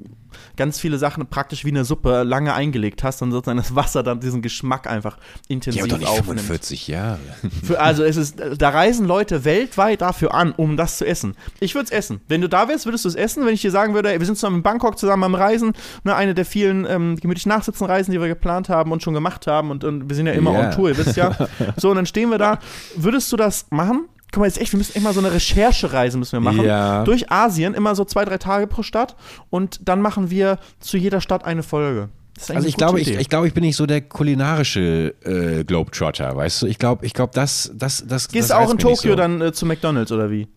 ganz 0.57 0.79
viele 0.79 0.97
Sachen 0.97 1.25
praktisch 1.27 1.63
wie 1.63 1.69
eine 1.69 1.85
Suppe 1.85 2.23
lange 2.23 2.53
eingelegt 2.53 3.03
hast 3.03 3.21
und 3.21 3.31
sozusagen 3.31 3.57
das 3.57 3.73
Wasser 3.73 4.03
dann 4.03 4.19
diesen 4.19 4.41
Geschmack 4.41 4.85
einfach 4.85 5.17
intensiv 5.47 5.81
Ja, 5.81 5.87
doch 5.87 5.97
nicht 5.97 6.07
aufnimmt. 6.09 6.41
45 6.41 6.87
Jahre. 6.89 7.19
Für, 7.63 7.79
also 7.79 8.03
es 8.03 8.17
ist, 8.17 8.41
da 8.57 8.69
reisen 8.69 9.05
Leute 9.07 9.45
weltweit 9.45 10.01
dafür 10.01 10.33
an, 10.33 10.51
um 10.51 10.75
das 10.75 10.97
zu 10.97 11.05
essen. 11.05 11.35
Ich 11.61 11.73
würde 11.73 11.85
es 11.85 11.91
essen. 11.91 12.19
Wenn 12.27 12.41
du 12.41 12.49
da 12.49 12.67
wärst, 12.67 12.85
würdest 12.85 13.05
du 13.05 13.09
es 13.09 13.15
essen. 13.15 13.45
Wenn 13.45 13.53
ich 13.53 13.61
dir 13.61 13.71
sagen 13.71 13.93
würde, 13.93 14.11
ey, 14.11 14.19
wir 14.19 14.25
sind 14.25 14.35
zusammen 14.35 14.57
in 14.57 14.63
Bangkok 14.63 14.99
zusammen 14.99 15.23
am 15.23 15.35
Reisen, 15.35 15.71
ne, 16.03 16.15
eine 16.15 16.33
der 16.33 16.45
vielen 16.45 16.85
ähm, 16.85 17.15
gemütlich 17.15 17.45
Nachsitzenreisen, 17.45 18.11
die 18.11 18.19
wir 18.19 18.27
geplant 18.27 18.67
haben 18.67 18.91
und 18.91 19.01
schon 19.03 19.13
gemacht 19.13 19.47
haben 19.47 19.71
und, 19.71 19.85
und 19.85 20.09
wir 20.09 20.15
sind 20.17 20.27
ja 20.27 20.33
immer 20.33 20.51
Ja. 20.53 20.65
on 20.65 20.71
Tour, 20.75 20.89
ihr 20.89 20.97
wisst 20.97 21.15
ja. 21.15 21.31
So, 21.77 21.91
und 21.91 21.95
dann 21.95 22.05
stehen 22.05 22.29
wir 22.29 22.37
da. 22.37 22.59
Würdest 22.97 23.31
du 23.31 23.37
das 23.37 23.67
machen? 23.69 24.09
Guck 24.33 24.41
mal, 24.41 24.47
jetzt 24.47 24.59
echt, 24.59 24.73
wir 24.73 24.79
müssen 24.79 24.95
echt 24.95 25.03
mal 25.03 25.13
so 25.13 25.19
eine 25.19 25.31
Recherchereise 25.31 26.17
müssen 26.17 26.33
wir 26.33 26.39
machen. 26.39 26.65
Ja. 26.65 27.03
Durch 27.03 27.31
Asien, 27.31 27.75
immer 27.75 27.93
so 27.93 28.03
zwei, 28.03 28.25
drei 28.25 28.39
Tage 28.39 28.65
pro 28.65 28.81
Stadt. 28.81 29.15
Und 29.51 29.87
dann 29.87 30.01
machen 30.01 30.31
wir 30.31 30.57
zu 30.79 30.97
jeder 30.97 31.21
Stadt 31.21 31.45
eine 31.45 31.61
Folge. 31.61 32.09
Also 32.49 32.67
ich 32.67 32.75
glaube, 32.75 32.99
ich, 32.99 33.11
ich 33.11 33.29
glaube, 33.29 33.47
ich 33.47 33.53
bin 33.53 33.63
nicht 33.63 33.75
so 33.75 33.85
der 33.85 34.01
kulinarische 34.01 35.13
äh, 35.23 35.63
Globetrotter, 35.63 36.35
weißt 36.35 36.63
du? 36.63 36.65
Ich 36.65 36.79
glaube, 36.79 37.05
ich 37.05 37.13
glaube, 37.13 37.31
das, 37.35 37.71
das, 37.75 38.03
das. 38.07 38.27
Gehst 38.27 38.49
das 38.49 38.57
du 38.57 38.63
auch 38.63 38.71
in 38.71 38.79
Tokio 38.79 39.11
so. 39.11 39.15
dann 39.15 39.39
äh, 39.39 39.53
zu 39.53 39.67
McDonalds 39.67 40.11
oder 40.11 40.31
wie? 40.31 40.47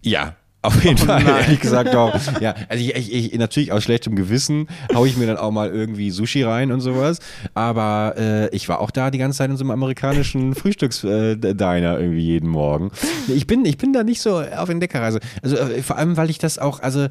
Ja. 0.00 0.36
Auf 0.64 0.82
jeden 0.82 0.98
Oh 1.02 1.06
Fall, 1.06 1.22
nein. 1.22 1.42
ehrlich 1.42 1.60
gesagt 1.60 1.94
auch. 1.94 2.18
Ja, 2.40 2.54
also 2.68 2.82
ich, 2.82 2.94
ich, 2.94 3.32
ich 3.32 3.38
natürlich 3.38 3.70
aus 3.70 3.82
schlechtem 3.84 4.16
Gewissen 4.16 4.66
haue 4.94 5.06
ich 5.06 5.16
mir 5.16 5.26
dann 5.26 5.36
auch 5.36 5.50
mal 5.50 5.68
irgendwie 5.70 6.10
Sushi 6.10 6.42
rein 6.42 6.72
und 6.72 6.80
sowas. 6.80 7.18
Aber 7.52 8.14
äh, 8.16 8.48
ich 8.56 8.68
war 8.68 8.80
auch 8.80 8.90
da 8.90 9.10
die 9.10 9.18
ganze 9.18 9.38
Zeit 9.38 9.50
in 9.50 9.56
so 9.56 9.64
einem 9.64 9.70
amerikanischen 9.72 10.54
Frühstücksdiner 11.04 11.98
irgendwie 12.00 12.20
jeden 12.22 12.48
Morgen. 12.48 12.90
Ich 13.28 13.46
bin, 13.46 13.64
ich 13.64 13.76
bin 13.78 13.92
da 13.92 14.02
nicht 14.04 14.20
so 14.20 14.40
auf 14.40 14.68
Entdeckerreise. 14.68 15.20
Also 15.42 15.56
äh, 15.56 15.82
vor 15.82 15.98
allem, 15.98 16.16
weil 16.16 16.30
ich 16.30 16.38
das 16.38 16.58
auch, 16.58 16.80
also 16.80 17.08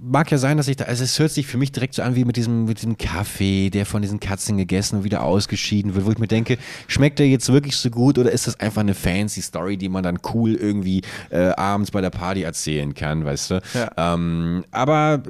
mag 0.00 0.30
ja 0.30 0.38
sein, 0.38 0.56
dass 0.56 0.68
ich 0.68 0.76
da, 0.76 0.84
also 0.86 1.04
es 1.04 1.18
hört 1.18 1.30
sich 1.30 1.46
für 1.46 1.58
mich 1.58 1.72
direkt 1.72 1.94
so 1.94 2.02
an 2.02 2.16
wie 2.16 2.24
mit 2.24 2.36
diesem, 2.36 2.64
mit 2.64 2.78
diesem 2.78 2.98
Kaffee, 2.98 3.70
der 3.70 3.86
von 3.86 4.02
diesen 4.02 4.18
Katzen 4.20 4.56
gegessen 4.56 4.98
und 4.98 5.04
wieder 5.04 5.22
ausgeschieden 5.22 5.94
wird, 5.94 6.06
wo 6.06 6.10
ich 6.10 6.18
mir 6.18 6.26
denke, 6.26 6.58
schmeckt 6.88 7.18
der 7.18 7.28
jetzt 7.28 7.52
wirklich 7.52 7.76
so 7.76 7.90
gut 7.90 8.18
oder 8.18 8.32
ist 8.32 8.46
das 8.46 8.58
einfach 8.58 8.80
eine 8.80 8.94
fancy 8.94 9.42
Story, 9.42 9.76
die 9.76 9.88
man 9.88 10.02
dann 10.02 10.18
cool 10.34 10.54
irgendwie 10.54 11.02
äh, 11.30 11.50
abends 11.50 11.90
bei 11.90 12.00
der 12.00 12.10
Party 12.10 12.44
erzählen 12.80 12.94
kann, 12.94 13.24
weißt 13.24 13.50
du? 13.50 13.60
Ja. 13.74 14.14
Ähm, 14.14 14.64
aber 14.70 15.22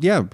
ja, 0.00 0.24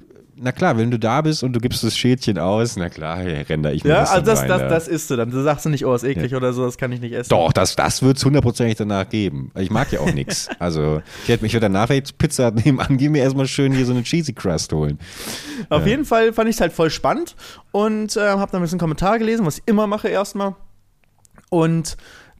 na 0.40 0.52
klar, 0.52 0.78
wenn 0.78 0.90
du 0.90 1.00
da 1.00 1.20
bist 1.20 1.42
und 1.42 1.52
du 1.52 1.58
gibst 1.58 1.82
das 1.82 1.96
Schädchen 1.96 2.38
aus, 2.38 2.76
na 2.76 2.88
klar, 2.88 3.18
render 3.18 3.72
ich 3.72 3.82
mir 3.82 3.90
Ja, 3.90 4.00
das 4.00 4.10
also 4.10 4.24
das, 4.24 4.40
rein, 4.42 4.48
das, 4.48 4.60
ja. 4.60 4.68
das 4.68 4.88
isst 4.88 5.10
du 5.10 5.16
dann. 5.16 5.30
Du 5.32 5.42
sagst 5.42 5.64
du 5.64 5.68
nicht, 5.68 5.84
oh, 5.84 5.94
ist 5.94 6.04
eklig 6.04 6.34
oder 6.34 6.52
so, 6.52 6.64
das 6.64 6.78
kann 6.78 6.92
ich 6.92 7.00
nicht 7.00 7.12
essen. 7.12 7.30
Doch, 7.30 7.52
das, 7.52 7.74
das 7.74 8.02
wird 8.02 8.18
es 8.18 8.24
hundertprozentig 8.24 8.76
danach 8.76 9.08
geben. 9.08 9.50
Ich 9.58 9.70
mag 9.70 9.90
ja 9.92 10.00
auch 10.00 10.12
nichts. 10.12 10.48
Also, 10.60 11.02
ich 11.22 11.28
hätte 11.28 11.44
mich 11.44 11.52
danach 11.58 11.86
vielleicht 11.86 12.18
Pizza 12.18 12.50
nebenan, 12.50 12.96
geh 12.96 13.08
mir 13.08 13.22
erstmal 13.22 13.46
schön 13.46 13.72
hier 13.72 13.86
so 13.86 13.92
eine 13.92 14.02
Cheesy 14.02 14.32
Crust 14.32 14.72
holen. 14.72 14.98
Auf 15.68 15.86
jeden 15.86 16.04
Fall 16.04 16.32
fand 16.32 16.48
ich 16.48 16.56
es 16.56 16.60
halt 16.60 16.72
voll 16.72 16.90
spannend 16.90 17.36
und 17.70 18.16
äh, 18.16 18.20
habe 18.20 18.50
dann 18.50 18.60
ein 18.60 18.62
bisschen 18.62 18.78
Kommentare 18.78 19.18
gelesen, 19.18 19.46
was 19.46 19.58
ich 19.58 19.62
immer 19.66 19.86
mache 19.86 20.08
erstmal. 20.08 20.56
Und 21.50 21.96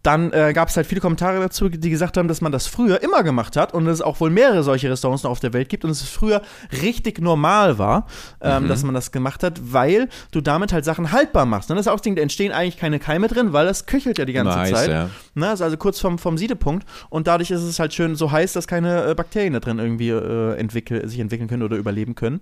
dann 0.09 0.33
äh, 0.33 0.55
gab 0.55 0.71
es 0.71 0.77
halt 0.79 0.87
viele 0.87 1.03
Kommentare 1.03 1.39
dazu, 1.39 1.69
die 1.69 1.91
gesagt 1.91 2.17
haben, 2.17 2.29
dass 2.29 2.41
man 2.41 2.51
das 2.51 2.67
früher 2.67 3.03
immer 3.03 3.23
gemacht 3.23 3.59
hat 3.59 3.75
und 3.75 3.87
es 3.89 4.01
auch 4.01 4.21
wohl 4.21 4.31
mehrere 4.31 4.63
solche 4.63 4.91
Restaurants 4.91 5.23
noch 5.23 5.31
auf 5.31 5.41
der 5.41 5.53
Welt 5.53 5.69
gibt 5.69 5.85
und 5.85 5.91
es 5.91 6.01
früher 6.01 6.41
richtig 6.81 7.21
normal 7.21 7.77
war, 7.77 8.07
ähm, 8.41 8.69
dass 8.69 8.83
man 8.85 8.95
das 8.95 9.13
gemacht 9.13 9.43
hat, 9.43 9.61
weil 9.61 10.09
du 10.31 10.41
damit 10.41 10.73
halt 10.73 10.87
Sachen 10.87 11.13
haltbar 11.13 11.45
machst. 11.45 11.71
Und 11.71 11.77
das 11.77 11.85
ist 11.85 11.93
auch 11.93 11.97
das 11.97 12.03
Ding, 12.03 12.17
da 12.17 12.23
entstehen 12.23 12.53
eigentlich 12.53 12.79
keine 12.79 12.99
Keime 12.99 13.29
drin, 13.29 13.53
weil 13.53 13.67
das 13.67 13.85
köchelt 13.85 14.17
ja 14.17 14.25
die 14.25 14.33
ganze 14.33 14.59
heiß, 14.59 14.71
Zeit. 14.71 14.89
ja. 14.89 15.11
Ne, 15.35 15.53
ist 15.53 15.61
also 15.61 15.77
kurz 15.77 16.01
vom, 16.01 16.19
vom 16.19 16.39
Siedepunkt 16.39 16.89
und 17.11 17.27
dadurch 17.27 17.51
ist 17.51 17.61
es 17.61 17.79
halt 17.79 17.93
schön 17.93 18.17
so 18.17 18.33
heiß, 18.33 18.55
dass 18.55 18.67
keine 18.67 19.11
äh, 19.11 19.15
Bakterien 19.15 19.53
da 19.53 19.61
drin 19.61 19.79
irgendwie 19.79 20.09
äh, 20.09 20.55
entwickel, 20.55 21.07
sich 21.07 21.21
entwickeln 21.21 21.51
können 21.51 21.63
oder 21.63 21.77
überleben 21.77 22.15
können. 22.15 22.41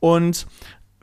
Und 0.00 0.48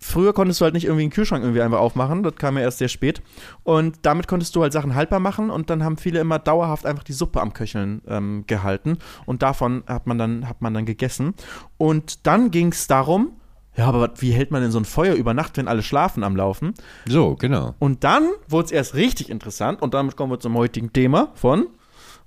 früher 0.01 0.33
konntest 0.33 0.59
du 0.59 0.65
halt 0.65 0.73
nicht 0.73 0.85
irgendwie 0.85 1.03
einen 1.03 1.11
Kühlschrank 1.11 1.43
irgendwie 1.43 1.61
einfach 1.61 1.79
aufmachen, 1.79 2.23
das 2.23 2.35
kam 2.35 2.57
ja 2.57 2.63
erst 2.63 2.79
sehr 2.79 2.87
spät. 2.87 3.21
Und 3.63 3.99
damit 4.01 4.27
konntest 4.27 4.55
du 4.55 4.61
halt 4.61 4.73
Sachen 4.73 4.95
haltbar 4.95 5.19
machen 5.19 5.49
und 5.49 5.69
dann 5.69 5.83
haben 5.83 5.97
viele 5.97 6.19
immer 6.19 6.39
dauerhaft 6.39 6.85
einfach 6.85 7.03
die 7.03 7.13
Suppe 7.13 7.39
am 7.39 7.53
Köcheln 7.53 8.01
ähm, 8.07 8.43
gehalten 8.47 8.97
und 9.25 9.43
davon 9.43 9.83
hat 9.87 10.07
man 10.07 10.17
dann, 10.17 10.49
hat 10.49 10.61
man 10.61 10.73
dann 10.73 10.85
gegessen. 10.85 11.35
Und 11.77 12.25
dann 12.25 12.51
ging 12.51 12.71
es 12.71 12.87
darum, 12.87 13.33
ja, 13.77 13.85
aber 13.85 14.11
wie 14.17 14.31
hält 14.31 14.51
man 14.51 14.61
denn 14.61 14.71
so 14.71 14.79
ein 14.79 14.85
Feuer 14.85 15.13
über 15.13 15.33
Nacht, 15.33 15.55
wenn 15.55 15.69
alle 15.69 15.81
schlafen 15.81 16.23
am 16.23 16.35
Laufen? 16.35 16.73
So, 17.07 17.35
genau. 17.35 17.75
Und 17.79 18.03
dann 18.03 18.27
wurde 18.49 18.65
es 18.65 18.71
erst 18.71 18.95
richtig 18.95 19.29
interessant 19.29 19.81
und 19.81 19.93
damit 19.93 20.17
kommen 20.17 20.31
wir 20.31 20.39
zum 20.39 20.55
heutigen 20.55 20.91
Thema 20.91 21.29
von 21.35 21.67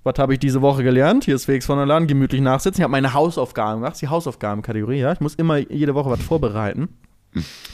was 0.05 0.19
habe 0.19 0.35
ich 0.35 0.39
diese 0.39 0.61
Woche 0.61 0.83
gelernt? 0.83 1.25
Hier 1.25 1.35
ist 1.35 1.47
Felix 1.47 1.65
von 1.65 1.79
der 1.79 1.87
Laden, 1.87 2.07
gemütlich 2.07 2.43
nachsitzen. 2.43 2.81
Ich 2.81 2.85
habe 2.85 2.91
meine 2.91 3.15
Hausaufgaben 3.15 3.81
gemacht, 3.81 3.99
die 4.03 4.09
Hausaufgabenkategorie, 4.09 4.99
ja. 4.99 5.13
Ich 5.13 5.21
muss 5.21 5.35
immer 5.35 5.57
jede 5.57 5.95
Woche 5.95 6.11
was 6.11 6.21
vorbereiten. 6.23 6.91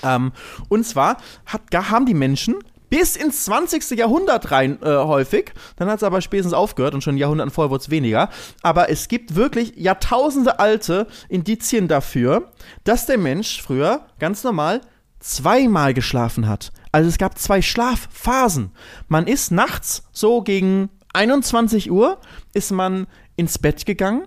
Ähm, 0.03 0.33
und 0.69 0.87
zwar 0.87 1.19
hat, 1.47 1.63
haben 1.75 2.07
die 2.07 2.15
Menschen 2.15 2.57
bis 2.91 3.15
ins 3.15 3.45
20. 3.45 3.91
Jahrhundert 3.93 4.51
rein 4.51 4.83
äh, 4.83 4.87
häufig. 4.87 5.53
Dann 5.77 5.89
hat 5.89 5.99
es 5.99 6.03
aber 6.03 6.21
spätestens 6.21 6.53
aufgehört 6.53 6.95
und 6.95 7.03
schon 7.03 7.17
Jahrhunderten 7.17 7.53
vorher 7.53 7.71
wurde 7.71 7.83
es 7.83 7.91
weniger. 7.91 8.29
Aber 8.63 8.91
es 8.91 9.09
gibt 9.09 9.37
wirklich 9.37 9.75
Jahrtausende 9.77 10.59
alte 10.59 11.07
Indizien 11.29 11.87
dafür, 11.87 12.51
dass 12.85 13.07
der 13.07 13.19
Mensch 13.19 13.63
früher 13.63 14.07
ganz 14.19 14.43
normal 14.43 14.81
zweimal 15.21 15.95
geschlafen 15.95 16.49
hat. 16.49 16.73
Also 16.93 17.09
es 17.09 17.19
gab 17.19 17.39
zwei 17.39 17.63
Schlafphasen. 17.63 18.73
Man 19.07 19.27
ist 19.27 19.53
nachts 19.53 20.03
so 20.13 20.43
gegen 20.43 20.91
21 21.13 21.91
Uhr 21.91 22.19
ist 22.53 22.73
man 22.73 23.07
ins 23.37 23.59
Bett 23.59 23.87
gegangen, 23.87 24.27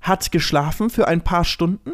hat 0.00 0.32
geschlafen 0.32 0.90
für 0.90 1.08
ein 1.08 1.22
paar 1.22 1.44
Stunden 1.44 1.92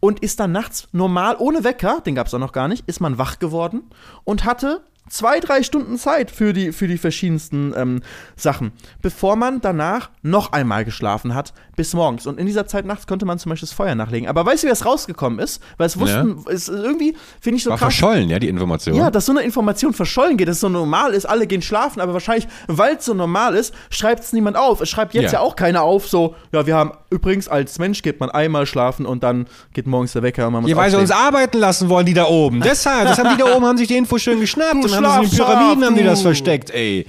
und 0.00 0.20
ist 0.20 0.40
dann 0.40 0.52
nachts 0.52 0.88
normal 0.92 1.36
ohne 1.38 1.64
Wecker, 1.64 2.00
den 2.00 2.14
gab 2.14 2.26
es 2.26 2.34
auch 2.34 2.38
noch 2.38 2.52
gar 2.52 2.68
nicht, 2.68 2.88
ist 2.88 3.00
man 3.00 3.18
wach 3.18 3.38
geworden 3.38 3.84
und 4.24 4.44
hatte 4.44 4.82
zwei, 5.08 5.40
drei 5.40 5.62
Stunden 5.62 5.98
Zeit 5.98 6.30
für 6.30 6.52
die, 6.52 6.72
für 6.72 6.88
die 6.88 6.98
verschiedensten 6.98 7.72
ähm, 7.76 8.02
Sachen, 8.36 8.72
bevor 9.02 9.36
man 9.36 9.60
danach 9.60 10.10
noch 10.22 10.52
einmal 10.52 10.84
geschlafen 10.84 11.34
hat 11.34 11.52
bis 11.76 11.92
morgens. 11.94 12.26
Und 12.26 12.40
in 12.40 12.46
dieser 12.46 12.66
Zeit 12.66 12.86
nachts 12.86 13.06
konnte 13.06 13.26
man 13.26 13.38
zum 13.38 13.50
Beispiel 13.50 13.68
das 13.68 13.74
Feuer 13.74 13.94
nachlegen. 13.94 14.28
Aber 14.28 14.44
weißt 14.46 14.62
du, 14.62 14.66
wie 14.66 14.70
das 14.70 14.84
rausgekommen 14.86 15.38
ist? 15.38 15.62
Weil 15.76 15.86
es 15.86 15.98
wussten, 15.98 16.44
es 16.46 16.68
ist 16.68 16.68
irgendwie, 16.68 17.14
finde 17.40 17.58
ich 17.58 17.64
so 17.64 17.70
War 17.70 17.78
krass. 17.78 17.94
verschollen, 17.94 18.28
ja, 18.30 18.38
die 18.38 18.48
Information. 18.48 18.94
Ja, 18.96 19.10
dass 19.10 19.26
so 19.26 19.32
eine 19.32 19.42
Information 19.42 19.92
verschollen 19.92 20.36
geht, 20.36 20.48
dass 20.48 20.56
es 20.56 20.60
so 20.60 20.68
normal 20.68 21.12
ist, 21.12 21.26
alle 21.26 21.46
gehen 21.46 21.62
schlafen, 21.62 22.00
aber 22.00 22.14
wahrscheinlich, 22.14 22.48
weil 22.66 22.96
es 22.96 23.04
so 23.04 23.14
normal 23.14 23.54
ist, 23.54 23.74
schreibt 23.90 24.24
es 24.24 24.32
niemand 24.32 24.56
auf. 24.56 24.80
Es 24.80 24.88
schreibt 24.88 25.14
jetzt 25.14 25.32
ja. 25.32 25.38
Ja. 25.38 25.40
auch 25.40 25.54
keiner 25.54 25.82
auf, 25.82 26.08
so, 26.08 26.34
ja, 26.52 26.66
wir 26.66 26.74
haben 26.74 26.92
übrigens 27.10 27.48
als 27.48 27.78
Mensch 27.78 28.02
geht 28.02 28.20
man 28.20 28.30
einmal 28.30 28.66
schlafen 28.66 29.06
und 29.06 29.22
dann 29.22 29.46
geht 29.74 29.86
morgens 29.86 30.12
der 30.14 30.22
Wecker 30.22 30.46
und 30.46 30.54
man 30.54 30.62
muss 30.62 30.70
Ja, 30.70 30.76
weil 30.76 30.90
sie 30.90 30.96
uns 30.96 31.10
arbeiten 31.10 31.58
lassen 31.58 31.88
wollen, 31.88 32.06
die 32.06 32.14
da 32.14 32.26
oben. 32.26 32.60
Deshalb, 32.60 33.08
das 33.08 33.18
haben 33.18 33.36
die 33.36 33.42
da 33.42 33.54
oben, 33.54 33.66
haben 33.66 33.78
sich 33.78 33.88
die 33.88 33.96
Info 33.96 34.18
schön 34.18 34.40
geschnappt 34.40 34.82
Du 34.82 34.88
haben 35.04 35.26
sie 35.26 35.32
in 35.32 35.36
den 35.36 35.46
Pyramiden 35.46 35.84
haben 35.84 35.96
die 35.96 36.04
das 36.04 36.22
versteckt, 36.22 36.70
ey. 36.70 37.06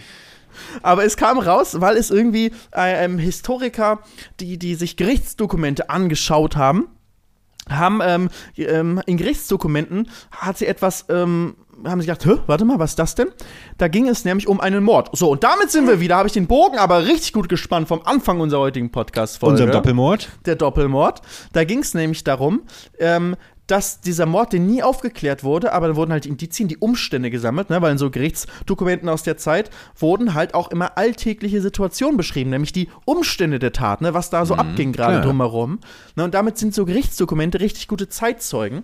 Aber 0.81 1.05
es 1.05 1.17
kam 1.17 1.39
raus, 1.39 1.79
weil 1.79 1.97
es 1.97 2.11
irgendwie 2.11 2.51
äh, 2.75 3.05
ähm, 3.05 3.17
Historiker, 3.17 3.99
die, 4.39 4.57
die 4.57 4.75
sich 4.75 4.97
Gerichtsdokumente 4.97 5.89
angeschaut 5.89 6.55
haben, 6.55 6.88
haben 7.69 7.99
ähm, 8.03 8.29
ähm, 8.57 9.01
in 9.05 9.17
Gerichtsdokumenten 9.17 10.09
hat 10.31 10.57
sie 10.57 10.67
etwas, 10.67 11.05
ähm, 11.09 11.55
haben 11.83 12.01
sie 12.01 12.07
gedacht, 12.07 12.25
Hä, 12.25 12.38
warte 12.47 12.65
mal, 12.65 12.79
was 12.79 12.91
ist 12.91 12.99
das 12.99 13.15
denn? 13.15 13.27
Da 13.77 13.88
ging 13.88 14.07
es 14.07 14.25
nämlich 14.25 14.47
um 14.47 14.59
einen 14.59 14.83
Mord. 14.83 15.09
So, 15.17 15.31
und 15.31 15.43
damit 15.43 15.69
sind 15.71 15.88
wir 15.88 15.99
wieder, 15.99 16.15
habe 16.15 16.27
ich 16.27 16.33
den 16.33 16.47
Bogen 16.47 16.77
aber 16.77 17.05
richtig 17.05 17.33
gut 17.33 17.49
gespannt 17.49 17.88
vom 17.88 18.01
Anfang 18.03 18.39
unserer 18.39 18.61
heutigen 18.61 18.91
Podcast-Folge. 18.91 19.53
Unserem 19.53 19.71
Doppelmord. 19.71 20.29
Der 20.45 20.55
Doppelmord. 20.55 21.21
Da 21.51 21.63
ging 21.65 21.79
es 21.79 21.93
nämlich 21.93 22.23
darum, 22.23 22.61
ähm, 22.99 23.35
dass 23.68 24.01
dieser 24.01 24.26
Mord, 24.26 24.53
der 24.53 24.59
nie 24.59 24.82
aufgeklärt 24.82 25.43
wurde, 25.43 25.74
aber 25.74 25.89
da 25.89 25.95
wurden 25.95 26.11
halt 26.11 26.26
Indizien, 26.26 26.68
die 26.68 26.78
Umstände 26.78 27.30
gesammelt, 27.30 27.70
ne, 27.70 27.82
weil 27.82 27.91
in 27.91 27.97
so 27.97 28.09
Gerichtsdokumenten 28.09 29.09
aus 29.09 29.24
der 29.24 29.38
Zeit 29.38 29.70
wurden 29.97 30.34
halt 30.34 30.53
auch 30.53 30.72
immer 30.72 30.97
alltägliche 30.97 31.61
Situationen 31.61 32.18
beschrieben, 32.18 32.49
nämlich 32.49 32.72
die 32.72 32.89
Umstände 33.05 33.59
der 33.59 33.74
Tat, 33.74 34.01
ne, 34.01 34.13
was 34.13 34.30
da 34.30 34.45
so 34.45 34.55
abging 34.55 34.93
gerade 34.93 35.22
drumherum. 35.22 35.80
Ne, 36.15 36.24
und 36.24 36.34
damit 36.34 36.57
sind 36.57 36.74
so 36.74 36.86
Gerichtsdokumente 36.86 37.59
richtig 37.59 37.88
gute 37.88 38.09
Zeitzeugen. 38.09 38.84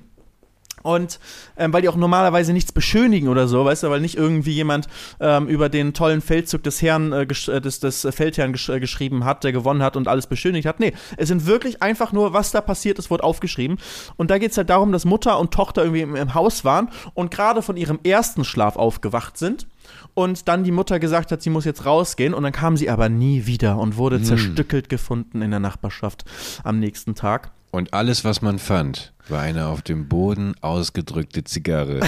Und 0.84 1.20
ähm, 1.58 1.74
weil 1.74 1.82
die 1.82 1.90
auch 1.90 1.96
normalerweise 1.96 2.54
nichts 2.54 2.72
beschönigen 2.72 3.28
oder 3.30 3.48
so, 3.48 3.66
weißt 3.66 3.84
du, 3.84 3.90
weil 3.90 4.02
nicht 4.02 4.16
irgendwie 4.16 4.52
jemand 4.52 4.88
ähm, 5.20 5.48
über 5.48 5.70
den 5.70 5.94
tollen 5.94 6.22
Feldzug 6.22 6.62
des 6.64 6.82
Herrn, 6.82 7.12
äh, 7.12 7.22
äh, 7.24 7.62
des, 7.62 7.80
des 7.80 8.08
Feldherrn 8.12 8.54
gesch 8.54 8.70
äh, 8.70 8.80
geschrieben 8.80 9.26
hat, 9.26 9.44
der 9.44 9.52
gewonnen 9.52 9.82
hat 9.82 9.96
und 9.96 10.08
alles 10.08 10.28
beschönigt 10.28 10.68
hat. 10.68 10.80
Nee, 10.80 10.94
es 11.18 11.30
sind 11.30 11.46
wirklich 11.46 11.82
einfach 11.82 12.12
nur, 12.12 12.34
was 12.34 12.52
da 12.52 12.62
passiert 12.62 13.00
ist, 13.00 13.10
wurde 13.10 13.24
aufgeschrieben. 13.24 13.78
Und 14.18 14.30
da 14.30 14.38
geht 14.38 14.52
es 14.52 14.58
halt 14.58 14.70
darum, 14.70 14.92
dass 14.92 15.06
Mutter 15.06 15.40
und 15.40 15.52
Tochter 15.52 15.84
irgendwie 15.84 16.02
im, 16.02 16.16
im 16.16 16.34
Haus 16.34 16.64
waren 16.66 16.90
und 17.14 17.32
gerade 17.32 17.62
von 17.62 17.78
ihrem 17.78 18.00
ersten 18.04 18.44
Schlaf 18.44 18.76
aufgewacht 18.76 19.38
sind. 19.38 19.68
Und 20.14 20.48
dann 20.48 20.64
die 20.64 20.72
Mutter 20.72 21.00
gesagt 21.00 21.32
hat, 21.32 21.42
sie 21.42 21.50
muss 21.50 21.66
jetzt 21.66 21.86
rausgehen. 21.86 22.34
Und 22.34 22.44
dann 22.44 22.52
kam 22.52 22.78
sie 22.78 22.90
aber 22.90 23.10
nie 23.10 23.46
wieder 23.46 23.78
und 23.78 23.98
wurde 23.98 24.22
zerstückelt 24.22 24.90
gefunden 24.90 25.42
in 25.42 25.52
der 25.52 25.60
Nachbarschaft 25.60 26.26
am 26.64 26.80
nächsten 26.80 27.16
Tag. 27.16 27.52
Und 27.74 27.92
alles, 27.92 28.24
was 28.24 28.44
man 28.44 28.60
fand, 28.60 29.14
war 29.30 29.42
eine 29.42 29.66
auf 29.66 29.82
dem 29.82 30.08
Boden 30.08 30.54
ausgedrückte 30.62 31.44
Zigarre. 31.44 32.02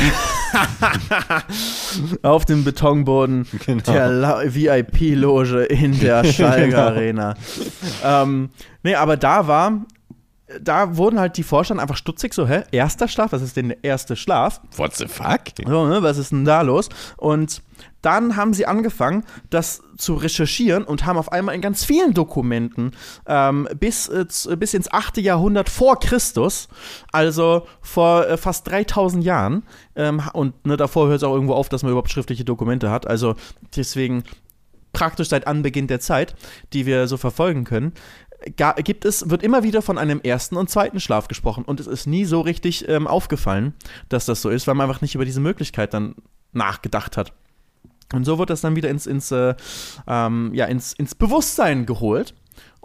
Auf 2.22 2.46
dem 2.46 2.64
Betonboden 2.64 3.48
Genau. 3.66 3.82
der 3.92 4.54
VIP-Loge 4.54 5.64
in 5.64 6.00
der 6.00 6.24
Schalke 6.26 6.68
Genau. 6.70 6.82
Arena. 6.82 7.34
Ähm, 8.04 8.50
nee, 8.84 8.94
aber 8.94 9.18
da 9.18 9.48
war, 9.48 9.82
da 10.62 10.96
wurden 10.98 11.20
halt 11.20 11.38
die 11.38 11.44
Vorstand 11.44 11.80
einfach 11.82 11.98
stutzig, 11.98 12.34
so, 12.34 12.48
hä, 12.48 12.64
erster 12.72 13.08
Schlaf, 13.08 13.32
was 13.32 13.42
ist 13.42 13.58
denn 13.58 13.70
der 13.70 13.84
erste 13.84 14.16
Schlaf? 14.16 14.62
What 14.78 14.96
the 14.96 15.08
fuck? 15.08 15.42
So, 15.66 15.88
ne, 15.88 16.04
was 16.04 16.18
ist 16.18 16.32
denn 16.32 16.46
da 16.46 16.62
los? 16.62 16.90
Und 17.18 17.64
dann 18.04 18.36
haben 18.36 18.54
sie 18.54 18.68
angefangen, 18.68 19.24
das 19.50 19.82
zu 19.98 20.14
recherchieren 20.14 20.84
und 20.84 21.06
haben 21.08 21.18
auf 21.18 21.32
einmal 21.32 21.56
in 21.56 21.62
ganz 21.62 21.84
vielen 21.84 22.14
Dokumenten 22.14 22.92
ähm, 23.26 23.68
bis, 23.80 24.08
äh, 24.08 24.28
z- 24.28 24.60
bis 24.60 24.76
ins 24.76 24.92
8. 24.92 25.18
Jahrhundert 25.18 25.68
vor 25.70 26.00
Christus, 26.00 26.68
also 27.12 27.66
vor 27.82 28.28
äh, 28.28 28.38
fast 28.38 28.68
3000 28.70 29.24
Jahren, 29.24 29.64
ähm, 29.96 30.22
und 30.34 30.64
ne, 30.68 30.78
davor 30.78 31.08
hört 31.08 31.18
es 31.18 31.24
auch 31.24 31.34
irgendwo 31.34 31.54
auf, 31.56 31.70
dass 31.70 31.82
man 31.82 31.92
überhaupt 31.92 32.12
schriftliche 32.12 32.46
Dokumente 32.46 32.92
hat, 32.92 33.08
also 33.08 33.34
deswegen 33.76 34.24
praktisch 34.94 35.28
seit 35.28 35.46
Anbeginn 35.46 35.88
der 35.88 36.00
Zeit, 36.00 36.36
die 36.72 36.86
wir 36.86 37.08
so 37.10 37.18
verfolgen 37.18 37.66
können, 37.66 37.94
gibt 38.84 39.06
es, 39.06 39.30
wird 39.30 39.44
immer 39.44 39.64
wieder 39.64 39.82
von 39.82 39.98
einem 39.98 40.22
ersten 40.22 40.58
und 40.58 40.70
zweiten 40.70 41.00
Schlaf 41.00 41.28
gesprochen. 41.28 41.66
Und 41.66 41.80
es 41.80 41.88
ist 41.88 42.06
nie 42.06 42.26
so 42.26 42.42
richtig 42.42 42.88
ähm, 42.88 43.08
aufgefallen, 43.08 43.74
dass 44.10 44.26
das 44.26 44.42
so 44.42 44.50
ist, 44.50 44.68
weil 44.68 44.76
man 44.76 44.88
einfach 44.90 45.02
nicht 45.02 45.16
über 45.16 45.26
diese 45.26 45.42
Möglichkeit 45.42 45.94
dann 45.94 46.16
nachgedacht 46.54 47.18
hat. 47.18 47.34
Und 48.14 48.24
so 48.24 48.38
wird 48.38 48.50
das 48.50 48.62
dann 48.62 48.76
wieder 48.76 48.90
ins, 48.90 49.08
ins, 49.08 49.32
äh, 49.32 49.56
ähm, 50.08 50.52
ja, 50.54 50.66
ins, 50.66 50.94
ins 50.94 51.16
Bewusstsein 51.16 51.86
geholt. 51.86 52.36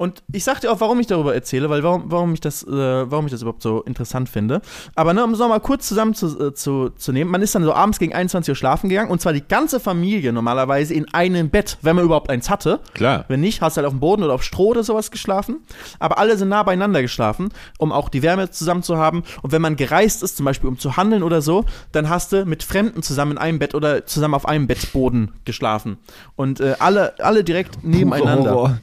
Und 0.01 0.23
ich 0.33 0.45
sag 0.45 0.63
dir 0.63 0.73
auch, 0.73 0.81
warum 0.81 0.99
ich 0.99 1.09
darüber 1.09 1.35
erzähle, 1.35 1.69
weil 1.69 1.83
warum, 1.83 2.05
warum, 2.07 2.33
ich, 2.33 2.41
das, 2.41 2.63
äh, 2.63 2.71
warum 2.71 3.27
ich 3.27 3.33
das 3.33 3.43
überhaupt 3.43 3.61
so 3.61 3.83
interessant 3.83 4.31
finde. 4.31 4.63
Aber 4.95 5.13
ne, 5.13 5.23
um 5.23 5.35
es 5.35 5.39
nochmal 5.39 5.61
kurz 5.61 5.87
zusammen 5.87 6.15
zu, 6.15 6.41
äh, 6.41 6.55
zu, 6.55 6.89
zu 6.97 7.13
nehmen, 7.13 7.31
man 7.31 7.43
ist 7.43 7.55
dann 7.55 7.65
so 7.65 7.75
abends 7.75 7.99
gegen 7.99 8.15
21 8.15 8.51
Uhr 8.51 8.57
schlafen 8.57 8.89
gegangen 8.89 9.11
und 9.11 9.21
zwar 9.21 9.35
die 9.35 9.47
ganze 9.47 9.79
Familie 9.79 10.33
normalerweise 10.33 10.95
in 10.95 11.13
einem 11.13 11.51
Bett, 11.51 11.77
wenn 11.83 11.97
man 11.97 12.07
überhaupt 12.07 12.31
eins 12.31 12.49
hatte. 12.49 12.81
Klar. 12.95 13.27
Wenn 13.29 13.41
nicht, 13.41 13.61
hast 13.61 13.77
du 13.77 13.83
halt 13.83 13.89
auf 13.89 13.93
dem 13.93 14.01
Boden 14.01 14.23
oder 14.23 14.33
auf 14.33 14.43
Stroh 14.43 14.69
oder 14.69 14.85
sowas 14.85 15.11
geschlafen. 15.11 15.59
Aber 15.99 16.17
alle 16.17 16.39
sind 16.39 16.49
nah 16.49 16.63
beieinander 16.63 17.03
geschlafen, 17.03 17.51
um 17.77 17.93
auch 17.93 18.09
die 18.09 18.23
Wärme 18.23 18.51
zusammen 18.51 18.83
zu 18.83 18.97
haben. 18.97 19.23
Und 19.43 19.53
wenn 19.53 19.61
man 19.61 19.77
gereist 19.77 20.23
ist, 20.23 20.39
zum 20.39 20.47
Beispiel 20.47 20.71
um 20.71 20.79
zu 20.79 20.97
handeln 20.97 21.23
oder 21.23 21.43
so, 21.43 21.67
dann 21.93 22.09
hast 22.09 22.33
du 22.33 22.47
mit 22.47 22.63
Fremden 22.63 23.03
zusammen 23.03 23.33
in 23.33 23.39
einem 23.39 23.59
Bett 23.59 23.75
oder 23.75 24.07
zusammen 24.07 24.33
auf 24.33 24.49
einem 24.49 24.67
Bettboden 24.67 25.33
geschlafen. 25.45 25.99
Und 26.37 26.61
äh, 26.61 26.77
alle, 26.79 27.21
alle 27.21 27.45
direkt 27.45 27.85
nebeneinander. 27.85 28.53
Horror. 28.53 28.79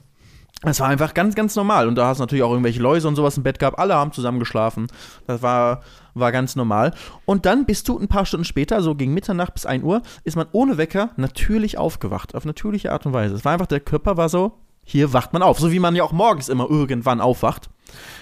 Das 0.64 0.80
war 0.80 0.88
einfach 0.88 1.14
ganz, 1.14 1.36
ganz 1.36 1.56
normal. 1.56 1.88
Und 1.88 1.96
da 1.96 2.08
hast 2.08 2.18
du 2.18 2.24
natürlich 2.24 2.44
auch 2.44 2.50
irgendwelche 2.52 2.82
Läuse 2.82 3.08
und 3.08 3.16
sowas 3.16 3.38
im 3.38 3.44
Bett 3.44 3.60
gehabt. 3.60 3.78
Alle 3.78 3.96
haben 3.96 4.12
zusammen 4.12 4.40
geschlafen. 4.40 4.88
Das 5.28 5.42
war, 5.42 5.82
war 6.16 6.32
ganz 6.32 6.56
normal. 6.56 6.94
Und 7.26 7.46
dann 7.46 7.66
bist 7.66 7.88
du 7.88 8.00
ein 8.00 8.08
paar 8.08 8.26
Stunden 8.26 8.44
später, 8.44 8.82
so 8.82 8.96
gegen 8.96 9.14
Mitternacht 9.14 9.54
bis 9.54 9.66
1 9.66 9.84
Uhr, 9.84 10.02
ist 10.24 10.36
man 10.36 10.48
ohne 10.52 10.78
Wecker 10.78 11.12
natürlich 11.16 11.78
aufgewacht. 11.78 12.34
Auf 12.34 12.46
natürliche 12.46 12.92
Art 12.92 13.06
und 13.06 13.14
Weise. 13.14 13.36
Es 13.36 13.46
war 13.46 13.54
einfach, 13.54 13.68
der 13.68 13.82
Körper 13.82 14.18
war 14.18 14.30
so, 14.30 14.54
hier 14.84 15.14
wacht 15.14 15.34
man 15.34 15.44
auf. 15.44 15.60
So 15.60 15.72
wie 15.72 15.80
man 15.80 15.96
ja 15.96 16.04
auch 16.04 16.12
morgens 16.12 16.50
immer 16.50 16.68
irgendwann 16.70 17.22
aufwacht. 17.22 17.70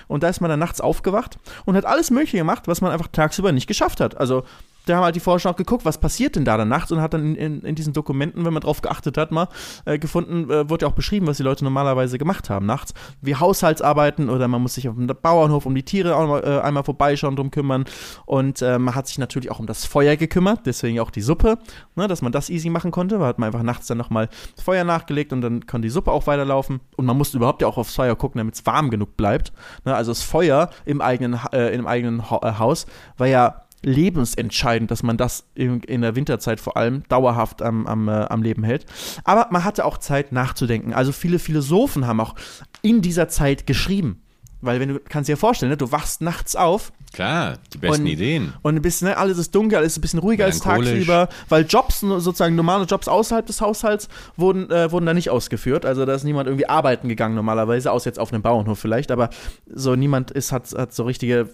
Und 0.07 0.23
da 0.23 0.27
ist 0.27 0.41
man 0.41 0.49
dann 0.49 0.59
nachts 0.59 0.81
aufgewacht 0.81 1.37
und 1.63 1.75
hat 1.75 1.85
alles 1.85 2.11
Mögliche 2.11 2.37
gemacht, 2.37 2.67
was 2.67 2.81
man 2.81 2.91
einfach 2.91 3.07
tagsüber 3.07 3.51
nicht 3.51 3.67
geschafft 3.67 4.01
hat. 4.01 4.17
Also 4.17 4.43
da 4.85 4.97
haben 4.97 5.03
halt 5.03 5.15
die 5.15 5.19
Forscher 5.19 5.49
auch 5.49 5.55
geguckt, 5.55 5.85
was 5.85 5.97
passiert 5.97 6.35
denn 6.35 6.45
da 6.45 6.57
dann 6.57 6.67
nachts 6.69 6.91
und 6.91 7.01
hat 7.01 7.13
dann 7.13 7.23
in, 7.23 7.35
in, 7.35 7.61
in 7.61 7.75
diesen 7.75 7.93
Dokumenten, 7.93 8.45
wenn 8.45 8.53
man 8.53 8.61
drauf 8.61 8.81
geachtet 8.81 9.17
hat, 9.17 9.31
mal 9.31 9.47
äh, 9.85 9.97
gefunden, 9.99 10.49
äh, 10.49 10.69
wurde 10.69 10.85
ja 10.85 10.91
auch 10.91 10.95
beschrieben, 10.95 11.27
was 11.27 11.37
die 11.37 11.43
Leute 11.43 11.63
normalerweise 11.63 12.17
gemacht 12.17 12.49
haben 12.49 12.65
nachts. 12.65 12.93
Wie 13.21 13.35
Haushaltsarbeiten 13.35 14.29
oder 14.29 14.47
man 14.47 14.61
muss 14.61 14.75
sich 14.75 14.87
auf 14.89 14.95
dem 14.95 15.07
Bauernhof 15.07 15.65
um 15.65 15.75
die 15.75 15.83
Tiere 15.83 16.15
auch 16.15 16.27
mal, 16.27 16.43
äh, 16.43 16.61
einmal 16.61 16.83
vorbeischauen, 16.83 17.35
drum 17.35 17.51
kümmern. 17.51 17.85
Und 18.25 18.61
äh, 18.61 18.77
man 18.79 18.95
hat 18.95 19.07
sich 19.07 19.17
natürlich 19.17 19.51
auch 19.51 19.59
um 19.59 19.67
das 19.67 19.85
Feuer 19.85 20.15
gekümmert, 20.15 20.61
deswegen 20.65 20.99
auch 20.99 21.11
die 21.11 21.21
Suppe, 21.21 21.57
ne, 21.95 22.07
dass 22.07 22.21
man 22.21 22.31
das 22.31 22.49
easy 22.49 22.69
machen 22.69 22.91
konnte. 22.91 23.17
Da 23.17 23.25
hat 23.25 23.39
man 23.39 23.47
einfach 23.47 23.63
nachts 23.63 23.87
dann 23.87 23.97
nochmal 23.97 24.29
das 24.55 24.63
Feuer 24.63 24.83
nachgelegt 24.83 25.33
und 25.33 25.41
dann 25.41 25.65
konnte 25.65 25.87
die 25.87 25.91
Suppe 25.91 26.11
auch 26.11 26.27
weiterlaufen. 26.27 26.79
Und 26.95 27.05
man 27.05 27.17
musste 27.17 27.37
überhaupt 27.37 27.61
ja 27.61 27.67
auch 27.67 27.77
aufs 27.77 27.95
Feuer 27.95 28.15
gucken, 28.15 28.37
damit 28.39 28.55
es 28.55 28.65
warm 28.65 28.89
genug 28.89 29.17
bleibt. 29.17 29.51
Ne, 29.83 29.95
also 29.95 30.11
das 30.11 30.21
Feuer 30.21 30.69
im 30.85 31.01
eigenen, 31.01 31.39
äh, 31.51 31.69
im 31.73 31.87
eigenen 31.87 32.29
Ha- 32.29 32.41
äh, 32.43 32.59
Haus 32.59 32.85
war 33.17 33.27
ja 33.27 33.61
lebensentscheidend, 33.85 34.91
dass 34.91 35.03
man 35.03 35.17
das 35.17 35.45
in, 35.55 35.81
in 35.81 36.01
der 36.01 36.15
Winterzeit 36.15 36.59
vor 36.59 36.75
allem 36.77 37.03
dauerhaft 37.09 37.61
am, 37.61 37.87
am, 37.87 38.07
äh, 38.07 38.11
am 38.11 38.41
Leben 38.43 38.63
hält. 38.63 38.85
Aber 39.23 39.47
man 39.51 39.63
hatte 39.63 39.85
auch 39.85 39.97
Zeit 39.97 40.31
nachzudenken. 40.31 40.93
Also 40.93 41.11
viele 41.11 41.39
Philosophen 41.39 42.07
haben 42.07 42.19
auch 42.19 42.35
in 42.81 43.01
dieser 43.01 43.27
Zeit 43.29 43.67
geschrieben. 43.67 44.21
Weil 44.61 44.79
wenn 44.79 44.89
du 44.89 44.99
kannst 44.99 45.27
dir 45.27 45.33
ja 45.33 45.37
vorstellen, 45.37 45.69
ne, 45.69 45.77
du 45.77 45.91
wachst 45.91 46.21
nachts 46.21 46.55
auf 46.55 46.91
Klar, 47.13 47.59
die 47.71 47.77
besten 47.77 48.01
Und- 48.01 48.07
Ideen. 48.07 48.53
und 48.63 48.75
ein 48.75 48.81
bisschen, 48.81 49.07
ne, 49.09 49.17
alles 49.17 49.37
ist 49.37 49.53
dunkel, 49.53 49.77
alles 49.77 49.93
ist 49.93 49.99
ein 49.99 50.01
bisschen 50.01 50.19
ruhiger 50.19 50.45
als 50.45 50.59
tagsüber, 50.59 51.29
weil 51.49 51.65
Jobs, 51.65 51.99
so- 51.99 52.19
sozusagen 52.19 52.55
normale 52.55 52.85
Jobs 52.85 53.07
außerhalb 53.07 53.45
des 53.45 53.61
Haushalts, 53.61 54.09
wurden, 54.37 54.71
äh, 54.71 54.91
wurden 54.91 55.05
da 55.05 55.13
nicht 55.13 55.29
ausgeführt. 55.29 55.85
Also 55.85 56.05
da 56.05 56.15
ist 56.15 56.23
niemand 56.23 56.47
irgendwie 56.47 56.67
arbeiten 56.67 57.07
gegangen 57.09 57.35
normalerweise, 57.35 57.91
außer 57.91 58.09
jetzt 58.09 58.17
auf 58.19 58.33
einem 58.33 58.41
Bauernhof 58.41 58.79
vielleicht, 58.79 59.11
aber 59.11 59.29
so 59.71 59.95
niemand 59.95 60.31
ist, 60.31 60.51
hat, 60.51 60.73
hat 60.75 60.93
so 60.95 61.03
richtige, 61.03 61.49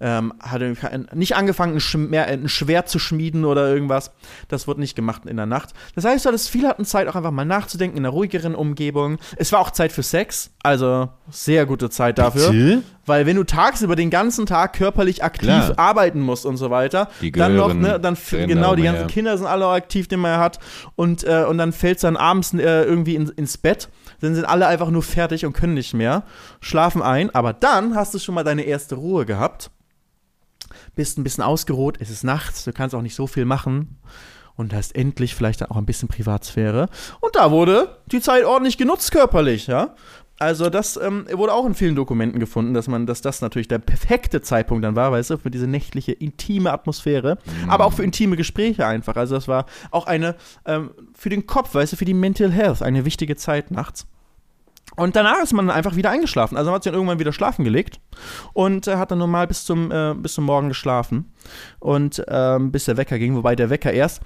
ähm, 0.00 0.32
hat 0.40 0.62
nicht 1.14 1.36
angefangen, 1.36 1.80
ein, 2.12 2.48
Schwert 2.48 2.88
zu 2.88 2.98
schmieden 2.98 3.44
oder 3.44 3.68
irgendwas. 3.68 4.12
Das 4.48 4.66
wurde 4.66 4.80
nicht 4.80 4.94
gemacht 4.94 5.26
in 5.26 5.36
der 5.36 5.46
Nacht. 5.46 5.70
Das 5.94 6.04
heißt, 6.04 6.26
dass 6.26 6.48
viele 6.48 6.68
hatten 6.68 6.84
Zeit, 6.84 7.08
auch 7.08 7.16
einfach 7.16 7.30
mal 7.30 7.44
nachzudenken 7.44 7.96
in 7.96 8.04
einer 8.04 8.12
ruhigeren 8.12 8.54
Umgebung. 8.54 9.18
Es 9.36 9.52
war 9.52 9.60
auch 9.60 9.70
Zeit 9.70 9.92
für 9.92 10.02
Sex, 10.02 10.50
also 10.62 11.08
sehr 11.30 11.66
gute 11.66 11.90
Zeit 11.90 12.18
dafür. 12.18 12.50
Bitte? 12.50 12.82
Weil 13.08 13.24
wenn 13.24 13.36
du 13.36 13.44
tagsüber 13.44 13.96
den 13.96 14.10
ganzen 14.10 14.44
Tag 14.44 14.74
körperlich 14.74 15.24
aktiv 15.24 15.48
Klar. 15.48 15.78
arbeiten 15.78 16.20
musst 16.20 16.44
und 16.44 16.58
so 16.58 16.70
weiter, 16.70 17.08
dann 17.32 17.56
noch, 17.56 17.72
ne, 17.72 17.98
dann 17.98 18.16
genau, 18.30 18.74
die 18.74 18.82
ganzen 18.82 19.02
umher. 19.02 19.06
Kinder 19.06 19.38
sind 19.38 19.46
alle 19.46 19.66
aktiv, 19.66 20.08
die 20.08 20.16
man 20.16 20.38
hat 20.38 20.58
und, 20.94 21.24
äh, 21.24 21.44
und 21.48 21.58
dann 21.58 21.72
fällst 21.72 22.04
dann 22.04 22.16
abends 22.16 22.52
äh, 22.52 22.84
irgendwie 22.84 23.14
in, 23.14 23.28
ins 23.30 23.56
Bett, 23.56 23.88
dann 24.20 24.34
sind 24.34 24.44
alle 24.44 24.66
einfach 24.66 24.90
nur 24.90 25.02
fertig 25.02 25.46
und 25.46 25.52
können 25.52 25.74
nicht 25.74 25.94
mehr, 25.94 26.24
schlafen 26.60 27.02
ein, 27.02 27.34
aber 27.34 27.52
dann 27.52 27.94
hast 27.94 28.14
du 28.14 28.18
schon 28.18 28.34
mal 28.34 28.44
deine 28.44 28.62
erste 28.62 28.96
Ruhe 28.96 29.26
gehabt, 29.26 29.70
bist 30.94 31.18
ein 31.18 31.24
bisschen 31.24 31.44
ausgeruht, 31.44 31.96
es 32.00 32.10
ist 32.10 32.24
nachts, 32.24 32.64
du 32.64 32.72
kannst 32.72 32.94
auch 32.94 33.02
nicht 33.02 33.14
so 33.14 33.26
viel 33.26 33.44
machen 33.44 33.98
und 34.56 34.74
hast 34.74 34.94
endlich 34.94 35.34
vielleicht 35.34 35.60
dann 35.60 35.70
auch 35.70 35.76
ein 35.76 35.86
bisschen 35.86 36.08
Privatsphäre. 36.08 36.88
Und 37.20 37.36
da 37.36 37.50
wurde 37.52 37.98
die 38.10 38.20
Zeit 38.20 38.44
ordentlich 38.44 38.76
genutzt 38.76 39.12
körperlich, 39.12 39.68
ja. 39.68 39.94
Also 40.38 40.70
das 40.70 40.96
ähm, 40.96 41.26
wurde 41.32 41.52
auch 41.52 41.66
in 41.66 41.74
vielen 41.74 41.96
Dokumenten 41.96 42.38
gefunden, 42.38 42.72
dass 42.72 42.86
man, 42.86 43.06
dass 43.06 43.22
das 43.22 43.40
natürlich 43.40 43.66
der 43.66 43.78
perfekte 43.78 44.40
Zeitpunkt 44.40 44.84
dann 44.84 44.94
war, 44.94 45.10
weißt 45.10 45.30
du, 45.30 45.38
für 45.38 45.50
diese 45.50 45.66
nächtliche, 45.66 46.12
intime 46.12 46.72
Atmosphäre, 46.72 47.38
aber 47.66 47.86
auch 47.86 47.92
für 47.92 48.04
intime 48.04 48.36
Gespräche 48.36 48.86
einfach. 48.86 49.16
Also 49.16 49.34
das 49.34 49.48
war 49.48 49.66
auch 49.90 50.06
eine, 50.06 50.36
ähm, 50.64 50.90
für 51.12 51.28
den 51.28 51.46
Kopf, 51.46 51.74
weißt 51.74 51.92
du, 51.92 51.96
für 51.96 52.04
die 52.04 52.14
Mental 52.14 52.52
Health, 52.52 52.82
eine 52.82 53.04
wichtige 53.04 53.34
Zeit 53.34 53.72
nachts. 53.72 54.06
Und 54.96 55.16
danach 55.16 55.42
ist 55.42 55.52
man 55.52 55.70
einfach 55.70 55.96
wieder 55.96 56.10
eingeschlafen. 56.10 56.56
Also 56.56 56.70
man 56.70 56.76
hat 56.76 56.82
sich 56.82 56.90
dann 56.90 56.98
irgendwann 56.98 57.18
wieder 57.18 57.32
schlafen 57.32 57.64
gelegt 57.64 58.00
und 58.52 58.88
äh, 58.88 58.96
hat 58.96 59.10
dann 59.10 59.18
normal 59.18 59.46
bis 59.46 59.64
zum, 59.64 59.92
äh, 59.92 60.14
bis 60.14 60.34
zum 60.34 60.44
Morgen 60.44 60.68
geschlafen. 60.68 61.32
Und 61.78 62.24
ähm, 62.26 62.72
bis 62.72 62.86
der 62.86 62.96
Wecker 62.96 63.18
ging, 63.18 63.36
wobei 63.36 63.54
der 63.54 63.70
Wecker 63.70 63.92
erst 63.92 64.22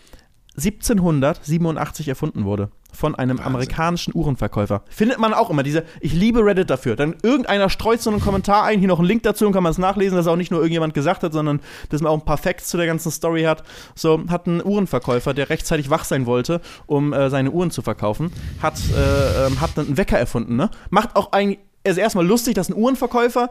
1787 0.57 2.09
erfunden 2.09 2.45
wurde. 2.45 2.71
Von 2.95 3.15
einem 3.15 3.39
Wahnsinn. 3.39 3.47
amerikanischen 3.47 4.15
Uhrenverkäufer. 4.15 4.83
Findet 4.91 5.19
man 5.19 5.33
auch 5.33 5.49
immer 5.49 5.63
diese, 5.63 5.85
ich 6.01 6.13
liebe 6.13 6.45
Reddit 6.45 6.69
dafür. 6.69 6.95
Dann 6.95 7.17
irgendeiner 7.23 7.71
streut 7.71 8.03
so 8.03 8.11
einen 8.11 8.21
Kommentar 8.21 8.65
ein, 8.65 8.81
hier 8.81 8.89
noch 8.89 8.99
einen 8.99 9.09
Link 9.09 9.23
dazu 9.23 9.47
und 9.47 9.55
kann 9.55 9.63
man 9.63 9.71
es 9.73 9.79
nachlesen, 9.79 10.17
dass 10.17 10.27
auch 10.27 10.37
nicht 10.37 10.51
nur 10.51 10.61
irgendjemand 10.61 10.93
gesagt 10.93 11.23
hat, 11.23 11.33
sondern 11.33 11.61
dass 11.89 12.03
man 12.03 12.13
auch 12.13 12.19
ein 12.19 12.27
paar 12.27 12.37
Facts 12.37 12.69
zu 12.69 12.77
der 12.77 12.85
ganzen 12.85 13.11
Story 13.11 13.45
hat. 13.45 13.63
So, 13.95 14.23
hat 14.29 14.47
ein 14.47 14.63
Uhrenverkäufer, 14.63 15.33
der 15.33 15.49
rechtzeitig 15.49 15.89
wach 15.89 16.05
sein 16.05 16.27
wollte, 16.27 16.61
um 16.87 17.15
äh, 17.15 17.31
seine 17.31 17.51
Uhren 17.51 17.71
zu 17.71 17.81
verkaufen, 17.81 18.31
hat, 18.61 18.79
äh, 18.95 19.47
ähm, 19.47 19.61
hat 19.63 19.71
dann 19.77 19.87
einen 19.87 19.97
Wecker 19.97 20.19
erfunden, 20.19 20.57
ne? 20.57 20.69
Macht 20.91 21.17
auch 21.17 21.33
eigentlich, 21.33 21.61
also 21.87 21.99
erstmal 21.99 22.27
lustig, 22.27 22.55
dass 22.55 22.69
ein 22.69 22.77
Uhrenverkäufer 22.77 23.49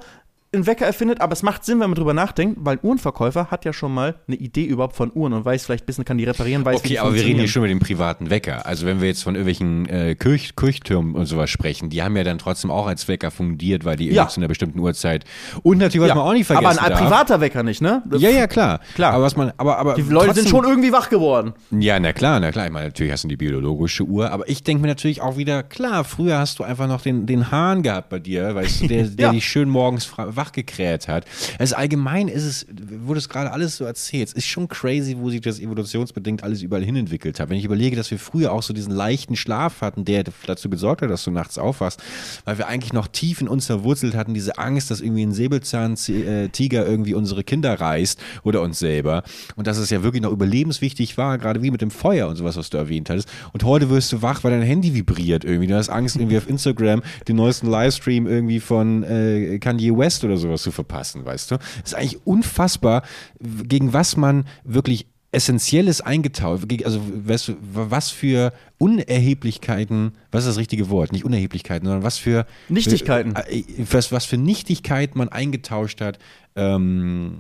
einen 0.53 0.65
Wecker 0.67 0.85
erfindet, 0.85 1.21
aber 1.21 1.31
es 1.31 1.43
macht 1.43 1.63
Sinn, 1.63 1.79
wenn 1.79 1.89
man 1.91 1.95
drüber 1.95 2.13
nachdenkt, 2.13 2.57
weil 2.59 2.75
ein 2.75 2.79
Uhrenverkäufer 2.83 3.49
hat 3.51 3.63
ja 3.63 3.71
schon 3.71 3.93
mal 3.93 4.15
eine 4.27 4.35
Idee 4.35 4.65
überhaupt 4.65 4.97
von 4.97 5.09
Uhren 5.15 5.31
und 5.31 5.45
weiß 5.45 5.63
vielleicht 5.65 5.83
ein 5.83 5.85
bisschen, 5.85 6.03
kann 6.03 6.17
die 6.17 6.25
reparieren, 6.25 6.65
weiß, 6.65 6.73
wie 6.75 6.77
Okay, 6.79 6.87
die 6.89 6.99
aber 6.99 7.13
wir 7.15 7.23
reden 7.23 7.39
hier 7.39 7.47
schon 7.47 7.61
mit 7.61 7.71
dem 7.71 7.79
privaten 7.79 8.29
Wecker. 8.29 8.65
Also 8.65 8.85
wenn 8.85 8.99
wir 8.99 9.07
jetzt 9.07 9.23
von 9.23 9.35
irgendwelchen 9.35 9.87
äh, 9.87 10.15
Kirch 10.15 10.57
Kirchtürmen 10.57 11.15
und 11.15 11.25
sowas 11.25 11.49
sprechen, 11.49 11.89
die 11.89 12.03
haben 12.03 12.17
ja 12.17 12.25
dann 12.25 12.37
trotzdem 12.37 12.69
auch 12.69 12.85
als 12.87 13.07
Wecker 13.07 13.31
fungiert, 13.31 13.85
weil 13.85 13.95
die 13.95 14.09
Ja. 14.09 14.27
zu 14.27 14.41
einer 14.41 14.49
bestimmten 14.49 14.79
Uhrzeit. 14.79 15.23
Und 15.63 15.77
natürlich, 15.77 16.01
was 16.01 16.09
Ja, 16.09 16.15
man 16.15 16.25
auch 16.25 16.33
nicht 16.33 16.47
vergessen 16.47 16.65
aber 16.79 16.83
ein 16.85 16.89
darf. 16.91 17.01
privater 17.01 17.39
Wecker 17.39 17.63
nicht, 17.63 17.81
ne? 17.81 18.03
Ja, 18.17 18.29
ja, 18.29 18.47
klar. 18.47 18.81
Klar. 18.95 19.13
Aber 19.13 19.23
was 19.23 19.37
man, 19.37 19.53
aber, 19.55 19.77
aber 19.77 19.93
Die 19.93 20.01
Leute 20.01 20.33
sind 20.33 20.49
trotzdem- 20.49 20.49
schon 20.49 20.65
irgendwie 20.69 20.91
wach 20.91 21.09
geworden. 21.09 21.53
Ja, 21.71 21.97
na 21.97 22.11
klar, 22.11 22.41
na 22.41 22.51
klar. 22.51 22.65
Ich 22.65 22.73
meine, 22.73 22.87
natürlich 22.87 23.13
hast 23.13 23.23
du 23.23 23.29
die 23.29 23.37
biologische 23.37 24.03
Uhr, 24.03 24.29
aber 24.31 24.49
ich 24.49 24.63
denke 24.63 24.81
mir 24.81 24.89
natürlich 24.89 25.21
auch 25.21 25.37
wieder, 25.37 25.63
klar, 25.63 26.03
früher 26.03 26.39
hast 26.39 26.59
du 26.59 26.65
einfach 26.65 26.87
noch 26.89 26.99
den, 26.99 27.25
den 27.25 27.51
Hahn 27.51 27.83
gehabt 27.83 28.09
bei 28.09 28.19
dir, 28.19 28.53
weißt 28.53 28.81
du, 28.81 28.87
der, 28.87 29.03
der 29.05 29.25
Ja. 29.27 29.31
dich 29.31 29.45
schön 29.45 29.69
morgens 29.69 30.11
wach 30.17 30.40
wachgekräht 30.41 31.07
hat. 31.07 31.25
Also 31.59 31.75
allgemein 31.75 32.27
ist 32.27 32.43
es, 32.43 32.65
wo 33.05 33.13
das 33.13 33.29
gerade 33.29 33.51
alles 33.51 33.77
so 33.77 33.85
erzählt, 33.85 34.33
ist 34.33 34.47
schon 34.47 34.67
crazy, 34.67 35.17
wo 35.17 35.29
sich 35.29 35.41
das 35.41 35.59
evolutionsbedingt 35.59 36.43
alles 36.43 36.61
überall 36.61 36.83
hin 36.83 36.95
entwickelt 36.95 37.39
hat. 37.39 37.49
Wenn 37.49 37.57
ich 37.57 37.65
überlege, 37.65 37.95
dass 37.95 38.09
wir 38.09 38.17
früher 38.17 38.51
auch 38.51 38.63
so 38.63 38.73
diesen 38.73 38.93
leichten 38.93 39.35
Schlaf 39.35 39.81
hatten, 39.81 40.05
der 40.05 40.23
dazu 40.47 40.69
gesorgt 40.69 41.01
hat, 41.01 41.09
dass 41.09 41.23
du 41.23 41.31
nachts 41.31 41.57
aufwachst, 41.57 42.01
weil 42.45 42.57
wir 42.57 42.67
eigentlich 42.67 42.93
noch 42.93 43.07
tief 43.07 43.41
in 43.41 43.47
uns 43.47 43.67
verwurzelt 43.67 44.15
hatten, 44.15 44.33
diese 44.33 44.57
Angst, 44.57 44.89
dass 44.89 45.01
irgendwie 45.01 45.23
ein 45.23 45.33
Säbelzahntiger 45.33 46.85
irgendwie 46.87 47.13
unsere 47.13 47.43
Kinder 47.43 47.79
reißt 47.79 48.19
oder 48.43 48.61
uns 48.61 48.79
selber. 48.79 49.23
Und 49.55 49.67
dass 49.67 49.77
es 49.77 49.89
ja 49.89 50.01
wirklich 50.03 50.23
noch 50.23 50.31
überlebenswichtig 50.31 51.17
war, 51.17 51.37
gerade 51.37 51.61
wie 51.61 51.71
mit 51.71 51.81
dem 51.81 51.91
Feuer 51.91 52.27
und 52.27 52.35
sowas, 52.35 52.57
was 52.57 52.69
du 52.69 52.77
erwähnt 52.77 53.09
hattest. 53.09 53.29
Und 53.53 53.63
heute 53.63 53.89
wirst 53.89 54.11
du 54.11 54.21
wach, 54.21 54.43
weil 54.43 54.51
dein 54.51 54.61
Handy 54.61 54.93
vibriert 54.95 55.43
irgendwie. 55.43 55.67
Du 55.67 55.75
hast 55.75 55.89
Angst, 55.89 56.15
irgendwie 56.15 56.37
auf 56.37 56.49
Instagram 56.49 57.03
den 57.27 57.35
neuesten 57.35 57.67
Livestream 57.69 58.25
irgendwie 58.27 58.59
von 58.59 59.03
äh, 59.03 59.59
Kanye 59.59 59.95
West 59.95 60.23
oder 60.23 60.30
sowas 60.37 60.61
zu 60.61 60.71
verpassen, 60.71 61.25
weißt 61.25 61.51
du? 61.51 61.57
Das 61.57 61.93
ist 61.93 61.95
eigentlich 61.95 62.25
unfassbar, 62.25 63.03
gegen 63.39 63.93
was 63.93 64.17
man 64.17 64.45
wirklich 64.63 65.07
Essentielles 65.33 66.01
eingetaucht, 66.01 66.65
also 66.83 67.01
weißt 67.25 67.47
du, 67.47 67.53
was 67.61 68.09
für 68.09 68.51
Unerheblichkeiten, 68.77 70.11
was 70.29 70.43
ist 70.43 70.49
das 70.49 70.57
richtige 70.57 70.89
Wort? 70.89 71.13
Nicht 71.13 71.23
Unerheblichkeiten, 71.23 71.85
sondern 71.85 72.03
was 72.03 72.17
für 72.17 72.45
Nichtigkeiten. 72.67 73.35
Äh, 73.35 73.63
was, 73.89 74.11
was 74.11 74.25
für 74.25 74.37
Nichtigkeit 74.37 75.15
man 75.15 75.29
eingetauscht 75.29 76.01
hat 76.01 76.19
ähm, 76.55 77.39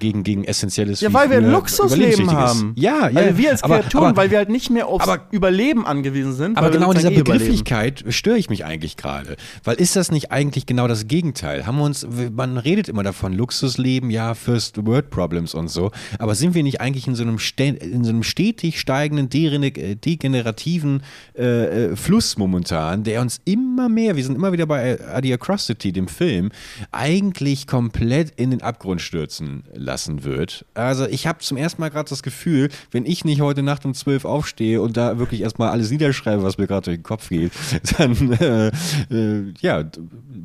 gegen, 0.00 0.24
gegen 0.24 0.44
Essentielles. 0.44 1.00
Ja, 1.00 1.12
weil 1.12 1.30
wir 1.30 1.38
ein 1.38 1.50
Luxusleben 1.50 2.30
haben. 2.32 2.72
Ja, 2.76 3.08
ja. 3.08 3.14
Weil 3.14 3.38
wir 3.38 3.50
als 3.50 3.62
Kreaturen, 3.62 4.06
aber, 4.06 4.16
weil 4.16 4.30
wir 4.30 4.38
halt 4.38 4.48
nicht 4.48 4.70
mehr 4.70 4.88
aufs 4.88 5.06
aber, 5.06 5.26
Überleben 5.30 5.86
angewiesen 5.86 6.32
sind. 6.32 6.58
Aber 6.58 6.70
genau 6.70 6.90
in 6.90 6.98
dieser 6.98 7.12
eh 7.12 7.16
Begrifflichkeit 7.16 8.04
störe 8.08 8.38
ich 8.38 8.50
mich 8.50 8.64
eigentlich 8.64 8.96
gerade. 8.96 9.36
Weil 9.62 9.76
ist 9.76 9.94
das 9.94 10.10
nicht 10.10 10.32
eigentlich 10.32 10.66
genau 10.66 10.88
das 10.88 11.06
Gegenteil? 11.06 11.66
Haben 11.66 11.78
wir 11.78 11.84
uns, 11.84 12.06
man 12.32 12.58
redet 12.58 12.88
immer 12.88 13.02
davon, 13.02 13.32
Luxusleben, 13.32 14.10
ja, 14.10 14.34
First 14.34 14.84
World 14.84 15.10
Problems 15.10 15.54
und 15.54 15.68
so. 15.68 15.90
Aber 16.18 16.34
sind 16.34 16.54
wir 16.54 16.62
nicht 16.62 16.80
eigentlich 16.80 17.06
in 17.06 17.14
so 17.14 17.22
einem, 17.22 17.38
in 17.58 18.04
so 18.04 18.10
einem 18.10 18.22
stetig 18.22 18.80
steigenden, 18.80 19.28
degenerativen 19.30 21.02
äh, 21.38 21.90
äh, 21.90 21.96
Fluss 21.96 22.36
momentan, 22.38 23.04
der 23.04 23.20
uns 23.20 23.40
immer 23.44 23.88
mehr, 23.88 24.16
wir 24.16 24.24
sind 24.24 24.34
immer 24.34 24.52
wieder 24.52 24.66
bei 24.66 24.98
Adiacrosity, 25.00 25.92
dem 25.92 26.08
Film, 26.08 26.50
eigentlich 26.90 27.66
komplett 27.66 28.32
in 28.36 28.50
den 28.50 28.62
Abgrund 28.62 29.00
stürzen 29.00 29.64
lassen 29.90 30.22
wird. 30.22 30.64
Also 30.74 31.06
ich 31.06 31.26
habe 31.26 31.40
zum 31.40 31.56
ersten 31.56 31.80
Mal 31.80 31.88
gerade 31.88 32.08
das 32.08 32.22
Gefühl, 32.22 32.68
wenn 32.92 33.04
ich 33.04 33.24
nicht 33.24 33.40
heute 33.40 33.64
Nacht 33.64 33.84
um 33.84 33.92
zwölf 33.92 34.24
aufstehe 34.24 34.80
und 34.80 34.96
da 34.96 35.18
wirklich 35.18 35.40
erstmal 35.40 35.70
alles 35.70 35.90
niederschreibe, 35.90 36.44
was 36.44 36.58
mir 36.58 36.68
gerade 36.68 36.84
durch 36.84 36.98
den 36.98 37.02
Kopf 37.02 37.28
geht, 37.28 37.52
dann 37.98 38.32
äh, 38.34 38.68
äh, 39.10 39.52
ja, 39.60 39.84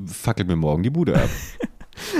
fackelt 0.07 0.47
mir 0.47 0.55
morgen 0.55 0.81
die 0.81 0.89
Bude 0.89 1.15
ab. 1.15 1.29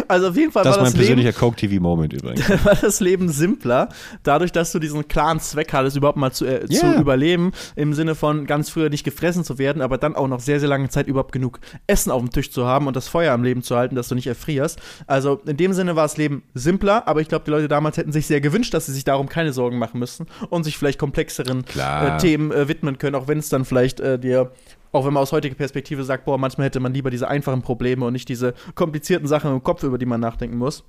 Also 0.07 0.29
auf 0.29 0.35
jeden 0.35 0.51
Fall 0.51 0.63
das 0.63 0.77
war 0.77 0.83
das 0.83 0.93
Das 0.93 0.93
ist 0.93 0.97
mein 0.97 1.07
persönlicher 1.07 1.33
Coke 1.33 1.55
TV 1.55 1.81
Moment 1.81 2.13
übrigens. 2.13 2.49
war 2.65 2.75
das 2.75 2.99
Leben 2.99 3.29
simpler, 3.29 3.89
dadurch, 4.23 4.51
dass 4.51 4.71
du 4.71 4.79
diesen 4.79 5.07
klaren 5.07 5.39
Zweck 5.39 5.73
hattest, 5.73 5.97
überhaupt 5.97 6.17
mal 6.17 6.31
zu, 6.31 6.45
äh, 6.45 6.65
yeah. 6.69 6.79
zu 6.79 6.99
überleben, 6.99 7.51
im 7.75 7.93
Sinne 7.93 8.15
von 8.15 8.45
ganz 8.45 8.69
früher 8.69 8.89
nicht 8.89 9.03
gefressen 9.03 9.43
zu 9.43 9.57
werden, 9.57 9.81
aber 9.81 9.97
dann 9.97 10.15
auch 10.15 10.27
noch 10.27 10.39
sehr, 10.39 10.59
sehr 10.59 10.69
lange 10.69 10.89
Zeit 10.89 11.07
überhaupt 11.07 11.31
genug 11.31 11.59
Essen 11.87 12.11
auf 12.11 12.21
dem 12.21 12.31
Tisch 12.31 12.51
zu 12.51 12.65
haben 12.65 12.87
und 12.87 12.95
das 12.95 13.07
Feuer 13.07 13.33
am 13.33 13.43
Leben 13.43 13.63
zu 13.63 13.75
halten, 13.75 13.95
dass 13.95 14.07
du 14.07 14.15
nicht 14.15 14.27
erfrierst. 14.27 14.79
Also 15.07 15.41
in 15.45 15.57
dem 15.57 15.73
Sinne 15.73 15.95
war 15.95 16.03
das 16.03 16.17
Leben 16.17 16.43
simpler, 16.53 17.07
aber 17.07 17.21
ich 17.21 17.27
glaube, 17.27 17.45
die 17.45 17.51
Leute 17.51 17.67
damals 17.67 17.97
hätten 17.97 18.11
sich 18.11 18.27
sehr 18.27 18.41
gewünscht, 18.41 18.73
dass 18.73 18.85
sie 18.85 18.93
sich 18.93 19.03
darum 19.03 19.29
keine 19.29 19.53
Sorgen 19.53 19.77
machen 19.77 19.99
müssten 19.99 20.25
und 20.49 20.63
sich 20.63 20.77
vielleicht 20.77 20.99
komplexeren 20.99 21.65
äh, 21.77 22.17
Themen 22.17 22.51
äh, 22.51 22.67
widmen 22.67 22.97
können, 22.97 23.15
auch 23.15 23.27
wenn 23.27 23.39
es 23.39 23.49
dann 23.49 23.65
vielleicht 23.65 23.99
äh, 23.99 24.19
dir 24.19 24.51
auch 24.95 25.05
wenn 25.05 25.13
man 25.13 25.23
aus 25.23 25.31
heutiger 25.31 25.55
Perspektive 25.55 26.03
sagt, 26.03 26.25
boah, 26.25 26.37
manchmal 26.37 26.67
hätte 26.67 26.79
man 26.79 26.93
lieber 26.93 27.11
diese 27.11 27.27
einfachen 27.27 27.61
Probleme 27.61 28.05
und 28.05 28.13
nicht 28.13 28.29
diese 28.29 28.53
komplizierten 28.75 29.27
Sachen 29.27 29.51
im 29.51 29.63
Kopf, 29.63 29.83
über 29.83 29.97
die 29.97 30.05
man 30.05 30.21
nachdenken 30.21 30.57
muss. 30.57 30.83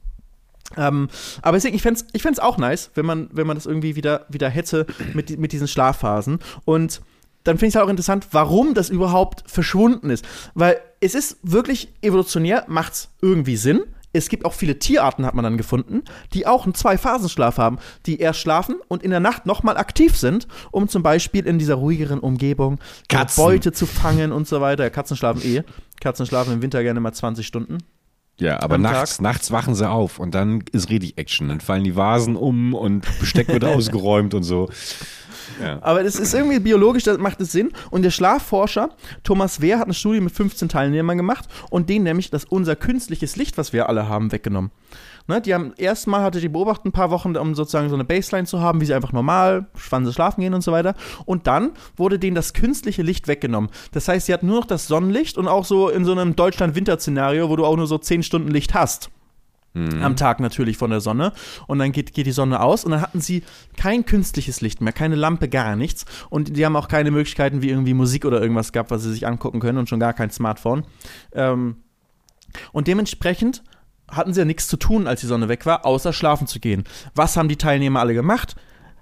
Ähm, 0.77 1.09
aber 1.43 1.57
deswegen, 1.57 1.77
ich 1.77 1.83
fände 1.83 2.01
es 2.01 2.07
ich 2.13 2.23
fänd's 2.23 2.39
auch 2.39 2.59
nice, 2.59 2.91
wenn 2.95 3.07
man, 3.07 3.29
wenn 3.33 3.47
man 3.47 3.57
das 3.57 3.67
irgendwie 3.67 3.97
wieder, 3.97 4.27
wieder 4.29 4.49
hätte 4.49 4.87
mit, 5.15 5.39
mit 5.39 5.53
diesen 5.53 5.69
Schlafphasen. 5.69 6.39
Und 6.65 7.03
dann 7.45 7.59
finde 7.59 7.67
ich 7.67 7.73
es 7.73 7.77
halt 7.77 7.87
auch 7.87 7.91
interessant, 7.91 8.29
warum 8.33 8.75
das 8.75 8.91
überhaupt 8.91 9.45
verschwunden 9.49 10.11
ist. 10.11 10.25
Weil 10.55 10.81
es 11.01 11.15
ist 11.15 11.39
wirklich 11.43 11.93
evolutionär, 12.03 12.65
macht 12.67 12.93
es 12.95 13.09
irgendwie 13.23 13.57
Sinn 13.57 13.83
es 14.17 14.29
gibt 14.29 14.45
auch 14.45 14.53
viele 14.53 14.79
Tierarten, 14.79 15.27
hat 15.27 15.35
man 15.35 15.43
dann 15.43 15.57
gefunden, 15.57 16.03
die 16.33 16.47
auch 16.47 16.65
einen 16.65 16.75
Zwei-Phasenschlaf 16.75 17.59
haben, 17.59 17.79
die 18.07 18.19
erst 18.19 18.41
schlafen 18.41 18.77
und 18.89 19.03
in 19.03 19.11
der 19.11 19.21
Nacht 19.21 19.47
nochmal 19.47 19.77
aktiv 19.77 20.17
sind, 20.17 20.47
um 20.71 20.89
zum 20.89 21.03
Beispiel 21.03 21.47
in 21.47 21.59
dieser 21.59 21.75
ruhigeren 21.75 22.21
Umgebung 22.21 22.79
Beute 23.37 23.73
zu 23.73 23.87
fangen 23.87 24.33
und 24.33 24.49
so 24.49 24.61
weiter. 24.61 24.91
Katzen 24.91 25.17
schlafen 25.17 25.43
eh. 25.45 25.63
Katzen 26.01 26.27
schlafen 26.27 26.55
im 26.55 26.63
Winter 26.63 26.83
gerne 26.83 27.01
mal 27.01 27.13
20 27.13 27.47
Stunden. 27.47 27.79
Ja, 28.39 28.61
aber 28.63 28.77
nachts, 28.77 29.21
nachts 29.21 29.51
wachen 29.51 29.75
sie 29.75 29.89
auf 29.89 30.19
und 30.19 30.35
dann 30.35 30.63
ist 30.73 30.91
richtig 30.91 31.17
Action. 31.17 31.49
Dann 31.49 31.61
fallen 31.61 31.85
die 31.85 31.97
Vasen 31.97 32.37
um 32.37 32.75
und 32.75 33.07
Besteck 33.19 33.49
wird 33.49 33.65
ausgeräumt 33.65 34.35
und 34.35 34.43
so. 34.43 34.69
Aber 35.81 36.03
das 36.03 36.17
ist 36.17 36.35
irgendwie 36.35 36.61
biologisch, 36.61 37.05
das 37.05 37.19
macht 37.19 37.41
es 37.41 37.53
Sinn. 37.53 37.73
Und 37.91 38.03
der 38.03 38.11
Schlafforscher 38.11 38.91
Thomas 39.25 39.61
Wehr 39.61 39.79
hat 39.79 39.87
eine 39.87 39.95
Studie 39.95 40.21
mit 40.21 40.33
15 40.33 40.69
Teilnehmern 40.69 41.17
gemacht 41.17 41.47
und 41.71 41.89
denen 41.89 42.05
nämlich 42.05 42.31
das 42.31 42.45
unser 42.45 42.77
künstliches 42.77 43.37
Licht, 43.37 43.59
was 43.59 43.73
wir 43.73 43.89
alle 43.89 44.09
haben, 44.09 44.33
weggenommen. 44.33 44.71
Ne, 45.29 45.41
die 45.41 45.55
haben 45.55 45.73
erstmal 45.77 46.23
hatte 46.23 46.41
die 46.41 46.49
beobachtet 46.49 46.87
ein 46.87 46.93
paar 46.93 47.11
Wochen, 47.11 47.37
um 47.37 47.57
sozusagen 47.57 47.89
so 47.89 47.97
eine 47.97 48.05
Baseline 48.05 48.47
zu 48.47 48.61
haben, 48.61 48.81
wie 48.81 48.85
sie 48.85 48.95
einfach 48.95 49.13
normal, 49.13 49.67
wann 49.91 50.07
sie 50.07 50.13
schlafen 50.13 50.41
gehen 50.41 50.55
und 50.55 50.61
so 50.61 50.71
weiter. 50.71 50.95
Und 51.25 51.49
dann 51.49 51.73
wurde 51.97 52.21
denen 52.21 52.37
das 52.37 52.53
künstliche 52.53 53.03
Licht 53.03 53.27
weggenommen. 53.27 53.71
Das 53.91 54.07
heißt, 54.07 54.27
sie 54.27 54.33
hat 54.33 54.45
nur 54.45 54.61
noch 54.61 54.67
das 54.67 54.87
Sonnenlicht 54.87 55.37
und 55.37 55.49
auch 55.49 55.65
so 55.65 55.89
in 55.89 56.05
so 56.05 56.13
einem 56.13 56.37
Deutschland-Winter-Szenario, 56.37 57.49
wo 57.49 57.57
du 57.57 57.65
auch 57.65 57.77
nur 57.77 57.89
so 57.89 57.99
10 57.99 58.23
Stunden 58.23 58.51
Licht 58.51 58.75
hast. 58.75 59.11
Mhm. 59.77 60.03
Am 60.03 60.17
Tag 60.17 60.41
natürlich 60.41 60.79
von 60.79 60.91
der 60.91 61.01
Sonne. 61.01 61.33
Und 61.67 61.79
dann 61.79 61.93
geht, 61.93 62.15
geht 62.15 62.27
die 62.27 62.33
Sonne 62.33 62.61
aus 62.61 62.85
und 62.85 62.93
dann 62.93 63.03
hatten 63.03 63.21
sie 63.21 63.43
kein 63.77 64.07
künstliches 64.07 64.63
Licht 64.63 64.81
mehr, 64.81 64.95
keine 64.95 65.17
Lampe, 65.17 65.49
gar 65.49 65.77
nichts. 65.77 66.07
Und 66.31 66.57
die 66.57 66.65
haben 66.65 66.77
auch 66.77 66.89
keine 66.89 67.11
Möglichkeiten 67.11 67.61
wie 67.61 67.69
irgendwie 67.69 67.93
Musik 67.93 68.25
oder 68.25 68.41
irgendwas 68.41 68.73
gehabt, 68.73 68.91
was 68.91 69.03
sie 69.03 69.13
sich 69.13 69.27
angucken 69.27 69.61
können 69.61 69.77
und 69.77 69.89
schon 69.89 70.01
gar 70.01 70.15
kein 70.15 70.31
Smartphone. 70.31 70.85
Ähm, 71.33 71.77
und 72.73 72.89
dementsprechend 72.89 73.63
hatten 74.09 74.33
sie 74.33 74.41
ja 74.41 74.47
nichts 74.47 74.67
zu 74.67 74.79
tun, 74.79 75.07
als 75.07 75.21
die 75.21 75.27
Sonne 75.27 75.49
weg 75.49 75.67
war, 75.67 75.85
außer 75.85 76.15
schlafen 76.15 76.47
zu 76.47 76.59
gehen. 76.59 76.85
Was 77.15 77.37
haben 77.37 77.49
die 77.49 77.57
Teilnehmer 77.57 78.01
alle 78.01 78.15
gemacht? 78.15 78.57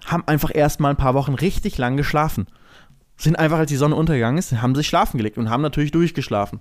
Haben 0.06 0.24
einfach 0.26 0.50
erst 0.52 0.80
mal 0.80 0.90
ein 0.90 0.96
paar 0.96 1.14
Wochen 1.14 1.34
richtig 1.34 1.78
lang 1.78 1.96
geschlafen 1.96 2.46
sind 3.24 3.36
einfach, 3.38 3.58
als 3.58 3.68
die 3.68 3.76
Sonne 3.76 3.96
untergegangen 3.96 4.38
ist, 4.38 4.52
haben 4.52 4.74
sich 4.74 4.86
schlafen 4.86 5.16
gelegt 5.18 5.38
und 5.38 5.50
haben 5.50 5.62
natürlich 5.62 5.90
durchgeschlafen. 5.90 6.60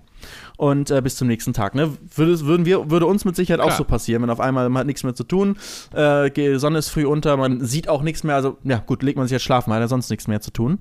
Und 0.56 0.90
äh, 0.90 1.00
bis 1.02 1.16
zum 1.16 1.28
nächsten 1.28 1.52
Tag. 1.52 1.74
Ne? 1.74 1.96
Würde, 2.14 2.40
würden 2.40 2.66
wir, 2.66 2.90
würde 2.90 3.06
uns 3.06 3.24
mit 3.24 3.36
Sicherheit 3.36 3.60
Klar. 3.60 3.72
auch 3.72 3.78
so 3.78 3.84
passieren, 3.84 4.22
wenn 4.22 4.30
auf 4.30 4.40
einmal 4.40 4.68
man 4.68 4.80
hat 4.80 4.86
nichts 4.86 5.04
mehr 5.04 5.14
zu 5.14 5.24
tun, 5.24 5.56
äh, 5.92 6.30
die 6.30 6.58
Sonne 6.58 6.78
ist 6.78 6.88
früh 6.88 7.06
unter, 7.06 7.36
man 7.36 7.64
sieht 7.64 7.88
auch 7.88 8.02
nichts 8.02 8.24
mehr, 8.24 8.34
also 8.34 8.58
ja 8.64 8.78
gut, 8.78 9.02
legt 9.02 9.18
man 9.18 9.26
sich 9.26 9.32
jetzt 9.32 9.44
schlafen, 9.44 9.72
hat 9.72 9.80
ja 9.80 9.88
sonst 9.88 10.10
nichts 10.10 10.26
mehr 10.26 10.40
zu 10.40 10.50
tun. 10.50 10.78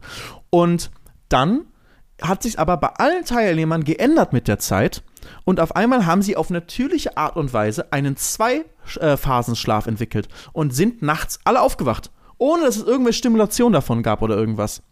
Und 0.49 0.91
dann 1.29 1.65
hat 2.21 2.43
sich 2.43 2.59
aber 2.59 2.77
bei 2.77 2.87
allen 2.87 3.25
Teilnehmern 3.25 3.83
geändert 3.83 4.33
mit 4.33 4.47
der 4.47 4.59
Zeit. 4.59 5.03
Und 5.45 5.59
auf 5.59 5.75
einmal 5.75 6.05
haben 6.05 6.21
sie 6.21 6.35
auf 6.35 6.49
natürliche 6.49 7.17
Art 7.17 7.37
und 7.37 7.53
Weise 7.53 7.91
einen 7.91 8.17
Zwei-Phasenschlaf 8.17 9.87
entwickelt 9.87 10.27
und 10.51 10.73
sind 10.73 11.01
nachts 11.01 11.39
alle 11.43 11.61
aufgewacht, 11.61 12.11
ohne 12.37 12.63
dass 12.63 12.77
es 12.77 12.83
irgendwelche 12.83 13.19
Stimulation 13.19 13.73
davon 13.73 14.03
gab 14.03 14.21
oder 14.21 14.35
irgendwas. 14.35 14.83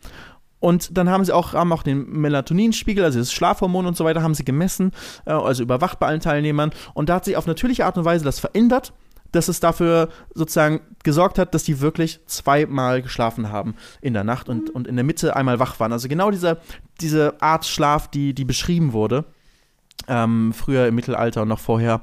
Und 0.62 0.96
dann 0.98 1.10
haben 1.10 1.26
sie 1.26 1.34
auch, 1.34 1.54
haben 1.54 1.74
auch 1.74 1.84
den 1.84 2.10
Melatoninspiegel, 2.10 3.04
also 3.04 3.20
das 3.20 3.34
Schlafhormon 3.34 3.88
und 3.88 3.98
so 3.98 4.06
weiter, 4.06 4.22
haben 4.24 4.36
sie 4.36 4.46
gemessen, 4.46 4.92
äh, 5.26 5.32
also 5.32 5.64
überwacht 5.64 6.00
bei 6.00 6.08
allen 6.08 6.22
Teilnehmern. 6.22 6.72
Und 6.94 7.10
da 7.10 7.16
hat 7.16 7.26
sich 7.26 7.36
auf 7.36 7.48
natürliche 7.48 7.86
Art 7.86 7.98
und 7.98 8.06
Weise 8.06 8.24
das 8.24 8.40
verändert, 8.40 8.94
dass 9.32 9.48
es 9.48 9.60
dafür 9.60 10.10
sozusagen 10.34 10.82
gesorgt 11.04 11.40
hat, 11.40 11.56
dass 11.56 11.64
die 11.64 11.82
wirklich 11.82 12.20
zweimal 12.28 13.02
geschlafen 13.02 13.52
haben 13.52 13.76
in 14.02 14.14
der 14.14 14.24
Nacht 14.24 14.50
und, 14.50 14.70
und 14.70 14.88
in 14.88 14.96
der 14.96 15.06
Mitte 15.06 15.36
einmal 15.36 15.60
wach 15.60 15.80
waren. 15.80 15.94
Also 15.94 16.08
genau 16.08 16.30
diese, 16.30 16.60
diese 17.00 17.42
Art 17.42 17.66
Schlaf, 17.66 18.08
die, 18.10 18.34
die 18.34 18.46
beschrieben 18.46 18.94
wurde, 18.94 19.26
ähm, 20.08 20.54
früher 20.54 20.88
im 20.88 20.96
Mittelalter 20.96 21.42
und 21.42 21.48
noch 21.48 21.60
vorher. 21.60 22.02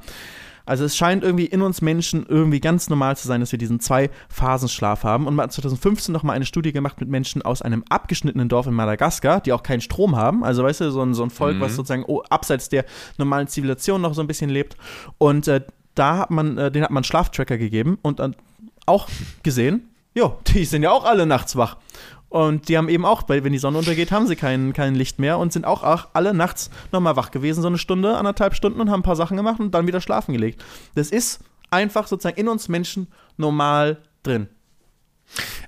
Also 0.69 0.85
es 0.85 0.97
scheint 0.97 1.25
irgendwie 1.25 1.47
in 1.47 1.63
uns 1.63 1.81
Menschen 1.81 2.27
irgendwie 2.29 2.61
ganz 2.61 2.91
normal 2.91 3.17
zu 3.17 3.27
sein, 3.27 3.41
dass 3.41 3.53
wir 3.53 3.59
diesen 3.59 3.81
Zwei-Phasen-Schlaf 3.81 5.03
haben. 5.03 5.27
Und 5.27 5.35
man 5.35 5.45
hat 5.45 5.53
2015 5.53 6.13
nochmal 6.13 6.37
eine 6.37 6.45
Studie 6.45 6.73
gemacht 6.73 7.01
mit 7.01 7.09
Menschen 7.09 7.41
aus 7.41 7.63
einem 7.63 7.85
abgeschnittenen 7.89 8.49
Dorf 8.49 8.67
in 8.67 8.75
Madagaskar, 8.75 9.41
die 9.41 9.53
auch 9.53 9.63
keinen 9.63 9.81
Strom 9.81 10.17
haben. 10.17 10.45
Also 10.45 10.63
weißt 10.63 10.83
du, 10.83 10.91
so 10.91 11.03
ein, 11.03 11.15
so 11.15 11.23
ein 11.23 11.31
Volk, 11.31 11.57
mhm. 11.57 11.61
was 11.61 11.75
sozusagen 11.75 12.05
oh, 12.07 12.23
abseits 12.29 12.69
der 12.69 12.85
normalen 13.17 13.49
Zivilisation 13.49 14.03
noch 14.03 14.13
so 14.13 14.21
ein 14.21 14.27
bisschen 14.27 14.51
lebt. 14.51 14.77
Und 15.17 15.49
äh, 15.49 15.63
da 15.95 16.19
hat 16.19 16.31
man, 16.31 16.59
äh, 16.59 16.71
den 16.71 16.83
hat 16.83 16.91
man 16.91 17.03
Schlaftracker 17.03 17.57
gegeben 17.57 17.99
und 18.03 18.19
dann 18.19 18.37
auch 18.85 19.09
gesehen, 19.43 19.89
jo, 20.15 20.39
die 20.49 20.65
sind 20.65 20.83
ja 20.83 20.91
auch 20.91 21.05
alle 21.05 21.25
nachts 21.25 21.57
wach. 21.57 21.77
Und 22.29 22.69
die 22.69 22.77
haben 22.77 22.89
eben 22.89 23.05
auch, 23.05 23.23
weil 23.29 23.43
wenn 23.45 23.53
die 23.53 23.59
Sonne 23.59 23.79
untergeht, 23.79 24.13
haben 24.13 24.27
sie 24.27 24.37
kein, 24.37 24.73
kein 24.75 24.95
Licht 24.95 25.19
mehr 25.19 25.39
und 25.39 25.53
sind 25.53 25.65
auch, 25.65 25.83
auch 25.83 26.09
alle 26.13 26.35
nachts 26.35 26.71
nochmal 26.93 27.17
wach 27.17 27.31
gewesen, 27.31 27.63
so 27.63 27.69
eine 27.69 27.79
Stunde, 27.79 28.17
anderthalb 28.17 28.55
Stunden 28.55 28.81
und 28.81 28.91
haben 28.91 29.01
ein 29.01 29.05
paar 29.05 29.17
Sachen 29.17 29.37
gemacht 29.37 29.61
und 29.61 29.73
dann 29.73 29.87
wieder 29.87 30.01
schlafen 30.01 30.33
gelegt. 30.33 30.63
Das 30.95 31.11
ist 31.11 31.41
einfach 31.71 32.07
sozusagen 32.07 32.39
in 32.39 32.49
uns 32.49 32.69
Menschen 32.69 33.09
normal 33.37 33.99
drin. 34.23 34.49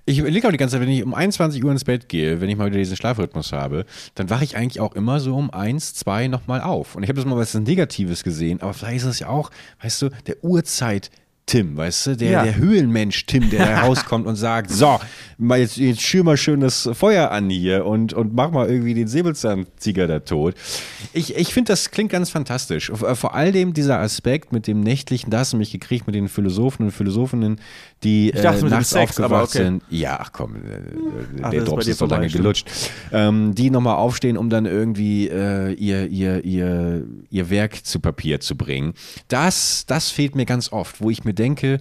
Ich 0.07 0.19
überlege 0.19 0.49
auch 0.49 0.53
die 0.53 0.57
ganze 0.57 0.75
Zeit, 0.75 0.83
wenn 0.83 0.89
ich 0.89 1.05
um 1.05 1.15
21 1.15 1.63
Uhr 1.63 1.71
ins 1.71 1.85
Bett 1.85 2.09
gehe, 2.09 2.41
wenn 2.41 2.49
ich 2.49 2.57
mal 2.57 2.67
wieder 2.67 2.79
diesen 2.79 2.97
Schlafrhythmus 2.97 3.53
habe, 3.53 3.85
dann 4.15 4.31
wache 4.31 4.45
ich 4.45 4.57
eigentlich 4.57 4.81
auch 4.81 4.95
immer 4.95 5.21
so 5.21 5.37
um 5.37 5.51
1, 5.51 5.95
2 5.95 6.29
nochmal 6.29 6.63
auf. 6.63 6.97
Und 6.97 7.03
ich 7.03 7.09
habe 7.09 7.17
das 7.17 7.27
mal 7.27 7.37
was 7.37 7.55
Negatives 7.55 8.25
gesehen, 8.25 8.61
aber 8.63 8.73
vielleicht 8.73 8.99
ist 8.99 9.05
es 9.05 9.19
ja 9.21 9.29
auch, 9.29 9.51
weißt 9.83 10.03
du, 10.03 10.09
der 10.27 10.43
Uhrzeit 10.43 11.11
Tim, 11.51 11.77
weißt 11.77 12.07
du, 12.07 12.17
der, 12.17 12.31
Ja. 12.31 12.43
der 12.45 12.55
Höhlenmensch 12.57 13.27
Tim, 13.27 13.51
der 13.51 13.67
da 13.67 13.81
rauskommt 13.87 14.27
und 14.27 14.37
sagt, 14.37 14.71
so, 14.71 15.01
mal 15.37 15.59
jetzt, 15.59 15.77
jetzt 15.79 16.01
schür 16.03 16.23
mal 16.23 16.37
schön 16.37 16.61
das 16.61 16.89
Feuer 16.93 17.33
an 17.33 17.51
hier 17.51 17.85
und, 17.87 18.13
und 18.13 18.35
mach 18.35 18.53
mal 18.53 18.69
irgendwie 18.71 18.95
den 18.95 19.09
Säbelzahntiger 19.09 20.07
da 20.07 20.21
tot. 20.21 20.55
Ich, 21.13 21.35
ich 21.37 21.53
finde, 21.53 21.73
das 21.73 21.91
klingt 21.91 22.13
ganz 22.13 22.31
fantastisch. 22.31 22.93
Vor 22.95 23.17
vor 23.17 23.35
allem 23.35 23.73
dieser 23.73 23.99
Aspekt 23.99 24.53
mit 24.53 24.69
dem 24.69 24.81
nächtlichen, 24.81 25.31
da 25.31 25.41
hast 25.41 25.53
du 25.53 25.57
mich 25.57 25.73
gekriegt 25.73 26.07
mit 26.07 26.15
den 26.15 26.29
Philosophen 26.29 26.85
und 26.87 26.93
Philosophinnen, 26.93 27.61
die 28.03 28.33
dachte, 28.33 28.67
äh, 28.67 28.71
nachts 28.71 28.91
Sex, 28.91 29.11
aufgewacht 29.13 29.55
okay. 29.55 29.65
sind. 29.65 29.83
Ja, 29.91 30.19
ach 30.21 30.33
komm, 30.33 30.57
äh, 30.57 30.59
Ach, 31.43 31.51
der 31.51 31.61
ist 31.61 31.69
Drops 31.69 31.85
dir 31.85 31.91
ist 31.91 31.99
so 31.99 32.07
lange 32.07 32.29
stimmt. 32.29 32.43
gelutscht. 32.43 32.69
Ähm, 33.13 33.55
die 33.55 33.71
nochmal 33.71 33.97
aufstehen, 33.97 34.37
um 34.37 34.49
dann 34.49 34.67
irgendwie 34.67 35.29
äh, 35.29 35.73
ihr, 35.75 36.07
ihr, 36.09 36.45
ihr, 36.45 37.07
ihr 37.31 37.51
Werk 37.51 37.85
zu 37.85 38.01
Papier 38.01 38.41
zu 38.41 38.57
bringen. 38.57 38.95
Das, 39.29 39.85
das 39.87 40.11
fehlt 40.11 40.35
mir 40.35 40.47
ganz 40.47 40.73
oft, 40.73 41.01
wo 41.01 41.11
ich 41.11 41.25
mir 41.25 41.35
denke, 41.35 41.79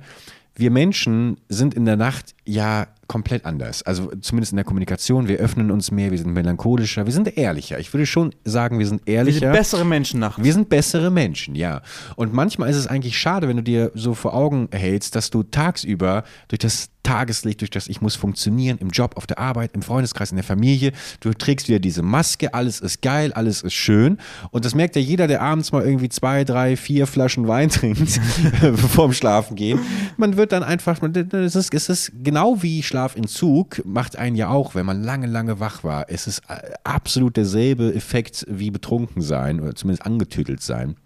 wir 0.55 0.71
Menschen 0.71 1.37
sind 1.47 1.73
in 1.73 1.85
der 1.85 1.95
Nacht 1.95 2.35
ja 2.45 2.87
komplett 3.09 3.43
anders. 3.43 3.81
Also 3.81 4.11
zumindest 4.21 4.53
in 4.53 4.55
der 4.55 4.63
Kommunikation. 4.63 5.27
Wir 5.27 5.39
öffnen 5.39 5.71
uns 5.71 5.91
mehr, 5.91 6.11
wir 6.11 6.17
sind 6.17 6.31
melancholischer, 6.31 7.05
wir 7.05 7.11
sind 7.11 7.37
ehrlicher. 7.37 7.79
Ich 7.79 7.91
würde 7.93 8.05
schon 8.05 8.33
sagen, 8.45 8.79
wir 8.79 8.87
sind 8.87 9.05
Wir 9.05 9.15
ehrlicher. 9.15 9.39
sind 9.39 9.51
bessere 9.51 9.83
Menschen 9.83 10.19
nachts. 10.21 10.41
Wir 10.41 10.53
sind 10.53 10.69
bessere 10.69 11.09
Menschen, 11.09 11.55
ja. 11.55 11.81
Und 12.15 12.33
manchmal 12.33 12.69
ist 12.69 12.77
es 12.77 12.87
eigentlich 12.87 13.17
schade, 13.17 13.49
wenn 13.49 13.57
du 13.57 13.63
dir 13.63 13.91
so 13.95 14.13
vor 14.13 14.33
Augen 14.33 14.69
hältst, 14.71 15.15
dass 15.15 15.31
du 15.31 15.43
tagsüber 15.43 16.23
durch 16.47 16.59
das 16.59 16.89
Tageslicht, 17.03 17.61
durch 17.61 17.71
das 17.71 17.87
ich 17.87 18.01
muss 18.01 18.15
funktionieren, 18.15 18.77
im 18.79 18.89
Job, 18.89 19.17
auf 19.17 19.25
der 19.25 19.39
Arbeit, 19.39 19.71
im 19.73 19.81
Freundeskreis, 19.81 20.31
in 20.31 20.35
der 20.35 20.43
Familie, 20.43 20.91
du 21.21 21.33
trägst 21.33 21.67
wieder 21.67 21.79
diese 21.79 22.03
Maske, 22.03 22.53
alles 22.53 22.81
ist 22.81 23.01
geil, 23.01 23.33
alles 23.33 23.63
ist 23.63 23.73
schön. 23.73 24.19
Und 24.51 24.65
das 24.65 24.75
merkt 24.75 24.95
ja 24.95 25.01
jeder, 25.01 25.25
der 25.27 25.41
abends 25.41 25.71
mal 25.71 25.83
irgendwie 25.83 26.09
zwei, 26.09 26.43
drei, 26.43 26.75
vier 26.75 27.07
Flaschen 27.07 27.47
Wein 27.47 27.69
trinkt, 27.71 28.19
vorm 28.91 29.13
Schlafen 29.13 29.55
gehen. 29.55 29.79
Man 30.17 30.37
wird 30.37 30.51
dann 30.51 30.61
einfach, 30.61 31.01
es 31.01 31.55
ist, 31.55 31.73
es 31.73 31.89
ist 31.89 32.11
genau 32.21 32.61
wie 32.61 32.83
Schlafentzug, 32.99 33.81
macht 33.85 34.17
einen 34.17 34.35
ja 34.35 34.49
auch, 34.49 34.75
wenn 34.75 34.85
man 34.85 35.01
lange, 35.01 35.25
lange 35.25 35.61
wach 35.61 35.85
war. 35.85 36.07
Es 36.09 36.27
ist 36.27 36.41
äh, 36.49 36.73
absolut 36.83 37.37
derselbe 37.37 37.93
Effekt 37.93 38.45
wie 38.49 38.71
betrunken 38.71 39.21
sein 39.21 39.61
oder 39.61 39.73
zumindest 39.73 40.05
angetüdelt 40.05 40.61
sein. 40.61 40.97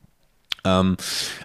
Ähm, 0.66 0.96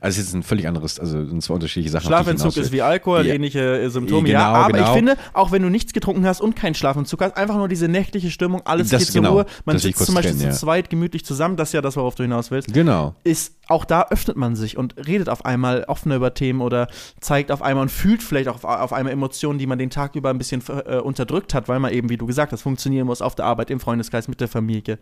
also 0.00 0.20
es 0.20 0.28
ist 0.28 0.34
ein 0.34 0.42
völlig 0.44 0.68
anderes, 0.68 1.00
also 1.00 1.24
sind 1.26 1.42
zwei 1.42 1.54
unterschiedliche 1.54 1.90
Sachen. 1.90 2.06
Schlafentzug 2.06 2.56
ist 2.56 2.70
wie 2.70 2.82
Alkohol, 2.82 3.26
Ja. 3.26 3.34
ähnliche 3.34 3.80
äh, 3.80 3.88
Symptome, 3.90 4.28
Genau, 4.28 4.38
ja. 4.38 4.46
Aber 4.52 4.72
genau. 4.72 4.84
ich 4.86 4.92
finde, 4.96 5.16
auch 5.32 5.50
wenn 5.50 5.62
du 5.62 5.68
nichts 5.70 5.92
getrunken 5.92 6.24
hast 6.24 6.40
und 6.40 6.54
keinen 6.54 6.74
Schlafentzug 6.74 7.20
hast, 7.22 7.36
einfach 7.36 7.56
nur 7.56 7.66
diese 7.68 7.88
nächtliche 7.88 8.30
Stimmung, 8.30 8.62
alles 8.64 8.90
Das- 8.90 9.00
geht 9.00 9.08
zur 9.12 9.22
genau, 9.22 9.32
Ruhe, 9.34 9.46
man 9.64 9.76
sitzt 9.78 10.04
zum 10.06 10.14
Beispiel 10.14 10.36
trennen, 10.38 10.52
zu 10.52 10.58
zweit 10.60 10.88
gemütlich 10.88 11.24
zusammen, 11.24 11.56
das 11.56 11.70
ist 11.70 11.72
ja 11.72 11.80
das, 11.82 11.96
worauf 11.96 12.14
du 12.14 12.22
hinaus 12.22 12.50
willst. 12.50 12.72
Genau. 12.72 13.14
ist 13.24 13.54
auch 13.66 13.84
da 13.84 14.06
öffnet 14.10 14.36
man 14.36 14.56
sich 14.56 14.78
und 14.78 14.94
redet 15.06 15.28
auf 15.28 15.44
einmal 15.44 15.84
offener 15.88 16.16
über 16.16 16.32
Themen 16.32 16.60
oder 16.62 16.88
zeigt 17.20 17.50
auf 17.52 17.60
einmal 17.60 17.82
und 17.82 17.88
fühlt 17.90 18.22
vielleicht 18.22 18.48
auch 18.48 18.54
auf, 18.54 18.64
auf 18.64 18.92
einmal 18.92 19.12
Emotionen, 19.12 19.58
die 19.58 19.66
man 19.66 19.78
den 19.78 19.90
Tag 19.90 20.14
über 20.14 20.30
ein 20.30 20.38
bisschen 20.38 20.62
äh, 20.86 20.96
unterdrückt 20.98 21.52
hat, 21.54 21.68
weil 21.68 21.78
man 21.80 21.92
eben, 21.92 22.08
wie 22.08 22.16
du 22.16 22.24
gesagt 22.24 22.52
hast, 22.52 22.62
funktionieren 22.62 23.06
muss 23.06 23.20
auf 23.20 23.34
der 23.34 23.44
Arbeit, 23.46 23.70
im 23.70 23.78
Freundeskreis, 23.80 24.26
mit 24.28 24.40
der 24.40 24.48
Familie. 24.48 24.98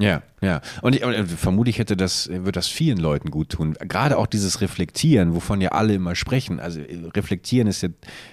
Ja, 0.00 0.22
ja. 0.40 0.60
Und 0.80 0.96
ich, 0.96 1.04
und 1.04 1.12
äh, 1.12 1.24
vermutlich 1.26 1.78
hätte 1.78 1.96
das, 1.96 2.28
wird 2.28 2.56
das 2.56 2.66
vielen 2.66 2.98
Leuten 2.98 3.30
gut 3.30 3.50
tun. 3.50 3.74
Gerade 3.86 4.18
auch 4.18 4.26
dieses 4.26 4.60
Reflektieren, 4.60 5.34
wovon 5.34 5.60
ja 5.60 5.70
alle 5.70 5.94
immer 5.94 6.14
sprechen. 6.14 6.58
Also 6.58 6.80
äh, 6.80 6.98
Reflektieren 7.14 7.68
ist 7.68 7.82
ja 7.82 7.90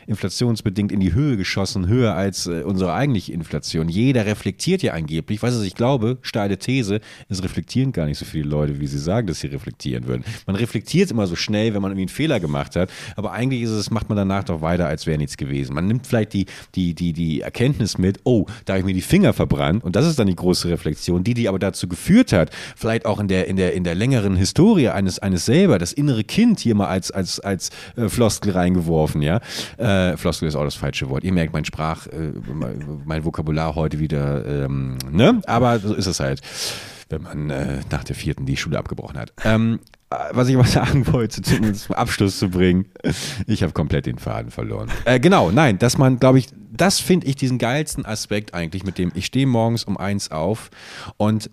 inflationsbedingt 0.07 0.91
in 0.91 1.01
die 1.01 1.13
Höhe 1.13 1.37
geschossen, 1.37 1.87
höher 1.87 2.15
als 2.15 2.47
äh, 2.47 2.63
unsere 2.63 2.93
eigentliche 2.93 3.33
Inflation. 3.33 3.89
Jeder 3.89 4.25
reflektiert 4.25 4.81
ja 4.81 4.93
angeblich. 4.93 5.43
Was 5.43 5.61
ich 5.61 5.75
glaube, 5.75 6.17
steile 6.21 6.57
These, 6.57 7.01
es 7.27 7.43
reflektieren 7.43 7.91
gar 7.91 8.05
nicht 8.05 8.17
so 8.17 8.25
viele 8.25 8.47
Leute, 8.47 8.79
wie 8.79 8.87
sie 8.87 8.97
sagen, 8.97 9.27
dass 9.27 9.41
sie 9.41 9.47
reflektieren 9.47 10.07
würden. 10.07 10.23
Man 10.47 10.55
reflektiert 10.55 11.11
immer 11.11 11.27
so 11.27 11.35
schnell, 11.35 11.73
wenn 11.73 11.81
man 11.81 11.91
irgendwie 11.91 12.03
einen 12.03 12.09
Fehler 12.09 12.39
gemacht 12.39 12.75
hat. 12.77 12.89
Aber 13.17 13.33
eigentlich 13.33 13.61
ist 13.61 13.71
es, 13.71 13.91
macht 13.91 14.09
man 14.09 14.17
danach 14.17 14.45
doch 14.45 14.61
weiter, 14.61 14.87
als 14.87 15.05
wäre 15.05 15.17
nichts 15.17 15.37
gewesen. 15.37 15.75
Man 15.75 15.85
nimmt 15.85 16.07
vielleicht 16.07 16.33
die, 16.33 16.45
die, 16.73 16.95
die, 16.95 17.13
die 17.13 17.41
Erkenntnis 17.41 17.97
mit, 17.97 18.21
oh, 18.23 18.45
da 18.65 18.73
habe 18.73 18.79
ich 18.79 18.85
mir 18.85 18.93
die 18.93 19.01
Finger 19.01 19.33
verbrannt. 19.33 19.83
Und 19.83 19.95
das 19.95 20.07
ist 20.07 20.17
dann 20.17 20.27
die 20.27 20.35
große 20.35 20.69
Reflexion, 20.69 21.23
die, 21.23 21.33
die 21.35 21.48
aber 21.49 21.59
dazu 21.59 21.87
geführt 21.89 22.31
hat, 22.31 22.51
vielleicht 22.77 23.05
auch 23.05 23.19
in 23.19 23.27
der, 23.27 23.47
in 23.47 23.57
der, 23.57 23.73
in 23.73 23.83
der 23.83 23.95
längeren 23.95 24.35
Historie 24.37 24.87
eines, 24.89 25.19
eines 25.19 25.45
selber, 25.45 25.77
das 25.79 25.91
innere 25.91 26.23
Kind 26.23 26.59
hier 26.61 26.75
mal 26.75 26.87
als, 26.87 27.11
als, 27.11 27.39
als 27.41 27.69
äh, 27.97 28.07
Floskel 28.07 28.53
reingeworfen, 28.53 29.21
ja. 29.21 29.41
Äh, 29.77 30.15
Floskel 30.15 30.47
ist 30.47 30.55
auch 30.55 30.63
das 30.63 30.75
falsche 30.75 31.09
Wort. 31.09 31.23
Ihr 31.23 31.33
merkt, 31.33 31.51
mein 31.53 31.65
Sprach, 31.65 32.07
äh, 32.07 32.31
mein- 33.05 33.25
Vokabular 33.25 33.75
heute 33.75 33.99
wieder, 33.99 34.45
ähm, 34.65 34.97
ne? 35.11 35.41
Aber 35.45 35.79
so 35.79 35.93
ist 35.93 36.05
es 36.05 36.19
halt, 36.21 36.41
wenn 37.09 37.23
man 37.23 37.49
äh, 37.49 37.79
nach 37.91 38.03
der 38.05 38.15
vierten 38.15 38.45
die 38.45 38.55
Schule 38.55 38.77
abgebrochen 38.77 39.17
hat. 39.17 39.33
Ähm, 39.43 39.79
äh, 39.83 39.98
was 40.09 40.47
ich 40.47 40.55
aber 40.55 40.67
sagen 40.67 41.05
wollte, 41.11 41.41
um 41.57 41.69
es 41.69 41.83
zum 41.83 41.95
Abschluss 41.95 42.39
zu 42.39 42.49
bringen, 42.49 42.85
ich 43.47 43.63
habe 43.63 43.73
komplett 43.73 44.05
den 44.05 44.17
Faden 44.17 44.51
verloren. 44.51 44.89
Äh, 45.05 45.19
genau, 45.19 45.51
nein, 45.51 45.77
dass 45.77 45.97
man, 45.97 46.19
glaube 46.19 46.39
ich, 46.39 46.47
das 46.71 46.99
finde 46.99 47.27
ich 47.27 47.35
diesen 47.35 47.57
geilsten 47.57 48.05
Aspekt 48.05 48.53
eigentlich, 48.53 48.83
mit 48.83 48.97
dem 48.97 49.11
ich 49.13 49.25
stehe 49.25 49.47
morgens 49.47 49.83
um 49.83 49.97
eins 49.97 50.31
auf 50.31 50.69
und 51.17 51.49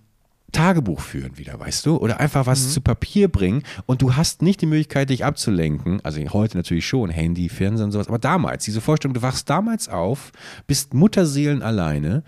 Tagebuch 0.53 1.01
führen 1.01 1.37
wieder, 1.37 1.59
weißt 1.59 1.85
du? 1.85 1.97
Oder 1.97 2.21
einfach 2.21 2.47
was 2.47 2.73
zu 2.73 2.81
Papier 2.81 3.29
bringen 3.29 3.63
und 3.85 4.01
du 4.01 4.17
hast 4.17 4.41
nicht 4.41 4.63
die 4.63 4.67
Möglichkeit, 4.67 5.11
dich 5.11 5.25
abzulenken. 5.25 6.01
Also 6.03 6.21
heute 6.33 6.57
natürlich 6.57 6.87
schon, 6.87 7.11
Handy, 7.11 7.49
Fernsehen 7.49 7.87
und 7.87 7.93
sowas, 7.93 8.09
aber 8.09 8.19
damals, 8.19 8.65
diese 8.65 8.81
Vorstellung, 8.81 9.15
du 9.15 9.23
wachst 9.23 9.51
damals 9.51 9.89
auf, 9.89 10.33
bist 10.67 10.95
Mutterseelen 10.95 11.63
alleine, 11.63 12.23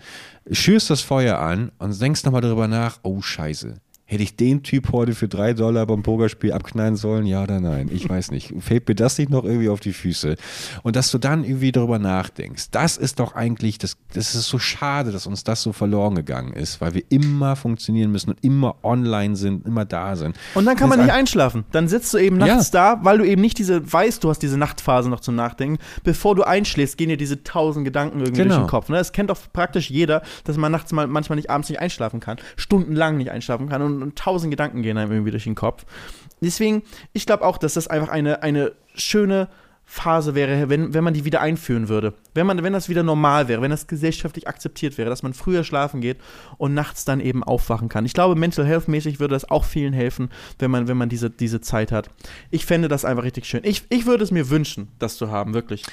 schürst 0.51 0.89
das 0.89 1.01
Feuer 1.01 1.39
an 1.39 1.71
und 1.79 1.99
denkst 1.99 2.23
nochmal 2.23 2.41
darüber 2.41 2.67
nach, 2.67 2.99
oh 3.01 3.21
Scheiße. 3.21 3.75
Hätte 4.09 4.23
ich 4.23 4.35
den 4.35 4.63
Typ 4.63 4.91
heute 4.91 5.13
für 5.13 5.27
drei 5.27 5.53
Dollar 5.53 5.85
beim 5.85 6.01
Pokerspiel 6.01 6.51
abknallen 6.51 6.95
sollen? 6.95 7.27
Ja 7.27 7.43
oder 7.43 7.59
nein? 7.59 7.91
Ich 7.93 8.09
weiß 8.09 8.31
nicht. 8.31 8.51
Fällt 8.59 8.87
mir 8.87 8.95
das 8.95 9.19
nicht 9.19 9.29
noch 9.29 9.43
irgendwie 9.43 9.69
auf 9.69 9.81
die 9.81 9.93
Füße? 9.93 10.35
Und 10.81 10.95
dass 10.95 11.11
du 11.11 11.19
dann 11.19 11.43
irgendwie 11.43 11.71
darüber 11.71 11.99
nachdenkst, 11.99 12.71
das 12.71 12.97
ist 12.97 13.19
doch 13.19 13.35
eigentlich, 13.35 13.77
das, 13.77 13.97
das 14.15 14.33
ist 14.33 14.47
so 14.47 14.57
schade, 14.57 15.11
dass 15.11 15.27
uns 15.27 15.43
das 15.43 15.61
so 15.61 15.73
verloren 15.73 16.15
gegangen 16.15 16.53
ist, 16.53 16.81
weil 16.81 16.95
wir 16.95 17.03
immer 17.09 17.55
funktionieren 17.55 18.11
müssen 18.11 18.31
und 18.31 18.43
immer 18.43 18.77
online 18.81 19.35
sind, 19.35 19.67
immer 19.67 19.85
da 19.85 20.15
sind. 20.15 20.35
Und 20.55 20.65
dann 20.65 20.75
kann 20.75 20.89
man 20.89 20.99
nicht 20.99 21.11
einschlafen. 21.11 21.65
Dann 21.71 21.87
sitzt 21.87 22.11
du 22.11 22.17
eben 22.17 22.37
nachts 22.37 22.71
da, 22.71 22.99
weil 23.03 23.19
du 23.19 23.25
eben 23.25 23.41
nicht 23.43 23.59
diese, 23.59 23.93
weißt, 23.93 24.23
du 24.23 24.29
hast 24.31 24.39
diese 24.39 24.57
Nachtphase 24.57 25.07
noch 25.07 25.19
zum 25.19 25.35
Nachdenken. 25.35 25.77
Bevor 26.03 26.33
du 26.33 26.41
einschläfst, 26.41 26.97
gehen 26.97 27.09
dir 27.09 27.17
diese 27.17 27.43
tausend 27.43 27.85
Gedanken 27.85 28.21
irgendwie 28.21 28.41
Genau. 28.41 28.55
durch 28.55 28.65
den 28.65 28.69
Kopf. 28.71 28.89
Ne? 28.89 28.97
Das 28.97 29.11
kennt 29.11 29.29
doch 29.29 29.37
praktisch 29.53 29.91
jeder, 29.91 30.23
dass 30.45 30.57
man 30.57 30.71
nachts 30.71 30.91
mal, 30.93 31.05
manchmal 31.05 31.35
nicht 31.35 31.51
abends 31.51 31.69
nicht 31.69 31.79
einschlafen 31.79 32.19
kann, 32.19 32.37
stundenlang 32.57 33.17
nicht 33.17 33.29
einschlafen 33.29 33.69
kann 33.69 33.83
und, 33.83 33.98
und 34.03 34.17
tausend 34.17 34.51
Gedanken 34.51 34.81
gehen 34.81 34.97
einem 34.97 35.11
irgendwie 35.11 35.31
durch 35.31 35.45
den 35.45 35.55
Kopf. 35.55 35.85
Deswegen, 36.41 36.83
ich 37.13 37.25
glaube 37.25 37.45
auch, 37.45 37.57
dass 37.57 37.73
das 37.73 37.87
einfach 37.87 38.09
eine, 38.09 38.43
eine 38.43 38.73
schöne 38.95 39.49
Phase 39.91 40.35
wäre, 40.35 40.69
wenn, 40.69 40.93
wenn 40.93 41.03
man 41.03 41.15
die 41.15 41.25
wieder 41.25 41.41
einführen 41.41 41.89
würde. 41.89 42.13
Wenn, 42.35 42.45
man, 42.45 42.61
wenn 42.61 42.73
das 42.73 42.89
wieder 42.89 43.01
normal 43.01 43.47
wäre, 43.47 43.63
wenn 43.63 43.71
das 43.71 43.87
gesellschaftlich 43.87 44.47
akzeptiert 44.47 44.99
wäre, 44.99 45.09
dass 45.09 45.23
man 45.23 45.33
früher 45.33 45.63
schlafen 45.63 45.99
geht 45.99 46.17
und 46.59 46.75
nachts 46.75 47.05
dann 47.05 47.19
eben 47.19 47.43
aufwachen 47.43 47.89
kann. 47.89 48.05
Ich 48.05 48.13
glaube, 48.13 48.35
Mental 48.35 48.67
Health 48.67 48.87
mäßig 48.87 49.19
würde 49.19 49.33
das 49.33 49.49
auch 49.49 49.65
vielen 49.65 49.93
helfen, 49.93 50.29
wenn 50.59 50.69
man, 50.69 50.87
wenn 50.87 50.95
man 50.95 51.09
diese, 51.09 51.31
diese 51.31 51.59
Zeit 51.59 51.91
hat. 51.91 52.11
Ich 52.51 52.67
fände 52.67 52.87
das 52.87 53.03
einfach 53.03 53.23
richtig 53.23 53.45
schön. 53.45 53.61
Ich, 53.63 53.83
ich 53.89 54.05
würde 54.05 54.23
es 54.23 54.29
mir 54.29 54.51
wünschen, 54.51 54.89
das 54.99 55.17
zu 55.17 55.31
haben, 55.31 55.55
wirklich. 55.55 55.83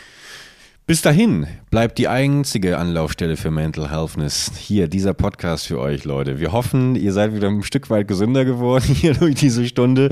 Bis 0.89 1.03
dahin 1.03 1.49
bleibt 1.71 1.99
die 1.99 2.07
einzige 2.07 2.79
Anlaufstelle 2.79 3.37
für 3.37 3.51
Mental 3.51 3.91
Healthness 3.91 4.53
hier, 4.57 4.87
dieser 4.87 5.15
Podcast 5.15 5.67
für 5.67 5.81
euch, 5.81 6.05
Leute. 6.05 6.39
Wir 6.39 6.53
hoffen, 6.53 6.95
ihr 6.95 7.13
seid 7.13 7.35
wieder 7.35 7.49
ein 7.49 7.65
Stück 7.65 7.91
weit 7.91 8.07
gesünder 8.07 8.45
geworden 8.45 8.85
hier 8.95 9.15
durch 9.15 9.35
diese 9.35 9.67
Stunde 9.67 10.11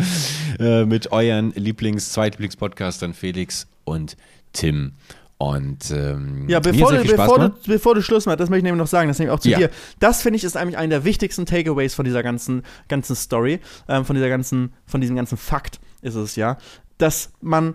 äh, 0.59 0.85
mit 0.85 1.13
euren 1.13 1.53
Lieblings-, 1.53 2.11
Zweitlieblings-Podcastern 2.13 3.15
Felix 3.15 3.69
und 3.85 4.17
Tim. 4.53 4.95
Und 5.39 5.93
ähm, 5.93 6.49
Ja, 6.49 6.59
bevor, 6.59 6.93
du, 6.93 7.05
bevor, 7.05 7.39
du, 7.39 7.55
bevor 7.69 7.95
du 7.95 8.03
Schluss 8.03 8.27
machst, 8.27 8.41
das 8.41 8.51
möchte 8.51 8.59
ich 8.59 8.65
nämlich 8.65 8.81
noch 8.81 8.89
sagen, 8.89 9.07
das 9.07 9.21
nehme 9.21 9.31
ich 9.31 9.35
auch 9.37 9.41
zu 9.41 9.51
Ja. 9.51 9.59
dir. 9.59 9.71
Das 10.01 10.23
finde 10.23 10.39
ich 10.39 10.43
ist 10.43 10.57
eigentlich 10.57 10.77
einer 10.77 10.89
der 10.89 11.05
wichtigsten 11.05 11.47
Takeaways 11.47 11.95
von 11.95 12.05
dieser 12.05 12.25
ganzen, 12.25 12.65
ganzen 12.89 13.15
Story, 13.15 13.61
ähm, 13.89 14.05
von 14.05 14.17
dieser 14.17 14.29
ganzen, 14.29 14.73
von 14.87 15.01
diesem 15.01 15.15
ganzen 15.15 15.39
Fakt 15.39 15.79
ist 16.03 16.17
es 16.17 16.35
ja, 16.35 16.59
dass 16.99 17.31
man 17.41 17.75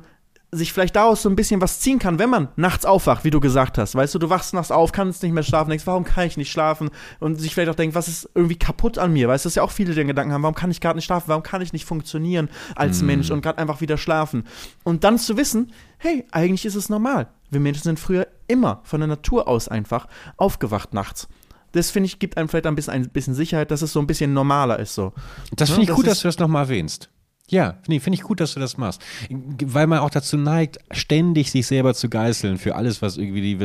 sich 0.52 0.74
vielleicht 0.74 0.96
daraus 0.96 1.22
so 1.22 1.30
ein 1.30 1.36
bisschen 1.36 1.62
was 1.62 1.80
ziehen 1.80 2.00
kann, 2.00 2.18
wenn 2.18 2.30
man 2.30 2.48
nachts 2.56 2.86
aufwacht, 2.86 3.24
wie 3.24 3.30
du 3.30 3.40
gesagt 3.40 3.78
hast. 3.78 3.94
Weißt 3.94 4.16
du, 4.16 4.20
du 4.20 4.30
wachst 4.30 4.54
nachts 4.54 4.72
auf, 4.72 4.92
kannst 4.92 5.22
nicht 5.22 5.32
mehr 5.32 5.44
schlafen, 5.44 5.70
denkst, 5.70 5.86
warum 5.86 6.04
kann 6.04 6.26
ich 6.26 6.38
nicht 6.38 6.52
schlafen? 6.52 6.90
Und 7.20 7.40
sich 7.40 7.54
vielleicht 7.54 7.70
auch 7.70 7.76
denkt, 7.76 7.96
was 7.96 8.08
ist 8.08 8.30
irgendwie 8.34 8.58
kaputt 8.58 8.98
an 8.98 9.14
mir? 9.14 9.28
Weißt 9.28 9.46
du, 9.46 9.48
dass 9.48 9.56
ja 9.56 9.64
auch 9.64 9.72
viele 9.72 9.94
den 9.94 10.08
Gedanken 10.08 10.34
haben, 10.34 10.42
warum 10.42 10.56
kann 10.56 10.72
ich 10.72 10.82
gerade 10.82 10.98
nicht 10.98 11.06
schlafen? 11.06 11.28
Warum 11.28 11.44
kann 11.44 11.62
ich 11.62 11.74
nicht 11.74 11.86
funktionieren 11.86 12.50
als 12.76 13.02
Mensch 13.02 13.30
und 13.30 13.42
gerade 13.42 13.60
einfach 13.60 13.82
wieder 13.82 13.98
schlafen? 13.98 14.44
Und 14.84 15.04
dann 15.04 15.20
zu 15.20 15.38
wissen, 15.38 15.72
hey, 15.98 16.26
eigentlich 16.32 16.66
ist 16.66 16.76
es 16.76 16.90
normal. 16.90 17.28
Wir 17.52 17.60
Menschen 17.60 17.84
sind 17.84 18.00
früher 18.00 18.28
immer 18.48 18.82
von 18.84 19.00
der 19.02 19.08
Natur 19.08 19.48
aus 19.48 19.68
einfach 19.68 20.08
aufgewacht 20.38 20.94
nachts. 20.94 21.28
Das 21.74 21.92
finde 21.92 22.08
ich, 22.08 22.18
gibt 22.18 22.38
einem 22.38 22.50
vielleicht 22.50 22.66
ein 22.66 22.76
bisschen, 22.76 22.94
ein 22.94 23.10
bisschen 23.10 23.36
Sicherheit, 23.36 23.70
dass 23.70 23.84
es 23.84 23.94
so 23.94 24.00
ein 24.00 24.08
bisschen 24.08 24.34
normaler 24.34 24.80
ist 24.80 24.96
so. 24.96 25.14
Das 25.56 25.70
Ja, 25.70 25.76
finde 25.76 25.84
ich 25.84 25.88
das 25.90 25.96
gut, 25.96 26.08
dass 26.08 26.22
du 26.22 26.28
das 26.28 26.40
nochmal 26.40 26.64
erwähnst. 26.64 27.10
Ja, 27.50 27.78
nee, 27.88 28.00
finde 28.00 28.16
ich 28.16 28.22
gut, 28.22 28.40
dass 28.40 28.54
du 28.54 28.60
das 28.60 28.78
machst. 28.78 29.02
Weil 29.30 29.88
man 29.88 30.00
auch 30.00 30.12
dazu 30.12 30.38
neigt, 30.38 30.78
ständig 30.92 31.50
sich 31.50 31.66
selber 31.66 31.96
zu 31.96 32.08
geißeln 32.08 32.60
für 32.60 32.76
alles, 32.76 33.02
was 33.02 33.18
irgendwie 33.18 33.58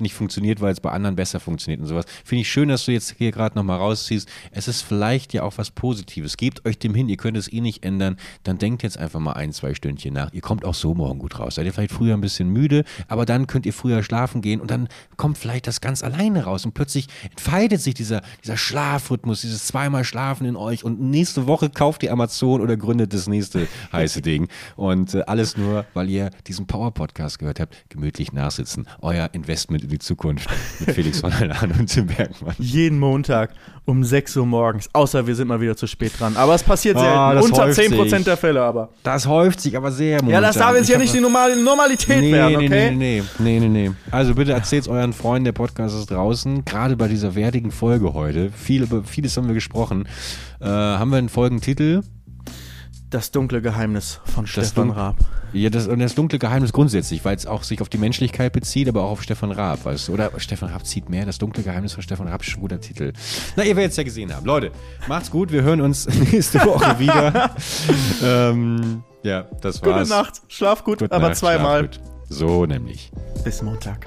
nicht 0.00 0.14
funktioniert, 0.14 0.62
weil 0.62 0.72
es 0.72 0.80
bei 0.80 0.90
anderen 0.90 1.14
besser 1.14 1.38
funktioniert 1.38 1.80
und 1.82 1.86
sowas. 1.86 2.06
Finde 2.24 2.40
ich 2.40 2.50
schön, 2.50 2.70
dass 2.70 2.86
du 2.86 2.92
jetzt 2.92 3.16
hier 3.18 3.30
gerade 3.30 3.54
nochmal 3.56 3.78
rausziehst. 3.78 4.28
Es 4.50 4.66
ist 4.66 4.80
vielleicht 4.80 5.34
ja 5.34 5.42
auch 5.42 5.58
was 5.58 5.70
Positives. 5.70 6.38
Gebt 6.38 6.64
euch 6.66 6.78
dem 6.78 6.94
hin, 6.94 7.08
ihr 7.10 7.18
könnt 7.18 7.36
es 7.36 7.52
eh 7.52 7.60
nicht 7.60 7.84
ändern. 7.84 8.16
Dann 8.44 8.56
denkt 8.56 8.82
jetzt 8.82 8.98
einfach 8.98 9.20
mal 9.20 9.34
ein, 9.34 9.52
zwei 9.52 9.74
Stündchen 9.74 10.14
nach. 10.14 10.32
Ihr 10.32 10.40
kommt 10.40 10.64
auch 10.64 10.74
so 10.74 10.94
morgen 10.94 11.18
gut 11.18 11.38
raus. 11.38 11.56
Seid 11.56 11.66
ihr 11.66 11.74
vielleicht 11.74 11.92
früher 11.92 12.14
ein 12.14 12.22
bisschen 12.22 12.48
müde, 12.48 12.84
aber 13.08 13.26
dann 13.26 13.46
könnt 13.46 13.66
ihr 13.66 13.74
früher 13.74 14.02
schlafen 14.02 14.40
gehen 14.40 14.60
und 14.60 14.70
dann 14.70 14.88
kommt 15.16 15.36
vielleicht 15.36 15.66
das 15.66 15.82
ganz 15.82 16.02
alleine 16.02 16.44
raus 16.44 16.64
und 16.64 16.72
plötzlich 16.72 17.08
entfaltet 17.30 17.82
sich 17.82 17.92
dieser, 17.92 18.22
dieser 18.42 18.56
Schlafrhythmus, 18.56 19.42
dieses 19.42 19.66
zweimal 19.66 20.04
Schlafen 20.04 20.46
in 20.46 20.56
euch 20.56 20.82
und 20.82 21.00
nächste 21.00 21.46
Woche 21.46 21.68
kauft 21.68 22.02
ihr 22.02 22.12
Amazon 22.12 22.62
oder 22.62 22.76
gründet 22.76 23.12
das 23.18 23.28
nächste 23.28 23.66
heiße 23.92 24.22
Ding. 24.22 24.48
Und 24.76 25.14
äh, 25.14 25.22
alles 25.26 25.56
nur, 25.56 25.84
weil 25.94 26.08
ihr 26.08 26.30
diesen 26.46 26.66
Power-Podcast 26.66 27.38
gehört 27.38 27.60
habt, 27.60 27.88
gemütlich 27.88 28.32
nachsitzen. 28.32 28.86
Euer 29.00 29.30
Investment 29.32 29.84
in 29.84 29.90
die 29.90 29.98
Zukunft 29.98 30.48
mit 30.80 30.94
Felix 30.94 31.20
von 31.20 31.32
Allan 31.32 31.72
und 31.78 31.86
Tim 31.86 32.06
Bergmann. 32.06 32.54
Jeden 32.58 32.98
Montag 32.98 33.50
um 33.84 34.04
6 34.04 34.36
Uhr 34.36 34.46
morgens. 34.46 34.88
Außer 34.92 35.26
wir 35.26 35.34
sind 35.34 35.48
mal 35.48 35.60
wieder 35.60 35.76
zu 35.76 35.86
spät 35.86 36.12
dran. 36.18 36.36
Aber 36.36 36.54
es 36.54 36.62
passiert 36.62 36.96
oh, 36.96 37.00
Unter 37.00 37.66
10% 37.66 38.08
sich. 38.08 38.24
der 38.24 38.36
Fälle 38.36 38.62
aber. 38.62 38.90
Das 39.02 39.26
häuft 39.26 39.60
sich 39.60 39.76
aber 39.76 39.90
sehr 39.90 40.16
momentan. 40.22 40.42
Ja, 40.42 40.46
das 40.46 40.56
darf 40.56 40.76
jetzt 40.76 40.88
ja 40.88 40.98
nicht 40.98 41.14
die 41.14 41.20
Normal 41.20 41.56
Normalität 41.56 42.20
nee, 42.20 42.32
werden, 42.32 42.56
okay? 42.56 42.90
Nee, 42.90 43.22
nee, 43.38 43.60
nee, 43.60 43.60
nee, 43.60 43.68
nee. 43.68 43.90
Also 44.10 44.34
bitte 44.34 44.52
erzählt 44.52 44.82
es 44.82 44.88
euren 44.88 45.12
Freunden, 45.12 45.46
der 45.46 45.52
Podcast 45.52 45.96
ist 45.96 46.10
draußen. 46.10 46.64
Gerade 46.64 46.96
bei 46.96 47.08
dieser 47.08 47.34
wertigen 47.34 47.70
Folge 47.70 48.12
heute. 48.12 48.50
Viel, 48.50 48.82
über 48.82 49.02
vieles 49.04 49.36
haben 49.36 49.48
wir 49.48 49.54
gesprochen. 49.54 50.06
Äh, 50.60 50.66
haben 50.66 51.10
wir 51.10 51.18
einen 51.18 51.28
Folgentitel? 51.28 52.02
Das 53.10 53.30
dunkle 53.30 53.62
Geheimnis 53.62 54.20
von 54.24 54.44
das 54.44 54.50
Stefan 54.50 54.90
Raab. 54.90 55.16
Ja, 55.54 55.70
das, 55.70 55.86
und 55.86 55.98
das 55.98 56.14
dunkle 56.14 56.38
Geheimnis 56.38 56.74
grundsätzlich, 56.74 57.24
weil 57.24 57.36
es 57.36 57.46
auch 57.46 57.62
sich 57.62 57.80
auf 57.80 57.88
die 57.88 57.96
Menschlichkeit 57.96 58.52
bezieht, 58.52 58.86
aber 58.86 59.04
auch 59.04 59.12
auf 59.12 59.22
Stefan 59.22 59.50
Raab. 59.50 59.86
Weißt 59.86 60.08
du? 60.08 60.12
Oder 60.12 60.30
Stefan 60.36 60.68
Raab 60.68 60.84
zieht 60.84 61.08
mehr. 61.08 61.24
Das 61.24 61.38
dunkle 61.38 61.62
Geheimnis 61.62 61.94
von 61.94 62.02
Stefan 62.02 62.28
Raab 62.28 62.42
ist 62.42 62.50
schon 62.50 62.58
ein 62.58 62.62
guter 62.62 62.80
Titel. 62.80 63.14
Na, 63.56 63.64
ihr 63.64 63.76
werdet 63.76 63.92
es 63.92 63.96
ja 63.96 64.02
gesehen 64.02 64.34
haben. 64.34 64.44
Leute, 64.44 64.72
macht's 65.06 65.30
gut. 65.30 65.50
Wir 65.50 65.62
hören 65.62 65.80
uns 65.80 66.06
nächste 66.32 66.58
Woche 66.66 66.98
wieder. 66.98 67.50
ähm, 68.22 69.02
ja, 69.22 69.46
das 69.62 69.82
war's. 69.82 70.08
Gute 70.08 70.10
Nacht. 70.10 70.42
Schlaf 70.48 70.84
gut, 70.84 70.98
Gute 70.98 71.14
aber 71.14 71.28
Nacht, 71.28 71.38
zweimal. 71.38 71.88
So 72.28 72.66
nämlich. 72.66 73.10
Bis 73.42 73.62
Montag. 73.62 74.06